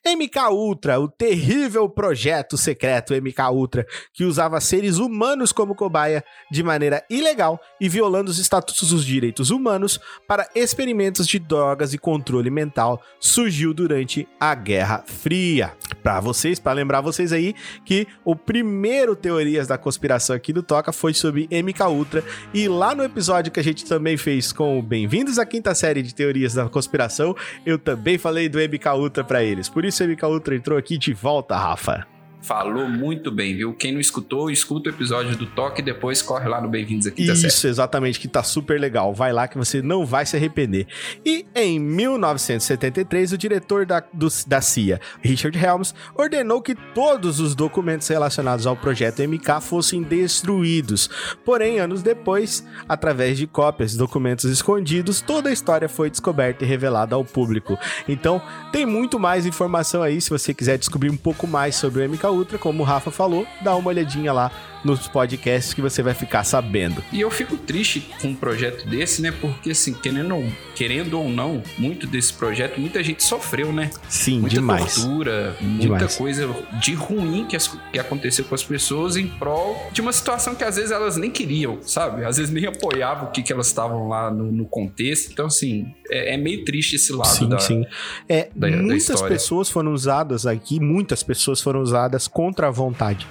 MK 0.03 0.49
Ultra, 0.51 0.99
o 0.99 1.07
terrível 1.07 1.87
projeto 1.87 2.57
secreto 2.57 3.13
MK 3.13 3.51
Ultra, 3.51 3.85
que 4.13 4.23
usava 4.23 4.59
seres 4.59 4.97
humanos 4.97 5.51
como 5.51 5.75
cobaia 5.75 6.23
de 6.49 6.63
maneira 6.63 7.05
ilegal 7.09 7.59
e 7.79 7.87
violando 7.87 8.31
os 8.31 8.39
estatutos 8.39 8.89
dos 8.89 9.05
direitos 9.05 9.51
humanos 9.51 9.99
para 10.27 10.49
experimentos 10.55 11.27
de 11.27 11.37
drogas 11.37 11.93
e 11.93 11.97
controle 11.97 12.49
mental, 12.49 13.01
surgiu 13.19 13.73
durante 13.73 14.27
a 14.39 14.55
Guerra 14.55 15.03
Fria. 15.05 15.73
Para 16.01 16.19
vocês, 16.19 16.59
para 16.59 16.73
lembrar 16.73 17.01
vocês 17.01 17.31
aí 17.31 17.53
que 17.85 18.07
o 18.23 18.35
primeiro 18.35 19.15
teorias 19.15 19.67
da 19.67 19.77
conspiração 19.77 20.35
aqui 20.35 20.51
do 20.51 20.63
Toca 20.63 20.91
foi 20.91 21.13
sobre 21.13 21.47
MK 21.51 21.83
Ultra 21.83 22.23
e 22.53 22.67
lá 22.67 22.84
no 22.93 23.03
episódio 23.03 23.51
que 23.51 23.59
a 23.59 23.63
gente 23.63 23.85
também 23.85 24.17
fez 24.17 24.51
com 24.51 24.77
o 24.77 24.81
Bem-vindos 24.81 25.39
à 25.39 25.45
quinta 25.45 25.73
série 25.73 26.03
de 26.03 26.13
teorias 26.13 26.53
da 26.53 26.67
conspiração, 26.67 27.35
eu 27.65 27.79
também 27.79 28.17
falei 28.17 28.49
do 28.49 28.59
MK 28.59 28.89
Ultra 28.97 29.23
pra 29.23 29.43
eles. 29.43 29.69
Por 29.69 29.85
isso 29.85 30.03
o 30.03 30.07
MK 30.07 30.25
Ultra 30.25 30.55
entrou 30.55 30.77
aqui 30.77 30.97
de 30.97 31.13
volta, 31.13 31.55
Rafa. 31.55 32.14
Falou 32.45 32.87
muito 32.87 33.31
bem, 33.31 33.55
viu? 33.55 33.73
Quem 33.73 33.91
não 33.91 33.99
escutou, 33.99 34.51
escuta 34.51 34.89
o 34.89 34.93
episódio 34.93 35.35
do 35.35 35.47
Toque 35.47 35.81
e 35.81 35.83
depois 35.83 36.21
corre 36.21 36.47
lá 36.47 36.61
no 36.61 36.69
Bem-vindos 36.69 37.07
aqui, 37.07 37.25
tá 37.25 37.35
certo? 37.35 37.51
Isso, 37.51 37.67
exatamente, 37.67 38.19
que 38.19 38.27
tá 38.27 38.43
super 38.43 38.79
legal. 38.79 39.13
Vai 39.15 39.33
lá 39.33 39.47
que 39.47 39.57
você 39.57 39.81
não 39.81 40.05
vai 40.05 40.27
se 40.27 40.35
arrepender. 40.35 40.85
E 41.25 41.43
em 41.55 41.79
1973, 41.79 43.31
o 43.33 43.37
diretor 43.37 43.85
da, 43.85 44.03
do- 44.13 44.27
da 44.45 44.61
CIA, 44.61 44.99
Richard 45.23 45.57
Helms, 45.57 45.95
ordenou 46.15 46.61
que 46.61 46.75
todos 46.75 47.39
os 47.39 47.55
documentos 47.55 48.07
relacionados 48.07 48.67
ao 48.67 48.75
projeto 48.75 49.23
MK 49.23 49.59
fossem 49.61 50.03
destruídos. 50.03 51.09
Porém, 51.43 51.79
anos 51.79 52.03
depois, 52.03 52.63
através 52.87 53.37
de 53.39 53.47
cópias 53.47 53.91
de 53.93 53.97
documentos 53.97 54.45
escondidos, 54.45 55.19
toda 55.19 55.49
a 55.49 55.51
história 55.53 55.89
foi 55.89 56.11
descoberta 56.11 56.63
e 56.63 56.67
revelada 56.67 57.15
ao 57.15 57.25
público. 57.25 57.75
Então, 58.07 58.39
tem 58.71 58.85
muito 58.85 59.19
mais 59.19 59.45
informação 59.47 60.03
aí. 60.03 60.21
Se 60.21 60.29
você 60.29 60.53
quiser 60.53 60.77
descobrir 60.77 61.09
um 61.09 61.17
pouco 61.17 61.47
mais 61.47 61.75
sobre 61.75 62.05
o 62.05 62.09
MK 62.09 62.34
Ultra, 62.35 62.57
como 62.57 62.83
o 62.83 62.85
Rafa 62.85 63.09
falou, 63.09 63.47
dá 63.61 63.75
uma 63.75 63.89
olhadinha 63.89 64.33
lá 64.33 64.51
nos 64.85 65.07
podcasts 65.07 65.73
que 65.73 65.81
você 65.81 66.01
vai 66.03 66.13
ficar 66.13 66.43
sabendo. 66.43 67.03
E 67.11 67.19
eu 67.19 67.29
fico 67.31 67.57
triste 67.57 68.07
com 68.21 68.29
um 68.29 68.35
projeto 68.35 68.87
desse, 68.87 69.21
né? 69.21 69.33
Porque, 69.41 69.71
assim, 69.71 69.93
querendo 69.93 70.35
ou, 70.35 70.45
querendo 70.75 71.19
ou 71.19 71.27
não, 71.29 71.61
muito 71.77 72.05
desse 72.07 72.31
projeto, 72.33 72.79
muita 72.79 73.03
gente 73.03 73.23
sofreu, 73.23 73.73
né? 73.73 73.89
Sim, 74.07 74.41
Muita 74.41 74.55
demais. 74.55 74.95
tortura, 74.95 75.55
muita 75.59 75.81
Demais. 75.81 76.15
coisa 76.15 76.47
de 76.79 76.93
ruim 76.93 77.45
que, 77.49 77.55
as- 77.55 77.75
que 77.91 77.99
aconteceu 77.99 78.45
com 78.45 78.53
as 78.55 78.63
pessoas 78.63 79.17
em 79.17 79.27
prol 79.27 79.89
de 79.91 80.01
uma 80.01 80.13
situação 80.13 80.53
que 80.55 80.63
às 80.63 80.75
vezes 80.75 80.91
elas 80.91 81.17
nem 81.17 81.31
queriam, 81.31 81.79
sabe? 81.81 82.23
Às 82.23 82.37
vezes 82.37 82.51
nem 82.53 82.65
apoiavam 82.65 83.29
o 83.29 83.31
que, 83.31 83.41
que 83.41 83.51
elas 83.51 83.67
estavam 83.67 84.07
lá 84.07 84.29
no, 84.29 84.51
no 84.51 84.65
contexto. 84.65 85.31
Então, 85.31 85.47
assim, 85.47 85.87
é, 86.11 86.35
é 86.35 86.37
meio 86.37 86.63
triste 86.63 86.95
esse 86.95 87.11
lado 87.11 87.27
Sim, 87.29 87.49
da. 87.49 87.57
sim. 87.59 87.83
É, 88.29 88.49
da- 88.55 88.69
da 88.69 88.77
muitas 88.77 89.09
história. 89.09 89.35
pessoas 89.35 89.69
foram 89.69 89.91
usadas 89.93 90.45
aqui, 90.45 90.79
muitas 90.79 91.23
pessoas 91.23 91.59
foram 91.61 91.81
usadas 91.81 92.27
contra 92.27 92.67
a 92.67 92.71
vontade. 92.71 93.25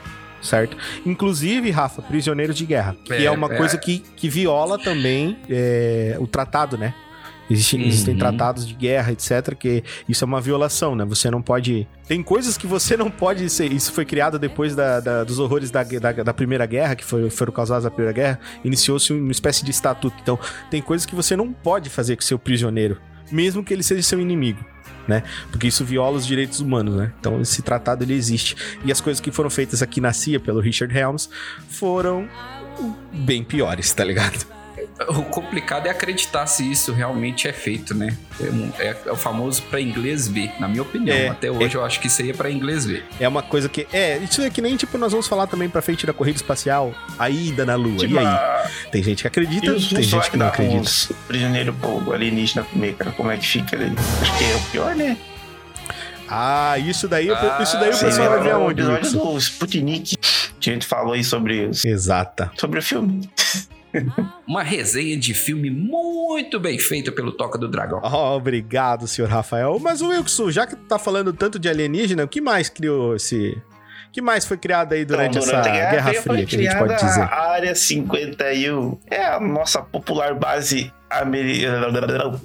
Certo? 0.45 0.77
Inclusive, 1.07 1.71
Rafa, 1.71 2.03
prisioneiros 2.03 2.55
de 2.57 2.67
guerra. 2.67 2.95
Que 3.05 3.13
é, 3.15 3.25
É, 3.25 3.31
uma 3.31 3.53
é. 3.53 3.57
coisa 3.57 3.79
que, 3.79 4.01
que 4.15 4.29
viola 4.29 4.79
também 4.79 5.39
é, 5.49 6.17
o 6.21 6.27
tratado, 6.27 6.77
né? 6.77 6.95
Existem, 7.51 7.81
Uhum. 7.81 7.87
existem 7.89 8.17
tratados 8.17 8.67
de 8.67 8.73
guerra, 8.75 9.13
etc., 9.13 9.55
que 9.55 9.85
isso 10.09 10.25
é 10.25 10.27
uma 10.27 10.41
violação, 10.41 10.95
né? 10.97 11.05
Você 11.05 11.31
não 11.31 11.43
pode. 11.43 11.87
Tem 12.09 12.23
coisas 12.23 12.57
que 12.57 12.67
você 12.67 12.97
não 12.97 13.11
pode 13.11 13.49
ser. 13.51 13.71
Isso 13.71 13.93
foi 13.93 14.05
criado 14.07 14.39
depois 14.39 14.75
da- 14.75 14.99
da- 15.01 15.25
dos 15.25 15.39
horrores 15.39 15.71
da, 15.71 15.83
da, 15.83 16.13
da 16.13 16.33
Primeira 16.35 16.65
Guerra, 16.65 16.95
que 16.95 17.05
foi, 17.05 17.29
foram 17.29 17.53
causados 17.53 17.85
na 17.85 17.91
Primeira 17.91 18.13
Guerra. 18.15 18.41
Iniciou-se 18.65 19.13
uma 19.13 19.31
espécie 19.33 19.63
de 19.63 19.71
estatuto. 19.71 20.17
Então, 20.23 20.39
tem 20.71 20.81
coisas 20.81 21.05
que 21.05 21.15
você 21.15 21.37
não 21.37 21.53
pode 21.53 21.91
fazer 21.91 22.17
com 22.17 22.23
seu 22.23 22.39
prisioneiro, 22.39 22.99
mesmo 23.31 23.63
que 23.63 23.75
ele 23.75 23.83
seja 23.83 24.03
seu 24.03 24.19
inimigo. 24.21 24.65
Né? 25.07 25.23
Porque 25.51 25.67
isso 25.67 25.85
viola 25.85 26.17
os 26.17 26.27
direitos 26.27 26.61
humanos, 26.61 26.95
né? 26.95 27.13
Então 27.21 27.41
esse 27.41 27.61
tratado 27.61 28.03
ele 28.05 28.15
existe. 28.15 28.57
E 28.85 28.91
as 28.91 29.01
coisas 29.01 29.21
que 29.21 29.31
foram 29.31 29.51
feitas 29.51 29.83
aqui 29.83 30.01
na 30.01 30.13
CIA 30.13 30.41
pelo 30.41 30.61
Richard 30.61 30.97
Helms 30.97 31.29
foram 31.69 32.29
bem 33.13 33.45
piores, 33.45 33.93
tá 33.93 34.03
ligado? 34.03 34.47
O 35.09 35.23
complicado 35.25 35.87
é 35.87 35.91
acreditar 35.91 36.47
se 36.47 36.71
isso 36.71 36.93
realmente 36.93 37.49
é 37.49 37.53
feito, 37.53 37.93
né? 37.95 38.17
É, 38.41 38.45
um- 38.45 38.73
é- 38.79 38.97
é 39.07 39.11
o 39.13 39.17
famoso 39.17 39.61
pra 39.65 39.81
inglês 39.81 40.29
ver, 40.29 40.53
na 40.61 40.69
minha 40.69 40.83
opinião. 40.83 41.17
É, 41.17 41.29
Até 41.29 41.51
hoje 41.51 41.75
eu 41.75 41.85
acho 41.85 41.99
que 41.99 42.07
isso 42.07 42.23
aí 42.23 42.31
é 42.31 42.33
pra 42.33 42.49
inglês 42.49 42.85
ver. 42.87 43.05
É 43.19 43.27
uma 43.27 43.43
coisa 43.43 43.69
que. 43.69 43.89
É, 43.93 44.19
isso 44.19 44.41
é 44.41 44.49
que 44.51 44.63
nem 44.63 44.77
tipo, 44.77 44.97
nós 44.97 45.11
vamos 45.11 45.27
falar 45.27 45.49
também 45.49 45.69
pra 45.69 45.83
frente 45.83 46.07
da 46.07 46.13
corrida 46.13 46.37
espacial, 46.37 46.95
a 47.19 47.29
ida 47.29 47.67
na 47.67 47.75
Lua. 47.75 47.97
Tipo, 47.99 48.15
e 48.15 48.19
aí? 48.19 48.25
a- 48.25 48.71
Tem 48.93 49.03
gente 49.03 49.23
que 49.23 49.27
acredita, 49.27 49.67
E 49.67 49.85
tem 49.95 50.03
gente 50.05 50.31
que 50.31 50.37
não 50.37 50.47
acredita. 50.47 50.83
os 50.83 51.11
prisioneiros 51.27 51.75
pro 51.77 52.13
alienígena 52.13 52.63
comer, 52.65 52.95
cara, 52.95 53.11
como 53.11 53.33
é 53.33 53.37
que 53.37 53.47
fica 53.49 53.75
ali? 53.75 53.93
Acho 54.23 54.39
que 54.39 54.45
é 54.45 54.55
o 54.55 54.61
pior, 54.71 54.95
né? 54.95 55.17
Ah, 56.29 56.79
isso 56.79 57.07
daí, 57.09 57.31
o- 57.31 57.35
Ah, 57.35 57.59
isso 57.61 57.79
daí 57.79 57.91
o 57.91 57.99
pessoal 57.99 58.31
vai 58.31 58.43
ver 58.43 58.51
no 58.55 58.61
aonde, 58.63 58.81
episódio 58.83 59.11
do 59.33 59.39
Sputnik, 59.39 60.17
que 60.61 60.71
a 60.71 60.73
gente 60.73 60.87
falou 60.87 61.13
aí 61.15 61.23
sobre, 61.25 61.69
Exata. 61.85 62.51
sobre 62.57 62.79
o 62.79 62.83
filme. 62.83 63.29
Uma 64.47 64.63
resenha 64.63 65.17
de 65.17 65.35
filme 65.35 65.71
muito 65.71 66.59
bem 66.61 66.79
feita 66.79 67.13
pelo 67.13 67.33
Toca 67.33 67.59
do 67.59 67.69
Dragão. 67.69 68.01
Oh, 68.03 68.37
obrigado, 68.37 69.07
senhor 69.07 69.29
Rafael. 69.31 69.79
Mas 69.81 70.01
o 70.01 70.09
Wilson, 70.09 70.51
já 70.51 70.67
que 70.67 70.77
tu 70.77 70.83
tá 70.85 70.99
falando 70.99 71.33
tanto 71.33 71.59
de 71.59 71.69
alienígena, 71.69 72.25
o 72.25 72.29
que 72.29 72.41
mais 72.41 72.69
criou 72.69 73.17
esse. 73.17 73.51
O 74.09 74.13
que 74.15 74.23
mais 74.23 74.45
foi 74.45 74.57
criado 74.57 74.93
aí 74.93 75.05
durante, 75.05 75.39
Então, 75.39 75.43
essa 75.43 75.59
a 75.59 75.63
Guerra 75.63 76.15
Fria 76.15 76.47
que 76.47 76.55
a 76.57 76.59
gente 76.59 76.79
pode 76.79 76.95
dizer? 76.95 77.23
A 77.23 77.51
Área 77.51 77.75
51 77.75 78.99
é 79.11 79.25
a 79.25 79.41
nossa 79.41 79.83
popular 79.83 80.35
base 80.35 80.93
americana. 81.11 82.41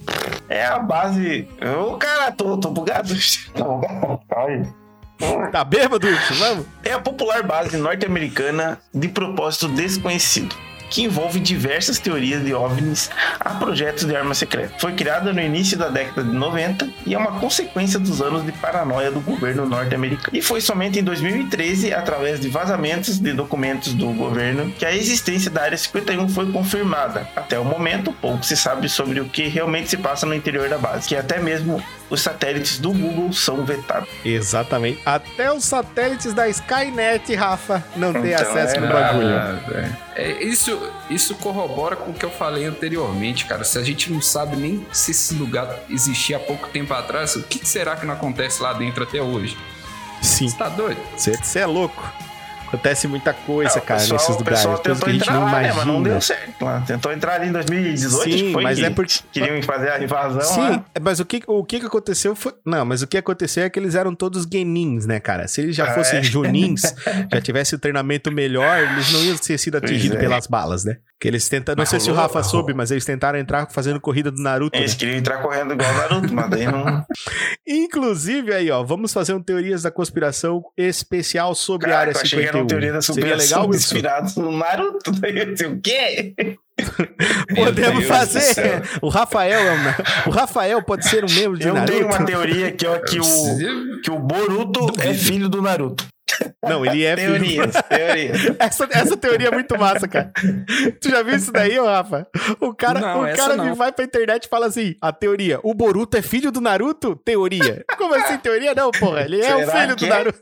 É 0.47 0.65
a 0.65 0.79
base. 0.79 1.47
Ô, 1.79 1.95
cara, 1.97 2.31
tô, 2.31 2.57
tô 2.57 2.69
bugado. 2.71 3.13
Tá 5.51 5.65
bêbado, 5.65 6.07
Wilson? 6.07 6.33
Vamos? 6.35 6.65
É 6.81 6.93
a 6.93 6.99
popular 6.99 7.43
base 7.43 7.75
norte-americana 7.75 8.79
de 8.93 9.09
propósito 9.09 9.67
desconhecido. 9.67 10.55
Que 10.89 11.03
envolve 11.03 11.39
diversas 11.39 11.99
teorias 11.99 12.43
de 12.43 12.53
OVNIs 12.53 13.09
a 13.39 13.51
projetos 13.51 14.05
de 14.05 14.15
arma 14.15 14.33
secreta. 14.33 14.73
Foi 14.79 14.93
criada 14.93 15.31
no 15.31 15.41
início 15.41 15.77
da 15.77 15.89
década 15.89 16.23
de 16.23 16.35
90 16.35 16.89
e 17.05 17.13
é 17.13 17.17
uma 17.17 17.39
consequência 17.39 17.99
dos 17.99 18.21
anos 18.21 18.45
de 18.45 18.51
paranoia 18.51 19.11
do 19.11 19.19
governo 19.19 19.65
norte-americano. 19.65 20.35
E 20.37 20.41
foi 20.41 20.61
somente 20.61 20.99
em 20.99 21.03
2013, 21.03 21.93
através 21.93 22.39
de 22.39 22.49
vazamentos 22.49 23.19
de 23.19 23.33
documentos 23.33 23.93
do 23.93 24.11
governo, 24.13 24.71
que 24.71 24.85
a 24.85 24.95
existência 24.95 25.51
da 25.51 25.63
Área 25.63 25.77
51 25.77 26.27
foi 26.29 26.51
confirmada. 26.51 27.27
Até 27.35 27.59
o 27.59 27.65
momento, 27.65 28.11
pouco 28.11 28.43
se 28.43 28.57
sabe 28.57 28.89
sobre 28.89 29.19
o 29.19 29.25
que 29.25 29.47
realmente 29.47 29.89
se 29.89 29.97
passa 29.97 30.25
no 30.25 30.33
interior 30.33 30.69
da 30.69 30.77
base, 30.77 31.07
que 31.07 31.15
até 31.15 31.39
mesmo 31.39 31.81
os 32.09 32.21
satélites 32.21 32.79
do 32.79 32.91
Google 32.91 33.31
são 33.33 33.63
vetados. 33.65 34.09
Exatamente. 34.25 34.99
Até 35.05 35.51
os 35.51 35.63
satélites 35.63 36.33
da 36.33 36.47
Skynet, 36.49 37.33
Rafa, 37.35 37.83
não 37.95 38.11
tem 38.13 38.31
Então, 38.33 38.49
acesso 38.49 38.75
é 38.75 38.79
no 38.79 38.87
bagulho. 38.87 39.27
velho. 39.67 39.97
É, 40.15 40.43
isso, 40.43 40.77
isso 41.09 41.35
corrobora 41.35 41.95
com 41.95 42.11
o 42.11 42.13
que 42.13 42.25
eu 42.25 42.31
falei 42.31 42.65
anteriormente, 42.65 43.45
cara. 43.45 43.63
Se 43.63 43.77
a 43.77 43.83
gente 43.83 44.11
não 44.11 44.21
sabe 44.21 44.55
nem 44.57 44.85
se 44.91 45.11
esse 45.11 45.33
lugar 45.35 45.69
existia 45.89 46.37
há 46.37 46.39
pouco 46.39 46.67
tempo 46.69 46.93
atrás, 46.93 47.35
o 47.35 47.43
que 47.43 47.65
será 47.67 47.95
que 47.95 48.05
não 48.05 48.13
acontece 48.13 48.61
lá 48.61 48.73
dentro 48.73 49.03
até 49.03 49.21
hoje? 49.21 49.57
Sim, 50.21 50.49
Você 50.49 50.57
tá 50.57 50.67
doido? 50.67 50.99
você 51.15 51.59
é 51.59 51.65
louco. 51.65 52.03
Acontece 52.69 53.07
muita 53.07 53.33
coisa, 53.33 53.75
Não, 53.75 53.81
o 53.81 53.85
cara, 53.85 53.99
pessoal- 53.99 54.19
nesses 54.19 54.35
o 54.35 54.37
lugares. 54.37 54.59
pessoal 54.59 54.77
que 54.79 54.89
a 54.89 54.93
tentou 54.93 55.09
gente 55.09 55.21
entrar 55.23 55.33
não 55.33 55.41
lá, 55.45 55.51
né, 55.51 55.57
imagina. 55.57 55.75
mas 55.75 55.85
não 55.87 56.03
deu 56.03 56.21
certo. 56.21 56.63
Lá. 56.65 56.83
Tentou 56.85 57.11
entrar 57.11 57.33
ali 57.33 57.47
em 57.47 57.51
2018, 57.51 58.37
Sim, 58.37 58.53
foi 58.53 58.63
mas 58.63 58.77
que 58.79 58.85
é 58.85 58.89
porque- 58.91 59.13
queriam 59.31 59.63
fazer 59.63 59.89
a 59.89 60.03
invasão 60.03 60.41
Sim, 60.41 60.69
lá. 60.69 60.85
mas 61.01 61.19
o 61.19 61.25
que, 61.25 61.41
o 61.47 61.63
que 61.65 61.77
aconteceu 61.77 62.35
foi... 62.35 62.53
Não, 62.63 62.85
mas 62.85 63.01
o 63.01 63.07
que 63.07 63.17
aconteceu 63.17 63.63
é 63.63 63.69
que 63.69 63.79
eles 63.79 63.95
eram 63.95 64.13
todos 64.13 64.45
genins, 64.51 65.05
né, 65.07 65.19
cara? 65.19 65.47
Se 65.47 65.61
eles 65.61 65.75
já 65.75 65.85
Ah, 65.85 65.93
fossem 65.95 66.19
é. 66.19 66.21
junins, 66.23 66.81
já 67.33 67.41
tivessem 67.41 67.75
o 67.75 67.79
treinamento 67.79 68.31
melhor, 68.31 68.77
eles 68.83 69.11
não 69.11 69.23
iam 69.23 69.35
ter 69.37 69.57
sido 69.57 69.77
atingidos 69.77 70.17
é. 70.17 70.19
pelas 70.19 70.45
balas, 70.45 70.85
né? 70.85 70.97
Que 71.21 71.27
eles 71.27 71.49
tentam... 71.49 71.75
Não 71.75 71.81
Mas 71.81 71.89
sei 71.89 71.99
se 71.99 72.09
o 72.09 72.13
rolou- 72.13 72.27
Rafa 72.29 72.41
soube, 72.43 72.73
mas 72.73 72.91
eles 72.91 73.03
tentaram 73.03 73.37
entrar 73.37 73.69
fazendo 73.69 73.99
corrida 73.99 74.31
do 74.31 74.41
Naruto, 74.41 74.77
né? 74.77 74.83
Eles 74.83 74.93
queriam 74.95 75.17
entrar 75.17 75.41
correndo 75.41 75.73
igual 75.73 75.91
o 75.91 75.97
Naruto, 75.97 76.33
mas 76.33 76.49
daí 76.49 76.65
não. 76.65 77.05
Inclusive, 77.67 78.53
aí, 78.53 78.71
ó, 78.71 78.83
vamos 78.83 79.11
fazer 79.11 79.33
um 79.33 79.43
Teorias 79.43 79.83
da 79.83 79.91
Conspiração 79.91 80.63
especial 80.77 81.53
sobre 81.53 81.91
a 81.91 81.99
área 81.99 82.11
eu 82.13 82.21
achei 82.21 82.39
que 82.39 82.45
era 82.45 82.53
51. 82.57 82.61
uma 82.61 82.67
teoria 82.67 82.93
da 82.93 83.01
Seria 83.01 83.21
superação 83.21 83.57
legal 83.61 83.75
isso? 83.75 83.85
inspirados 83.85 84.35
no 84.37 84.51
Naruto. 84.57 85.11
Daí 85.11 85.37
eu 85.39 85.53
disse, 85.53 85.65
o 85.65 85.81
quê? 85.81 86.33
Podemos 87.55 88.05
fazer. 88.05 88.83
O 89.01 89.09
Rafael 89.09 89.59
é 89.59 89.71
um... 89.73 90.29
O 90.29 90.31
Rafael 90.31 90.81
pode 90.83 91.05
ser 91.07 91.25
um 91.25 91.29
membro 91.33 91.57
de 91.59 91.67
Eu 91.67 91.73
Naruto. 91.73 91.91
tenho 91.91 92.05
uma 92.05 92.25
teoria 92.25 92.67
aqui, 92.69 92.87
ó, 92.87 92.97
que 92.99 93.19
o, 93.19 94.01
que 94.01 94.09
o 94.11 94.19
Boruto 94.19 94.87
é 95.01 95.13
filho 95.13 95.49
do 95.49 95.61
Naruto. 95.61 96.05
Não, 96.63 96.85
ele 96.85 97.03
é 97.05 97.15
filho. 97.15 97.31
Teorias, 97.31 97.75
teorias. 97.89 98.37
Essa, 98.59 98.87
essa 98.91 99.17
teoria 99.17 99.47
é 99.47 99.51
muito 99.51 99.77
massa, 99.77 100.07
cara. 100.07 100.31
Tu 101.01 101.09
já 101.09 101.23
viu 101.23 101.35
isso 101.35 101.51
daí, 101.51 101.79
ô 101.79 101.85
Rafa? 101.85 102.27
O 102.59 102.73
cara, 102.73 102.99
Não, 102.99 103.23
o 103.23 103.35
cara 103.35 103.55
não. 103.55 103.75
vai 103.75 103.91
pra 103.91 104.05
internet 104.05 104.45
e 104.45 104.49
fala 104.49 104.67
assim: 104.67 104.95
a 105.01 105.11
teoria, 105.11 105.59
o 105.63 105.73
Boruto 105.73 106.17
é 106.17 106.21
filho 106.21 106.51
do 106.51 106.61
Naruto? 106.61 107.15
Teoria. 107.15 107.83
Como 107.97 108.13
assim, 108.15 108.37
teoria? 108.37 108.73
Não, 108.75 108.91
porra, 108.91 109.21
ele 109.21 109.41
é 109.41 109.55
o 109.55 109.69
filho 109.69 109.95
que 109.95 110.05
do 110.05 110.13
é? 110.13 110.17
Naruto. 110.17 110.39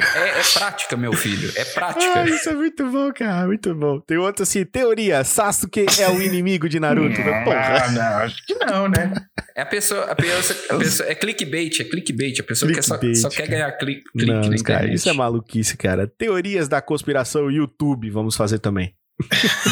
É, 0.00 0.40
é 0.40 0.42
prática, 0.52 0.96
meu 0.96 1.12
filho. 1.12 1.52
É 1.54 1.64
prática. 1.64 2.12
Ah, 2.20 2.24
isso 2.28 2.48
é 2.48 2.54
muito 2.54 2.84
bom, 2.90 3.12
cara, 3.12 3.46
muito 3.46 3.72
bom. 3.74 4.00
Tem 4.00 4.16
outro 4.18 4.42
assim: 4.42 4.64
teoria, 4.64 5.22
Sasuke 5.22 5.86
é 6.00 6.08
o 6.08 6.20
inimigo 6.22 6.68
de 6.68 6.80
Naruto. 6.80 7.20
né? 7.20 7.44
Porra. 7.44 7.84
Ah, 7.84 7.90
não, 7.92 8.02
acho 8.24 8.44
que 8.44 8.54
não, 8.54 8.88
né? 8.88 9.12
É 9.56 9.62
a 9.62 9.66
pessoa, 9.66 10.04
a 10.10 10.14
pessoa, 10.16 10.58
a 10.70 10.76
pessoa- 10.78 11.08
é 11.08 11.14
clickbait, 11.14 11.78
é 11.80 11.84
clickbait. 11.84 12.40
A 12.40 12.42
pessoa 12.42 12.72
quer 12.72 12.82
só, 12.82 12.98
Clickbait, 12.98 13.22
só 13.22 13.28
quer 13.28 13.46
ganhar 13.48 13.70
clique, 13.78 14.02
clique 14.10 14.32
Não, 14.32 14.40
na 14.40 14.62
cara, 14.64 14.92
isso 14.92 15.08
é 15.08 15.12
maluquice, 15.12 15.76
cara. 15.76 16.08
Teorias 16.08 16.66
da 16.68 16.82
conspiração 16.82 17.48
YouTube, 17.48 18.10
vamos 18.10 18.34
fazer 18.34 18.58
também. 18.58 18.92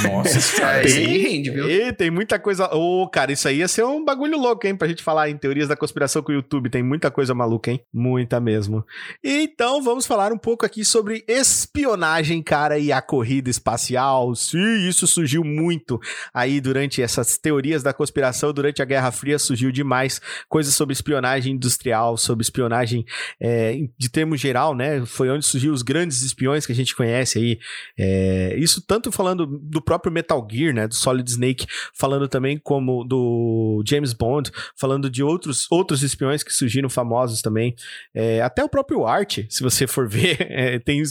Nossa, 0.04 0.38
isso 0.38 0.56
cara, 0.56 0.86
isso 0.86 0.96
aí 0.98 1.18
rende, 1.18 1.50
viu? 1.50 1.68
E 1.68 1.92
tem 1.92 2.10
muita 2.10 2.38
coisa. 2.38 2.72
Ô, 2.72 3.08
cara, 3.08 3.32
isso 3.32 3.48
aí 3.48 3.58
ia 3.58 3.66
ser 3.66 3.84
um 3.84 4.04
bagulho 4.04 4.38
louco, 4.38 4.66
hein? 4.66 4.76
Pra 4.76 4.86
gente 4.86 5.02
falar 5.02 5.30
em 5.30 5.36
teorias 5.36 5.68
da 5.68 5.76
conspiração 5.76 6.22
com 6.22 6.30
o 6.30 6.34
YouTube. 6.34 6.70
Tem 6.70 6.82
muita 6.82 7.10
coisa 7.10 7.34
maluca, 7.34 7.70
hein? 7.70 7.84
Muita 7.92 8.38
mesmo. 8.38 8.84
Então, 9.22 9.82
vamos 9.82 10.06
falar 10.06 10.32
um 10.32 10.38
pouco 10.38 10.64
aqui 10.64 10.84
sobre 10.84 11.24
espionagem, 11.26 12.40
cara, 12.40 12.78
e 12.78 12.92
a 12.92 13.02
corrida 13.02 13.50
espacial. 13.50 14.32
Sim, 14.36 14.88
isso 14.88 15.08
surgiu 15.08 15.42
muito 15.42 16.00
aí 16.32 16.60
durante 16.60 17.02
essas 17.02 17.36
teorias 17.36 17.82
da 17.82 17.92
conspiração. 17.92 18.52
Durante 18.52 18.80
a 18.80 18.84
Guerra 18.84 19.10
Fria 19.10 19.40
surgiu 19.40 19.72
demais 19.72 20.20
coisas 20.48 20.72
sobre 20.74 20.92
espionagem 20.92 21.54
industrial, 21.54 22.16
sobre 22.16 22.44
espionagem 22.44 23.04
é, 23.40 23.76
de 23.98 24.08
termo 24.08 24.36
geral, 24.36 24.72
né? 24.74 25.04
Foi 25.04 25.28
onde 25.30 25.44
surgiu 25.44 25.72
os 25.72 25.82
grandes 25.82 26.22
espiões 26.22 26.64
que 26.64 26.72
a 26.72 26.76
gente 26.76 26.94
conhece 26.94 27.38
aí. 27.38 27.58
É, 27.98 28.54
isso 28.56 28.80
tanto 28.86 29.10
falando 29.10 29.31
do 29.36 29.80
próprio 29.82 30.12
Metal 30.12 30.46
Gear, 30.50 30.74
né, 30.74 30.86
do 30.86 30.94
Solid 30.94 31.28
Snake, 31.28 31.66
falando 31.94 32.28
também 32.28 32.58
como 32.58 33.04
do 33.04 33.82
James 33.86 34.12
Bond, 34.12 34.50
falando 34.76 35.10
de 35.10 35.22
outros, 35.22 35.66
outros 35.70 36.02
espiões 36.02 36.42
que 36.42 36.52
surgiram 36.52 36.88
famosos 36.88 37.42
também. 37.42 37.74
É, 38.14 38.42
até 38.42 38.64
o 38.64 38.68
próprio 38.68 39.06
Art, 39.06 39.40
se 39.48 39.62
você 39.62 39.86
for 39.86 40.08
ver, 40.08 40.36
é, 40.40 40.78
tem, 40.78 41.02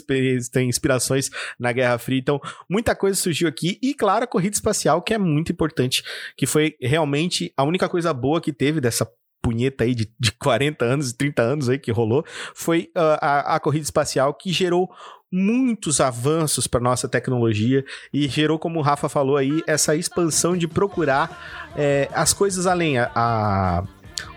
tem 0.52 0.69
inspirações 0.69 1.30
na 1.60 1.72
Guerra 1.72 1.98
Fria. 1.98 2.19
Então, 2.19 2.39
muita 2.69 2.95
coisa 2.95 3.18
surgiu 3.18 3.48
aqui. 3.48 3.77
E, 3.81 3.93
claro, 3.93 4.23
a 4.23 4.27
corrida 4.27 4.56
espacial, 4.56 5.02
que 5.02 5.14
é 5.14 5.18
muito 5.18 5.52
importante, 5.52 6.03
que 6.38 6.45
foi 6.45 6.76
realmente 6.81 7.53
a 7.56 7.64
única 7.64 7.88
coisa 7.88 8.14
boa 8.14 8.41
que 8.41 8.53
teve 8.53 8.81
dessa 8.81 9.07
punheta 9.41 9.84
aí 9.84 9.95
de, 9.95 10.11
de 10.19 10.31
40 10.34 10.85
anos, 10.85 11.14
30 11.14 11.41
anos 11.41 11.69
aí 11.69 11.80
que 11.80 11.91
rolou, 11.91 12.23
foi 12.53 12.89
ah, 12.95 13.18
a, 13.22 13.56
a 13.56 13.60
corrida 13.60 13.84
espacial 13.84 14.34
que 14.34 14.53
gerou 14.53 14.89
muitos 15.32 16.02
avanços 16.02 16.68
para 16.68 16.80
nossa 16.82 17.08
tecnologia 17.08 17.86
e 18.14 18.28
gerou, 18.28 18.60
como 18.60 18.80
o 18.80 18.82
Rafa 18.82 19.08
falou 19.08 19.38
aí, 19.38 19.62
essa 19.66 19.95
expansão 19.95 20.58
de 20.58 20.68
procurar 20.68 21.72
é, 21.76 22.10
as 22.14 22.34
coisas 22.34 22.68
além. 22.68 22.98
A, 22.99 23.12
a- 23.16 23.84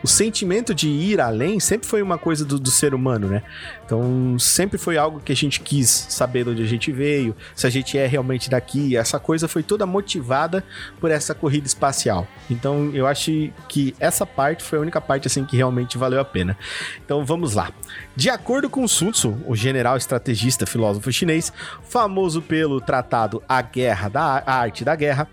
o 0.03 0.07
sentimento 0.07 0.75
de 0.75 0.89
ir 0.89 1.21
além 1.21 1.61
sempre 1.61 1.87
foi 1.87 2.03
uma 2.03 2.19
coisa 2.19 2.45
do, 2.45 2.59
do 2.59 2.71
ser 2.71 2.95
humano, 2.95 3.29
né? 3.29 3.43
Então 3.85 4.39
sempre 4.39 4.79
foi 4.79 4.97
algo 4.97 5.21
que 5.21 5.33
a 5.33 5.37
gente 5.37 5.61
quis 5.61 5.89
saber 5.89 6.45
de 6.45 6.51
onde 6.51 6.63
a 6.63 6.67
gente 6.67 6.93
veio, 6.93 7.35
se 7.55 7.67
a 7.67 7.71
gente 7.71 7.97
é 7.99 8.07
realmente 8.07 8.51
daqui. 8.51 8.97
Essa 8.97 9.19
coisa 9.19 9.49
foi 9.49 9.63
toda 9.63 9.87
motivada 9.87 10.65
por 11.01 11.11
essa 11.11 11.35
corrida 11.35 11.67
espacial. 11.67 12.27
Então 12.51 12.91
eu 12.95 13.07
acho 13.07 13.51
que 13.69 13.95
essa 13.99 14.27
parte 14.27 14.63
foi 14.63 14.79
a 14.79 14.83
única 14.83 15.01
parte 15.01 15.27
assim 15.27 15.45
que 15.45 15.57
realmente 15.57 15.99
valeu 15.99 16.21
a 16.21 16.25
pena. 16.25 16.57
Então 17.05 17.25
vamos 17.25 17.55
lá. 17.55 17.71
De 18.17 18.31
acordo 18.31 18.69
com 18.71 18.87
Sun 18.87 19.11
Tzu, 19.11 19.37
o 19.47 19.55
general 19.55 19.97
estrategista 19.97 20.67
filósofo 20.67 21.13
chinês, 21.13 21.53
famoso 21.83 22.43
pelo 22.43 22.81
tratado 22.81 23.43
A 23.49 23.63
Guerra 23.63 24.09
da 24.09 24.43
a 24.47 24.55
Arte 24.55 24.85
da 24.85 24.95
Guerra, 24.95 25.29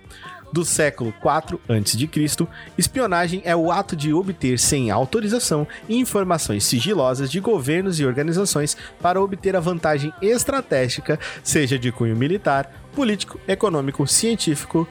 do 0.51 0.65
século 0.65 1.13
IV 1.21 1.59
a.C., 1.67 2.47
espionagem 2.77 3.41
é 3.45 3.55
o 3.55 3.71
ato 3.71 3.95
de 3.95 4.13
obter 4.13 4.59
sem 4.59 4.91
autorização 4.91 5.67
informações 5.89 6.63
sigilosas 6.63 7.31
de 7.31 7.39
governos 7.39 7.99
e 7.99 8.05
organizações 8.05 8.75
para 9.01 9.21
obter 9.21 9.55
a 9.55 9.59
vantagem 9.59 10.13
estratégica, 10.21 11.19
seja 11.43 11.79
de 11.79 11.91
cunho 11.91 12.15
militar, 12.15 12.71
político, 12.93 13.39
econômico, 13.47 14.05
científico, 14.05 14.87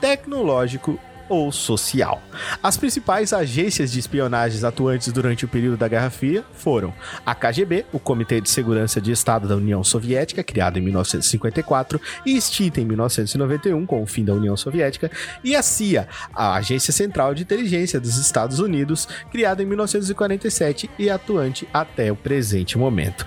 tecnológico 0.00 0.98
ou 1.28 1.50
social. 1.50 2.22
As 2.62 2.76
principais 2.76 3.32
agências 3.32 3.92
de 3.92 3.98
espionagens 3.98 4.64
atuantes 4.64 5.12
durante 5.12 5.44
o 5.44 5.48
período 5.48 5.76
da 5.76 5.88
Guerra 5.88 6.10
Fria 6.10 6.44
foram 6.52 6.92
a 7.24 7.34
KGB, 7.34 7.86
o 7.92 7.98
Comitê 7.98 8.40
de 8.40 8.50
Segurança 8.50 9.00
de 9.00 9.12
Estado 9.12 9.48
da 9.48 9.56
União 9.56 9.82
Soviética, 9.82 10.42
criado 10.42 10.78
em 10.78 10.82
1954 10.82 12.00
e 12.26 12.36
extinta 12.36 12.80
em 12.80 12.84
1991 12.84 13.86
com 13.86 14.02
o 14.02 14.06
fim 14.06 14.24
da 14.24 14.34
União 14.34 14.56
Soviética, 14.56 15.10
e 15.42 15.54
a 15.54 15.62
CIA, 15.62 16.08
a 16.34 16.54
Agência 16.54 16.92
Central 16.92 17.34
de 17.34 17.42
Inteligência 17.42 18.00
dos 18.00 18.16
Estados 18.16 18.58
Unidos, 18.58 19.08
criada 19.30 19.62
em 19.62 19.66
1947 19.66 20.90
e 20.98 21.10
atuante 21.10 21.68
até 21.72 22.10
o 22.10 22.16
presente 22.16 22.78
momento. 22.78 23.24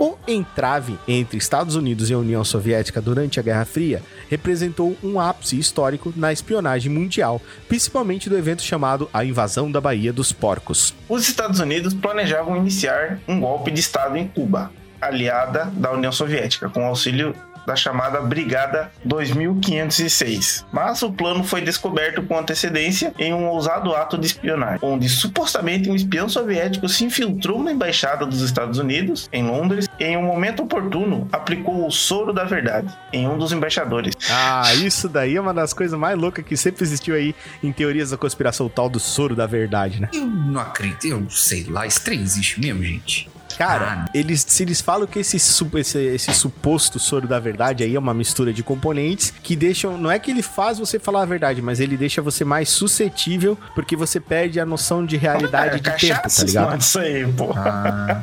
O 0.00 0.16
entrave 0.26 0.98
entre 1.06 1.36
Estados 1.36 1.76
Unidos 1.76 2.08
e 2.08 2.14
a 2.14 2.18
União 2.18 2.42
Soviética 2.42 3.02
durante 3.02 3.38
a 3.38 3.42
Guerra 3.42 3.66
Fria 3.66 4.02
representou 4.30 4.96
um 5.04 5.20
ápice 5.20 5.58
histórico 5.58 6.10
na 6.16 6.32
espionagem 6.32 6.90
mundial, 6.90 7.38
principalmente 7.68 8.26
do 8.26 8.38
evento 8.38 8.62
chamado 8.62 9.10
a 9.12 9.26
Invasão 9.26 9.70
da 9.70 9.78
Baía 9.78 10.10
dos 10.10 10.32
Porcos. 10.32 10.94
Os 11.06 11.28
Estados 11.28 11.60
Unidos 11.60 11.92
planejavam 11.92 12.56
iniciar 12.56 13.20
um 13.28 13.38
golpe 13.40 13.70
de 13.70 13.80
Estado 13.80 14.16
em 14.16 14.26
Cuba, 14.26 14.72
aliada 14.98 15.66
da 15.74 15.92
União 15.92 16.10
Soviética, 16.10 16.70
com 16.70 16.82
auxílio 16.86 17.34
da 17.66 17.76
chamada 17.76 18.20
Brigada 18.20 18.90
2506. 19.04 20.66
Mas 20.72 21.02
o 21.02 21.12
plano 21.12 21.44
foi 21.44 21.60
descoberto 21.60 22.22
com 22.22 22.38
antecedência 22.38 23.12
em 23.18 23.32
um 23.32 23.46
ousado 23.48 23.94
ato 23.94 24.18
de 24.18 24.26
espionagem, 24.26 24.78
onde 24.82 25.08
supostamente 25.08 25.90
um 25.90 25.94
espião 25.94 26.28
soviético 26.28 26.88
se 26.88 27.04
infiltrou 27.04 27.62
na 27.62 27.72
embaixada 27.72 28.26
dos 28.26 28.40
Estados 28.40 28.78
Unidos, 28.78 29.28
em 29.32 29.44
Londres, 29.46 29.88
e 29.98 30.04
em 30.04 30.16
um 30.16 30.22
momento 30.22 30.62
oportuno 30.62 31.28
aplicou 31.32 31.86
o 31.86 31.90
soro 31.90 32.32
da 32.32 32.44
verdade 32.44 32.88
em 33.12 33.28
um 33.28 33.38
dos 33.38 33.52
embaixadores. 33.52 34.14
Ah, 34.30 34.74
isso 34.74 35.08
daí 35.08 35.36
é 35.36 35.40
uma 35.40 35.54
das 35.54 35.72
coisas 35.72 35.98
mais 35.98 36.18
loucas 36.18 36.44
que 36.44 36.56
sempre 36.56 36.84
existiu 36.84 37.14
aí 37.14 37.34
em 37.62 37.72
teorias 37.72 38.10
da 38.10 38.16
conspiração, 38.16 38.66
o 38.66 38.70
tal 38.70 38.88
do 38.88 39.00
soro 39.00 39.34
da 39.34 39.46
verdade, 39.46 40.00
né? 40.00 40.08
Eu 40.12 40.26
não 40.26 40.60
acredito, 40.60 41.06
eu 41.06 41.30
sei 41.30 41.64
lá, 41.64 41.86
esse 41.86 42.00
trem 42.00 42.20
existe 42.20 42.60
mesmo, 42.60 42.82
gente. 42.82 43.28
Cara, 43.60 44.06
eles, 44.14 44.42
se 44.48 44.62
eles 44.62 44.80
falam 44.80 45.06
que 45.06 45.18
esse, 45.18 45.36
esse, 45.36 45.98
esse 45.98 46.32
suposto 46.32 46.98
soro 46.98 47.28
da 47.28 47.38
verdade 47.38 47.84
aí 47.84 47.94
é 47.94 47.98
uma 47.98 48.14
mistura 48.14 48.54
de 48.54 48.62
componentes 48.62 49.34
que 49.42 49.54
deixam. 49.54 49.98
Não 49.98 50.10
é 50.10 50.18
que 50.18 50.30
ele 50.30 50.40
faz 50.40 50.78
você 50.78 50.98
falar 50.98 51.20
a 51.20 51.24
verdade, 51.26 51.60
mas 51.60 51.78
ele 51.78 51.94
deixa 51.94 52.22
você 52.22 52.42
mais 52.42 52.70
suscetível 52.70 53.58
porque 53.74 53.94
você 53.94 54.18
perde 54.18 54.58
a 54.58 54.64
noção 54.64 55.04
de 55.04 55.18
realidade 55.18 55.78
de 55.78 55.90
tempo, 55.90 56.22
tá 56.22 56.42
ligado? 56.42 56.80
Isso 56.80 56.98
aí, 57.00 57.30
pô. 57.30 57.52
Ah, 57.54 58.22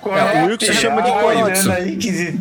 Qual 0.00 0.16
É, 0.16 0.44
o 0.44 0.46
Wilson 0.46 0.72
chama 0.72 1.02
de 1.02 1.10
Ah, 1.10 1.12
corote. 1.12 1.42
olhando 1.42 1.72
aí 1.72 1.96
que 1.98 2.38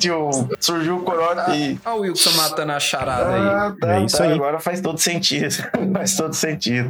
surgiu 0.61 0.99
o 0.99 1.03
corote 1.03 1.51
e... 1.51 1.79
Olha 1.83 1.95
o 1.95 1.99
Wilson 2.03 2.31
matando 2.37 2.71
a 2.71 2.79
charada 2.79 3.35
aí. 3.35 3.41
Ah, 3.41 3.75
tá, 3.77 3.95
É 3.95 4.05
isso 4.05 4.17
tá, 4.17 4.23
aí. 4.23 4.31
Agora 4.31 4.61
faz 4.61 4.79
todo 4.79 4.97
sentido. 4.97 5.53
faz 5.91 6.15
todo 6.15 6.33
sentido. 6.33 6.89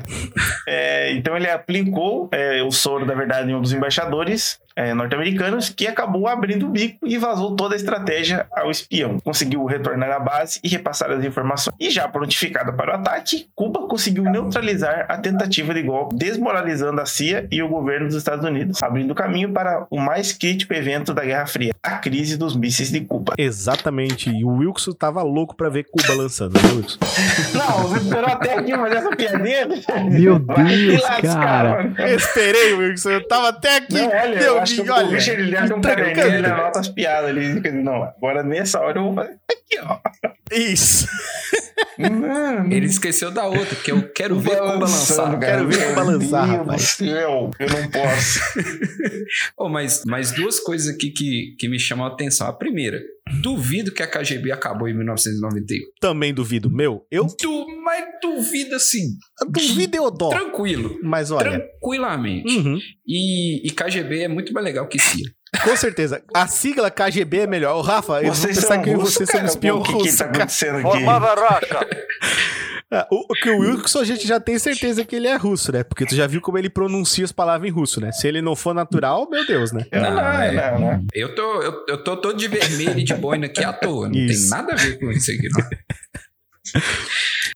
É, 0.68 1.12
então 1.14 1.36
ele 1.36 1.50
aplicou 1.50 2.30
é, 2.32 2.62
o 2.62 2.72
soro 2.72 3.04
da 3.04 3.16
verdade 3.16 3.50
em 3.50 3.56
um 3.56 3.62
dos 3.62 3.74
embaixadores 3.74 4.60
é, 4.76 4.94
norte-americanos 4.94 5.70
que 5.70 5.88
acabou 5.88 6.28
abrindo 6.28 6.68
o 6.68 6.70
bico 6.70 7.06
e 7.06 7.18
vazou 7.18 7.56
toda 7.56 7.76
a 7.76 7.78
estratégia 7.78 8.48
ao 8.52 8.72
espião. 8.72 9.20
Conseguiu 9.20 9.66
retornar 9.66 10.12
à 10.12 10.20
base 10.20 10.60
e 10.64 10.68
repassar 10.68 11.12
as 11.12 11.24
informações. 11.24 11.76
E 11.80 11.90
já 11.90 12.08
prontificada 12.08 12.74
para 12.74 12.92
o 12.92 12.96
ataque, 12.96 13.48
Cuba 13.56 13.88
conseguiu 13.88 14.24
neutralizar 14.24 15.06
a 15.10 15.18
tentativa 15.18 15.74
de 15.74 15.84
golpe, 15.84 16.16
desmoralizando 16.16 17.02
a 17.02 17.06
CIA 17.06 17.48
e 17.52 17.62
o 17.62 17.68
governo 17.68 18.08
dos 18.08 18.16
Estados 18.16 18.46
Unidos, 18.46 18.82
abrindo 18.82 19.14
caminho 19.14 19.52
para 19.52 19.86
o 19.90 20.00
mais 20.00 20.32
crítico 20.32 20.74
evento 20.74 21.14
da 21.14 21.24
Guerra 21.24 21.46
Fria, 21.46 21.74
a 21.82 21.98
crise 21.98 22.38
dos 22.38 22.56
mísseis 22.56 22.92
de 22.92 23.02
Cuba. 23.02 23.34
Exatamente. 23.38 24.30
E 24.30 24.44
o 24.44 24.50
Wilson 24.58 24.92
tava 24.94 25.22
louco 25.22 25.56
pra 25.56 25.70
ver 25.70 25.86
Cuba 25.86 26.14
lançando, 26.16 26.54
né, 26.54 26.70
Wilson? 26.76 27.00
Não, 27.54 27.88
você 27.88 28.04
esperou 28.04 28.30
até 28.30 28.58
aqui 28.58 28.72
fazer 28.72 28.96
essa 28.96 29.16
piadinha? 29.16 29.68
Meu 30.10 30.40
Deus, 30.40 31.04
cara. 31.22 31.94
Eu 31.98 32.16
esperei, 32.16 32.74
Wilson. 32.74 33.12
Eu 33.12 33.28
tava 33.28 33.50
até 33.50 33.78
aqui. 33.78 33.94
Não, 33.94 34.08
olha, 34.08 34.40
eu 34.40 34.40
Deu 34.40 34.63
acho 34.64 34.84
que 34.84 34.90
o 34.90 35.10
Richard 35.10 35.42
ele 35.42 35.56
acha 35.58 35.76
um 35.76 35.82
caderninho, 35.82 36.46
anota 36.54 36.80
as 36.80 36.88
piadas 36.90 37.30
ali. 37.30 37.72
Não, 37.84 38.04
agora 38.04 38.42
nessa 38.44 38.80
hora 38.80 38.98
eu 39.00 39.04
vou 39.04 39.14
fazer 39.14 39.38
aqui, 39.50 39.80
ó. 39.82 40.00
Isso. 40.52 41.08
Mano, 41.98 42.74
Ele 42.74 42.86
esqueceu 42.88 43.30
da 43.32 43.46
outra, 43.46 43.76
que 43.76 43.92
eu 43.92 44.10
quero 44.12 44.40
ver 44.40 44.58
Cuba 44.58 44.74
lançar. 44.76 45.16
balançando, 45.16 45.40
Quero 45.40 45.68
ver 45.68 45.90
Cuba 45.90 46.06
Meu 46.06 46.20
lançar, 46.20 46.46
Deus 46.48 46.58
rapaz. 46.58 46.82
do 46.82 46.88
céu, 47.06 47.52
eu 47.60 47.70
não 47.70 47.90
posso. 47.90 48.40
Oh, 49.58 49.70
mas, 49.70 50.04
mas 50.06 50.32
duas 50.32 50.60
coisas 50.60 50.94
aqui 50.94 51.10
que, 51.12 51.56
que 51.58 51.68
me 51.70 51.80
chamam 51.80 52.06
a 52.06 52.10
atenção. 52.10 52.48
A 52.48 52.54
primeira, 52.54 53.00
duvido 53.42 53.92
que 53.92 54.04
a 54.04 54.08
KGB 54.08 54.52
acabou 54.52 54.88
em 54.88 54.94
1991. 54.96 55.80
Também 56.00 56.34
duvido. 56.34 56.70
Meu, 56.70 57.06
eu 57.10 57.26
Du, 57.42 57.66
mas 57.94 58.06
duvido 58.22 58.76
assim, 58.76 59.18
duvido 59.50 59.98
eu 59.98 60.10
dó. 60.12 60.30
tranquilo. 60.30 60.98
Mas 61.04 61.30
olha. 61.32 61.52
Tranquilamente. 61.52 62.58
Uhum. 62.58 62.80
E, 63.08 63.68
e 63.68 63.72
KGB 63.72 64.22
é 64.24 64.28
muito 64.28 64.52
mais 64.54 64.64
legal 64.66 64.88
que 64.88 65.00
CIA. 65.00 65.26
Com 65.64 65.76
certeza. 65.78 66.24
A 66.36 66.48
sigla 66.48 66.90
KGB 66.90 67.40
é 67.42 67.48
melhor. 67.48 67.76
Ô, 67.78 67.82
Rafa, 67.82 68.20
eles 68.22 68.40
vão 68.40 68.48
pensar 68.48 68.82
que 68.82 68.96
você 68.96 69.38
é 69.38 69.42
um 69.42 69.46
espião 69.46 69.80
O 69.80 69.84
que, 69.84 69.92
que 69.92 69.98
russo. 70.00 70.18
tá 70.18 70.26
acontecendo 70.26 70.78
aqui? 70.88 71.04
É, 72.92 73.08
O, 73.10 73.22
o 73.28 73.34
que 73.34 73.50
o 73.50 73.58
Wilson 73.58 74.02
a 74.02 74.04
gente 74.04 74.28
já 74.28 74.40
tem 74.40 74.60
certeza 74.60 75.04
que 75.04 75.16
ele 75.16 75.28
é 75.28 75.36
russo, 75.36 75.72
né? 75.72 75.84
Porque 75.84 76.06
tu 76.06 76.14
já 76.16 76.28
viu 76.28 76.40
como 76.40 76.60
ele 76.60 76.70
pronuncia 76.70 77.26
as 77.26 77.32
palavras 77.32 77.68
em 77.68 77.74
russo, 77.74 78.00
né? 78.00 78.12
Se 78.12 78.28
ele 78.28 78.40
não 78.40 78.56
for 78.56 78.72
natural, 78.76 79.28
meu 79.32 79.44
Deus, 79.48 79.72
né? 79.72 79.84
Não, 79.92 80.02
Não, 80.02 80.12
não, 80.14 80.22
é. 80.22 80.72
não, 80.74 80.80
não. 80.80 81.06
Eu 81.12 81.34
tô, 81.34 81.62
eu, 81.64 81.86
eu 81.90 82.04
tô 82.04 82.16
todo 82.18 82.38
de 82.38 82.48
vermelho 82.48 83.00
e 83.00 83.04
de 83.04 83.16
boina 83.16 83.48
aqui 83.48 83.64
à 83.64 83.74
toa. 83.74 84.08
Não 84.10 84.16
Isso. 84.16 84.42
tem 84.42 84.50
nada 84.60 84.74
a 84.74 84.76
ver 84.76 85.00
com 85.00 85.10
isso 85.12 85.32
aqui, 85.32 85.50
não. 85.50 86.82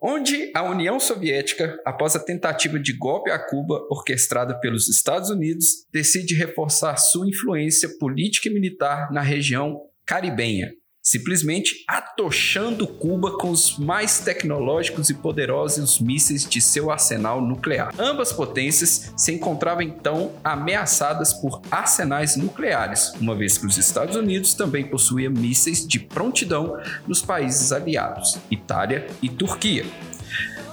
Onde 0.01 0.51
a 0.55 0.63
União 0.63 0.99
Soviética, 0.99 1.79
após 1.85 2.15
a 2.15 2.23
tentativa 2.23 2.79
de 2.79 2.93
golpe 2.93 3.31
a 3.31 3.39
Cuba 3.39 3.85
orquestrada 3.89 4.59
pelos 4.59 4.87
Estados 4.87 5.29
Unidos, 5.29 5.85
decide 5.91 6.35
reforçar 6.35 6.97
sua 6.97 7.27
influência 7.27 7.89
política 7.99 8.47
e 8.47 8.53
militar 8.53 9.11
na 9.11 9.21
região 9.21 9.81
caribenha, 10.05 10.71
simplesmente 11.07 11.85
atochando 11.88 12.85
Cuba 12.85 13.38
com 13.38 13.49
os 13.49 13.77
mais 13.77 14.19
tecnológicos 14.19 15.09
e 15.09 15.13
poderosos 15.13 16.01
mísseis 16.01 16.43
de 16.43 16.59
seu 16.59 16.91
arsenal 16.91 17.39
nuclear. 17.39 17.93
Ambas 17.97 18.34
potências 18.34 19.13
se 19.15 19.31
encontravam 19.31 19.84
então 19.84 20.34
ameaçadas 20.43 21.31
por 21.31 21.61
arsenais 21.71 22.35
nucleares, 22.35 23.13
uma 23.21 23.35
vez 23.35 23.57
que 23.57 23.65
os 23.65 23.77
Estados 23.77 24.17
Unidos 24.17 24.53
também 24.53 24.85
possuíam 24.85 25.31
mísseis 25.31 25.88
de 25.88 25.97
prontidão 25.97 26.77
nos 27.07 27.21
países 27.21 27.71
aliados, 27.71 28.38
Itália 28.51 29.07
e 29.21 29.29
Turquia. 29.29 29.85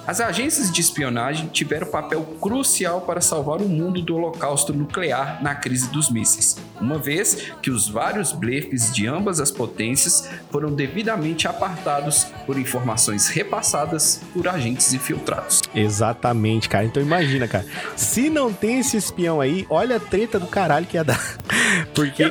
As 0.07 0.21
agências 0.21 0.71
de 0.71 0.83
espionagem 0.83 1.49
tiveram 1.49 1.87
papel 1.87 2.23
crucial 2.39 3.01
para 3.01 3.23
salvar 3.23 3.63
o 3.63 3.69
mundo 3.69 4.03
do 4.03 4.17
holocausto 4.17 4.73
nuclear 4.73 5.43
na 5.43 5.55
crise 5.55 5.89
dos 5.89 6.11
mísseis, 6.11 6.59
uma 6.79 6.99
vez 6.99 7.53
que 7.63 7.71
os 7.71 7.89
vários 7.89 8.31
blefes 8.31 8.93
de 8.93 9.07
ambas 9.07 9.41
as 9.41 9.51
potências 9.51 10.29
foram 10.51 10.71
devidamente 10.75 11.49
apartados 11.49 12.25
por 12.45 12.59
informações 12.59 13.29
repassadas 13.29 14.21
por 14.35 14.47
agentes 14.47 14.93
infiltrados. 14.93 15.63
Exatamente, 15.75 16.69
cara. 16.69 16.85
Então 16.85 17.03
imagina, 17.03 17.49
cara. 17.49 17.65
Se 17.97 18.29
não 18.29 18.53
tem 18.53 18.81
esse 18.81 18.99
espião 18.99 19.41
aí, 19.41 19.67
olha 19.71 19.97
a 19.97 20.01
treta 20.01 20.39
do 20.39 20.47
caralho 20.47 20.85
que 20.85 20.99
ia 20.99 21.05
dar. 21.05 21.39
Porque, 21.95 22.31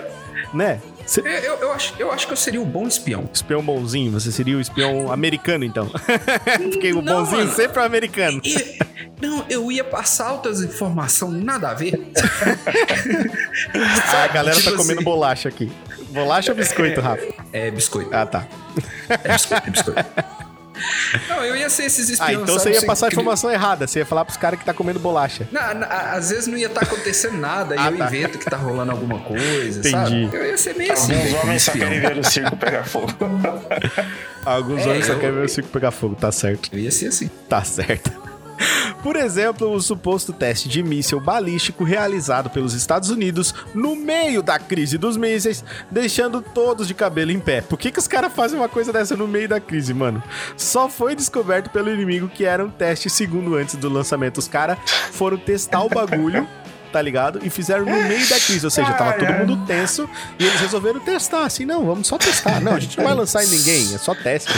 né? 0.54 0.80
Eu, 1.20 1.26
eu- 1.26 1.58
eu 1.60 1.72
acho, 1.74 1.94
eu 2.00 2.12
acho 2.12 2.28
que 2.28 2.34
eu 2.34 2.38
seria 2.38 2.62
um 2.62 2.66
bom 2.66 2.88
espião. 2.88 3.30
Espião 3.34 3.62
bonzinho, 3.62 4.12
você 4.12 4.32
seria 4.32 4.58
o 4.58 4.62
espião 4.62 5.12
americano, 5.12 5.64
então. 5.66 5.90
Porque 6.72 6.94
o 6.94 7.02
Não, 7.02 7.20
bonzinho 7.24 7.42
mano. 7.46 7.54
sempre 7.54 7.80
é 7.80 7.82
o 7.84 7.86
americano. 7.86 8.42
E- 8.44 8.80
não, 9.22 9.46
eu 9.50 9.72
ia 9.72 9.84
passar 9.84 10.32
outras 10.34 10.62
informações, 10.62 11.42
nada 11.44 11.70
a 11.70 11.74
ver. 11.74 12.12
Ah, 13.76 14.24
a 14.24 14.28
galera 14.28 14.56
tá 14.58 14.62
Tipo 14.64 14.78
comendo 14.78 15.00
assim. 15.00 15.04
bolacha 15.04 15.50
aqui. 15.50 15.72
Bolacha 16.10 16.52
ou 16.52 16.58
biscoito, 16.58 17.02
Rafa? 17.02 17.24
É 17.52 17.72
biscoito. 17.72 18.10
Ah, 18.14 18.26
tá. 18.26 18.46
É 19.24 19.32
biscoito, 19.34 19.68
é 19.68 19.72
biscoito. 19.72 20.06
Não, 21.30 21.44
eu 21.46 21.56
ia 21.56 21.70
ser 21.70 21.84
esses 21.86 22.10
espiões. 22.10 22.38
Ah, 22.40 22.42
então 22.44 22.58
sabe, 22.60 22.74
você 22.76 22.82
ia 22.82 22.86
passar 22.88 23.06
a 23.08 23.10
informação 23.10 23.50
errada. 23.52 23.86
Você 23.88 24.00
ia 24.00 24.06
falar 24.06 24.26
pros 24.26 24.38
caras 24.38 24.60
que 24.60 24.66
tá 24.66 24.74
comendo 24.74 25.00
bolacha. 25.00 25.48
Não, 25.52 25.62
às 25.90 26.30
vezes 26.30 26.48
não 26.48 26.58
ia 26.58 26.68
estar 26.68 26.82
acontecendo 26.84 27.38
nada, 27.38 27.76
Ah, 27.78 27.90
e 27.90 27.94
eu 27.94 27.98
tá. 27.98 28.06
invento 28.08 28.38
que 28.38 28.46
tá 28.46 28.58
rolando 28.58 28.92
alguma 28.92 29.20
coisa, 29.20 29.80
Entendi. 29.80 29.90
sabe? 29.92 30.30
Eu 30.34 30.46
ia 30.46 30.58
ser 30.58 30.76
meio 30.76 30.94
assim. 30.94 31.14
Alguns 31.14 31.34
homens 31.44 31.62
só 31.64 31.72
querem 31.74 32.00
ver 32.00 32.18
o 32.18 32.24
circo 32.24 32.58
pegar 32.58 32.84
fogo. 32.84 33.14
Alguns 34.46 34.82
É, 34.82 34.90
homens 34.90 35.06
só 35.06 35.14
eu- 35.14 35.20
querem 35.20 35.36
ver 35.36 35.46
o 35.46 35.50
circo 35.50 35.70
pegar 35.70 35.92
fogo, 35.92 36.16
tá 36.16 36.32
certo. 36.32 36.70
Eu 36.74 36.80
ia 36.80 36.92
ser 36.92 37.08
assim. 37.08 37.30
Tá 37.48 37.64
certo. 37.64 38.12
Por 39.02 39.16
exemplo, 39.16 39.72
o 39.72 39.82
suposto 39.82 40.32
teste 40.32 40.70
de 40.70 40.82
míssil 40.82 41.20
balístico 41.20 41.84
realizado 41.84 42.50
pelos 42.50 42.74
Estados 42.74 43.10
Unidos 43.10 43.54
no 43.74 43.96
meio 43.96 44.42
da 44.42 44.58
crise 44.58 44.98
dos 44.98 45.18
mísseis, 45.18 45.64
deixando 45.92 46.42
todos 46.42 46.88
de 46.88 46.94
cabelo 46.94 47.32
em 47.32 47.40
pé. 47.40 47.62
Por 47.62 47.78
que, 47.78 47.92
que 47.92 48.00
os 48.00 48.08
caras 48.08 48.34
fazem 48.34 48.58
uma 48.58 48.70
coisa 48.70 48.94
dessa 48.94 49.16
no 49.16 49.28
meio 49.28 49.50
da 49.50 49.60
crise, 49.60 49.94
mano? 49.94 50.24
Só 50.56 50.88
foi 50.88 51.16
descoberto 51.16 51.70
pelo 51.70 51.94
inimigo 51.94 52.30
que 52.30 52.46
era 52.46 52.64
um 52.64 52.70
teste 52.70 53.10
segundo 53.10 53.56
antes 53.56 53.76
do 53.76 53.90
lançamento. 53.90 54.38
Os 54.38 54.48
caras 54.48 54.78
foram 55.12 55.38
testar 55.38 55.84
o 55.84 55.90
bagulho. 55.90 56.48
Tá 56.94 57.02
ligado? 57.02 57.40
E 57.42 57.50
fizeram 57.50 57.86
no 57.86 57.92
meio 57.92 58.30
da 58.30 58.40
crise, 58.40 58.64
ou 58.64 58.70
seja, 58.70 58.94
tava 58.94 59.14
todo 59.14 59.34
mundo 59.34 59.66
tenso 59.66 60.08
e 60.38 60.46
eles 60.46 60.62
resolveram 60.62 61.00
testar. 61.00 61.44
Assim, 61.44 61.66
não, 61.66 61.84
vamos 61.88 62.06
só 62.06 62.20
testar. 62.20 62.62
Não, 62.62 62.76
a 62.76 62.80
gente 62.80 62.96
não 63.00 63.04
vai 63.04 63.16
lançar 63.16 63.44
em 63.44 63.48
ninguém, 63.48 63.96
é 63.96 63.98
só 63.98 64.14
teste. 64.14 64.54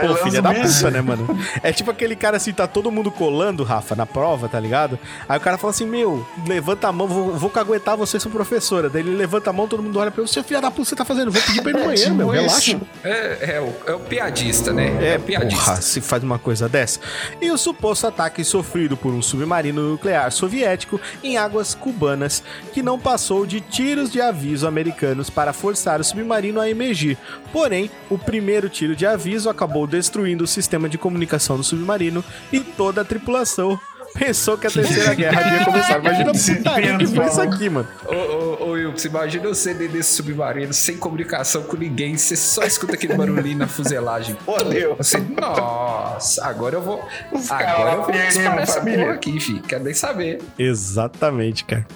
Pô, 0.00 0.14
filha 0.16 0.40
da 0.40 0.54
puta, 0.54 0.90
né, 0.90 1.02
mano? 1.02 1.28
É 1.62 1.72
tipo 1.72 1.90
aquele 1.90 2.16
cara 2.16 2.38
assim, 2.38 2.54
tá 2.54 2.66
todo 2.66 2.90
mundo 2.90 3.10
colando, 3.10 3.62
Rafa, 3.64 3.94
na 3.94 4.06
prova, 4.06 4.48
tá 4.48 4.58
ligado? 4.58 4.98
Aí 5.28 5.36
o 5.36 5.40
cara 5.40 5.58
fala 5.58 5.72
assim, 5.72 5.86
meu, 5.86 6.26
levanta 6.46 6.88
a 6.88 6.92
mão, 6.92 7.06
vou, 7.06 7.34
vou 7.34 7.50
caguetar 7.50 7.98
você, 7.98 8.18
sua 8.18 8.30
professora. 8.30 8.88
Daí 8.88 9.02
ele 9.02 9.14
levanta 9.14 9.50
a 9.50 9.52
mão, 9.52 9.68
todo 9.68 9.82
mundo 9.82 9.98
olha 9.98 10.10
pra 10.10 10.22
ele, 10.22 10.32
seu 10.32 10.42
filho 10.42 10.60
da 10.62 10.70
puta, 10.70 10.88
você 10.88 10.96
tá 10.96 11.04
fazendo? 11.04 11.30
Vou 11.30 11.42
pedir 11.42 11.60
pra 11.60 11.70
ir 11.70 11.74
no 11.74 11.80
É, 11.80 11.84
banheiro, 11.84 12.02
tipo 12.04 12.16
meu, 12.16 12.28
relaxa. 12.30 12.80
É, 13.04 13.56
é, 13.56 13.60
o, 13.60 13.90
é 13.90 13.94
o 13.94 14.00
piadista, 14.00 14.72
né? 14.72 14.96
É, 15.00 15.16
o 15.18 15.20
piadista. 15.20 15.62
porra, 15.64 15.82
se 15.82 16.00
faz 16.00 16.22
uma 16.22 16.38
coisa 16.38 16.66
dessa. 16.68 16.98
E 17.40 17.50
o 17.50 17.58
suposto 17.58 18.06
ataque 18.06 18.42
sofrido 18.42 18.96
por 18.96 19.12
um 19.12 19.20
submarino 19.20 19.90
nuclear 19.90 20.32
soviético 20.32 20.98
em 21.26 21.36
águas 21.36 21.74
cubanas, 21.74 22.42
que 22.72 22.82
não 22.82 22.98
passou 22.98 23.46
de 23.46 23.60
tiros 23.60 24.10
de 24.10 24.20
aviso 24.20 24.66
americanos 24.66 25.28
para 25.28 25.52
forçar 25.52 26.00
o 26.00 26.04
submarino 26.04 26.60
a 26.60 26.70
emergir. 26.70 27.18
Porém, 27.52 27.90
o 28.08 28.16
primeiro 28.16 28.68
tiro 28.68 28.94
de 28.94 29.06
aviso 29.06 29.50
acabou 29.50 29.86
destruindo 29.86 30.44
o 30.44 30.46
sistema 30.46 30.88
de 30.88 30.98
comunicação 30.98 31.56
do 31.56 31.64
submarino 31.64 32.24
e 32.52 32.60
toda 32.60 33.00
a 33.00 33.04
tripulação 33.04 33.78
pensou 34.14 34.56
que 34.58 34.66
a 34.66 34.70
terceira 34.70 35.12
guerra 35.14 35.58
ia 35.58 35.64
começar. 35.64 35.98
Imagina 35.98 36.30
a 36.30 36.34
putaria 36.34 36.98
que 36.98 37.06
foi 37.06 37.26
isso 37.26 37.40
aqui, 37.40 37.68
mano. 37.68 37.88
Ô, 38.06 38.14
ô, 38.14 38.64
ô, 38.64 38.70
Wilkes, 38.72 39.04
imagina 39.04 39.48
você 39.48 39.74
dentro 39.74 39.94
desse 39.94 40.14
submarino 40.14 40.72
sem 40.72 40.96
comunicação 40.96 41.62
com 41.62 41.76
ninguém, 41.76 42.16
você 42.16 42.36
só 42.36 42.64
escuta 42.64 42.94
aquele 42.94 43.14
barulhinho 43.14 43.58
na 43.58 43.66
fuselagem. 43.68 44.36
Fodeu. 44.44 44.96
Você, 44.96 45.18
nossa, 45.18 46.44
agora 46.46 46.76
eu 46.76 46.82
vou. 46.82 47.04
Os 47.32 47.50
Agora 47.50 47.92
eu 47.96 48.02
vou 48.02 48.12
disparar 48.12 48.58
essa 48.60 48.78
família. 48.80 49.00
porra 49.04 49.14
aqui, 49.14 49.40
filho. 49.40 49.62
Quero 49.62 49.84
nem 49.84 49.94
saber. 49.94 50.40
Exatamente, 50.58 51.64
cara. 51.64 51.86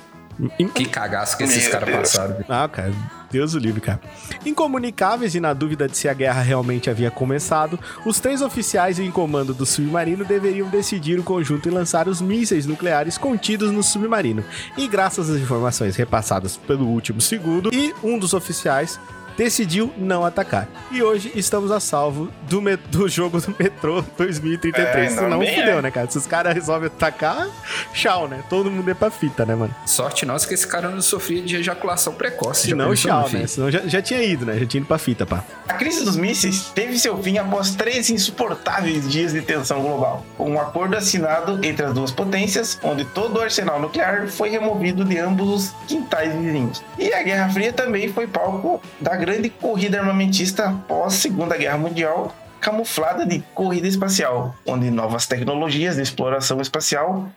Que 0.74 0.84
cagaço 0.84 1.36
que 1.36 1.44
esses 1.44 1.68
caras 1.68 1.90
passaram. 1.90 2.36
Ah, 2.48 2.68
cara, 2.68 2.92
Deus 3.30 3.54
o 3.54 3.58
livre, 3.58 3.80
cara. 3.80 4.00
Incomunicáveis 4.44 5.34
e 5.34 5.40
na 5.40 5.52
dúvida 5.52 5.86
de 5.86 5.96
se 5.96 6.08
a 6.08 6.14
guerra 6.14 6.42
realmente 6.42 6.90
havia 6.90 7.10
começado, 7.10 7.78
os 8.04 8.18
três 8.18 8.42
oficiais 8.42 8.98
em 8.98 9.10
comando 9.10 9.54
do 9.54 9.64
submarino 9.64 10.24
deveriam 10.24 10.68
decidir 10.68 11.18
o 11.18 11.22
conjunto 11.22 11.68
e 11.68 11.70
lançar 11.70 12.08
os 12.08 12.20
mísseis 12.20 12.66
nucleares 12.66 13.16
contidos 13.16 13.70
no 13.70 13.82
submarino. 13.82 14.44
E 14.76 14.88
graças 14.88 15.30
às 15.30 15.40
informações 15.40 15.96
repassadas 15.96 16.56
pelo 16.56 16.86
último 16.86 17.20
segundo, 17.20 17.70
e 17.72 17.94
um 18.02 18.18
dos 18.18 18.34
oficiais 18.34 18.98
decidiu 19.40 19.90
não 19.96 20.22
atacar. 20.22 20.68
E 20.90 21.02
hoje 21.02 21.32
estamos 21.34 21.70
a 21.70 21.80
salvo 21.80 22.30
do, 22.42 22.60
do 22.90 23.08
jogo 23.08 23.40
do 23.40 23.56
metrô 23.58 24.04
2033. 24.18 25.12
É, 25.12 25.16
Senão 25.16 25.38
bem, 25.38 25.54
fudeu, 25.54 25.78
é. 25.78 25.82
né, 25.82 25.90
cara? 25.90 26.10
Se 26.10 26.18
os 26.18 26.26
caras 26.26 26.52
resolvem 26.52 26.88
atacar, 26.88 27.48
tchau, 27.94 28.28
né? 28.28 28.44
Todo 28.50 28.70
mundo 28.70 28.90
é 28.90 28.92
pra 28.92 29.10
fita, 29.10 29.46
né, 29.46 29.54
mano? 29.54 29.74
Sorte 29.86 30.26
nossa 30.26 30.46
que 30.46 30.52
esse 30.52 30.66
cara 30.66 30.90
não 30.90 31.00
sofria 31.00 31.40
de 31.40 31.56
ejaculação 31.56 32.12
precoce. 32.12 32.66
Se 32.66 32.74
não, 32.74 32.94
tchau, 32.94 33.30
né? 33.30 33.46
Senão 33.46 33.70
já, 33.70 33.80
já 33.86 34.02
tinha 34.02 34.22
ido, 34.22 34.44
né? 34.44 34.58
Já 34.58 34.66
tinha 34.66 34.80
ido 34.82 34.86
pra 34.86 34.98
fita, 34.98 35.24
pá. 35.24 35.42
A 35.66 35.72
crise 35.72 36.04
dos 36.04 36.16
mísseis 36.16 36.70
teve 36.74 36.98
seu 36.98 37.16
fim 37.22 37.38
após 37.38 37.74
três 37.74 38.10
insuportáveis 38.10 39.08
dias 39.10 39.32
de 39.32 39.40
tensão 39.40 39.80
global, 39.80 40.22
com 40.36 40.50
um 40.50 40.60
acordo 40.60 40.98
assinado 40.98 41.58
entre 41.62 41.86
as 41.86 41.94
duas 41.94 42.10
potências, 42.10 42.78
onde 42.82 43.06
todo 43.06 43.38
o 43.38 43.40
arsenal 43.40 43.80
nuclear 43.80 44.28
foi 44.28 44.50
removido 44.50 45.02
de 45.02 45.16
ambos 45.16 45.48
os 45.48 45.74
quintais 45.88 46.34
vizinhos. 46.34 46.84
E 46.98 47.10
a 47.14 47.22
Guerra 47.22 47.48
Fria 47.48 47.72
também 47.72 48.12
foi 48.12 48.26
palco 48.26 48.82
da 49.00 49.16
grande 49.16 49.29
corrida 49.50 50.00
armamentista 50.00 50.72
pós 50.88 51.14
Segunda 51.14 51.56
Guerra 51.56 51.78
Mundial, 51.78 52.34
camuflada 52.60 53.24
de 53.24 53.40
corrida 53.54 53.86
espacial, 53.86 54.54
onde 54.66 54.90
novas 54.90 55.26
tecnologias 55.26 55.96
de 55.96 56.02
exploração 56.02 56.60
espacial 56.60 57.30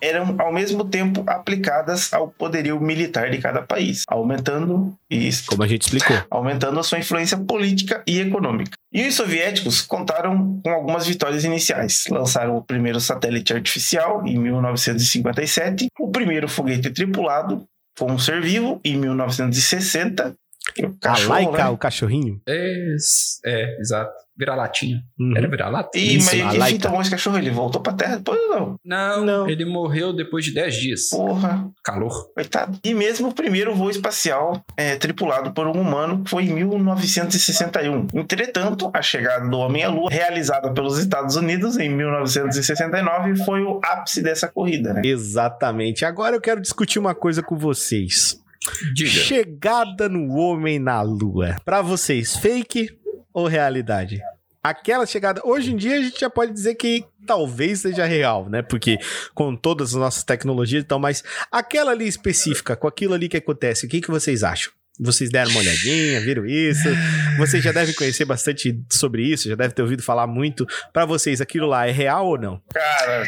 eram 0.00 0.36
ao 0.38 0.52
mesmo 0.52 0.84
tempo 0.84 1.24
aplicadas 1.26 2.12
ao 2.12 2.28
poderio 2.28 2.80
militar 2.80 3.30
de 3.30 3.38
cada 3.38 3.62
país, 3.62 4.02
aumentando 4.08 4.94
isso 5.10 5.46
Como 5.46 5.62
a 5.62 5.66
gente 5.66 5.82
explicou. 5.82 6.16
aumentando 6.30 6.78
a 6.78 6.82
sua 6.82 6.98
influência 6.98 7.36
política 7.36 8.02
e 8.06 8.20
econômica. 8.20 8.72
E 8.92 9.06
os 9.06 9.14
soviéticos 9.14 9.80
contaram 9.80 10.60
com 10.62 10.70
algumas 10.70 11.06
vitórias 11.06 11.44
iniciais. 11.44 12.04
Lançaram 12.10 12.56
o 12.56 12.62
primeiro 12.62 13.00
satélite 13.00 13.52
artificial 13.52 14.26
em 14.26 14.38
1957, 14.38 15.88
o 15.98 16.10
primeiro 16.10 16.48
foguete 16.48 16.90
tripulado 16.90 17.66
com 17.98 18.12
um 18.12 18.18
ser 18.18 18.40
vivo 18.40 18.80
em 18.84 18.96
1960. 18.96 20.34
O 20.80 20.86
A 20.86 20.98
cachorro, 21.00 21.30
Laika, 21.30 21.64
né? 21.64 21.68
o 21.70 21.76
cachorrinho. 21.78 22.40
É, 22.48 22.94
é, 23.46 23.80
exato. 23.80 24.12
Vira-latinha. 24.36 25.02
Uhum. 25.18 25.36
Era 25.36 25.48
vira-lata? 25.48 25.98
Isso, 25.98 26.26
mas 26.36 26.46
a 26.46 26.50
que 26.52 26.58
Laika. 26.58 26.66
fim 26.76 26.78
tomou 26.80 27.00
esse 27.00 27.10
cachorro? 27.10 27.38
Ele 27.38 27.50
voltou 27.50 27.80
pra 27.80 27.92
Terra 27.92 28.16
depois 28.18 28.38
ou 28.40 28.48
não? 28.50 28.76
Não, 28.84 29.24
Não. 29.24 29.48
ele 29.48 29.64
morreu 29.64 30.12
depois 30.12 30.44
de 30.44 30.54
10 30.54 30.74
dias. 30.76 31.08
Porra, 31.10 31.68
Calor. 31.82 32.32
coitado. 32.32 32.78
E 32.84 32.94
mesmo 32.94 33.28
o 33.30 33.34
primeiro 33.34 33.74
voo 33.74 33.90
espacial 33.90 34.62
é, 34.76 34.94
tripulado 34.94 35.52
por 35.52 35.66
um 35.66 35.72
humano 35.72 36.22
foi 36.24 36.44
em 36.44 36.54
1961. 36.54 38.06
Entretanto, 38.14 38.90
a 38.94 39.02
chegada 39.02 39.48
do 39.48 39.58
homem 39.58 39.82
à 39.82 39.88
Lua, 39.88 40.08
realizada 40.08 40.72
pelos 40.72 40.98
Estados 40.98 41.34
Unidos 41.34 41.76
em 41.76 41.88
1969, 41.88 43.36
foi 43.44 43.62
o 43.62 43.80
ápice 43.82 44.22
dessa 44.22 44.46
corrida, 44.46 44.94
né? 44.94 45.02
Exatamente. 45.04 46.04
Agora 46.04 46.36
eu 46.36 46.40
quero 46.40 46.60
discutir 46.60 47.00
uma 47.00 47.14
coisa 47.14 47.42
com 47.42 47.56
vocês. 47.56 48.40
Diga. 48.94 49.10
Chegada 49.10 50.08
no 50.08 50.34
homem 50.34 50.78
na 50.78 51.00
lua. 51.02 51.56
Pra 51.64 51.82
vocês, 51.82 52.36
fake 52.36 52.98
ou 53.32 53.46
realidade? 53.46 54.20
Aquela 54.62 55.06
chegada, 55.06 55.40
hoje 55.44 55.72
em 55.72 55.76
dia 55.76 55.96
a 55.96 56.02
gente 56.02 56.20
já 56.20 56.28
pode 56.28 56.52
dizer 56.52 56.74
que 56.74 57.04
talvez 57.26 57.80
seja 57.80 58.04
real, 58.04 58.48
né? 58.50 58.60
Porque 58.60 58.98
com 59.34 59.54
todas 59.54 59.90
as 59.90 59.94
nossas 59.94 60.24
tecnologias 60.24 60.82
e 60.82 60.86
tal, 60.86 60.98
mas 60.98 61.22
aquela 61.50 61.92
ali 61.92 62.06
específica, 62.06 62.76
com 62.76 62.86
aquilo 62.86 63.14
ali 63.14 63.28
que 63.28 63.36
acontece, 63.36 63.86
o 63.86 63.88
que, 63.88 64.00
que 64.00 64.10
vocês 64.10 64.42
acham? 64.42 64.72
Vocês 65.00 65.30
deram 65.30 65.52
uma 65.52 65.60
olhadinha, 65.60 66.20
viram 66.20 66.44
isso? 66.44 66.88
Vocês 67.38 67.62
já 67.62 67.70
devem 67.70 67.94
conhecer 67.94 68.24
bastante 68.24 68.76
sobre 68.90 69.22
isso, 69.22 69.48
já 69.48 69.54
devem 69.54 69.72
ter 69.72 69.82
ouvido 69.82 70.02
falar 70.02 70.26
muito. 70.26 70.66
Pra 70.92 71.06
vocês, 71.06 71.40
aquilo 71.40 71.68
lá 71.68 71.86
é 71.86 71.92
real 71.92 72.26
ou 72.26 72.36
não? 72.38 72.60
Cara, 72.74 73.24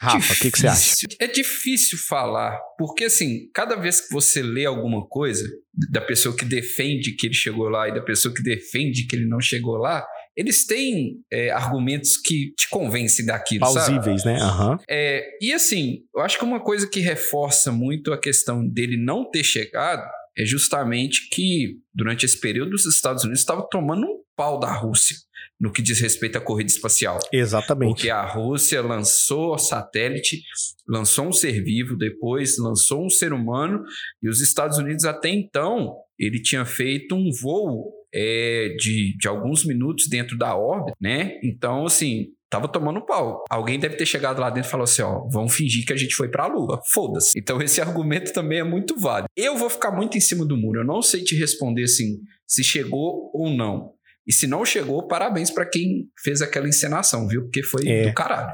Rafa, 0.00 0.32
o 0.32 0.36
que, 0.36 0.50
que 0.50 0.58
você 0.58 0.66
acha? 0.66 1.06
É 1.20 1.26
difícil 1.26 1.98
falar, 1.98 2.58
porque 2.78 3.04
assim, 3.04 3.50
cada 3.52 3.76
vez 3.76 4.00
que 4.00 4.10
você 4.12 4.42
lê 4.42 4.64
alguma 4.64 5.06
coisa, 5.06 5.46
da 5.90 6.00
pessoa 6.00 6.34
que 6.34 6.44
defende 6.44 7.12
que 7.12 7.26
ele 7.26 7.34
chegou 7.34 7.68
lá 7.68 7.88
e 7.88 7.94
da 7.94 8.00
pessoa 8.00 8.34
que 8.34 8.42
defende 8.42 9.06
que 9.06 9.14
ele 9.14 9.26
não 9.26 9.40
chegou 9.40 9.76
lá, 9.76 10.06
eles 10.34 10.66
têm 10.66 11.16
é, 11.30 11.50
argumentos 11.50 12.16
que 12.16 12.52
te 12.56 12.68
convencem 12.70 13.26
daquilo, 13.26 13.66
sabe? 13.66 13.92
Plausíveis, 13.92 14.24
né? 14.24 14.36
Aham. 14.40 14.78
É, 14.88 15.22
e 15.40 15.52
assim, 15.52 15.98
eu 16.14 16.22
acho 16.22 16.38
que 16.38 16.44
uma 16.44 16.60
coisa 16.60 16.88
que 16.88 17.00
reforça 17.00 17.70
muito 17.70 18.12
a 18.12 18.18
questão 18.18 18.66
dele 18.66 18.96
não 18.96 19.30
ter 19.30 19.44
chegado 19.44 20.08
é 20.36 20.44
justamente 20.46 21.28
que 21.30 21.76
durante 21.94 22.24
esse 22.24 22.40
período 22.40 22.72
os 22.72 22.86
Estados 22.86 23.24
Unidos 23.24 23.40
estavam 23.40 23.68
tomando 23.70 24.06
um 24.06 24.20
pau 24.34 24.58
da 24.58 24.72
Rússia 24.72 25.16
no 25.60 25.70
que 25.70 25.82
diz 25.82 26.00
respeito 26.00 26.38
à 26.38 26.40
corrida 26.40 26.70
espacial. 26.70 27.18
Exatamente. 27.32 27.90
Porque 27.90 28.10
a 28.10 28.24
Rússia 28.24 28.80
lançou 28.80 29.58
satélite, 29.58 30.42
lançou 30.88 31.26
um 31.26 31.32
ser 31.32 31.62
vivo, 31.62 31.96
depois 31.96 32.56
lançou 32.58 33.04
um 33.04 33.10
ser 33.10 33.32
humano, 33.32 33.82
e 34.22 34.28
os 34.28 34.40
Estados 34.40 34.78
Unidos 34.78 35.04
até 35.04 35.28
então 35.28 35.94
ele 36.18 36.40
tinha 36.40 36.64
feito 36.64 37.14
um 37.14 37.30
voo 37.42 37.92
é, 38.12 38.74
de, 38.78 39.16
de 39.16 39.28
alguns 39.28 39.64
minutos 39.64 40.08
dentro 40.08 40.36
da 40.36 40.56
órbita, 40.56 40.96
né? 41.00 41.38
Então, 41.42 41.86
assim, 41.86 42.26
tava 42.50 42.66
tomando 42.66 43.04
pau. 43.06 43.44
Alguém 43.48 43.78
deve 43.78 43.96
ter 43.96 44.04
chegado 44.04 44.40
lá 44.40 44.50
dentro 44.50 44.68
e 44.68 44.70
falou 44.70 44.84
assim: 44.84 45.02
ó, 45.02 45.26
vamos 45.32 45.54
fingir 45.54 45.86
que 45.86 45.92
a 45.92 45.96
gente 45.96 46.14
foi 46.14 46.28
pra 46.28 46.46
Lua. 46.46 46.80
Foda-se. 46.92 47.38
Então, 47.38 47.60
esse 47.62 47.80
argumento 47.80 48.32
também 48.32 48.58
é 48.58 48.64
muito 48.64 48.98
válido. 48.98 49.28
Eu 49.36 49.56
vou 49.56 49.70
ficar 49.70 49.92
muito 49.92 50.18
em 50.18 50.20
cima 50.20 50.44
do 50.44 50.56
muro. 50.56 50.80
Eu 50.80 50.86
não 50.86 51.00
sei 51.00 51.22
te 51.22 51.36
responder 51.36 51.84
assim, 51.84 52.18
se 52.46 52.64
chegou 52.64 53.30
ou 53.32 53.48
não. 53.50 53.92
E 54.30 54.32
se 54.32 54.46
não 54.46 54.64
chegou, 54.64 55.08
parabéns 55.08 55.50
pra 55.50 55.66
quem 55.66 56.08
fez 56.22 56.40
aquela 56.40 56.68
encenação, 56.68 57.26
viu? 57.26 57.42
Porque 57.42 57.64
foi 57.64 57.82
É. 57.84 58.06
do 58.06 58.14
caralho. 58.14 58.52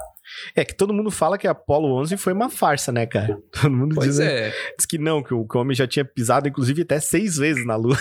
É 0.54 0.64
que 0.64 0.74
todo 0.74 0.94
mundo 0.94 1.10
fala 1.10 1.36
que 1.36 1.46
a 1.46 1.50
Apollo 1.50 1.94
11 2.00 2.16
foi 2.16 2.32
uma 2.32 2.48
farsa, 2.48 2.90
né, 2.90 3.04
cara? 3.04 3.38
Todo 3.52 3.70
mundo 3.70 3.94
diz, 4.00 4.18
é. 4.18 4.52
diz 4.76 4.86
que 4.86 4.96
não, 4.98 5.22
que 5.22 5.34
o 5.34 5.46
que 5.46 5.56
o 5.56 5.60
homem 5.60 5.76
já 5.76 5.86
tinha 5.86 6.04
pisado, 6.04 6.48
inclusive, 6.48 6.80
até 6.80 6.98
seis 6.98 7.36
vezes 7.36 7.64
na 7.66 7.76
Lua. 7.76 7.96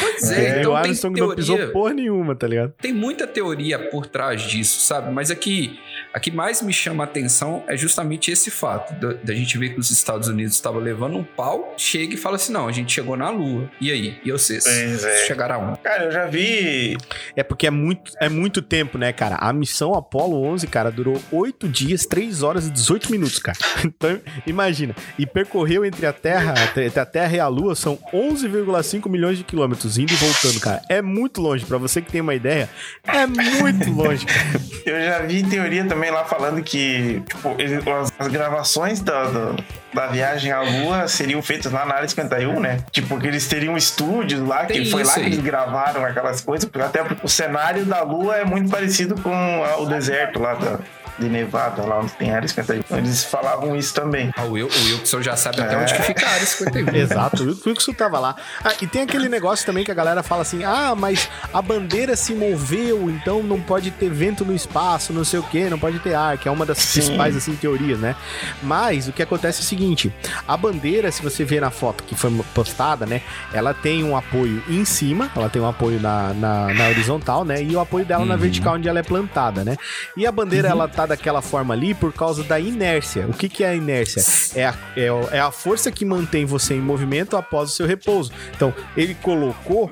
Pois 0.00 0.30
E 0.30 0.34
é, 0.34 0.56
o 0.56 0.60
então 0.60 0.72
tem 0.72 0.90
Armstrong 0.90 1.20
não 1.20 1.34
pisou 1.34 1.56
teoria, 1.56 1.72
porra 1.72 1.94
nenhuma, 1.94 2.34
tá 2.34 2.46
ligado? 2.46 2.72
tem 2.80 2.92
muita 2.92 3.26
teoria 3.26 3.78
por 3.78 4.06
trás 4.06 4.42
disso, 4.42 4.80
sabe? 4.80 5.12
Mas 5.12 5.30
aqui, 5.30 5.78
a 6.12 6.20
que 6.20 6.30
mais 6.30 6.62
me 6.62 6.72
chama 6.72 7.04
a 7.04 7.06
atenção 7.06 7.64
é 7.66 7.76
justamente 7.76 8.30
esse 8.30 8.50
fato 8.50 8.94
da, 8.94 9.12
da 9.12 9.34
gente 9.34 9.56
ver 9.58 9.74
que 9.74 9.80
os 9.80 9.90
Estados 9.90 10.28
Unidos 10.28 10.54
estavam 10.54 10.80
levando 10.80 11.16
um 11.16 11.24
pau, 11.24 11.74
chega 11.76 12.14
e 12.14 12.16
fala 12.16 12.36
assim, 12.36 12.52
não, 12.52 12.68
a 12.68 12.72
gente 12.72 12.92
chegou 12.92 13.16
na 13.16 13.30
Lua. 13.30 13.70
E 13.80 13.90
aí? 13.90 14.18
E 14.24 14.32
vocês? 14.32 14.64
Pois 14.64 15.04
é. 15.04 15.26
Chegaram 15.26 15.54
aonde? 15.56 15.78
cara, 15.80 16.04
eu 16.04 16.10
já 16.10 16.26
vi. 16.26 16.96
É 17.36 17.42
porque 17.42 17.66
é 17.66 17.70
muito, 17.70 18.12
é 18.20 18.28
muito 18.28 18.62
tempo, 18.62 18.98
né, 18.98 19.12
cara? 19.12 19.36
A 19.36 19.52
missão 19.52 19.94
Apollo 19.94 20.42
11, 20.44 20.66
cara, 20.66 20.90
durou 20.90 21.20
oito 21.32 21.68
dias, 21.68 22.06
3 22.06 22.42
horas 22.42 22.66
e 22.66 22.70
18 22.70 23.10
minutos, 23.10 23.38
cara. 23.38 23.58
Então, 23.84 24.20
imagina. 24.46 24.94
E 25.18 25.26
percorreu 25.26 25.84
entre 25.84 26.04
a 26.06 26.12
Terra, 26.12 26.54
entre 26.76 27.00
a 27.00 27.06
Terra 27.06 27.36
e 27.36 27.40
a 27.40 27.48
Lua, 27.48 27.74
são 27.74 27.98
11,5 28.12 29.08
milhões 29.08 29.38
de 29.38 29.44
quilômetros, 29.44 29.57
indo 29.64 30.12
e 30.12 30.16
voltando, 30.16 30.60
cara. 30.60 30.82
É 30.88 31.00
muito 31.02 31.40
longe. 31.40 31.64
Pra 31.64 31.78
você 31.78 32.00
que 32.00 32.10
tem 32.10 32.20
uma 32.20 32.34
ideia, 32.34 32.68
é 33.06 33.26
muito 33.26 33.90
longe, 33.92 34.24
cara. 34.26 34.60
Eu 34.84 35.04
já 35.04 35.18
vi 35.20 35.42
teoria 35.42 35.84
também 35.84 36.10
lá 36.10 36.24
falando 36.24 36.62
que 36.62 37.22
tipo, 37.28 37.56
as, 37.92 38.12
as 38.18 38.28
gravações 38.28 39.00
da, 39.00 39.24
da, 39.24 39.56
da 39.92 40.06
viagem 40.06 40.50
à 40.52 40.62
Lua 40.62 41.08
seriam 41.08 41.42
feitas 41.42 41.70
lá 41.72 41.84
na 41.84 41.94
área 41.96 42.08
51, 42.08 42.60
né? 42.60 42.78
Tipo, 42.90 43.18
que 43.18 43.26
eles 43.26 43.46
teriam 43.46 43.76
estúdios 43.76 44.46
lá, 44.46 44.64
que 44.64 44.72
Tem 44.74 44.86
foi 44.86 45.02
lá 45.02 45.10
isso 45.10 45.20
que 45.20 45.26
aí. 45.26 45.32
eles 45.32 45.44
gravaram 45.44 46.04
aquelas 46.04 46.40
coisas, 46.40 46.68
porque 46.68 46.86
até 46.86 47.02
porque 47.02 47.24
o 47.24 47.28
cenário 47.28 47.84
da 47.84 48.02
Lua 48.02 48.36
é 48.36 48.44
muito 48.44 48.70
parecido 48.70 49.14
com 49.20 49.62
o 49.78 49.86
deserto 49.86 50.40
lá 50.40 50.54
da, 50.54 50.78
de 51.18 51.28
Nevada, 51.28 51.82
lá 51.84 51.98
onde 52.00 52.12
tem 52.12 52.30
a 52.30 52.36
área 52.36 52.48
51. 52.48 52.78
Então, 52.80 52.98
eles 52.98 53.24
falavam 53.24 53.74
isso 53.76 53.92
também. 53.94 54.30
Ah, 54.36 54.44
o, 54.44 54.52
Will, 54.52 54.66
o 54.68 54.84
Wilson 54.86 55.22
já 55.22 55.36
sabe 55.36 55.60
até 55.60 55.74
É. 55.74 55.78
onde 55.78 55.94
que 55.94 56.02
fica 56.02 56.26
a 56.26 56.30
área 56.30 56.46
51. 56.46 56.94
Exato, 56.96 57.42
o 57.44 57.68
Wilson 57.68 57.92
tava 57.92 58.18
lá. 58.18 58.36
Ah, 58.64 58.72
e 58.80 58.86
tem 58.86 59.02
aquele 59.02 59.28
negócio 59.28 59.64
também 59.66 59.84
que 59.84 59.90
a 59.90 59.94
galera 59.94 60.22
fala 60.22 60.42
assim: 60.42 60.62
ah, 60.64 60.94
mas 60.96 61.28
a 61.52 61.60
bandeira 61.62 62.16
se 62.16 62.34
moveu, 62.34 63.10
então 63.10 63.42
não 63.42 63.60
pode 63.60 63.90
ter 63.90 64.10
vento 64.10 64.44
no 64.44 64.54
espaço, 64.54 65.12
não 65.12 65.24
sei 65.24 65.38
o 65.40 65.42
que, 65.42 65.68
não 65.68 65.78
pode 65.78 65.98
ter 66.00 66.14
ar, 66.14 66.38
que 66.38 66.48
é 66.48 66.50
uma 66.50 66.64
das 66.66 66.78
Sim. 66.78 67.00
principais 67.00 67.36
assim, 67.36 67.54
teorias, 67.56 67.98
né? 67.98 68.14
Mas 68.62 69.08
o 69.08 69.12
que 69.12 69.22
acontece 69.22 69.60
é 69.60 69.62
o 69.62 69.64
seguinte: 69.64 70.12
a 70.46 70.56
bandeira, 70.56 71.10
se 71.10 71.22
você 71.22 71.44
ver 71.44 71.60
na 71.60 71.70
foto 71.70 72.04
que 72.04 72.14
foi 72.14 72.30
postada, 72.54 73.06
né? 73.06 73.22
Ela 73.52 73.74
tem 73.74 74.04
um 74.04 74.16
apoio 74.16 74.62
em 74.68 74.84
cima, 74.84 75.30
ela 75.34 75.48
tem 75.48 75.60
um 75.60 75.68
apoio 75.68 76.00
na, 76.00 76.32
na, 76.34 76.74
na 76.74 76.88
horizontal, 76.88 77.44
né? 77.44 77.62
E 77.62 77.74
o 77.74 77.80
apoio 77.80 78.04
dela 78.04 78.24
na 78.24 78.34
Uhum. 78.34 78.40
vertical, 78.40 78.74
onde 78.74 78.88
ela 78.88 78.98
é 78.98 79.02
plantada, 79.02 79.64
né? 79.64 79.76
E 80.16 80.26
a 80.26 80.30
bandeira, 80.32 80.68
ela 80.68 80.86
tá 80.86 81.06
daquela 81.08 81.42
forma 81.42 81.74
ali 81.74 81.94
por 81.94 82.12
causa 82.12 82.44
da 82.44 82.60
inércia. 82.60 83.26
O 83.26 83.32
que, 83.32 83.48
que 83.48 83.64
é 83.64 83.70
a 83.70 83.74
inércia? 83.74 84.22
É 84.54 84.66
a, 84.66 84.74
é, 84.96 85.36
é 85.36 85.40
a 85.40 85.50
força 85.50 85.90
que 85.90 86.04
mantém 86.04 86.44
você 86.44 86.74
em 86.74 86.80
movimento 86.80 87.36
após 87.36 87.70
o 87.70 87.72
seu 87.72 87.86
repouso. 87.86 88.30
Então, 88.54 88.72
ele 88.96 89.14
colocou 89.14 89.90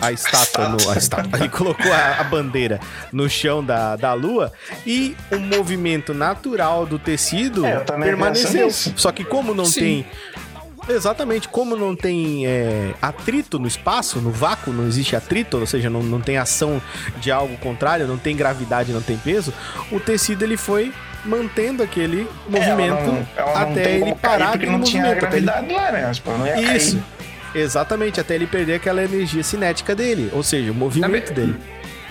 a 0.00 0.12
estátua 0.12 0.68
no. 0.68 0.90
A 0.90 0.96
estátua. 0.96 1.38
Ele 1.40 1.48
colocou 1.48 1.92
a, 1.92 2.20
a 2.20 2.24
bandeira 2.24 2.80
no 3.12 3.28
chão 3.28 3.64
da, 3.64 3.96
da 3.96 4.12
lua 4.12 4.52
e 4.86 5.16
o 5.32 5.38
movimento 5.38 6.12
natural 6.12 6.86
do 6.86 6.98
tecido 6.98 7.64
É, 7.64 7.78
permaneceu. 7.80 8.70
Só 8.70 9.10
que 9.10 9.24
como 9.24 9.54
não 9.54 9.64
Sim. 9.64 9.80
tem. 9.80 10.06
Exatamente, 10.88 11.48
como 11.48 11.76
não 11.76 11.96
tem 11.96 12.46
é, 12.46 12.92
atrito 13.02 13.58
no 13.58 13.66
espaço, 13.66 14.20
no 14.20 14.30
vácuo 14.30 14.72
não 14.72 14.86
existe 14.86 15.16
atrito, 15.16 15.58
ou 15.58 15.66
seja, 15.66 15.90
não, 15.90 16.02
não 16.02 16.20
tem 16.20 16.38
ação 16.38 16.80
de 17.20 17.30
algo 17.32 17.56
contrário, 17.58 18.06
não 18.06 18.16
tem 18.18 18.36
gravidade, 18.36 18.92
não 18.92 19.02
tem 19.02 19.16
peso, 19.16 19.52
o 19.90 19.98
tecido 19.98 20.42
ele 20.44 20.56
foi 20.56 20.92
mantendo 21.24 21.82
aquele 21.82 22.28
movimento 22.48 22.92
Ela 22.92 23.02
não- 23.06 23.28
ela 23.36 23.60
até 23.62 23.94
ele 23.96 24.04
cair 24.04 24.14
parar 24.14 24.50
porque 24.52 24.66
não 24.66 24.80
tinha 24.80 25.02
até 25.12 25.26
ele 25.36 25.46
gravidade 25.46 25.72
lá, 25.74 25.90
né? 25.92 26.12
Não 26.38 26.46
ia 26.46 26.52
cair. 26.54 26.76
isso. 26.76 27.02
Exatamente, 27.54 28.20
até 28.20 28.34
ele 28.34 28.46
perder 28.46 28.74
aquela 28.74 29.02
energia 29.02 29.42
cinética 29.42 29.94
dele, 29.94 30.30
ou 30.32 30.42
seja, 30.42 30.70
o 30.70 30.74
movimento 30.74 31.32
dele. 31.32 31.56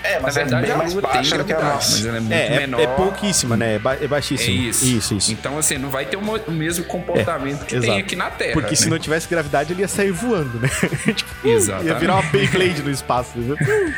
É, 0.06 0.14
Na 0.16 0.20
mas 0.20 0.34
verdade, 0.34 0.64
é 0.64 0.66
bem 0.66 0.74
a 0.74 0.78
mais 0.78 0.92
tem 0.92 1.00
baixa 1.02 1.38
do 1.38 1.44
que 1.44 1.52
a 1.52 1.56
gravidade, 1.56 1.74
nossa. 1.74 1.90
mas 1.96 2.06
ela 2.06 2.16
é 2.16 2.20
muito 2.20 2.32
É, 2.32 2.46
é, 2.46 2.58
menor. 2.60 2.80
é 2.80 2.86
pouquíssima, 2.86 3.56
né? 3.56 3.74
É, 3.74 3.78
ba- 3.78 3.94
é 3.96 4.04
É 4.04 4.08
baixíssimo. 4.08 4.56
isso. 4.56 4.84
Isso, 4.86 5.14
isso. 5.14 5.32
Então, 5.32 5.58
assim, 5.58 5.78
não 5.78 5.90
vai 5.90 6.04
ter 6.06 6.16
o 6.16 6.22
mo- 6.22 6.40
o 6.46 6.50
mesmo 6.52 6.84
comportamento 6.84 7.60
que 7.66 7.74
tem 7.78 7.78
exato. 7.90 7.98
aqui 7.98 8.16
na 8.16 8.30
Terra. 8.30 8.52
Porque 8.52 8.76
se 8.76 8.84
né? 8.84 8.90
não 8.90 8.98
tivesse 8.98 9.28
gravidade, 9.28 9.72
ele 9.72 9.80
ia 9.82 9.88
sair 9.88 10.12
voando, 10.12 10.58
né? 10.60 10.68
tipo, 11.14 11.48
Exatamente. 11.48 11.88
ia 11.88 11.94
virar 11.94 12.14
uma 12.14 12.22
Beyblade 12.30 12.82
no 12.82 12.90
espaço. 12.90 13.30
entendeu? 13.36 13.56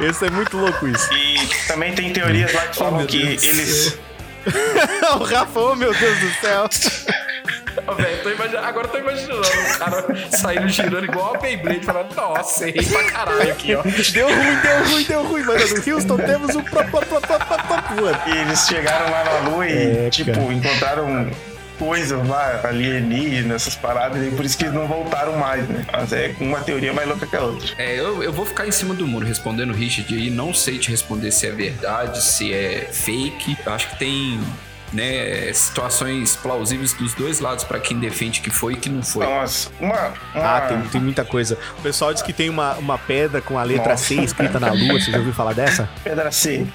Esse 0.00 0.26
é 0.26 0.30
muito 0.30 0.56
louco 0.56 0.86
isso. 0.88 1.08
E 1.14 1.48
também 1.66 1.92
tem 1.94 2.12
teorias 2.12 2.52
lá 2.52 2.62
que 2.66 2.76
falam 2.78 3.02
Oh, 3.02 3.06
que 3.06 3.16
eles. 3.22 3.98
o 5.20 5.24
Rafa, 5.24 5.60
oh 5.60 5.74
meu 5.76 5.92
Deus 5.94 6.18
do 6.18 6.30
céu. 6.40 6.68
Ô, 7.86 7.94
velho, 7.94 8.22
tô 8.22 8.30
imagi- 8.30 8.56
agora 8.56 8.86
eu 8.86 8.90
tô 8.90 8.98
imaginando 8.98 9.40
o 9.40 9.78
cara 9.78 10.06
saindo 10.30 10.68
girando 10.68 11.04
igual 11.04 11.34
a 11.34 11.38
Beyblade, 11.38 11.84
falando, 11.84 12.14
nossa, 12.14 12.68
errei 12.68 12.84
pra 12.86 13.04
caralho 13.04 13.50
aqui, 13.52 13.74
ó. 13.74 13.82
Deu 13.82 14.28
ruim, 14.28 14.56
deu 14.62 14.84
ruim, 14.90 15.04
deu 15.04 15.22
ruim. 15.24 15.42
Mas 15.44 15.86
no 15.86 15.94
Houston 15.94 16.16
temos 16.16 16.54
um. 16.54 16.62
E 18.26 18.30
eles 18.38 18.66
chegaram 18.66 19.10
lá 19.10 19.24
na 19.24 19.50
Lua 19.50 19.66
e, 19.66 20.06
É, 20.06 20.10
tipo, 20.10 20.32
cara. 20.32 20.52
encontraram 20.52 21.30
coisas 21.78 22.26
lá, 22.26 22.60
alienígenas, 22.64 23.62
essas 23.62 23.76
paradas, 23.76 24.20
e 24.26 24.30
por 24.30 24.44
isso 24.44 24.58
que 24.58 24.64
eles 24.64 24.74
não 24.74 24.86
voltaram 24.88 25.36
mais, 25.38 25.66
né? 25.68 25.84
Mas 25.92 26.12
é 26.12 26.34
uma 26.40 26.58
teoria 26.60 26.92
mais 26.92 27.06
louca 27.08 27.24
que 27.26 27.36
a 27.36 27.40
outra. 27.40 27.68
É, 27.78 27.98
eu, 27.98 28.22
eu 28.22 28.32
vou 28.32 28.44
ficar 28.44 28.66
em 28.66 28.72
cima 28.72 28.94
do 28.94 29.06
muro 29.06 29.24
respondendo 29.24 29.70
o 29.70 29.74
Richard 29.74 30.12
aí. 30.12 30.28
Não 30.28 30.52
sei 30.52 30.78
te 30.78 30.90
responder 30.90 31.30
se 31.30 31.46
é 31.46 31.50
verdade, 31.52 32.20
se 32.22 32.52
é 32.52 32.88
fake. 32.92 33.56
Eu 33.64 33.72
acho 33.72 33.90
que 33.90 33.96
tem 33.96 34.40
né, 34.92 35.52
situações 35.52 36.36
plausíveis 36.36 36.92
dos 36.92 37.14
dois 37.14 37.40
lados 37.40 37.64
pra 37.64 37.78
quem 37.78 37.98
defende 37.98 38.40
que 38.40 38.50
foi 38.50 38.74
e 38.74 38.76
que 38.76 38.88
não 38.88 39.02
foi. 39.02 39.26
Nossa, 39.26 39.70
uma. 39.80 40.12
uma... 40.34 40.56
Ah, 40.56 40.60
tem, 40.62 40.80
tem 40.88 41.00
muita 41.00 41.24
coisa. 41.24 41.58
O 41.78 41.82
pessoal 41.82 42.12
diz 42.12 42.22
que 42.22 42.32
tem 42.32 42.48
uma, 42.48 42.74
uma 42.74 42.98
pedra 42.98 43.40
com 43.40 43.58
a 43.58 43.62
letra 43.62 43.90
Nossa. 43.90 44.04
C 44.04 44.14
escrita 44.16 44.58
na 44.58 44.72
lua. 44.72 45.00
Você 45.00 45.10
já 45.10 45.18
ouviu 45.18 45.32
falar 45.32 45.52
dessa? 45.52 45.88
Pedra 46.02 46.30
C. 46.30 46.66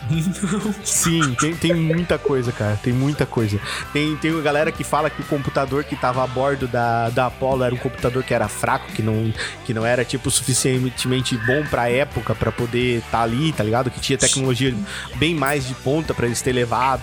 Sim, 0.83 1.35
tem, 1.35 1.55
tem 1.55 1.73
muita 1.73 2.17
coisa, 2.17 2.51
cara. 2.51 2.79
Tem 2.81 2.93
muita 2.93 3.25
coisa. 3.25 3.59
Tem, 3.91 4.15
tem 4.17 4.31
uma 4.31 4.41
galera 4.41 4.71
que 4.71 4.83
fala 4.83 5.09
que 5.09 5.21
o 5.21 5.25
computador 5.25 5.83
que 5.83 5.95
tava 5.95 6.23
a 6.23 6.27
bordo 6.27 6.67
da, 6.67 7.09
da 7.09 7.27
Apollo 7.27 7.63
era 7.63 7.73
um 7.73 7.77
computador 7.77 8.23
que 8.23 8.33
era 8.33 8.47
fraco, 8.47 8.91
que 8.91 9.01
não, 9.01 9.33
que 9.65 9.73
não 9.73 9.85
era, 9.85 10.05
tipo, 10.05 10.29
suficientemente 10.29 11.37
bom 11.37 11.63
pra 11.65 11.89
época 11.89 12.35
pra 12.35 12.51
poder 12.51 12.99
estar 12.99 13.23
ali, 13.23 13.51
tá 13.51 13.63
ligado? 13.63 13.89
Que 13.89 13.99
tinha 13.99 14.17
tecnologia 14.17 14.73
bem 15.15 15.35
mais 15.35 15.67
de 15.67 15.73
ponta 15.75 16.13
pra 16.13 16.25
eles 16.25 16.41
ter 16.41 16.51
levado. 16.51 17.01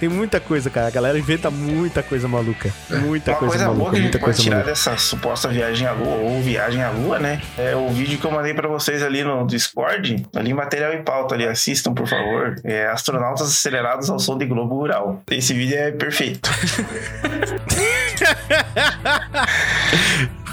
Tem 0.00 0.08
muita 0.08 0.38
coisa, 0.38 0.70
cara. 0.70 0.86
A 0.86 0.90
galera 0.90 1.18
inventa 1.18 1.50
muita 1.50 2.02
coisa 2.02 2.28
maluca. 2.28 2.70
Muita 2.88 3.32
Uma 3.32 3.38
coisa, 3.38 3.52
coisa 3.52 3.64
boa 3.66 3.76
maluca, 3.76 3.90
que 3.90 3.96
a 3.96 4.02
gente 4.02 4.18
pode 4.18 4.38
tirar 4.40 4.56
maluca. 4.56 4.70
dessa 4.70 4.96
suposta 4.96 5.48
viagem 5.48 5.86
à 5.86 5.92
Lua 5.92 6.14
ou 6.16 6.40
viagem 6.40 6.82
à 6.82 6.90
Lua, 6.90 7.18
né? 7.18 7.40
É 7.56 7.74
o 7.74 7.88
vídeo 7.88 8.18
que 8.18 8.24
eu 8.24 8.30
mandei 8.30 8.54
pra 8.54 8.68
vocês 8.68 9.02
ali 9.02 9.24
no 9.24 9.46
Discord, 9.46 10.24
ali 10.36 10.54
material 10.54 10.92
em 10.92 11.02
pauta 11.02 11.34
ali, 11.34 11.46
assistam 11.46 11.92
por 11.92 12.06
favor. 12.06 12.54
É 12.64 12.86
Astronautas 12.86 13.48
Acelerados 13.48 14.08
ao 14.10 14.18
Som 14.18 14.38
de 14.38 14.46
Globo 14.46 14.74
Rural. 14.76 15.22
Esse 15.30 15.52
vídeo 15.54 15.76
é 15.76 15.90
perfeito. 15.90 16.48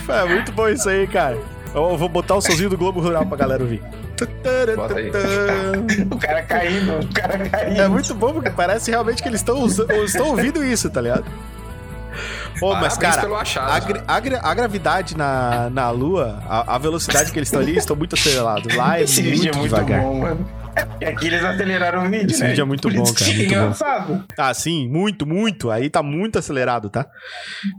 É 0.08 0.24
muito 0.26 0.52
bom 0.52 0.70
isso 0.70 0.88
aí, 0.88 1.08
cara. 1.08 1.36
Eu 1.74 1.98
vou 1.98 2.08
botar 2.08 2.36
o 2.36 2.42
sozinho 2.42 2.70
do 2.70 2.78
Globo 2.78 3.00
Rural 3.00 3.26
pra 3.26 3.36
galera 3.38 3.64
ouvir. 3.64 3.82
Bota 4.76 4.96
aí. 4.96 5.12
O 6.12 6.18
cara 6.18 6.42
caindo, 6.44 7.00
o 7.00 7.14
cara 7.14 7.38
caindo. 7.50 7.82
É 7.82 7.88
muito 7.88 8.14
bom, 8.14 8.34
porque 8.34 8.50
parece 8.50 8.90
realmente 8.92 9.22
que 9.22 9.28
eles 9.30 9.42
estão 9.42 9.66
estão 9.68 10.28
ouvindo 10.30 10.64
isso, 10.64 10.90
tá 10.90 11.02
ligado? 11.02 11.26
Ô, 12.62 12.74
mas, 12.76 12.98
cara, 12.98 13.28
a, 13.60 13.76
a 14.16 14.20
gra- 14.22 14.40
a 14.42 14.54
gravidade 14.54 15.18
na, 15.18 15.70
na 15.70 15.90
Lua, 15.90 16.42
a, 16.48 16.76
a 16.76 16.78
velocidade 16.78 17.30
que 17.32 17.38
eles 17.38 17.50
estão 17.50 17.60
ali, 17.60 17.76
estão 17.78 17.96
muito 17.96 18.16
acelerados. 18.16 18.74
Lá 18.74 18.98
é 19.00 19.04
Esse 19.04 19.22
muito, 19.22 19.42
é 19.50 19.52
muito 19.52 19.64
devagar. 19.64 20.02
bom, 20.02 20.20
mano. 20.22 20.48
E 21.00 21.06
aqui 21.06 21.28
eles 21.28 21.44
aceleraram 21.44 22.06
o 22.06 22.10
vídeo, 22.10 22.32
Esse 22.32 22.42
né? 22.42 22.50
vídeo 22.50 22.62
é 22.62 22.66
muito 22.66 22.82
Por 22.84 22.94
bom, 22.94 23.04
cara, 23.14 23.32
é 23.32 23.34
muito 23.34 23.50
bom. 23.50 23.56
engraçado. 23.56 24.26
Ah, 24.38 24.54
sim, 24.54 24.88
muito, 24.90 25.26
muito. 25.26 25.72
Aí 25.72 25.90
tá 25.90 26.04
muito 26.04 26.38
acelerado, 26.40 26.90
tá? 26.90 27.06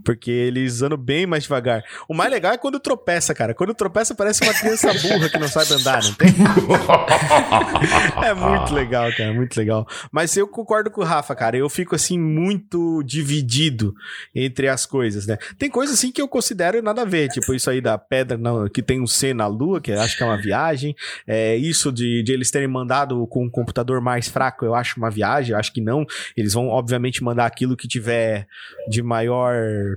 Porque 0.05 0.31
eles 0.31 0.83
andam 0.83 0.99
bem 0.99 1.27
mais 1.27 1.43
devagar. 1.45 1.83
O 2.09 2.15
mais 2.15 2.31
legal 2.31 2.53
é 2.53 2.59
quando 2.59 2.81
tropeça, 2.81 3.35
cara. 3.35 3.55
Quando 3.55 3.75
tropeça 3.75 4.15
parece 4.15 4.43
uma 4.45 4.55
criança 4.55 4.93
burra 4.95 5.29
que 5.29 5.39
não 5.39 5.49
sabe 5.49 5.75
andar, 5.75 6.03
não 6.03 6.15
tem? 6.15 6.29
é 8.25 8.35
muito 8.35 8.75
legal, 8.75 9.11
cara, 9.17 9.33
muito 9.33 9.57
legal. 9.57 9.87
Mas 10.11 10.37
eu 10.37 10.47
concordo 10.49 10.91
com 10.91 11.01
o 11.01 11.05
Rafa, 11.05 11.35
cara. 11.35 11.57
Eu 11.57 11.69
fico 11.69 11.95
assim 11.95 12.19
muito 12.19 13.03
dividido 13.03 13.95
entre 14.35 14.69
as 14.69 14.87
coisas, 14.87 15.27
né? 15.27 15.37
Tem 15.59 15.69
coisas 15.71 15.99
assim 15.99 16.11
que 16.13 16.21
eu 16.21 16.29
considero 16.29 16.81
nada 16.83 17.03
a 17.03 17.05
ver, 17.05 17.29
tipo 17.29 17.53
isso 17.55 17.71
aí 17.71 17.81
da 17.81 17.99
pedra 17.99 18.39
que 18.73 18.83
tem 18.83 19.01
um 19.01 19.07
C 19.07 19.33
na 19.35 19.47
lua, 19.47 19.81
que 19.81 19.91
eu 19.91 20.01
acho 20.01 20.17
que 20.17 20.23
é 20.23 20.27
uma 20.27 20.41
viagem. 20.41 20.95
É, 21.27 21.57
isso 21.57 21.93
de, 21.93 22.23
de 22.23 22.33
eles 22.33 22.51
terem 22.51 22.69
mandado 22.69 22.86
com 23.29 23.45
um 23.45 23.51
computador 23.51 24.01
mais 24.01 24.29
fraco, 24.29 24.65
eu 24.65 24.75
acho 24.75 24.99
uma 24.99 25.11
viagem, 25.11 25.53
eu 25.53 25.59
acho 25.59 25.73
que 25.73 25.81
não. 25.81 26.05
Eles 26.37 26.53
vão, 26.55 26.69
obviamente, 26.69 27.23
mandar 27.23 27.47
aquilo 27.47 27.77
que 27.77 27.89
tiver 27.89 28.47
de 28.89 29.03
maior 29.03 29.55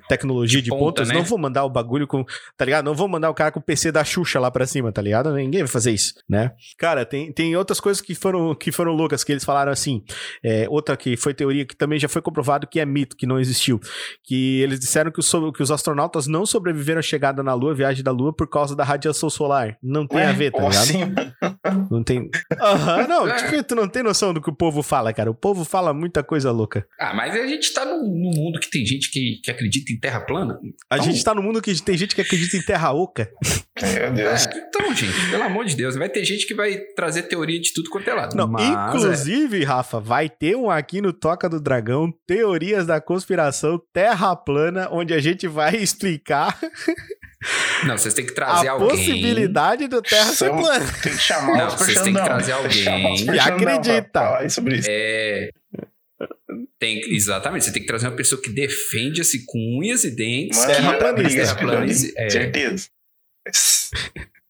tecnologia 0.07 0.59
de, 0.59 0.65
De 0.65 0.69
ponta. 0.69 0.83
ponta, 0.83 1.01
Eles 1.01 1.09
né? 1.09 1.15
não 1.15 1.23
vão 1.23 1.37
mandar 1.37 1.63
o 1.65 1.69
bagulho 1.69 2.07
com, 2.07 2.23
tá 2.57 2.65
ligado? 2.65 2.85
Não 2.85 2.95
vão 2.95 3.07
mandar 3.07 3.29
o 3.29 3.33
cara 3.33 3.51
com 3.51 3.59
o 3.59 3.63
PC 3.63 3.91
da 3.91 4.03
Xuxa 4.03 4.39
lá 4.39 4.49
pra 4.51 4.65
cima, 4.65 4.91
tá 4.91 5.01
ligado? 5.01 5.33
Ninguém 5.33 5.61
vai 5.61 5.67
fazer 5.67 5.91
isso, 5.91 6.13
né? 6.27 6.51
Cara, 6.77 7.05
tem, 7.05 7.31
tem 7.31 7.55
outras 7.55 7.79
coisas 7.79 8.01
que 8.01 8.15
foram, 8.15 8.53
que 8.55 8.71
foram 8.71 8.93
loucas, 8.93 9.23
que 9.23 9.31
eles 9.31 9.43
falaram 9.43 9.71
assim. 9.71 10.03
É, 10.43 10.67
outra 10.69 10.95
que 10.97 11.15
foi 11.17 11.33
teoria 11.33 11.65
que 11.65 11.75
também 11.75 11.99
já 11.99 12.07
foi 12.07 12.21
comprovado 12.21 12.67
que 12.67 12.79
é 12.79 12.85
mito, 12.85 13.15
que 13.15 13.25
não 13.25 13.39
existiu. 13.39 13.79
Que 14.23 14.61
eles 14.61 14.79
disseram 14.79 15.11
que 15.11 15.19
os, 15.19 15.31
que 15.55 15.63
os 15.63 15.71
astronautas 15.71 16.27
não 16.27 16.45
sobreviveram 16.45 16.99
à 16.99 17.03
chegada 17.03 17.43
na 17.43 17.53
Lua, 17.53 17.73
viagem 17.73 18.03
da 18.03 18.11
Lua, 18.11 18.33
por 18.33 18.47
causa 18.47 18.75
da 18.75 18.83
radiação 18.83 19.29
solar. 19.29 19.77
Não 19.81 20.07
tem 20.07 20.21
a 20.23 20.31
ver, 20.31 20.51
tá 20.51 20.59
ligado? 20.59 20.75
assim? 20.75 20.99
Não 21.89 22.03
tem. 22.03 22.29
Aham, 22.79 23.07
não, 23.07 23.35
tipo, 23.35 23.63
tu 23.63 23.75
não 23.75 23.87
tem 23.87 24.03
noção 24.03 24.33
do 24.33 24.41
que 24.41 24.49
o 24.49 24.53
povo 24.55 24.81
fala, 24.81 25.11
cara. 25.13 25.29
O 25.29 25.35
povo 25.35 25.63
fala 25.65 25.93
muita 25.93 26.23
coisa 26.23 26.51
louca. 26.51 26.85
Ah, 26.99 27.13
mas 27.13 27.35
a 27.35 27.45
gente 27.47 27.73
tá 27.73 27.85
num, 27.85 28.01
num 28.03 28.31
mundo 28.35 28.59
que 28.59 28.69
tem 28.69 28.85
gente 28.85 29.11
que, 29.11 29.39
que 29.43 29.51
acredita 29.51 29.91
em 29.91 29.99
terra 29.99 30.21
plana. 30.21 30.59
A 30.89 30.95
Então- 30.97 31.05
gente 31.11 31.23
tá 31.23 31.33
no 31.35 31.41
mundo 31.43 31.61
que 31.61 31.73
tem 31.83 31.97
gente 31.97 32.15
que 32.15 32.21
acredita 32.21 32.57
em 32.57 32.61
terra 32.61 32.91
oca. 32.93 33.29
Meu 33.81 33.89
É, 33.89 34.11
Deus. 34.11 34.45
então, 34.47 34.93
gente, 34.93 35.29
pelo 35.31 35.43
amor 35.43 35.65
de 35.65 35.75
Deus, 35.75 35.95
vai 35.95 36.09
ter 36.09 36.23
gente 36.25 36.45
que 36.45 36.53
vai 36.53 36.77
trazer 36.95 37.23
teoria 37.23 37.59
de 37.59 37.73
tudo 37.73 37.89
quanto 37.89 38.09
é 38.09 38.13
lado. 38.13 38.35
Não, 38.35 38.47
mas, 38.47 38.63
é, 38.63 38.87
inclusive, 38.87 39.63
Rafa, 39.63 39.99
vai 39.99 40.29
ter 40.29 40.55
um 40.55 40.69
aqui 40.69 41.01
no 41.01 41.13
Toca 41.13 41.47
do 41.47 41.61
Dragão, 41.61 42.11
Teorias 42.27 42.85
da 42.85 42.99
Conspiração 42.99 43.81
Terra 43.93 44.35
Plana, 44.35 44.89
onde 44.91 45.13
a 45.13 45.19
gente 45.19 45.47
vai 45.47 45.75
explicar 45.81 46.59
não, 47.85 47.97
vocês 47.97 48.13
têm 48.13 48.25
que 48.25 48.33
trazer 48.33 48.67
a 48.67 48.71
alguém. 48.73 48.89
possibilidade 48.89 49.87
do 49.87 50.01
Terra 50.01 50.33
ser 50.33 50.49
plana. 50.49 50.85
Tem 51.01 51.11
que 51.13 51.21
chamar 51.21 51.57
Não, 51.57 51.69
vocês 51.69 52.01
têm 52.01 52.13
que 52.13 52.23
trazer 52.23 52.51
alguém 52.51 53.15
que 53.15 53.39
acredita. 53.39 54.19
falar 54.19 54.49
sobre 54.49 54.77
isso. 54.77 54.87
É. 54.91 55.49
Tem, 56.77 57.01
exatamente, 57.13 57.65
você 57.65 57.71
tem 57.71 57.81
que 57.81 57.87
trazer 57.87 58.07
uma 58.07 58.15
pessoa 58.15 58.41
que 58.41 58.49
defende-se 58.49 59.45
com 59.45 59.79
unhas 59.81 60.03
e 60.03 60.11
dentes. 60.15 60.57
Mano, 60.57 60.73
terra 60.73 60.97
é. 62.17 62.29
Certeza. 62.29 62.87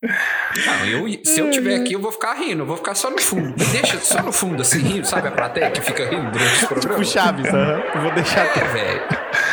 Não, 0.01 0.85
eu, 0.85 1.25
se 1.25 1.39
eu 1.41 1.51
tiver 1.51 1.75
aqui, 1.75 1.93
eu 1.93 1.99
vou 1.99 2.11
ficar 2.11 2.33
rindo, 2.33 2.61
eu 2.61 2.65
vou 2.65 2.77
ficar 2.77 2.95
só 2.95 3.09
no 3.11 3.19
fundo. 3.19 3.49
Me 3.49 3.65
deixa 3.65 3.99
só 3.99 4.23
no 4.23 4.31
fundo, 4.31 4.61
assim, 4.61 4.79
rindo, 4.79 5.05
sabe? 5.05 5.27
A 5.27 5.31
plateia 5.31 5.69
que 5.71 5.81
fica 5.81 6.09
rindo 6.09 6.31
durante 6.31 6.65
o 6.65 6.79
Tipo. 6.79 7.03
Chaves. 7.03 7.45
Eu 7.45 8.01
vou 8.01 8.11
deixar 8.13 8.45
É, 8.45 8.67
velho. 8.67 9.01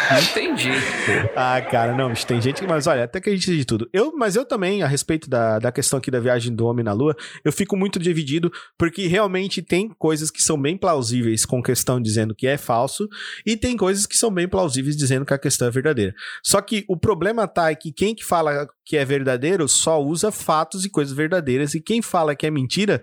Pô. 0.08 1.36
Ah, 1.36 1.60
cara, 1.60 1.94
não, 1.94 2.12
tem 2.14 2.40
gente 2.40 2.60
que. 2.60 2.66
Mas 2.66 2.86
olha, 2.86 3.04
até 3.04 3.20
que 3.20 3.28
a 3.28 3.32
gente 3.32 3.54
de 3.54 3.64
tudo. 3.64 3.88
Eu, 3.92 4.12
mas 4.16 4.36
eu 4.36 4.44
também, 4.44 4.82
a 4.82 4.86
respeito 4.86 5.28
da, 5.28 5.58
da 5.58 5.70
questão 5.70 5.98
aqui 5.98 6.10
da 6.10 6.18
viagem 6.18 6.54
do 6.54 6.66
homem 6.66 6.84
na 6.84 6.92
Lua, 6.92 7.14
eu 7.44 7.52
fico 7.52 7.76
muito 7.76 7.98
dividido, 7.98 8.50
porque 8.78 9.06
realmente 9.06 9.62
tem 9.62 9.88
coisas 9.98 10.30
que 10.30 10.42
são 10.42 10.60
bem 10.60 10.76
plausíveis 10.76 11.44
com 11.44 11.62
questão 11.62 12.00
dizendo 12.00 12.34
que 12.34 12.46
é 12.46 12.56
falso, 12.56 13.08
e 13.44 13.56
tem 13.56 13.76
coisas 13.76 14.06
que 14.06 14.16
são 14.16 14.30
bem 14.30 14.48
plausíveis 14.48 14.96
dizendo 14.96 15.26
que 15.26 15.34
a 15.34 15.38
questão 15.38 15.68
é 15.68 15.70
verdadeira. 15.70 16.14
Só 16.42 16.60
que 16.60 16.84
o 16.88 16.96
problema 16.96 17.46
tá 17.46 17.70
é 17.70 17.74
que 17.74 17.92
quem 17.92 18.14
que 18.14 18.24
fala 18.24 18.66
que 18.84 18.96
é 18.96 19.04
verdadeiro 19.04 19.68
só 19.68 20.00
usa 20.00 20.30
fatos 20.30 20.84
e 20.84 20.90
coisas 20.90 21.14
verdadeiras, 21.14 21.74
e 21.74 21.80
quem 21.80 22.00
fala 22.00 22.34
que 22.34 22.46
é 22.46 22.50
mentira. 22.50 23.02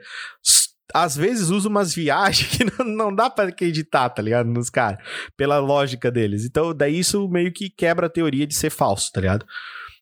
Às 0.94 1.16
vezes 1.16 1.50
usa 1.50 1.68
umas 1.68 1.94
viagens 1.96 2.50
que 2.58 2.64
não, 2.64 2.86
não 2.86 3.16
dá 3.16 3.30
pra 3.30 3.46
acreditar, 3.46 4.10
tá 4.10 4.22
ligado? 4.22 4.48
Nos 4.48 4.70
caras 4.70 5.00
pela 5.36 5.58
lógica 5.60 6.12
deles. 6.12 6.46
Então, 6.46 6.74
daí 6.74 7.00
isso 7.00 7.28
meio 7.28 7.52
que 7.52 7.70
quebra 7.70 8.06
a 8.08 8.10
teoria 8.10 8.46
de 8.46 8.54
ser 8.56 8.70
falso, 8.70 9.12
tá 9.12 9.22
ligado? 9.22 9.46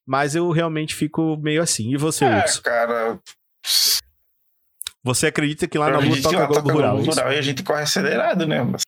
Mas 0.06 0.36
eu 0.36 0.50
realmente 0.52 0.94
fico 0.96 1.38
meio 1.38 1.62
assim. 1.62 1.94
E 1.94 1.98
você, 1.98 2.26
É, 2.26 2.42
Wilson? 2.42 2.62
cara. 2.62 3.20
Você 5.04 5.28
acredita 5.28 5.68
que 5.68 5.78
lá 5.78 5.88
eu 5.90 5.94
na 5.94 6.00
Lua 6.00 6.22
toca 6.22 6.38
Globo 6.46 6.54
toca 6.54 6.74
Rural? 6.74 6.96
Globo? 6.98 7.12
Rural 7.12 7.34
e 7.34 7.38
a 7.38 7.42
gente 7.42 7.64
corre 7.64 7.82
acelerado, 7.84 8.46
né? 8.46 8.62
Mas, 8.64 8.82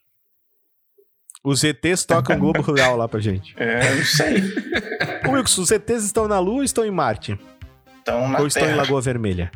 Os 1.44 1.64
ETs 1.64 2.06
tocam 2.06 2.38
Globo 2.38 2.62
Rural 2.64 2.96
lá 2.98 3.08
pra 3.08 3.20
gente. 3.20 3.54
é, 3.58 3.92
eu 3.92 3.96
não 3.98 4.04
sei. 4.06 5.32
Wilson, 5.32 5.62
os 5.62 5.72
ETs 5.72 6.04
estão 6.04 6.28
na 6.28 6.40
Lua 6.40 6.58
ou 6.58 6.64
estão 6.64 6.86
em 6.86 6.92
Marte? 6.92 7.40
Então, 8.02 8.28
na 8.28 8.40
ou 8.40 8.48
estão 8.48 8.64
em 8.64 8.66
Terra. 8.68 8.78
Lagoa 8.82 9.02
Vermelha? 9.02 9.52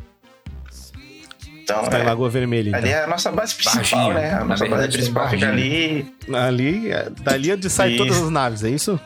Então, 1.68 1.84
em 1.98 2.02
é, 2.02 2.04
Lagoa 2.04 2.30
Vermelha, 2.30 2.70
então. 2.70 2.80
ali 2.80 2.88
é 2.88 3.04
a 3.04 3.06
nossa 3.06 3.30
base 3.30 3.54
principal, 3.54 4.14
né? 4.14 4.32
A 4.32 4.44
nossa 4.44 4.66
base 4.66 4.88
principal 4.88 5.28
fica 5.28 5.48
ali. 5.50 6.14
Ali, 6.32 6.90
é, 6.90 7.10
dali 7.10 7.50
é 7.50 7.54
onde 7.54 7.68
saem 7.68 7.98
todas 7.98 8.22
as 8.22 8.30
naves, 8.30 8.64
é 8.64 8.70
isso? 8.70 8.98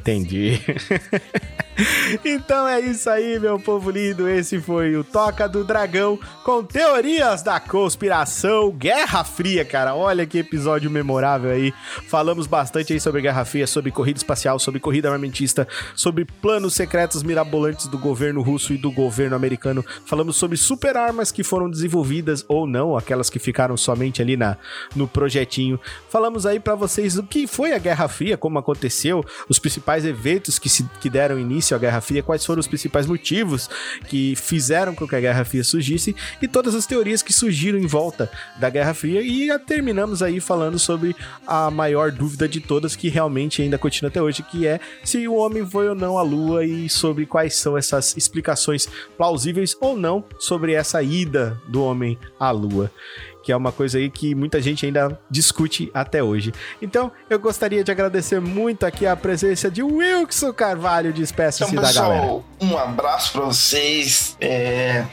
Entendi. 0.00 0.60
então 2.24 2.68
é 2.68 2.80
isso 2.80 3.10
aí, 3.10 3.38
meu 3.38 3.58
povo 3.58 3.90
lindo. 3.90 4.28
Esse 4.28 4.60
foi 4.60 4.96
o 4.96 5.02
Toca 5.02 5.48
do 5.48 5.64
Dragão 5.64 6.18
com 6.44 6.62
teorias 6.62 7.42
da 7.42 7.58
conspiração, 7.58 8.70
Guerra 8.70 9.24
Fria, 9.24 9.64
cara. 9.64 9.94
Olha 9.94 10.26
que 10.26 10.38
episódio 10.38 10.90
memorável 10.90 11.50
aí. 11.50 11.74
Falamos 12.08 12.46
bastante 12.46 12.92
aí 12.92 13.00
sobre 13.00 13.22
Guerra 13.22 13.44
Fria, 13.44 13.66
sobre 13.66 13.90
corrida 13.90 14.18
espacial, 14.18 14.58
sobre 14.58 14.78
corrida 14.78 15.08
armamentista, 15.08 15.66
sobre 15.96 16.24
planos 16.24 16.74
secretos 16.74 17.22
mirabolantes 17.22 17.86
do 17.86 17.98
governo 17.98 18.40
russo 18.40 18.72
e 18.72 18.78
do 18.78 18.90
governo 18.90 19.34
americano. 19.34 19.84
Falamos 20.06 20.36
sobre 20.36 20.56
super 20.56 20.96
armas 20.96 21.32
que 21.32 21.42
foram 21.42 21.68
desenvolvidas 21.68 22.44
ou 22.46 22.66
não, 22.66 22.96
aquelas 22.96 23.28
que 23.28 23.38
ficaram 23.38 23.76
somente 23.76 24.22
ali 24.22 24.36
na, 24.36 24.56
no 24.94 25.08
projetinho. 25.08 25.80
Falamos 26.08 26.46
aí 26.46 26.60
pra 26.60 26.74
vocês 26.74 27.18
o 27.18 27.24
que 27.24 27.46
foi 27.46 27.72
a 27.72 27.78
Guerra 27.78 28.06
Fria, 28.06 28.36
como 28.36 28.58
aconteceu, 28.58 29.24
os 29.48 29.58
principais 29.58 30.04
eventos 30.04 30.58
que, 30.58 30.68
se, 30.68 30.84
que 31.00 31.10
deram 31.10 31.38
início 31.38 31.63
à 31.72 31.78
Guerra 31.78 32.00
Fria, 32.00 32.22
quais 32.22 32.44
foram 32.44 32.60
os 32.60 32.66
principais 32.66 33.06
motivos 33.06 33.70
que 34.08 34.34
fizeram 34.34 34.94
com 34.94 35.06
que 35.06 35.14
a 35.14 35.20
Guerra 35.20 35.44
Fria 35.44 35.62
surgisse 35.62 36.14
e 36.42 36.48
todas 36.48 36.74
as 36.74 36.86
teorias 36.86 37.22
que 37.22 37.32
surgiram 37.32 37.78
em 37.78 37.86
volta 37.86 38.30
da 38.58 38.68
Guerra 38.68 38.92
Fria. 38.92 39.22
E 39.22 39.56
terminamos 39.60 40.22
aí 40.22 40.40
falando 40.40 40.78
sobre 40.78 41.14
a 41.46 41.70
maior 41.70 42.10
dúvida 42.10 42.48
de 42.48 42.60
todas, 42.60 42.96
que 42.96 43.08
realmente 43.08 43.62
ainda 43.62 43.78
continua 43.78 44.08
até 44.08 44.20
hoje, 44.20 44.42
que 44.42 44.66
é 44.66 44.80
se 45.04 45.26
o 45.28 45.34
homem 45.34 45.64
foi 45.64 45.88
ou 45.88 45.94
não 45.94 46.18
à 46.18 46.22
Lua 46.22 46.64
e 46.64 46.88
sobre 46.88 47.24
quais 47.24 47.54
são 47.54 47.78
essas 47.78 48.16
explicações 48.16 48.88
plausíveis 49.16 49.76
ou 49.80 49.96
não 49.96 50.24
sobre 50.38 50.72
essa 50.72 51.02
ida 51.02 51.60
do 51.68 51.82
homem 51.82 52.18
à 52.38 52.50
Lua 52.50 52.90
que 53.44 53.52
é 53.52 53.56
uma 53.56 53.70
coisa 53.70 53.98
aí 53.98 54.08
que 54.10 54.34
muita 54.34 54.60
gente 54.60 54.86
ainda 54.86 55.20
discute 55.30 55.90
até 55.92 56.22
hoje. 56.22 56.52
Então, 56.80 57.12
eu 57.28 57.38
gostaria 57.38 57.84
de 57.84 57.90
agradecer 57.90 58.40
muito 58.40 58.86
aqui 58.86 59.06
a 59.06 59.14
presença 59.14 59.70
de 59.70 59.82
Wilson 59.82 60.52
Carvalho, 60.52 61.12
despeça-se 61.12 61.70
Então, 61.70 61.82
da 61.82 61.92
galera. 61.92 62.20
pessoal, 62.22 62.44
um 62.60 62.78
abraço 62.78 63.32
pra 63.32 63.42
vocês. 63.42 64.36
É... 64.40 65.04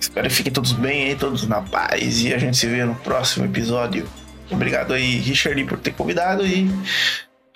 Espero 0.00 0.28
que 0.28 0.34
fiquem 0.34 0.52
todos 0.52 0.72
bem 0.72 1.04
aí, 1.10 1.14
todos 1.16 1.46
na 1.46 1.62
paz. 1.62 2.22
E 2.22 2.34
a 2.34 2.38
gente 2.38 2.56
se 2.56 2.66
vê 2.66 2.84
no 2.84 2.94
próximo 2.96 3.44
episódio. 3.46 4.06
Obrigado 4.50 4.92
aí, 4.92 5.16
Richard, 5.18 5.62
por 5.64 5.78
ter 5.78 5.94
convidado 5.94 6.44
e 6.46 6.68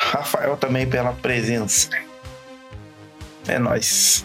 Rafael 0.00 0.56
também 0.56 0.86
pela 0.88 1.12
presença. 1.12 1.90
É 3.46 3.58
nóis. 3.58 4.24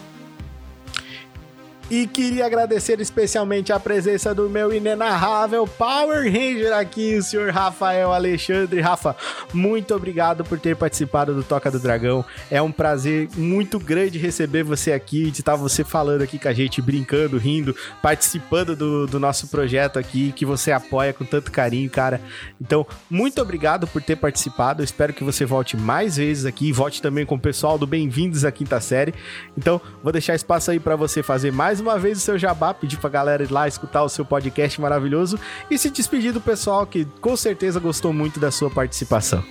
E 1.90 2.08
queria 2.08 2.46
agradecer 2.46 3.00
especialmente 3.02 3.72
a 3.74 3.80
presença 3.80 4.34
do 4.34 4.50
meu 4.50 4.74
inenarrável 4.74 5.68
Power 5.68 6.24
Ranger 6.24 6.74
aqui, 6.74 7.18
o 7.18 7.22
senhor 7.22 7.52
Rafael 7.52 8.12
Alexandre. 8.12 8.80
Rafa, 8.80 9.16
muito 9.54 9.94
obrigado 9.94 10.44
por 10.44 10.58
ter 10.58 10.76
participado 10.76 11.36
do 11.36 11.44
Toca 11.44 11.70
do 11.70 11.80
Dragão. 11.80 12.26
É 12.50 12.62
um 12.62 12.72
prazer 12.72 13.30
muito 13.36 13.80
grande 13.80 14.18
receber 14.18 14.64
você 14.64 14.92
aqui, 14.92 15.30
de 15.30 15.42
estar 15.42 15.56
você 15.56 15.84
falando 15.84 16.22
aqui 16.22 16.40
com 16.40 16.48
a 16.48 16.54
gente, 16.54 16.82
brincando, 16.82 17.38
rindo, 17.38 17.76
participando 18.02 18.76
do, 18.76 19.06
do 19.06 19.20
nosso 19.20 19.50
projeto 19.50 20.00
aqui, 20.00 20.32
que 20.32 20.46
você 20.46 20.72
apoia 20.72 21.14
com 21.14 21.26
tanto 21.26 21.52
carinho, 21.52 21.90
cara. 21.90 22.20
Então, 22.60 22.88
muito 23.10 23.42
obrigado 23.42 23.86
por 23.86 24.02
ter 24.02 24.16
participado. 24.16 24.82
Eu 24.82 24.86
espero 24.86 25.14
que 25.14 25.24
você 25.24 25.46
volte 25.46 25.78
mais 25.78 26.18
vezes 26.18 26.46
aqui, 26.46 26.72
volte 26.72 27.02
também 27.02 27.26
com 27.26 27.36
o 27.36 27.40
pessoal 27.40 27.78
do 27.78 27.86
Bem-vindos 27.86 28.46
à 28.46 28.52
Quinta 28.52 28.80
Série. 28.80 29.14
Então, 29.56 29.80
vou 30.02 30.12
deixar 30.12 30.34
espaço 30.34 30.72
aí 30.72 30.80
pra 30.80 30.96
você 30.96 31.22
fazer 31.22 31.52
mais 31.52 31.83
uma 31.84 32.00
vez 32.00 32.18
o 32.18 32.22
seu 32.22 32.38
jabá, 32.38 32.74
pedir 32.74 32.98
pra 32.98 33.10
galera 33.10 33.44
ir 33.44 33.52
lá 33.52 33.68
escutar 33.68 34.04
o 34.04 34.10
seu 34.10 34.26
podcast 34.26 34.80
maravilhoso 34.82 35.40
e 35.70 35.78
se 35.78 35.90
despedir 35.90 36.34
do 36.34 36.42
pessoal 36.42 36.88
que 36.88 37.06
com 37.22 37.38
certeza 37.38 37.80
gostou 37.80 38.12
muito 38.12 38.40
da 38.40 38.50
sua 38.50 38.70
participação. 38.70 39.44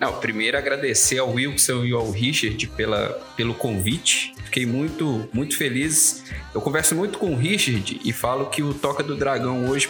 Não, 0.00 0.12
primeiro 0.20 0.58
agradecer 0.58 1.18
ao 1.18 1.32
Wilson 1.32 1.84
e 1.84 1.92
ao 1.92 2.10
Richard 2.10 2.66
pela, 2.68 3.08
pelo 3.34 3.54
convite. 3.54 4.34
Fiquei 4.44 4.66
muito, 4.66 5.28
muito 5.32 5.56
feliz. 5.56 6.24
Eu 6.54 6.60
converso 6.60 6.94
muito 6.94 7.18
com 7.18 7.32
o 7.32 7.36
Richard 7.36 8.00
e 8.04 8.12
falo 8.12 8.46
que 8.46 8.62
o 8.62 8.74
Toca 8.74 9.02
do 9.02 9.16
Dragão 9.16 9.68
hoje, 9.68 9.88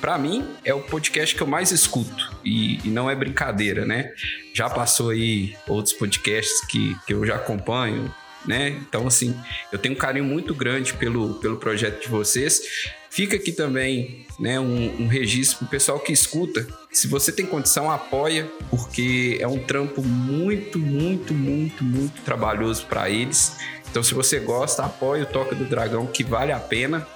pra 0.00 0.16
mim, 0.16 0.46
é 0.64 0.72
o 0.72 0.80
podcast 0.80 1.34
que 1.34 1.42
eu 1.42 1.46
mais 1.46 1.72
escuto. 1.72 2.36
E, 2.44 2.78
e 2.86 2.88
não 2.88 3.10
é 3.10 3.16
brincadeira, 3.16 3.84
né? 3.84 4.12
Já 4.54 4.70
passou 4.70 5.10
aí 5.10 5.56
outros 5.66 5.92
podcasts 5.92 6.64
que, 6.66 6.96
que 7.06 7.12
eu 7.12 7.26
já 7.26 7.34
acompanho, 7.34 8.12
né? 8.46 8.70
Então, 8.88 9.06
assim, 9.06 9.34
eu 9.72 9.78
tenho 9.78 9.94
um 9.94 9.98
carinho 9.98 10.24
muito 10.24 10.54
grande 10.54 10.94
pelo, 10.94 11.34
pelo 11.34 11.56
projeto 11.56 12.02
de 12.02 12.08
vocês. 12.08 12.62
Fica 13.10 13.36
aqui 13.36 13.50
também 13.50 14.26
né, 14.38 14.60
um, 14.60 15.02
um 15.02 15.06
registro 15.06 15.58
pro 15.58 15.68
pessoal 15.68 15.98
que 15.98 16.12
escuta. 16.12 16.66
Se 16.92 17.08
você 17.08 17.32
tem 17.32 17.46
condição, 17.46 17.90
apoia, 17.90 18.50
porque 18.68 19.38
é 19.40 19.48
um 19.48 19.58
trampo 19.58 20.02
muito, 20.02 20.78
muito, 20.78 21.32
muito, 21.32 21.82
muito 21.82 22.20
trabalhoso 22.22 22.86
para 22.86 23.08
eles. 23.08 23.56
Então, 23.90 24.02
se 24.02 24.12
você 24.12 24.38
gosta, 24.38 24.84
apoia 24.84 25.22
o 25.22 25.26
Toca 25.26 25.54
do 25.54 25.64
Dragão, 25.64 26.06
que 26.06 26.22
vale 26.22 26.52
a 26.52 26.60
pena. 26.60 27.06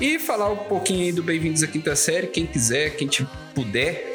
E 0.00 0.18
falar 0.18 0.50
um 0.50 0.56
pouquinho 0.56 1.04
aí 1.04 1.12
do 1.12 1.22
Bem-vindos 1.22 1.62
à 1.62 1.66
Quinta 1.66 1.94
Série. 1.94 2.26
Quem 2.26 2.46
quiser, 2.46 2.96
quem 2.96 3.08
puder, 3.54 4.13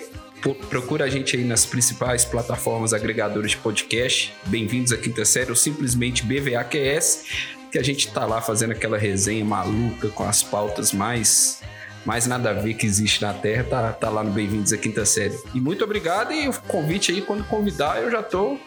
procura 0.69 1.05
a 1.05 1.09
gente 1.09 1.35
aí 1.35 1.43
nas 1.43 1.65
principais 1.65 2.23
plataformas 2.23 2.93
agregadoras 2.93 3.51
de 3.51 3.57
podcast. 3.57 4.33
Bem-vindos 4.45 4.91
à 4.91 4.97
Quinta 4.97 5.25
Série 5.25 5.49
ou 5.49 5.55
simplesmente 5.55 6.23
BVAQS, 6.23 7.25
que 7.71 7.77
a 7.77 7.83
gente 7.83 8.11
tá 8.11 8.25
lá 8.25 8.41
fazendo 8.41 8.71
aquela 8.71 8.97
resenha 8.97 9.43
maluca 9.43 10.07
com 10.09 10.23
as 10.23 10.41
pautas 10.41 10.93
mais 10.93 11.61
mais 12.05 12.25
nada 12.25 12.51
a 12.51 12.53
ver 12.53 12.75
que 12.75 12.85
existe 12.85 13.21
na 13.21 13.33
Terra, 13.33 13.63
tá, 13.65 13.91
tá 13.91 14.09
lá 14.09 14.23
no 14.23 14.31
Bem-vindos 14.31 14.71
à 14.71 14.77
Quinta 14.77 15.05
Série. 15.05 15.37
E 15.53 15.59
muito 15.59 15.83
obrigado 15.83 16.31
e 16.31 16.47
o 16.47 16.53
convite 16.61 17.11
aí, 17.11 17.21
quando 17.21 17.43
convidar, 17.43 18.01
eu 18.01 18.09
já 18.09 18.23
tô 18.23 18.57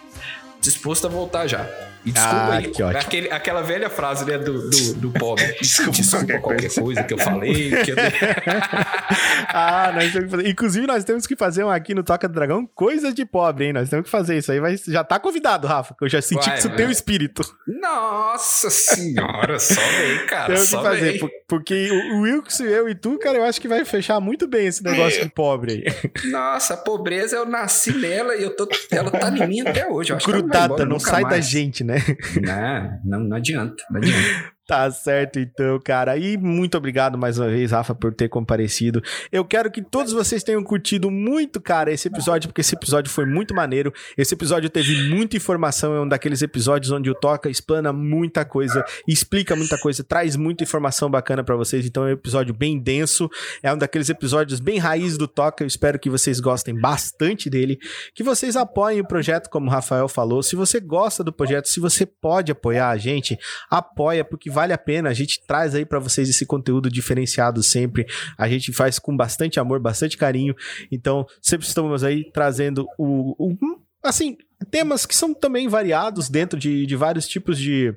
disposto 0.61 1.07
a 1.07 1.11
voltar 1.11 1.47
já. 1.47 1.92
E 2.05 2.11
desculpa 2.11 2.37
Ah, 2.37 2.55
aí, 2.57 2.69
que 2.71 2.83
ótimo. 2.83 3.01
aquele- 3.01 3.31
aquela 3.31 3.63
velha 3.63 3.89
frase 3.89 4.25
né, 4.25 4.37
do, 4.39 4.69
do, 4.69 4.95
do 4.95 5.11
pobre. 5.13 5.45
Desculpa 5.63 5.93
Desculpa 5.93 6.27
qualquer 6.27 6.41
qualquer 6.41 6.75
coisa 6.81 7.03
que 7.05 7.15
eu 7.15 7.19
falei. 7.19 7.71
Que 7.85 7.91
eu... 7.93 7.97
ah, 9.49 9.93
nós 9.95 10.13
temos 10.13 10.25
que 10.31 10.37
fazer. 10.37 10.49
Inclusive, 10.49 10.87
nós 10.87 11.05
temos 11.05 11.27
que 11.27 11.37
fazer 11.37 11.65
um 11.65 11.71
aqui 11.71 11.95
no 11.95 12.03
Toca 12.03 12.29
do 12.29 12.35
Dragão 12.35 12.67
coisas 12.75 13.15
de 13.15 13.25
pobre, 13.25 13.67
hein? 13.67 13.73
Nós 13.73 13.89
temos 13.89 14.05
que 14.07 14.11
fazer 14.11 14.37
isso 14.39 14.51
aí. 14.53 14.61
Vai... 14.61 14.77
Já 14.89 15.05
tá 15.05 15.19
convidado, 15.19 15.67
Rafa, 15.67 15.95
que 15.97 16.05
eu 16.05 16.09
já 16.09 16.21
senti 16.21 16.45
Vai, 16.45 16.53
que 16.55 16.59
isso 16.59 16.69
vai. 16.69 16.77
tem 16.77 16.87
o 16.87 16.91
espírito. 16.91 17.43
Nossa 17.67 18.71
senhora, 18.71 19.59
só 19.59 19.81
vem, 19.81 20.27
cara. 20.27 20.47
Temos 20.47 20.69
que 20.71 20.77
fazer, 20.83 21.19
por- 21.19 21.31
porque 21.49 21.89
o 22.15 22.23
Wilson, 22.23 22.65
eu 22.65 22.89
e 22.89 22.95
tu, 22.95 23.19
cara, 23.19 23.39
eu 23.39 23.45
acho 23.45 23.61
que 23.61 23.69
vai 23.69 23.85
fechar 23.85 24.19
muito 24.21 24.47
bem 24.49 24.67
esse 24.67 24.83
negócio 24.83 25.23
de 25.23 25.29
pobre 25.31 25.85
aí. 25.87 26.13
Nossa, 26.31 26.75
a 26.75 26.77
pobreza, 26.77 27.37
eu 27.37 27.47
nasci 27.47 27.93
nela 27.93 28.35
e 28.35 28.43
eu 28.43 28.57
tô, 28.57 28.69
ela 28.91 29.11
tá 29.11 29.29
em 29.29 29.47
mim 29.47 29.61
até 29.61 29.87
hoje. 29.89 30.11
Eu 30.13 30.17
vai 30.19 30.27
Grudada, 30.27 30.65
embora 30.67 30.85
não 30.87 30.99
sai 30.99 31.23
da 31.23 31.31
mais. 31.31 31.47
gente, 31.47 31.85
né? 31.85 31.92
Não, 32.41 33.01
não, 33.05 33.21
não 33.29 33.37
adianta, 33.37 33.85
não 33.91 33.99
adianta. 33.99 34.53
Tá 34.73 34.91
certo, 34.91 35.39
então, 35.39 35.79
cara. 35.79 36.17
E 36.17 36.39
muito 36.39 36.79
obrigado 36.79 37.19
mais 37.19 37.39
uma 37.39 37.47
vez, 37.47 37.73
Rafa, 37.73 37.95
por 37.95 38.15
ter 38.15 38.31
comparecido. 38.31 39.03
Eu 39.31 39.45
quero 39.45 39.71
que 39.71 39.83
todos 39.83 40.15
vocês 40.15 40.43
tenham 40.43 40.65
curtido 40.65 41.11
muito, 41.11 41.61
cara, 41.61 41.93
esse 41.93 42.09
episódio, 42.09 42.49
porque 42.49 42.63
esse 42.63 42.75
episódio 42.75 43.13
foi 43.13 43.27
muito 43.27 43.55
maneiro. 43.55 43.93
Esse 44.17 44.33
episódio 44.33 44.71
teve 44.71 45.11
muita 45.11 45.37
informação, 45.37 45.95
é 45.95 46.01
um 46.01 46.09
daqueles 46.09 46.41
episódios 46.41 46.91
onde 46.91 47.11
o 47.11 47.15
Toca 47.15 47.51
explana 47.51 47.93
muita 47.93 48.47
coisa, 48.47 48.83
explica 49.07 49.55
muita 49.55 49.79
coisa, 49.79 50.03
traz 50.03 50.37
muita 50.37 50.65
informação 50.65 51.11
bacana 51.11 51.45
pra 51.45 51.55
vocês. 51.55 51.85
Então 51.85 52.05
é 52.05 52.07
um 52.07 52.13
episódio 52.13 52.55
bem 52.55 52.79
denso, 52.79 53.29
é 53.63 53.71
um 53.71 53.77
daqueles 53.77 54.09
episódios 54.09 54.59
bem 54.59 54.79
raiz 54.79 55.19
do 55.19 55.29
Toca. 55.29 55.63
Eu 55.63 55.69
espero 55.69 55.99
que 55.99 56.09
vocês 56.09 56.41
gostem 56.41 56.75
bastante 56.75 57.51
dele, 57.51 57.79
que 58.15 58.23
vocês 58.23 58.57
apoiem 58.57 59.03
o 59.03 59.07
projeto, 59.07 59.51
como 59.51 59.67
o 59.67 59.71
Rafael 59.71 60.09
falou. 60.09 60.43
Se 60.43 60.57
você 60.57 60.81
gosta 60.81 61.23
do 61.23 61.31
projeto, 61.31 61.69
se 61.69 61.79
você 61.79 62.07
pode 62.07 62.51
apoiar 62.51 62.89
a 62.89 62.97
gente, 62.97 63.39
apoia, 63.71 64.25
porque 64.25 64.49
vale 64.63 64.73
a 64.73 64.79
pena. 64.79 65.09
A 65.09 65.13
gente 65.13 65.41
traz 65.47 65.75
aí 65.75 65.85
pra 65.85 65.99
vocês 65.99 66.29
esse 66.29 66.47
conteúdo 66.47 66.89
diferenciado 66.89 67.63
sempre. 67.63 68.07
A 68.39 68.49
gente 68.49 68.73
faz 68.73 68.99
com 68.99 69.17
bastante 69.17 69.59
amor, 69.59 69.81
bastante 69.81 70.17
carinho. 70.17 70.55
Então, 70.91 71.27
sempre 71.41 71.67
estamos 71.67 72.05
aí 72.05 72.31
trazendo 72.33 72.87
o. 72.97 73.35
o- 73.51 73.57
assim, 74.05 74.37
temas 74.71 75.05
que 75.05 75.15
são 75.17 75.35
também 75.35 75.69
variados 75.69 76.29
dentro 76.29 76.59
de, 76.59 76.87
de 76.87 76.97
vários 76.97 77.27
tipos 77.27 77.59
de. 77.59 77.93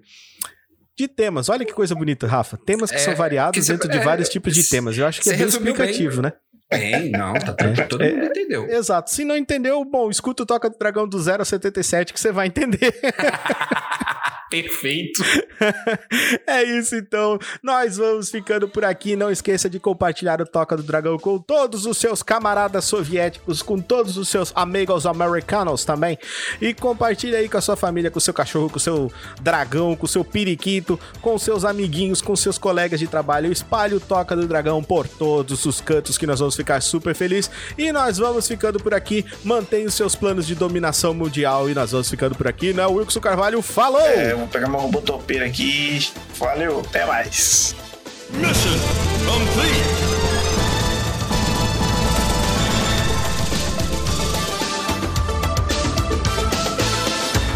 De 0.98 1.08
temas. 1.10 1.50
Olha 1.50 1.66
que 1.66 1.74
coisa 1.74 1.94
bonita, 1.94 2.26
Rafa. 2.26 2.58
Temas 2.58 2.90
que 2.90 2.96
É, 2.96 3.00
são 3.00 3.16
variados 3.16 3.60
que 3.60 3.66
cê- 3.66 3.74
dentro 3.74 3.90
de 3.90 3.98
é, 3.98 4.02
vários 4.04 4.30
tipos 4.30 4.54
de 4.56 4.64
temas. 4.70 4.98
Eu 4.98 5.06
acho 5.06 5.22
que 5.22 5.30
é 5.30 5.34
bem 5.34 5.42
resumiu 5.44 5.74
bem. 5.76 5.84
explicativo, 5.90 6.22
né? 6.22 6.32
Tem, 6.70 7.12
não, 7.12 7.34
tá 7.34 7.54
tranquilo. 7.54 7.88
Todo 7.90 8.04
mundo 8.04 8.26
entendeu. 8.26 8.66
Exato. 8.70 9.12
Se 9.12 9.24
não 9.26 9.36
entendeu, 9.38 9.84
bom, 9.86 10.10
escuta 10.10 10.42
o 10.44 10.46
Toca 10.46 10.70
do 10.70 10.78
Dragão 10.78 11.08
do 11.08 11.20
0 11.22 11.42
a 11.42 11.46
77 11.46 12.12
que 12.14 12.20
você 12.20 12.32
vai 12.32 12.48
entender. 12.48 12.92
Perfeito. 14.61 15.22
é 16.48 16.64
isso 16.64 16.95
então. 16.95 17.38
Nós 17.61 17.98
vamos 17.98 18.32
ficando 18.32 18.69
por 18.69 18.86
aqui. 18.86 19.14
Não 19.14 19.30
esqueça 19.30 19.69
de 19.69 19.82
compartilhar 19.82 20.40
o 20.40 20.45
Toca 20.45 20.77
do 20.77 20.84
Dragão 20.84 21.19
com 21.19 21.38
todos 21.38 21.86
os 21.86 21.98
seus 21.98 22.23
camaradas 22.23 22.86
soviéticos, 22.86 23.61
com 23.61 23.82
todos 23.82 24.15
os 24.15 24.30
seus 24.30 24.53
amigos 24.56 25.06
americanos 25.06 25.84
também. 25.84 26.18
E 26.61 26.73
compartilhe 26.73 27.36
aí 27.36 27.49
com 27.49 27.57
a 27.57 27.61
sua 27.61 27.76
família, 27.76 28.10
com 28.10 28.18
o 28.18 28.22
seu 28.22 28.34
cachorro, 28.34 28.69
com 28.69 28.77
o 28.77 28.80
seu 28.80 29.11
dragão, 29.41 29.94
com 29.94 30.06
o 30.06 30.10
seu 30.10 30.23
periquito, 30.23 30.98
com 31.22 31.38
seus 31.38 31.65
amiguinhos, 31.65 32.22
com 32.22 32.34
seus 32.34 32.57
colegas 32.57 33.02
de 33.02 33.07
trabalho. 33.07 33.52
Espalhe 33.52 33.95
o 33.95 33.99
Toca 33.99 34.38
do 34.38 34.48
Dragão 34.48 34.82
por 34.82 35.06
todos 35.06 35.65
os 35.65 35.82
cantos 35.82 36.18
que 36.18 36.26
nós 36.26 36.40
vamos 36.40 36.56
ficar 36.56 36.82
super 36.82 37.14
felizes. 37.14 37.52
E 37.77 37.91
nós 37.91 38.19
vamos 38.19 38.48
ficando 38.48 38.80
por 38.80 38.94
aqui. 38.94 39.26
Mantenha 39.44 39.88
os 39.88 39.95
seus 39.95 40.15
planos 40.15 40.48
de 40.48 40.56
dominação 40.56 41.14
mundial. 41.14 41.69
E 41.69 41.73
nós 41.73 41.91
vamos 41.91 42.10
ficando 42.10 42.36
por 42.36 42.48
aqui, 42.48 42.72
né? 42.72 42.86
Wilson 42.86 43.19
Carvalho 43.19 43.61
falou! 43.61 43.99
É, 43.99 44.45
vou 44.46 44.48
pegar 44.48 44.70
meu 44.70 44.80
robô 44.80 45.02
topeiro 45.02 45.46
aqui. 45.46 46.08
Valeu, 46.38 46.80
até 46.80 47.06
mais. 47.06 47.76
Mission 48.32 48.80
complete. 49.26 50.06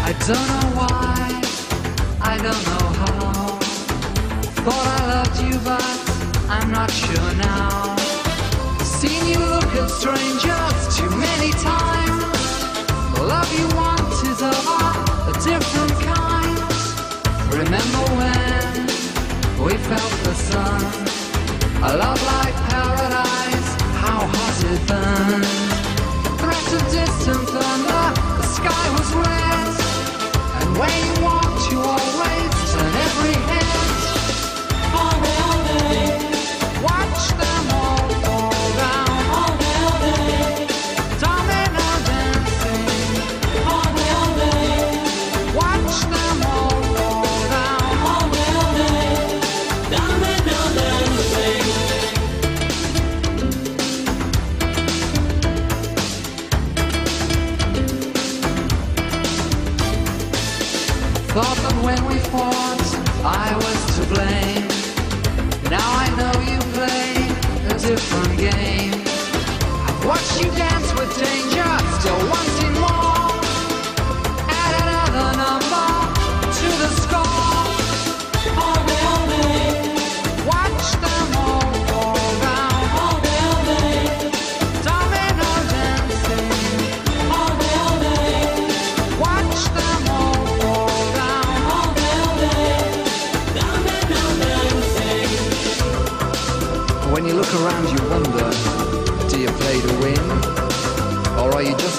I 0.02 0.12
don't 0.26 0.48
know 0.48 0.68
why, 0.76 1.40
I 2.20 2.36
don't 2.38 2.66
know 2.66 2.84
how. 2.98 3.58
Thought 4.64 4.86
I 4.86 5.06
loved 5.06 5.40
you, 5.40 5.58
but 5.60 5.82
I'm 6.50 6.70
not 6.72 6.90
sure 6.90 7.34
now. 7.36 7.96
Seen 8.82 9.28
you 9.28 9.38
look 9.38 9.74
at 9.76 9.88
strangers 9.88 10.59
A 21.82 21.96
love 21.96 22.22
like 22.26 22.54
paradise, 22.68 23.70
how 24.04 24.20
hot 24.32 24.64
it 24.70 24.80
burned. 24.86 25.46
Threats 26.38 26.72
of 26.74 26.82
distant 26.92 27.48
thunder, 27.48 28.20
the 28.36 28.46
sky 28.46 28.90
was 28.98 29.14
red. 29.14 29.29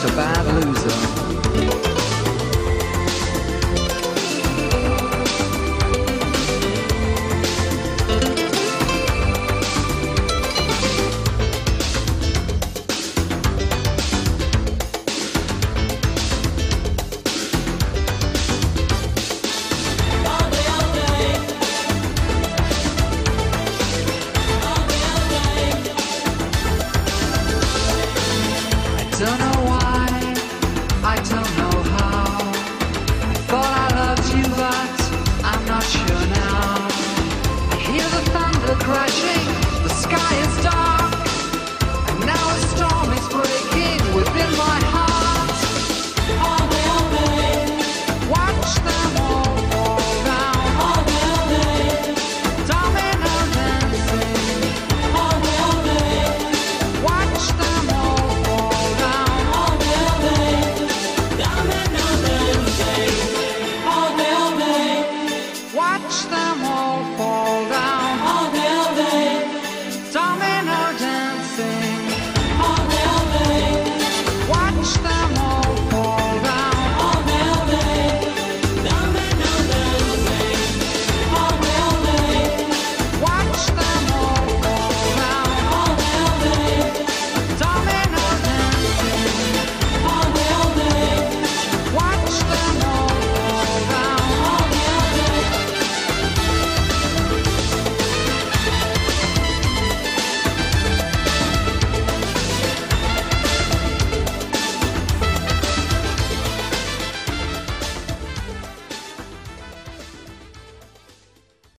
just 0.02 0.18
a. 0.18 0.71